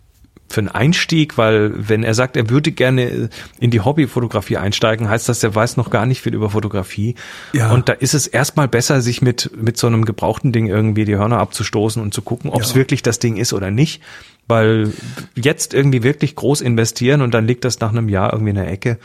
für 0.49 0.61
einen 0.61 0.69
Einstieg, 0.69 1.37
weil 1.37 1.71
wenn 1.75 2.03
er 2.03 2.13
sagt, 2.13 2.37
er 2.37 2.49
würde 2.49 2.71
gerne 2.71 3.29
in 3.59 3.71
die 3.71 3.81
Hobbyfotografie 3.81 4.57
einsteigen, 4.57 5.09
heißt 5.09 5.27
das, 5.27 5.43
er 5.43 5.53
weiß 5.53 5.77
noch 5.77 5.89
gar 5.89 6.05
nicht 6.05 6.21
viel 6.21 6.33
über 6.33 6.49
Fotografie. 6.49 7.15
Ja. 7.53 7.71
Und 7.71 7.89
da 7.89 7.93
ist 7.93 8.13
es 8.13 8.27
erstmal 8.27 8.67
besser, 8.67 9.01
sich 9.01 9.21
mit, 9.21 9.51
mit 9.55 9.77
so 9.77 9.87
einem 9.87 10.05
gebrauchten 10.05 10.51
Ding 10.51 10.67
irgendwie 10.67 11.05
die 11.05 11.17
Hörner 11.17 11.39
abzustoßen 11.39 12.01
und 12.01 12.13
zu 12.13 12.21
gucken, 12.21 12.49
ob 12.49 12.61
es 12.61 12.69
Ja. 12.69 12.75
wirklich 12.75 13.03
das 13.03 13.19
Ding 13.19 13.37
ist 13.37 13.53
oder 13.53 13.71
nicht. 13.71 14.01
Weil 14.47 14.93
jetzt 15.35 15.73
irgendwie 15.73 16.03
wirklich 16.03 16.35
groß 16.35 16.61
investieren 16.61 17.21
und 17.21 17.33
dann 17.33 17.45
liegt 17.45 17.65
das 17.65 17.81
nach 17.81 17.89
einem 17.89 18.07
Jahr 18.07 18.31
irgendwie 18.31 18.51
in 18.51 18.55
der 18.55 18.71
Ecke, 18.71 18.97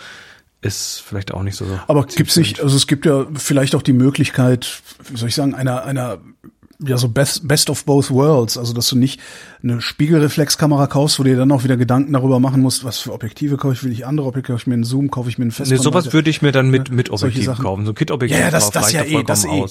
ist 0.60 1.02
vielleicht 1.04 1.34
auch 1.34 1.42
nicht 1.42 1.56
so. 1.56 1.66
Aber 1.88 2.06
gibt's 2.06 2.36
nicht, 2.36 2.60
also 2.60 2.76
es 2.76 2.86
gibt 2.86 3.04
ja 3.04 3.26
vielleicht 3.34 3.74
auch 3.74 3.82
die 3.82 3.92
Möglichkeit, 3.92 4.80
wie 5.10 5.16
soll 5.16 5.28
ich 5.28 5.34
sagen, 5.34 5.54
einer, 5.54 5.84
einer, 5.84 6.18
ja, 6.86 6.96
so 6.98 7.08
best, 7.08 7.46
best 7.46 7.70
of 7.70 7.84
both 7.84 8.10
worlds. 8.10 8.58
Also, 8.58 8.72
dass 8.72 8.88
du 8.88 8.96
nicht 8.96 9.20
eine 9.62 9.80
Spiegelreflexkamera 9.80 10.86
kaufst, 10.86 11.18
wo 11.18 11.22
du 11.22 11.30
dir 11.30 11.36
dann 11.36 11.52
auch 11.52 11.64
wieder 11.64 11.76
Gedanken 11.76 12.12
darüber 12.12 12.40
machen 12.40 12.60
musst, 12.62 12.84
was 12.84 12.98
für 12.98 13.12
Objektive 13.12 13.56
kaufe 13.56 13.74
ich, 13.74 13.84
will 13.84 13.92
ich 13.92 14.06
andere 14.06 14.26
Objektive, 14.26 14.54
kaufe 14.54 14.62
ich 14.62 14.66
mir 14.66 14.74
einen 14.74 14.84
Zoom, 14.84 15.10
kaufe 15.10 15.28
ich 15.28 15.38
mir 15.38 15.42
einen 15.44 15.50
Nee, 15.50 15.54
Festbrennweite. 15.56 15.82
sowas 15.82 16.12
würde 16.12 16.30
ich 16.30 16.42
mir 16.42 16.52
dann 16.52 16.70
mit, 16.70 16.90
mit 16.90 17.10
Objektiven 17.10 17.54
kaufen. 17.54 17.84
So 17.84 17.92
ein 17.92 17.94
Kit-Objektiv 17.94 18.38
Ja, 18.38 18.46
ja, 18.46 18.50
das, 18.50 18.70
das 18.70 18.92
ja 18.92 19.04
eh, 19.04 19.22
das 19.22 19.44
eh. 19.44 19.64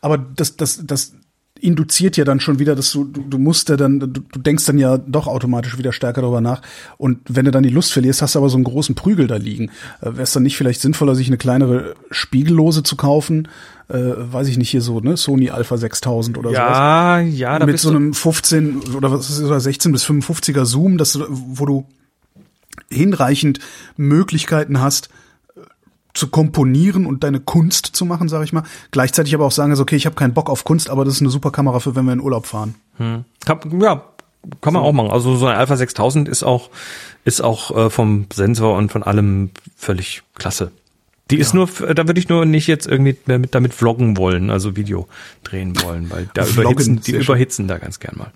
Aber 0.00 0.18
das, 0.18 0.56
das, 0.56 0.80
das 0.84 1.12
induziert 1.60 2.16
ja 2.16 2.24
dann 2.24 2.40
schon 2.40 2.58
wieder, 2.58 2.74
dass 2.76 2.92
du, 2.92 3.04
du, 3.04 3.22
du 3.22 3.38
musst 3.38 3.68
ja 3.68 3.76
dann, 3.76 3.98
du, 4.00 4.06
du 4.06 4.38
denkst 4.38 4.64
dann 4.66 4.78
ja 4.78 4.96
doch 4.98 5.26
automatisch 5.26 5.76
wieder 5.78 5.92
stärker 5.92 6.20
darüber 6.22 6.40
nach. 6.40 6.62
Und 6.98 7.18
wenn 7.28 7.44
du 7.44 7.50
dann 7.50 7.62
die 7.62 7.68
Lust 7.68 7.92
verlierst, 7.92 8.22
hast 8.22 8.34
du 8.34 8.38
aber 8.38 8.48
so 8.48 8.56
einen 8.56 8.64
großen 8.64 8.94
Prügel 8.94 9.26
da 9.26 9.36
liegen. 9.36 9.70
Äh, 10.00 10.12
Wäre 10.12 10.22
es 10.22 10.32
dann 10.32 10.42
nicht 10.44 10.56
vielleicht 10.56 10.80
sinnvoller, 10.80 11.14
sich 11.14 11.26
eine 11.26 11.36
kleinere 11.36 11.94
Spiegellose 12.10 12.82
zu 12.82 12.96
kaufen? 12.96 13.48
Äh, 13.88 14.14
weiß 14.16 14.48
ich 14.48 14.58
nicht, 14.58 14.68
hier 14.70 14.82
so, 14.82 15.00
ne? 15.00 15.16
Sony 15.16 15.48
Alpha 15.50 15.78
6000 15.78 16.36
oder 16.36 16.50
sowas. 16.50 16.62
Ja, 16.62 17.20
ja, 17.20 17.64
Mit 17.64 17.78
so 17.78 17.88
einem 17.88 18.12
15 18.12 18.94
oder 18.94 19.10
was 19.10 19.30
ist 19.30 19.40
das, 19.40 19.46
oder 19.46 19.60
16 19.60 19.92
bis 19.92 20.04
55er 20.04 20.66
Zoom, 20.66 20.98
dass 20.98 21.12
du, 21.14 21.24
wo 21.28 21.64
du 21.64 21.86
hinreichend 22.90 23.60
Möglichkeiten 23.96 24.80
hast, 24.80 25.08
äh, 25.56 25.60
zu 26.12 26.28
komponieren 26.28 27.06
und 27.06 27.24
deine 27.24 27.40
Kunst 27.40 27.86
zu 27.86 28.04
machen, 28.04 28.28
sage 28.28 28.44
ich 28.44 28.52
mal. 28.52 28.64
Gleichzeitig 28.90 29.34
aber 29.34 29.46
auch 29.46 29.52
sagen, 29.52 29.70
also 29.70 29.84
okay, 29.84 29.96
ich 29.96 30.04
habe 30.04 30.16
keinen 30.16 30.34
Bock 30.34 30.50
auf 30.50 30.64
Kunst, 30.64 30.90
aber 30.90 31.06
das 31.06 31.14
ist 31.14 31.22
eine 31.22 31.30
super 31.30 31.50
Kamera 31.50 31.80
für, 31.80 31.96
wenn 31.96 32.04
wir 32.04 32.12
in 32.12 32.20
Urlaub 32.20 32.44
fahren. 32.44 32.74
Kann, 33.46 33.80
ja, 33.80 34.04
kann 34.60 34.74
man 34.74 34.82
auch 34.82 34.92
machen. 34.92 35.10
Also 35.10 35.36
so 35.36 35.46
ein 35.46 35.56
Alpha 35.56 35.76
6000 35.76 36.28
ist 36.28 36.42
auch, 36.42 36.68
ist 37.24 37.40
auch 37.40 37.74
äh, 37.74 37.88
vom 37.90 38.26
Sensor 38.32 38.76
und 38.76 38.92
von 38.92 39.02
allem 39.02 39.50
völlig 39.76 40.22
klasse. 40.34 40.72
Die 41.30 41.36
ist 41.36 41.52
nur, 41.52 41.66
da 41.66 42.06
würde 42.06 42.18
ich 42.18 42.28
nur 42.28 42.46
nicht 42.46 42.66
jetzt 42.66 42.86
irgendwie 42.86 43.16
damit, 43.26 43.54
damit 43.54 43.74
vloggen 43.74 44.16
wollen, 44.16 44.50
also 44.50 44.76
Video 44.76 45.08
drehen 45.44 45.80
wollen, 45.82 46.10
weil 46.10 46.28
da 46.32 46.44
Vloggen, 46.44 46.72
überhitzen, 46.72 47.00
die 47.00 47.12
schön. 47.12 47.20
überhitzen 47.22 47.68
da 47.68 47.78
ganz 47.78 48.00
gern 48.00 48.16
mal. 48.16 48.32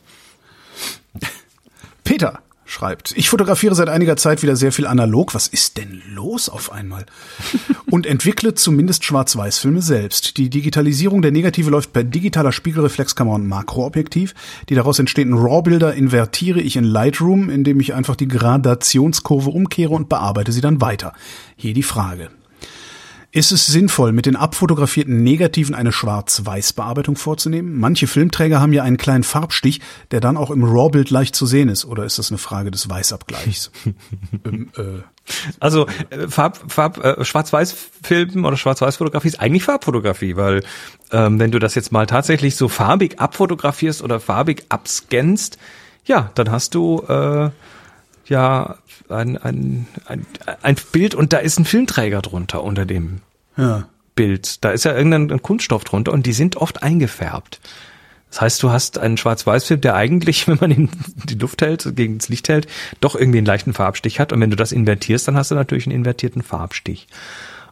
Peter 2.05 2.40
schreibt, 2.66 3.12
ich 3.16 3.28
fotografiere 3.28 3.74
seit 3.74 3.89
einiger 3.89 4.16
Zeit 4.16 4.43
wieder 4.43 4.56
sehr 4.56 4.73
viel 4.73 4.86
analog. 4.86 5.35
Was 5.35 5.48
ist 5.48 5.78
denn 5.78 6.02
los 6.09 6.48
auf 6.48 6.73
einmal? 6.73 7.06
Und 7.90 8.06
entwickle 8.06 8.55
zumindest 8.55 9.05
Schwarz-Weiß-Filme 9.05 9.82
selbst. 9.82 10.36
Die 10.36 10.51
Digitalisierung 10.51 11.23
der 11.23 11.32
Negative 11.32 11.70
läuft 11.70 11.93
per 11.93 12.05
digitaler 12.05 12.52
Spiegelreflexkamera 12.52 13.35
und 13.36 13.47
Makroobjektiv. 13.47 14.35
Die 14.69 14.74
daraus 14.74 14.98
entstehenden 14.98 15.39
RAW-Bilder 15.39 15.94
invertiere 15.94 16.60
ich 16.60 16.77
in 16.77 16.85
Lightroom, 16.85 17.51
indem 17.51 17.81
ich 17.81 17.93
einfach 17.93 18.16
die 18.16 18.28
Gradationskurve 18.28 19.51
umkehre 19.51 19.93
und 19.93 20.09
bearbeite 20.09 20.52
sie 20.52 20.62
dann 20.62 20.81
weiter. 20.81 21.12
Hier 21.56 21.74
die 21.74 21.82
Frage. 21.82 22.31
Ist 23.34 23.50
es 23.50 23.64
sinnvoll, 23.64 24.12
mit 24.12 24.26
den 24.26 24.36
abfotografierten 24.36 25.22
Negativen 25.22 25.74
eine 25.74 25.90
Schwarz-Weiß-Bearbeitung 25.90 27.16
vorzunehmen? 27.16 27.80
Manche 27.80 28.06
Filmträger 28.06 28.60
haben 28.60 28.74
ja 28.74 28.82
einen 28.82 28.98
kleinen 28.98 29.24
Farbstich, 29.24 29.80
der 30.10 30.20
dann 30.20 30.36
auch 30.36 30.50
im 30.50 30.62
RAW-Bild 30.62 31.09
leicht 31.09 31.34
zu 31.34 31.46
sehen 31.46 31.70
ist. 31.70 31.86
Oder 31.86 32.04
ist 32.04 32.18
das 32.18 32.30
eine 32.30 32.36
Frage 32.36 32.70
des 32.70 32.90
Weißabgleichs? 32.90 33.70
ähm, 34.44 34.68
äh, 34.76 35.00
Also 35.60 35.86
äh, 36.10 36.28
Farb, 36.28 36.70
Farb, 36.70 37.02
äh, 37.02 37.24
Schwarz-Weiß-Filmen 37.24 38.44
oder 38.44 38.59
Schwarz-Weiß-Fotografie 38.59 39.28
ist 39.28 39.40
eigentlich 39.40 39.64
Farbfotografie, 39.64 40.36
weil 40.36 40.62
ähm, 41.10 41.38
wenn 41.38 41.50
du 41.50 41.59
das 41.59 41.74
jetzt 41.74 41.90
mal 41.90 42.06
tatsächlich 42.06 42.56
so 42.56 42.68
farbig 42.68 43.18
abfotografierst 43.18 44.02
oder 44.02 44.20
farbig 44.20 44.66
abscannst, 44.68 45.56
ja, 46.04 46.30
dann 46.34 46.50
hast 46.50 46.74
du 46.74 47.00
äh, 47.09 47.48
ja 48.27 48.77
ein, 49.09 49.36
ein, 49.36 49.86
ein, 50.07 50.27
ein 50.62 50.77
Bild 50.93 51.15
und 51.15 51.32
da 51.32 51.39
ist 51.39 51.59
ein 51.59 51.65
Filmträger 51.65 52.23
drunter 52.23 52.62
unter 52.62 52.86
dem 52.86 53.20
ja. 53.57 53.89
Bild. 54.15 54.65
Da 54.65 54.70
ist 54.70 54.85
ja 54.85 54.94
irgendein 54.94 55.31
ein 55.31 55.43
Kunststoff 55.43 55.85
drunter 55.85 56.12
und 56.12 56.27
die 56.27 56.32
sind 56.32 56.57
oft 56.57 56.82
eingefärbt. 56.82 57.61
Das 58.31 58.40
heißt, 58.40 58.62
du 58.62 58.70
hast 58.70 58.99
einen 58.99 59.19
Schwarz-Weiß-Film, 59.19 59.82
der 59.82 59.94
eigentlich, 59.94 60.47
wenn 60.49 60.59
man 60.61 60.70
ihn 60.70 60.89
in 61.20 61.27
die 61.27 61.35
Luft 61.35 61.61
hält, 61.62 61.94
gegen 61.94 62.19
das 62.19 62.28
Licht 62.28 62.49
hält, 62.49 62.66
doch 63.01 63.15
irgendwie 63.15 63.39
einen 63.39 63.47
leichten 63.47 63.74
Farbstich 63.74 64.19
hat. 64.20 64.32
Und 64.32 64.40
wenn 64.40 64.51
du 64.51 64.57
das 64.57 64.73
invertierst, 64.73 65.28
dann 65.28 65.36
hast 65.36 65.51
du 65.51 65.55
natürlich 65.55 65.86
einen 65.86 65.97
invertierten 65.97 66.43
Farbstich. 66.43 67.09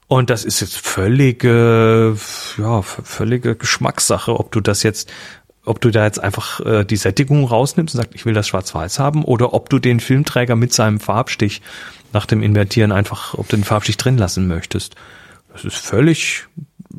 Und 0.06 0.28
das 0.28 0.44
ist 0.44 0.60
jetzt 0.60 0.77
völlige, 0.77 2.16
ja, 2.59 2.82
völlige 2.82 3.55
Geschmackssache, 3.55 4.39
ob 4.39 4.51
du 4.51 4.60
das 4.60 4.82
jetzt, 4.82 5.09
ob 5.64 5.80
du 5.80 5.90
da 5.90 6.04
jetzt 6.04 6.22
einfach 6.22 6.60
äh, 6.60 6.84
die 6.84 6.96
Sättigung 6.96 7.44
rausnimmst 7.44 7.94
und 7.94 8.00
sagst, 8.00 8.14
ich 8.14 8.26
will 8.26 8.34
das 8.34 8.48
schwarz-weiß 8.48 8.98
haben, 8.98 9.24
oder 9.24 9.52
ob 9.54 9.68
du 9.68 9.78
den 9.78 10.00
Filmträger 10.00 10.56
mit 10.56 10.72
seinem 10.72 11.00
Farbstich 11.00 11.62
nach 12.12 12.26
dem 12.26 12.42
Invertieren 12.42 12.92
einfach, 12.92 13.34
ob 13.34 13.48
du 13.48 13.56
den 13.56 13.64
Farbstich 13.64 13.96
drin 13.96 14.18
lassen 14.18 14.48
möchtest. 14.48 14.96
Das 15.52 15.64
ist 15.64 15.76
völlig 15.76 16.46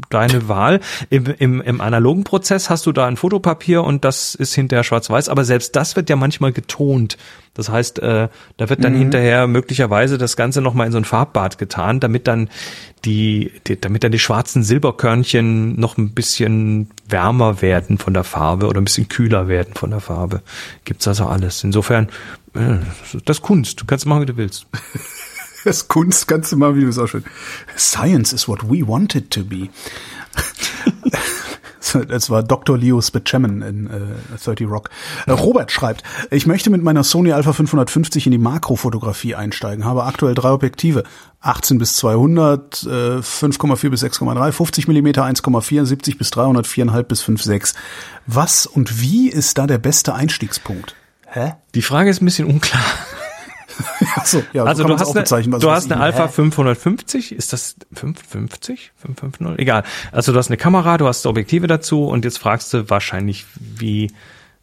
deine 0.09 0.47
Wahl. 0.47 0.79
Im, 1.09 1.25
im, 1.25 1.61
Im 1.61 1.81
analogen 1.81 2.23
Prozess 2.23 2.69
hast 2.69 2.85
du 2.85 2.91
da 2.91 3.05
ein 3.07 3.17
Fotopapier 3.17 3.83
und 3.83 4.05
das 4.05 4.35
ist 4.35 4.53
hinterher 4.53 4.83
schwarz-weiß, 4.83 5.29
aber 5.29 5.43
selbst 5.43 5.75
das 5.75 5.95
wird 5.95 6.09
ja 6.09 6.15
manchmal 6.15 6.51
getont. 6.51 7.17
Das 7.53 7.67
heißt, 7.67 7.99
äh, 7.99 8.29
da 8.55 8.69
wird 8.69 8.83
dann 8.83 8.95
hinterher 8.95 9.45
möglicherweise 9.45 10.17
das 10.17 10.37
Ganze 10.37 10.61
nochmal 10.61 10.87
in 10.87 10.93
so 10.93 10.97
ein 10.97 11.03
Farbbad 11.03 11.57
getan, 11.57 11.99
damit 11.99 12.27
dann 12.27 12.49
die, 13.03 13.51
die, 13.67 13.79
damit 13.79 14.05
dann 14.05 14.13
die 14.13 14.19
schwarzen 14.19 14.63
Silberkörnchen 14.63 15.77
noch 15.77 15.97
ein 15.97 16.11
bisschen 16.11 16.89
wärmer 17.09 17.61
werden 17.61 17.97
von 17.97 18.13
der 18.13 18.23
Farbe 18.23 18.67
oder 18.67 18.79
ein 18.79 18.85
bisschen 18.85 19.09
kühler 19.09 19.49
werden 19.49 19.73
von 19.73 19.89
der 19.89 19.99
Farbe. 19.99 20.41
Gibt's 20.85 21.07
also 21.09 21.25
alles. 21.25 21.65
Insofern, 21.65 22.07
äh, 22.53 22.77
das 23.25 23.37
ist 23.37 23.41
Kunst. 23.41 23.81
Du 23.81 23.85
kannst 23.85 24.05
machen, 24.05 24.21
wie 24.21 24.27
du 24.27 24.37
willst. 24.37 24.67
Das 25.65 25.87
Kunst, 25.87 26.27
kannst 26.27 26.51
du 26.51 26.57
mal, 26.57 26.75
wie 26.75 26.81
du 26.81 26.87
es 26.87 26.97
auch 26.97 27.07
schön. 27.07 27.23
Science 27.77 28.33
is 28.33 28.47
what 28.47 28.63
we 28.69 28.87
want 28.87 29.15
it 29.15 29.31
to 29.31 29.43
be. 29.43 29.69
Das 32.07 32.29
war 32.29 32.41
Dr. 32.41 32.77
Leo 32.77 33.01
Spitchemin 33.01 33.61
in 33.61 33.87
äh, 33.87 34.37
30 34.41 34.65
Rock. 34.69 34.89
Äh, 35.25 35.31
Robert 35.31 35.73
schreibt, 35.73 36.03
ich 36.29 36.45
möchte 36.45 36.69
mit 36.69 36.81
meiner 36.81 37.03
Sony 37.03 37.33
Alpha 37.33 37.51
550 37.51 38.27
in 38.27 38.31
die 38.31 38.37
Makrofotografie 38.37 39.35
einsteigen, 39.35 39.83
habe 39.83 40.05
aktuell 40.05 40.33
drei 40.33 40.51
Objektive. 40.51 41.03
18 41.41 41.79
bis 41.79 41.97
200, 41.97 42.83
äh, 42.83 42.87
5,4 43.19 43.89
bis 43.89 44.03
6,3, 44.03 44.51
50 44.53 44.87
Millimeter 44.87 45.25
1,4, 45.25 45.85
70 45.85 46.17
bis 46.17 46.29
300, 46.29 46.65
4,5 46.65 47.03
bis 47.03 47.23
5,6. 47.23 47.73
Was 48.25 48.67
und 48.67 49.01
wie 49.01 49.29
ist 49.29 49.57
da 49.57 49.67
der 49.67 49.79
beste 49.79 50.13
Einstiegspunkt? 50.13 50.95
Hä? 51.25 51.55
Die 51.75 51.81
Frage 51.81 52.09
ist 52.09 52.21
ein 52.21 52.25
bisschen 52.25 52.47
unklar. 52.47 52.83
Achso, 54.15 54.43
ja, 54.53 54.63
so 54.63 54.67
Also 54.67 54.83
kann 54.83 54.91
du 54.97 54.99
hast, 54.99 55.33
eine, 55.33 55.59
du 55.59 55.71
hast 55.71 55.91
eine 55.91 56.01
Alpha 56.01 56.25
Hä? 56.25 56.31
550, 56.31 57.31
ist 57.33 57.53
das 57.53 57.75
550? 57.93 58.91
550? 58.97 59.59
Egal. 59.59 59.83
Also 60.11 60.31
du 60.31 60.37
hast 60.37 60.47
eine 60.49 60.57
Kamera, 60.57 60.97
du 60.97 61.07
hast 61.07 61.25
Objektive 61.25 61.67
dazu 61.67 62.05
und 62.05 62.25
jetzt 62.25 62.37
fragst 62.37 62.73
du 62.73 62.89
wahrscheinlich, 62.89 63.45
wie, 63.59 64.11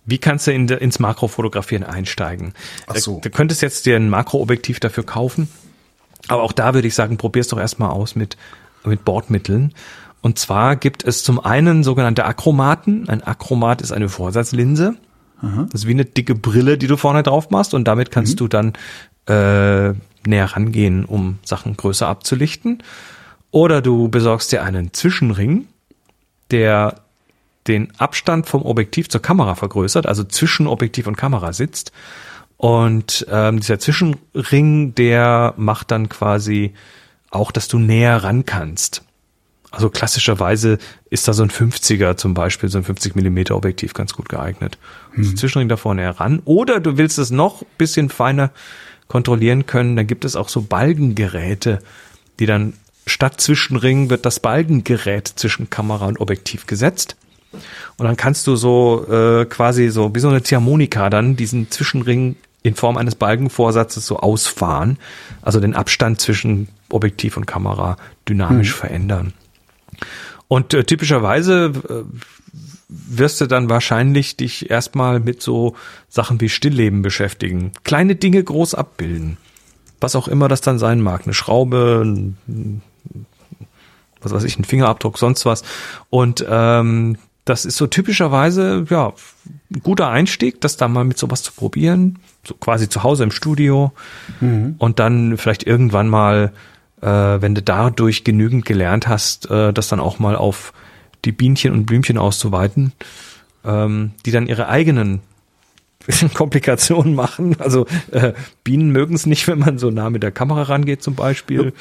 wie 0.06 0.18
kannst 0.18 0.46
du 0.46 0.52
in 0.52 0.66
de, 0.66 0.78
ins 0.78 0.98
Makrofotografieren 0.98 1.84
einsteigen? 1.84 2.54
Ach 2.86 2.96
so. 2.96 3.20
Du 3.22 3.30
könntest 3.30 3.62
jetzt 3.62 3.86
dir 3.86 3.96
ein 3.96 4.08
Makroobjektiv 4.10 4.80
dafür 4.80 5.04
kaufen, 5.04 5.48
aber 6.28 6.42
auch 6.42 6.52
da 6.52 6.74
würde 6.74 6.88
ich 6.88 6.94
sagen, 6.94 7.16
probier's 7.16 7.48
doch 7.48 7.58
erstmal 7.58 7.90
aus 7.90 8.14
mit, 8.16 8.36
mit 8.84 9.04
Bordmitteln. 9.04 9.74
Und 10.20 10.38
zwar 10.38 10.74
gibt 10.76 11.04
es 11.04 11.22
zum 11.22 11.38
einen 11.38 11.84
sogenannte 11.84 12.24
Akromaten. 12.24 13.08
Ein 13.08 13.22
Akromat 13.22 13.80
ist 13.82 13.92
eine 13.92 14.08
Vorsatzlinse. 14.08 14.96
Das 15.40 15.82
ist 15.82 15.86
wie 15.86 15.92
eine 15.92 16.04
dicke 16.04 16.34
Brille, 16.34 16.78
die 16.78 16.88
du 16.88 16.96
vorne 16.96 17.22
drauf 17.22 17.50
machst 17.50 17.72
und 17.72 17.84
damit 17.86 18.10
kannst 18.10 18.32
Mhm. 18.32 18.36
du 18.38 18.48
dann 18.48 18.72
äh, 19.28 19.94
näher 20.26 20.46
rangehen, 20.46 21.04
um 21.04 21.38
Sachen 21.44 21.76
größer 21.76 22.08
abzulichten. 22.08 22.82
Oder 23.50 23.80
du 23.80 24.08
besorgst 24.08 24.52
dir 24.52 24.62
einen 24.62 24.92
Zwischenring, 24.92 25.66
der 26.50 27.00
den 27.66 27.92
Abstand 27.98 28.48
vom 28.48 28.62
Objektiv 28.62 29.08
zur 29.08 29.22
Kamera 29.22 29.54
vergrößert, 29.54 30.06
also 30.06 30.24
zwischen 30.24 30.66
Objektiv 30.66 31.06
und 31.06 31.16
Kamera 31.16 31.52
sitzt. 31.52 31.92
Und 32.56 33.26
ähm, 33.30 33.60
dieser 33.60 33.78
Zwischenring, 33.78 34.94
der 34.94 35.54
macht 35.56 35.90
dann 35.90 36.08
quasi 36.08 36.74
auch, 37.30 37.52
dass 37.52 37.68
du 37.68 37.78
näher 37.78 38.24
ran 38.24 38.46
kannst. 38.46 39.02
Also 39.70 39.90
klassischerweise 39.90 40.78
ist 41.10 41.28
da 41.28 41.34
so 41.34 41.42
ein 41.42 41.50
50er 41.50 42.16
zum 42.16 42.32
Beispiel, 42.32 42.70
so 42.70 42.78
ein 42.78 42.84
50 42.84 43.14
Millimeter 43.14 43.54
Objektiv 43.54 43.92
ganz 43.92 44.14
gut 44.14 44.28
geeignet. 44.28 44.78
Also 45.16 45.34
Zwischenring 45.34 45.68
davor 45.68 45.94
näher 45.94 46.18
ran. 46.18 46.40
Oder 46.46 46.80
du 46.80 46.96
willst 46.96 47.18
es 47.18 47.30
noch 47.30 47.62
bisschen 47.76 48.08
feiner 48.08 48.50
kontrollieren 49.08 49.66
können, 49.66 49.96
dann 49.96 50.06
gibt 50.06 50.24
es 50.24 50.36
auch 50.36 50.48
so 50.48 50.62
Balgengeräte, 50.62 51.80
die 52.38 52.46
dann 52.46 52.74
statt 53.06 53.40
Zwischenring 53.40 54.10
wird 54.10 54.26
das 54.26 54.40
Balgengerät 54.40 55.28
zwischen 55.28 55.70
Kamera 55.70 56.06
und 56.06 56.20
Objektiv 56.20 56.66
gesetzt. 56.66 57.16
Und 57.96 58.06
dann 58.06 58.16
kannst 58.16 58.46
du 58.46 58.56
so 58.56 59.06
äh, 59.10 59.46
quasi 59.46 59.88
so 59.88 60.14
wie 60.14 60.20
so 60.20 60.28
eine 60.28 60.42
Ziehharmonika 60.42 61.08
dann 61.08 61.34
diesen 61.34 61.70
Zwischenring 61.70 62.36
in 62.62 62.74
Form 62.74 62.96
eines 62.98 63.14
Balgenvorsatzes 63.14 64.06
so 64.06 64.18
ausfahren, 64.18 64.98
also 65.40 65.58
den 65.58 65.74
Abstand 65.74 66.20
zwischen 66.20 66.68
Objektiv 66.90 67.36
und 67.36 67.46
Kamera 67.46 67.96
dynamisch 68.28 68.74
verändern. 68.74 69.32
Und 70.48 70.74
äh, 70.74 70.84
typischerweise 70.84 71.72
äh, 71.88 72.04
wirst 72.88 73.40
du 73.40 73.46
dann 73.46 73.68
wahrscheinlich 73.68 74.36
dich 74.36 74.70
erstmal 74.70 75.20
mit 75.20 75.42
so 75.42 75.76
Sachen 76.08 76.40
wie 76.40 76.48
Stillleben 76.48 77.02
beschäftigen. 77.02 77.72
Kleine 77.84 78.16
Dinge 78.16 78.42
groß 78.42 78.74
abbilden. 78.74 79.36
Was 80.00 80.16
auch 80.16 80.28
immer 80.28 80.48
das 80.48 80.60
dann 80.60 80.78
sein 80.78 81.00
mag. 81.00 81.22
Eine 81.24 81.34
Schraube, 81.34 82.02
ein, 82.04 82.82
was 84.22 84.32
weiß 84.32 84.44
ich, 84.44 84.58
ein 84.58 84.64
Fingerabdruck, 84.64 85.18
sonst 85.18 85.44
was. 85.44 85.64
Und 86.08 86.44
ähm, 86.48 87.18
das 87.44 87.64
ist 87.64 87.76
so 87.76 87.86
typischerweise, 87.86 88.86
ja, 88.88 89.12
ein 89.70 89.82
guter 89.82 90.08
Einstieg, 90.08 90.60
das 90.60 90.76
da 90.76 90.88
mal 90.88 91.04
mit 91.04 91.18
sowas 91.18 91.42
zu 91.42 91.52
probieren. 91.52 92.18
So 92.46 92.54
quasi 92.54 92.88
zu 92.88 93.02
Hause 93.02 93.24
im 93.24 93.30
Studio. 93.30 93.92
Und 94.78 94.98
dann 94.98 95.36
vielleicht 95.36 95.64
irgendwann 95.64 96.08
mal, 96.08 96.52
äh, 97.00 97.06
wenn 97.06 97.54
du 97.54 97.62
dadurch 97.62 98.24
genügend 98.24 98.64
gelernt 98.64 99.08
hast, 99.08 99.50
äh, 99.50 99.72
das 99.72 99.88
dann 99.88 100.00
auch 100.00 100.18
mal 100.18 100.36
auf 100.36 100.72
die 101.24 101.32
Bienchen 101.32 101.72
und 101.72 101.86
Blümchen 101.86 102.18
auszuweiten, 102.18 102.92
ähm, 103.64 104.12
die 104.24 104.30
dann 104.30 104.46
ihre 104.46 104.68
eigenen 104.68 105.20
Komplikationen 106.34 107.14
machen. 107.14 107.56
Also 107.58 107.86
äh, 108.12 108.32
Bienen 108.64 108.90
mögen 108.90 109.14
es 109.14 109.26
nicht, 109.26 109.46
wenn 109.48 109.58
man 109.58 109.78
so 109.78 109.90
nah 109.90 110.10
mit 110.10 110.22
der 110.22 110.30
Kamera 110.30 110.62
rangeht 110.62 111.02
zum 111.02 111.14
Beispiel. 111.14 111.72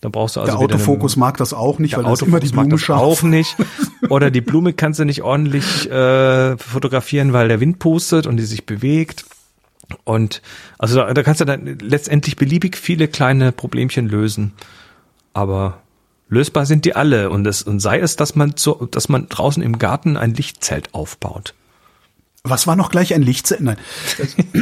Dann 0.00 0.12
brauchst 0.12 0.36
du 0.36 0.40
also 0.40 0.52
der 0.52 0.60
Autofokus 0.60 1.16
mag 1.16 1.36
das 1.36 1.52
auch 1.52 1.78
nicht, 1.78 1.96
weil 1.96 2.04
das 2.04 2.22
immer 2.22 2.40
die 2.40 2.46
Autofokus 2.48 2.56
mag 2.56 2.68
Blume 2.68 2.80
das 2.80 2.90
auch 2.90 3.22
nicht. 3.22 3.56
Oder 4.08 4.30
die 4.30 4.40
Blume 4.40 4.72
kannst 4.72 5.00
du 5.00 5.04
nicht 5.04 5.22
ordentlich 5.22 5.90
äh, 5.90 6.56
fotografieren, 6.56 7.32
weil 7.32 7.48
der 7.48 7.60
Wind 7.60 7.78
pustet 7.78 8.26
und 8.26 8.36
die 8.36 8.44
sich 8.44 8.66
bewegt. 8.66 9.24
Und 10.04 10.42
also 10.78 10.96
da, 10.96 11.12
da 11.12 11.22
kannst 11.22 11.40
du 11.40 11.44
dann 11.44 11.78
letztendlich 11.80 12.36
beliebig 12.36 12.76
viele 12.76 13.08
kleine 13.08 13.52
Problemchen 13.52 14.08
lösen. 14.08 14.52
Aber 15.32 15.82
lösbar 16.28 16.66
sind 16.66 16.84
die 16.84 16.96
alle. 16.96 17.30
Und, 17.30 17.46
es, 17.46 17.62
und 17.62 17.80
sei 17.80 18.00
es, 18.00 18.16
dass 18.16 18.34
man, 18.34 18.54
so, 18.56 18.86
dass 18.90 19.08
man 19.08 19.28
draußen 19.28 19.62
im 19.62 19.78
Garten 19.78 20.16
ein 20.16 20.34
Lichtzelt 20.34 20.94
aufbaut. 20.94 21.54
Was 22.42 22.66
war 22.66 22.76
noch 22.76 22.90
gleich 22.90 23.14
ein 23.14 23.22
Lichtzelt? 23.22 23.60
Nein. 23.60 23.76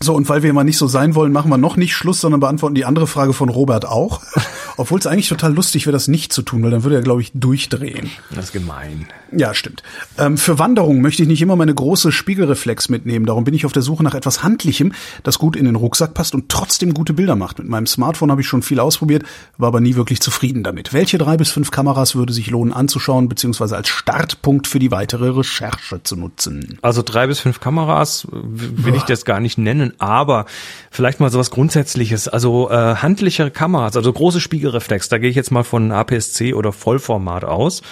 So, 0.00 0.14
und 0.14 0.28
weil 0.28 0.44
wir 0.44 0.52
mal 0.52 0.62
nicht 0.62 0.78
so 0.78 0.86
sein 0.86 1.16
wollen, 1.16 1.32
machen 1.32 1.50
wir 1.50 1.58
noch 1.58 1.76
nicht 1.76 1.92
Schluss, 1.92 2.20
sondern 2.20 2.38
beantworten 2.38 2.76
die 2.76 2.84
andere 2.84 3.08
Frage 3.08 3.32
von 3.32 3.48
Robert 3.48 3.84
auch. 3.84 4.22
Obwohl 4.76 5.00
es 5.00 5.08
eigentlich 5.08 5.28
total 5.28 5.52
lustig 5.52 5.86
wäre, 5.86 5.92
das 5.92 6.06
nicht 6.06 6.32
zu 6.32 6.42
tun, 6.42 6.62
weil 6.62 6.70
dann 6.70 6.84
würde 6.84 6.94
er, 6.94 7.02
glaube 7.02 7.20
ich, 7.20 7.32
durchdrehen. 7.34 8.08
Das 8.30 8.46
ist 8.46 8.52
gemein. 8.52 9.08
Ja, 9.30 9.52
stimmt. 9.52 9.82
Ähm, 10.16 10.38
für 10.38 10.58
Wanderungen 10.58 11.02
möchte 11.02 11.22
ich 11.22 11.28
nicht 11.28 11.42
immer 11.42 11.56
meine 11.56 11.74
große 11.74 12.12
Spiegelreflex 12.12 12.88
mitnehmen. 12.88 13.26
Darum 13.26 13.44
bin 13.44 13.52
ich 13.52 13.66
auf 13.66 13.72
der 13.72 13.82
Suche 13.82 14.02
nach 14.02 14.14
etwas 14.14 14.42
Handlichem, 14.42 14.92
das 15.22 15.38
gut 15.38 15.54
in 15.54 15.66
den 15.66 15.76
Rucksack 15.76 16.14
passt 16.14 16.34
und 16.34 16.48
trotzdem 16.48 16.94
gute 16.94 17.12
Bilder 17.12 17.36
macht. 17.36 17.58
Mit 17.58 17.68
meinem 17.68 17.86
Smartphone 17.86 18.30
habe 18.30 18.40
ich 18.40 18.46
schon 18.46 18.62
viel 18.62 18.80
ausprobiert, 18.80 19.24
war 19.58 19.68
aber 19.68 19.80
nie 19.80 19.96
wirklich 19.96 20.20
zufrieden 20.20 20.62
damit. 20.62 20.94
Welche 20.94 21.18
drei 21.18 21.36
bis 21.36 21.50
fünf 21.50 21.70
Kameras 21.70 22.14
würde 22.14 22.32
sich 22.32 22.50
lohnen 22.50 22.72
anzuschauen, 22.72 23.28
beziehungsweise 23.28 23.76
als 23.76 23.88
Startpunkt 23.88 24.66
für 24.66 24.78
die 24.78 24.90
weitere 24.90 25.28
Recherche 25.28 26.02
zu 26.02 26.16
nutzen? 26.16 26.78
Also 26.80 27.02
drei 27.02 27.26
bis 27.26 27.40
fünf 27.40 27.60
Kameras 27.60 28.26
will 28.30 28.94
ich 28.94 29.02
das 29.02 29.26
gar 29.26 29.40
nicht 29.40 29.58
nennen, 29.58 29.92
aber 29.98 30.46
vielleicht 30.90 31.20
mal 31.20 31.30
sowas 31.30 31.50
Grundsätzliches. 31.50 32.28
Also 32.28 32.70
äh, 32.70 32.96
handliche 32.96 33.50
Kameras, 33.50 33.96
also 33.96 34.10
große 34.10 34.40
Spiegelreflex, 34.40 35.10
da 35.10 35.18
gehe 35.18 35.28
ich 35.28 35.36
jetzt 35.36 35.50
mal 35.50 35.64
von 35.64 35.92
APS-C 35.92 36.54
oder 36.54 36.72
Vollformat 36.72 37.44
aus. 37.44 37.82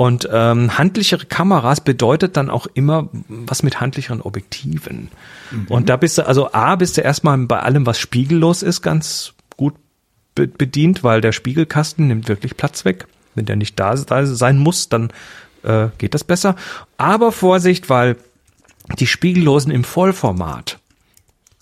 Und 0.00 0.26
ähm, 0.32 0.78
handlichere 0.78 1.26
Kameras 1.26 1.82
bedeutet 1.82 2.38
dann 2.38 2.48
auch 2.48 2.66
immer 2.72 3.10
was 3.28 3.62
mit 3.62 3.82
handlicheren 3.82 4.22
Objektiven. 4.22 5.10
Und 5.68 5.90
da 5.90 5.98
bist 5.98 6.16
du, 6.16 6.26
also 6.26 6.54
A, 6.54 6.76
bist 6.76 6.96
du 6.96 7.02
erstmal 7.02 7.36
bei 7.36 7.60
allem, 7.60 7.84
was 7.84 7.98
spiegellos 7.98 8.62
ist, 8.62 8.80
ganz 8.80 9.34
gut 9.58 9.74
be 10.34 10.46
bedient, 10.46 11.04
weil 11.04 11.20
der 11.20 11.32
Spiegelkasten 11.32 12.06
nimmt 12.06 12.28
wirklich 12.28 12.56
Platz 12.56 12.86
weg. 12.86 13.08
Wenn 13.34 13.44
der 13.44 13.56
nicht 13.56 13.78
da, 13.78 13.94
da 13.94 14.24
sein 14.24 14.56
muss, 14.56 14.88
dann 14.88 15.12
äh, 15.64 15.88
geht 15.98 16.14
das 16.14 16.24
besser. 16.24 16.56
Aber 16.96 17.30
Vorsicht, 17.30 17.90
weil 17.90 18.16
die 18.98 19.06
Spiegellosen 19.06 19.70
im 19.70 19.84
Vollformat 19.84 20.78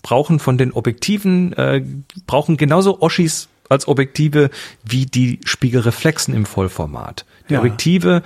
brauchen 0.01 0.39
von 0.39 0.57
den 0.57 0.71
Objektiven, 0.71 1.51
äh, 1.57 1.83
brauchen 2.25 2.55
genauso 2.55 3.01
Oschis 3.01 3.49
als 3.67 3.85
Objektive 3.89 4.49
wie 4.85 5.05
die 5.07 5.41
Spiegelreflexen 5.43 6.33
im 6.33 6.45
Vollformat. 6.45 7.25
Objektive 7.57 8.23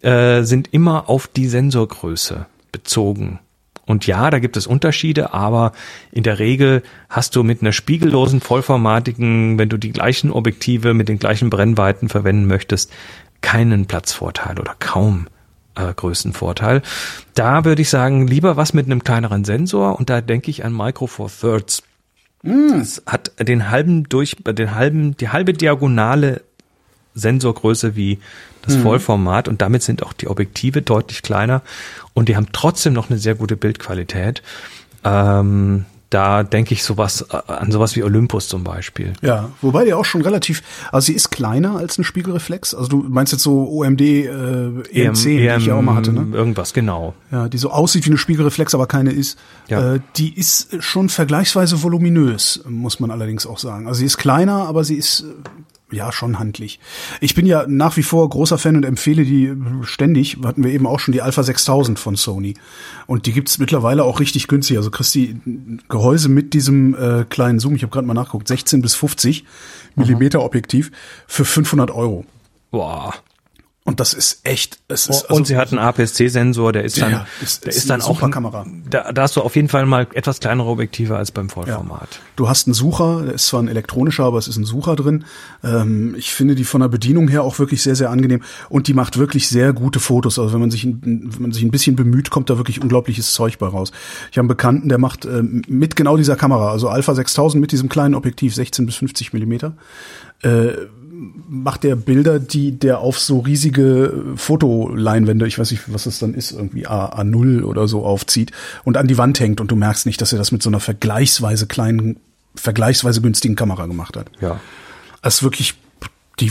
äh, 0.00 0.42
sind 0.42 0.72
immer 0.72 1.08
auf 1.08 1.28
die 1.28 1.46
Sensorgröße 1.46 2.46
bezogen. 2.72 3.38
Und 3.84 4.06
ja, 4.06 4.30
da 4.30 4.38
gibt 4.38 4.56
es 4.56 4.66
Unterschiede, 4.66 5.34
aber 5.34 5.72
in 6.12 6.22
der 6.22 6.38
Regel 6.38 6.82
hast 7.08 7.34
du 7.34 7.42
mit 7.42 7.60
einer 7.60 7.72
spiegellosen, 7.72 8.40
vollformatigen, 8.40 9.58
wenn 9.58 9.68
du 9.68 9.76
die 9.76 9.92
gleichen 9.92 10.30
Objektive 10.30 10.94
mit 10.94 11.08
den 11.08 11.18
gleichen 11.18 11.50
Brennweiten 11.50 12.08
verwenden 12.08 12.46
möchtest, 12.46 12.92
keinen 13.40 13.86
Platzvorteil 13.86 14.58
oder 14.60 14.76
kaum 14.78 15.26
äh, 15.74 15.92
Größenvorteil. 15.92 16.82
Da 17.34 17.64
würde 17.64 17.82
ich 17.82 17.90
sagen, 17.90 18.26
lieber 18.26 18.56
was 18.56 18.72
mit 18.72 18.86
einem 18.86 19.02
kleineren 19.02 19.44
Sensor 19.44 19.98
und 19.98 20.10
da 20.10 20.20
denke 20.20 20.50
ich 20.50 20.64
an 20.64 20.76
Micro 20.76 21.06
Four 21.06 21.28
Thirds. 21.28 21.82
Das 22.42 23.02
hat 23.06 23.32
den 23.38 23.70
halben 23.70 24.08
durch, 24.08 24.36
den 24.36 24.74
halben, 24.74 25.16
die 25.16 25.28
halbe 25.28 25.52
Diagonale 25.52 26.42
Sensorgröße 27.14 27.94
wie 27.94 28.18
das 28.62 28.76
Vollformat 28.76 29.48
und 29.48 29.62
damit 29.62 29.82
sind 29.82 30.02
auch 30.02 30.12
die 30.12 30.28
Objektive 30.28 30.82
deutlich 30.82 31.22
kleiner 31.22 31.62
und 32.14 32.28
die 32.28 32.36
haben 32.36 32.48
trotzdem 32.52 32.92
noch 32.92 33.10
eine 33.10 33.18
sehr 33.18 33.34
gute 33.34 33.56
Bildqualität. 33.56 34.42
Ähm, 35.04 35.84
da 36.12 36.42
denke 36.42 36.74
ich 36.74 36.84
sowas 36.84 37.26
äh, 37.30 37.36
an 37.50 37.72
sowas 37.72 37.96
wie 37.96 38.02
Olympus 38.02 38.46
zum 38.48 38.64
Beispiel. 38.64 39.14
Ja, 39.22 39.48
wobei 39.62 39.86
die 39.86 39.94
auch 39.94 40.04
schon 40.04 40.20
relativ, 40.20 40.62
also 40.90 41.06
sie 41.06 41.14
ist 41.14 41.30
kleiner 41.30 41.76
als 41.76 41.98
ein 41.98 42.04
Spiegelreflex. 42.04 42.74
Also 42.74 42.88
du 42.88 42.96
meinst 43.08 43.32
jetzt 43.32 43.42
so 43.42 43.66
OMD 43.66 44.00
äh, 44.00 44.24
EM10, 44.92 45.24
die 45.24 45.48
ich 45.48 45.66
ja 45.66 45.74
auch 45.74 45.82
mal 45.82 45.94
hatte, 45.94 46.12
ne? 46.12 46.26
Irgendwas, 46.32 46.74
genau. 46.74 47.14
Ja, 47.30 47.48
die 47.48 47.56
so 47.56 47.70
aussieht 47.70 48.04
wie 48.04 48.10
eine 48.10 48.18
Spiegelreflex, 48.18 48.74
aber 48.74 48.86
keine 48.86 49.10
ist. 49.10 49.38
Ja. 49.68 49.94
Äh, 49.94 50.00
die 50.16 50.38
ist 50.38 50.82
schon 50.82 51.08
vergleichsweise 51.08 51.82
voluminös, 51.82 52.62
muss 52.68 53.00
man 53.00 53.10
allerdings 53.10 53.46
auch 53.46 53.58
sagen. 53.58 53.86
Also 53.86 54.00
sie 54.00 54.06
ist 54.06 54.18
kleiner, 54.18 54.66
aber 54.66 54.84
sie 54.84 54.96
ist 54.96 55.20
äh, 55.20 55.24
ja 55.92 56.12
schon 56.12 56.38
handlich. 56.38 56.80
Ich 57.20 57.34
bin 57.34 57.46
ja 57.46 57.66
nach 57.66 57.96
wie 57.96 58.02
vor 58.02 58.28
großer 58.28 58.58
Fan 58.58 58.76
und 58.76 58.84
empfehle 58.84 59.24
die 59.24 59.46
äh, 59.46 59.56
ständig. 59.82 60.38
Hatten 60.44 60.64
wir 60.64 60.72
eben 60.72 60.86
auch 60.86 61.00
schon 61.00 61.12
die 61.12 61.22
Alpha 61.22 61.42
6000 61.42 61.98
von 61.98 62.16
Sony. 62.16 62.54
Und 63.06 63.26
die 63.26 63.32
gibt's 63.32 63.58
mittlerweile 63.58 64.04
auch 64.04 64.20
richtig 64.20 64.48
günstig. 64.48 64.76
Also 64.76 64.90
kriegst 64.90 65.14
die 65.14 65.40
Gehäuse 65.88 66.28
mit 66.28 66.54
diesem 66.54 66.94
äh, 66.94 67.24
kleinen 67.24 67.60
Zoom, 67.60 67.74
ich 67.74 67.82
habe 67.82 67.92
gerade 67.92 68.06
mal 68.06 68.14
nachgeguckt, 68.14 68.48
16 68.48 68.82
bis 68.82 68.94
50 68.94 69.44
Millimeter 69.94 70.42
Objektiv 70.42 70.90
für 71.26 71.44
500 71.44 71.90
Euro. 71.90 72.24
Boah. 72.70 73.14
Und 73.84 73.98
das 73.98 74.14
ist 74.14 74.42
echt. 74.44 74.78
Es 74.86 75.08
ist, 75.08 75.28
und 75.28 75.44
sie 75.48 75.56
hat 75.56 75.70
einen 75.72 75.80
APS-C-Sensor, 75.80 76.72
der 76.72 76.84
ist 76.84 77.02
dann, 77.02 77.10
Ja, 77.10 77.26
ist- 77.42 77.64
der 77.64 77.70
ist 77.70 77.78
ist 77.78 77.90
dann 77.90 78.00
eine 78.00 78.08
auch 78.08 78.14
super 78.14 78.30
Kamera. 78.30 78.64
Da, 78.88 79.10
da 79.12 79.22
hast 79.22 79.34
du 79.34 79.40
auf 79.40 79.56
jeden 79.56 79.66
Fall 79.68 79.86
mal 79.86 80.06
etwas 80.14 80.38
kleinere 80.38 80.68
Objektive 80.68 81.16
als 81.16 81.32
beim 81.32 81.48
Ja. 81.48 81.52
Vollformat. 81.54 82.20
Du 82.36 82.48
hast 82.48 82.68
einen 82.68 82.74
Sucher, 82.74 83.22
der 83.24 83.34
ist 83.34 83.48
zwar 83.48 83.60
ein 83.60 83.66
elektronischer, 83.66 84.22
aber 84.22 84.38
es 84.38 84.46
ist 84.46 84.56
ein 84.56 84.64
Sucher 84.64 84.94
drin. 84.94 85.24
Ähm, 85.64 86.14
ich 86.16 86.32
finde 86.32 86.54
die 86.54 86.62
von 86.62 86.80
der 86.80 86.86
Bedienung 86.88 87.26
her 87.26 87.42
auch 87.42 87.58
wirklich 87.58 87.82
sehr, 87.82 87.96
sehr 87.96 88.10
angenehm 88.10 88.42
und 88.68 88.86
die 88.86 88.94
macht 88.94 89.18
wirklich 89.18 89.48
sehr 89.48 89.72
gute 89.72 89.98
Fotos. 89.98 90.38
Also 90.38 90.52
wenn 90.52 90.60
man 90.60 90.70
sich, 90.70 90.84
ein- 90.84 91.00
wenn 91.02 91.42
man 91.42 91.52
sich 91.52 91.64
ein 91.64 91.72
bisschen 91.72 91.96
bemüht, 91.96 92.30
kommt 92.30 92.50
da 92.50 92.58
wirklich 92.58 92.80
unglaubliches 92.80 93.32
Zeug 93.32 93.58
bei 93.58 93.66
raus. 93.66 93.90
Ich 94.30 94.38
habe 94.38 94.42
einen 94.42 94.48
Bekannten, 94.48 94.88
der 94.90 94.98
macht 94.98 95.24
ähm, 95.24 95.62
mit 95.66 95.96
genau 95.96 96.16
dieser 96.16 96.36
Kamera, 96.36 96.70
also 96.70 96.88
Alpha 96.88 97.16
6000 97.16 97.60
mit 97.60 97.72
diesem 97.72 97.88
kleinen 97.88 98.14
Objektiv 98.14 98.54
16 98.54 98.86
bis 98.86 98.94
50 98.94 99.32
Millimeter, 99.32 99.72
äh, 100.44 100.68
macht 101.48 101.84
der 101.84 101.96
Bilder, 101.96 102.38
die 102.38 102.78
der 102.78 102.98
auf 102.98 103.18
so 103.18 103.40
riesige 103.40 104.24
Fotoleinwände, 104.36 105.46
ich 105.46 105.58
weiß 105.58 105.70
nicht, 105.70 105.92
was 105.92 106.04
das 106.04 106.18
dann 106.18 106.34
ist, 106.34 106.52
irgendwie 106.52 106.86
A, 106.86 107.06
A0 107.20 107.62
oder 107.62 107.86
so 107.88 108.04
aufzieht 108.04 108.50
und 108.84 108.96
an 108.96 109.06
die 109.06 109.18
Wand 109.18 109.38
hängt 109.40 109.60
und 109.60 109.70
du 109.70 109.76
merkst 109.76 110.06
nicht, 110.06 110.20
dass 110.20 110.32
er 110.32 110.38
das 110.38 110.52
mit 110.52 110.62
so 110.62 110.70
einer 110.70 110.80
vergleichsweise 110.80 111.66
kleinen, 111.66 112.16
vergleichsweise 112.54 113.20
günstigen 113.20 113.54
Kamera 113.54 113.86
gemacht 113.86 114.16
hat. 114.16 114.30
Ja. 114.40 114.60
Das 115.22 115.36
ist 115.36 115.42
wirklich, 115.42 115.74
die 116.40 116.50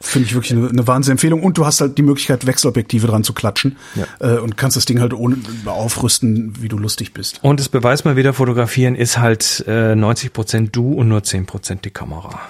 finde 0.00 0.28
ich 0.28 0.34
wirklich 0.34 0.52
eine, 0.56 0.68
eine 0.68 0.86
Wahnsinnsempfehlung 0.86 1.42
und 1.42 1.58
du 1.58 1.66
hast 1.66 1.82
halt 1.82 1.98
die 1.98 2.02
Möglichkeit, 2.02 2.46
Wechselobjektive 2.46 3.06
dran 3.06 3.22
zu 3.22 3.34
klatschen 3.34 3.76
Ja. 3.94 4.36
äh, 4.36 4.38
und 4.38 4.56
kannst 4.56 4.76
das 4.76 4.86
Ding 4.86 5.00
halt 5.00 5.12
ohne 5.12 5.36
aufrüsten, 5.66 6.54
wie 6.60 6.68
du 6.68 6.78
lustig 6.78 7.12
bist. 7.12 7.40
Und 7.42 7.60
das 7.60 7.68
Beweis 7.68 8.04
mal 8.04 8.16
wieder, 8.16 8.32
fotografieren 8.32 8.94
ist 8.94 9.18
halt 9.18 9.62
äh, 9.66 9.94
90 9.94 10.32
Prozent 10.32 10.74
du 10.74 10.94
und 10.94 11.08
nur 11.08 11.22
10 11.22 11.44
Prozent 11.44 11.84
die 11.84 11.90
Kamera. 11.90 12.40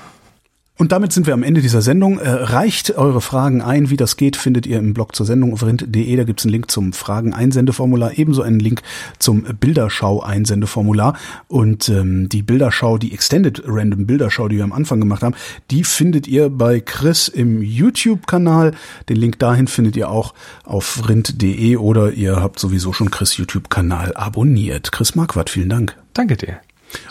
Und 0.81 0.93
damit 0.93 1.13
sind 1.13 1.27
wir 1.27 1.35
am 1.35 1.43
Ende 1.43 1.61
dieser 1.61 1.83
Sendung. 1.83 2.19
Äh, 2.19 2.31
reicht 2.31 2.97
eure 2.97 3.21
Fragen 3.21 3.61
ein. 3.61 3.91
Wie 3.91 3.99
das 3.99 4.17
geht, 4.17 4.39
findet 4.39 4.67
ihr 4.67 4.79
im 4.79 4.95
Blog 4.95 5.15
zur 5.15 5.27
Sendung 5.27 5.53
auf 5.53 5.63
rind.de. 5.63 6.17
Da 6.17 6.25
gibt's 6.25 6.45
einen 6.45 6.53
Link 6.53 6.71
zum 6.71 6.95
Fragen-Einsendeformular, 6.95 8.17
ebenso 8.17 8.41
einen 8.41 8.61
Link 8.61 8.81
zum 9.19 9.43
Bilderschau-Einsendeformular. 9.43 11.19
Und 11.49 11.91
ähm, 11.91 12.31
die 12.31 12.43
Bilderschau, 12.43 12.97
die 12.97 13.13
Extended 13.13 13.63
Random 13.67 14.07
Bilderschau, 14.07 14.49
die 14.49 14.57
wir 14.57 14.65
am 14.65 14.73
Anfang 14.73 15.01
gemacht 15.01 15.23
haben, 15.23 15.35
die 15.71 15.85
findet 15.85 16.27
ihr 16.27 16.49
bei 16.49 16.81
Chris 16.81 17.29
im 17.29 17.61
YouTube-Kanal. 17.61 18.73
Den 19.11 19.19
Link 19.19 19.39
dahin 19.39 19.67
findet 19.67 19.97
ihr 19.97 20.09
auch 20.09 20.33
auf 20.65 21.07
rind.de 21.07 21.77
oder 21.77 22.13
ihr 22.13 22.37
habt 22.37 22.59
sowieso 22.59 22.95
schon 22.95 23.11
Chris 23.11 23.37
YouTube-Kanal 23.37 24.15
abonniert. 24.17 24.93
Chris 24.93 25.15
Marquardt, 25.15 25.51
vielen 25.51 25.69
Dank. 25.69 25.95
Danke 26.15 26.39
dir. 26.39 26.57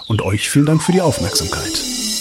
Und 0.07 0.23
euch 0.23 0.49
vielen 0.49 0.65
Dank 0.65 0.81
für 0.81 0.91
die 0.91 1.01
Aufmerksamkeit. 1.01 2.18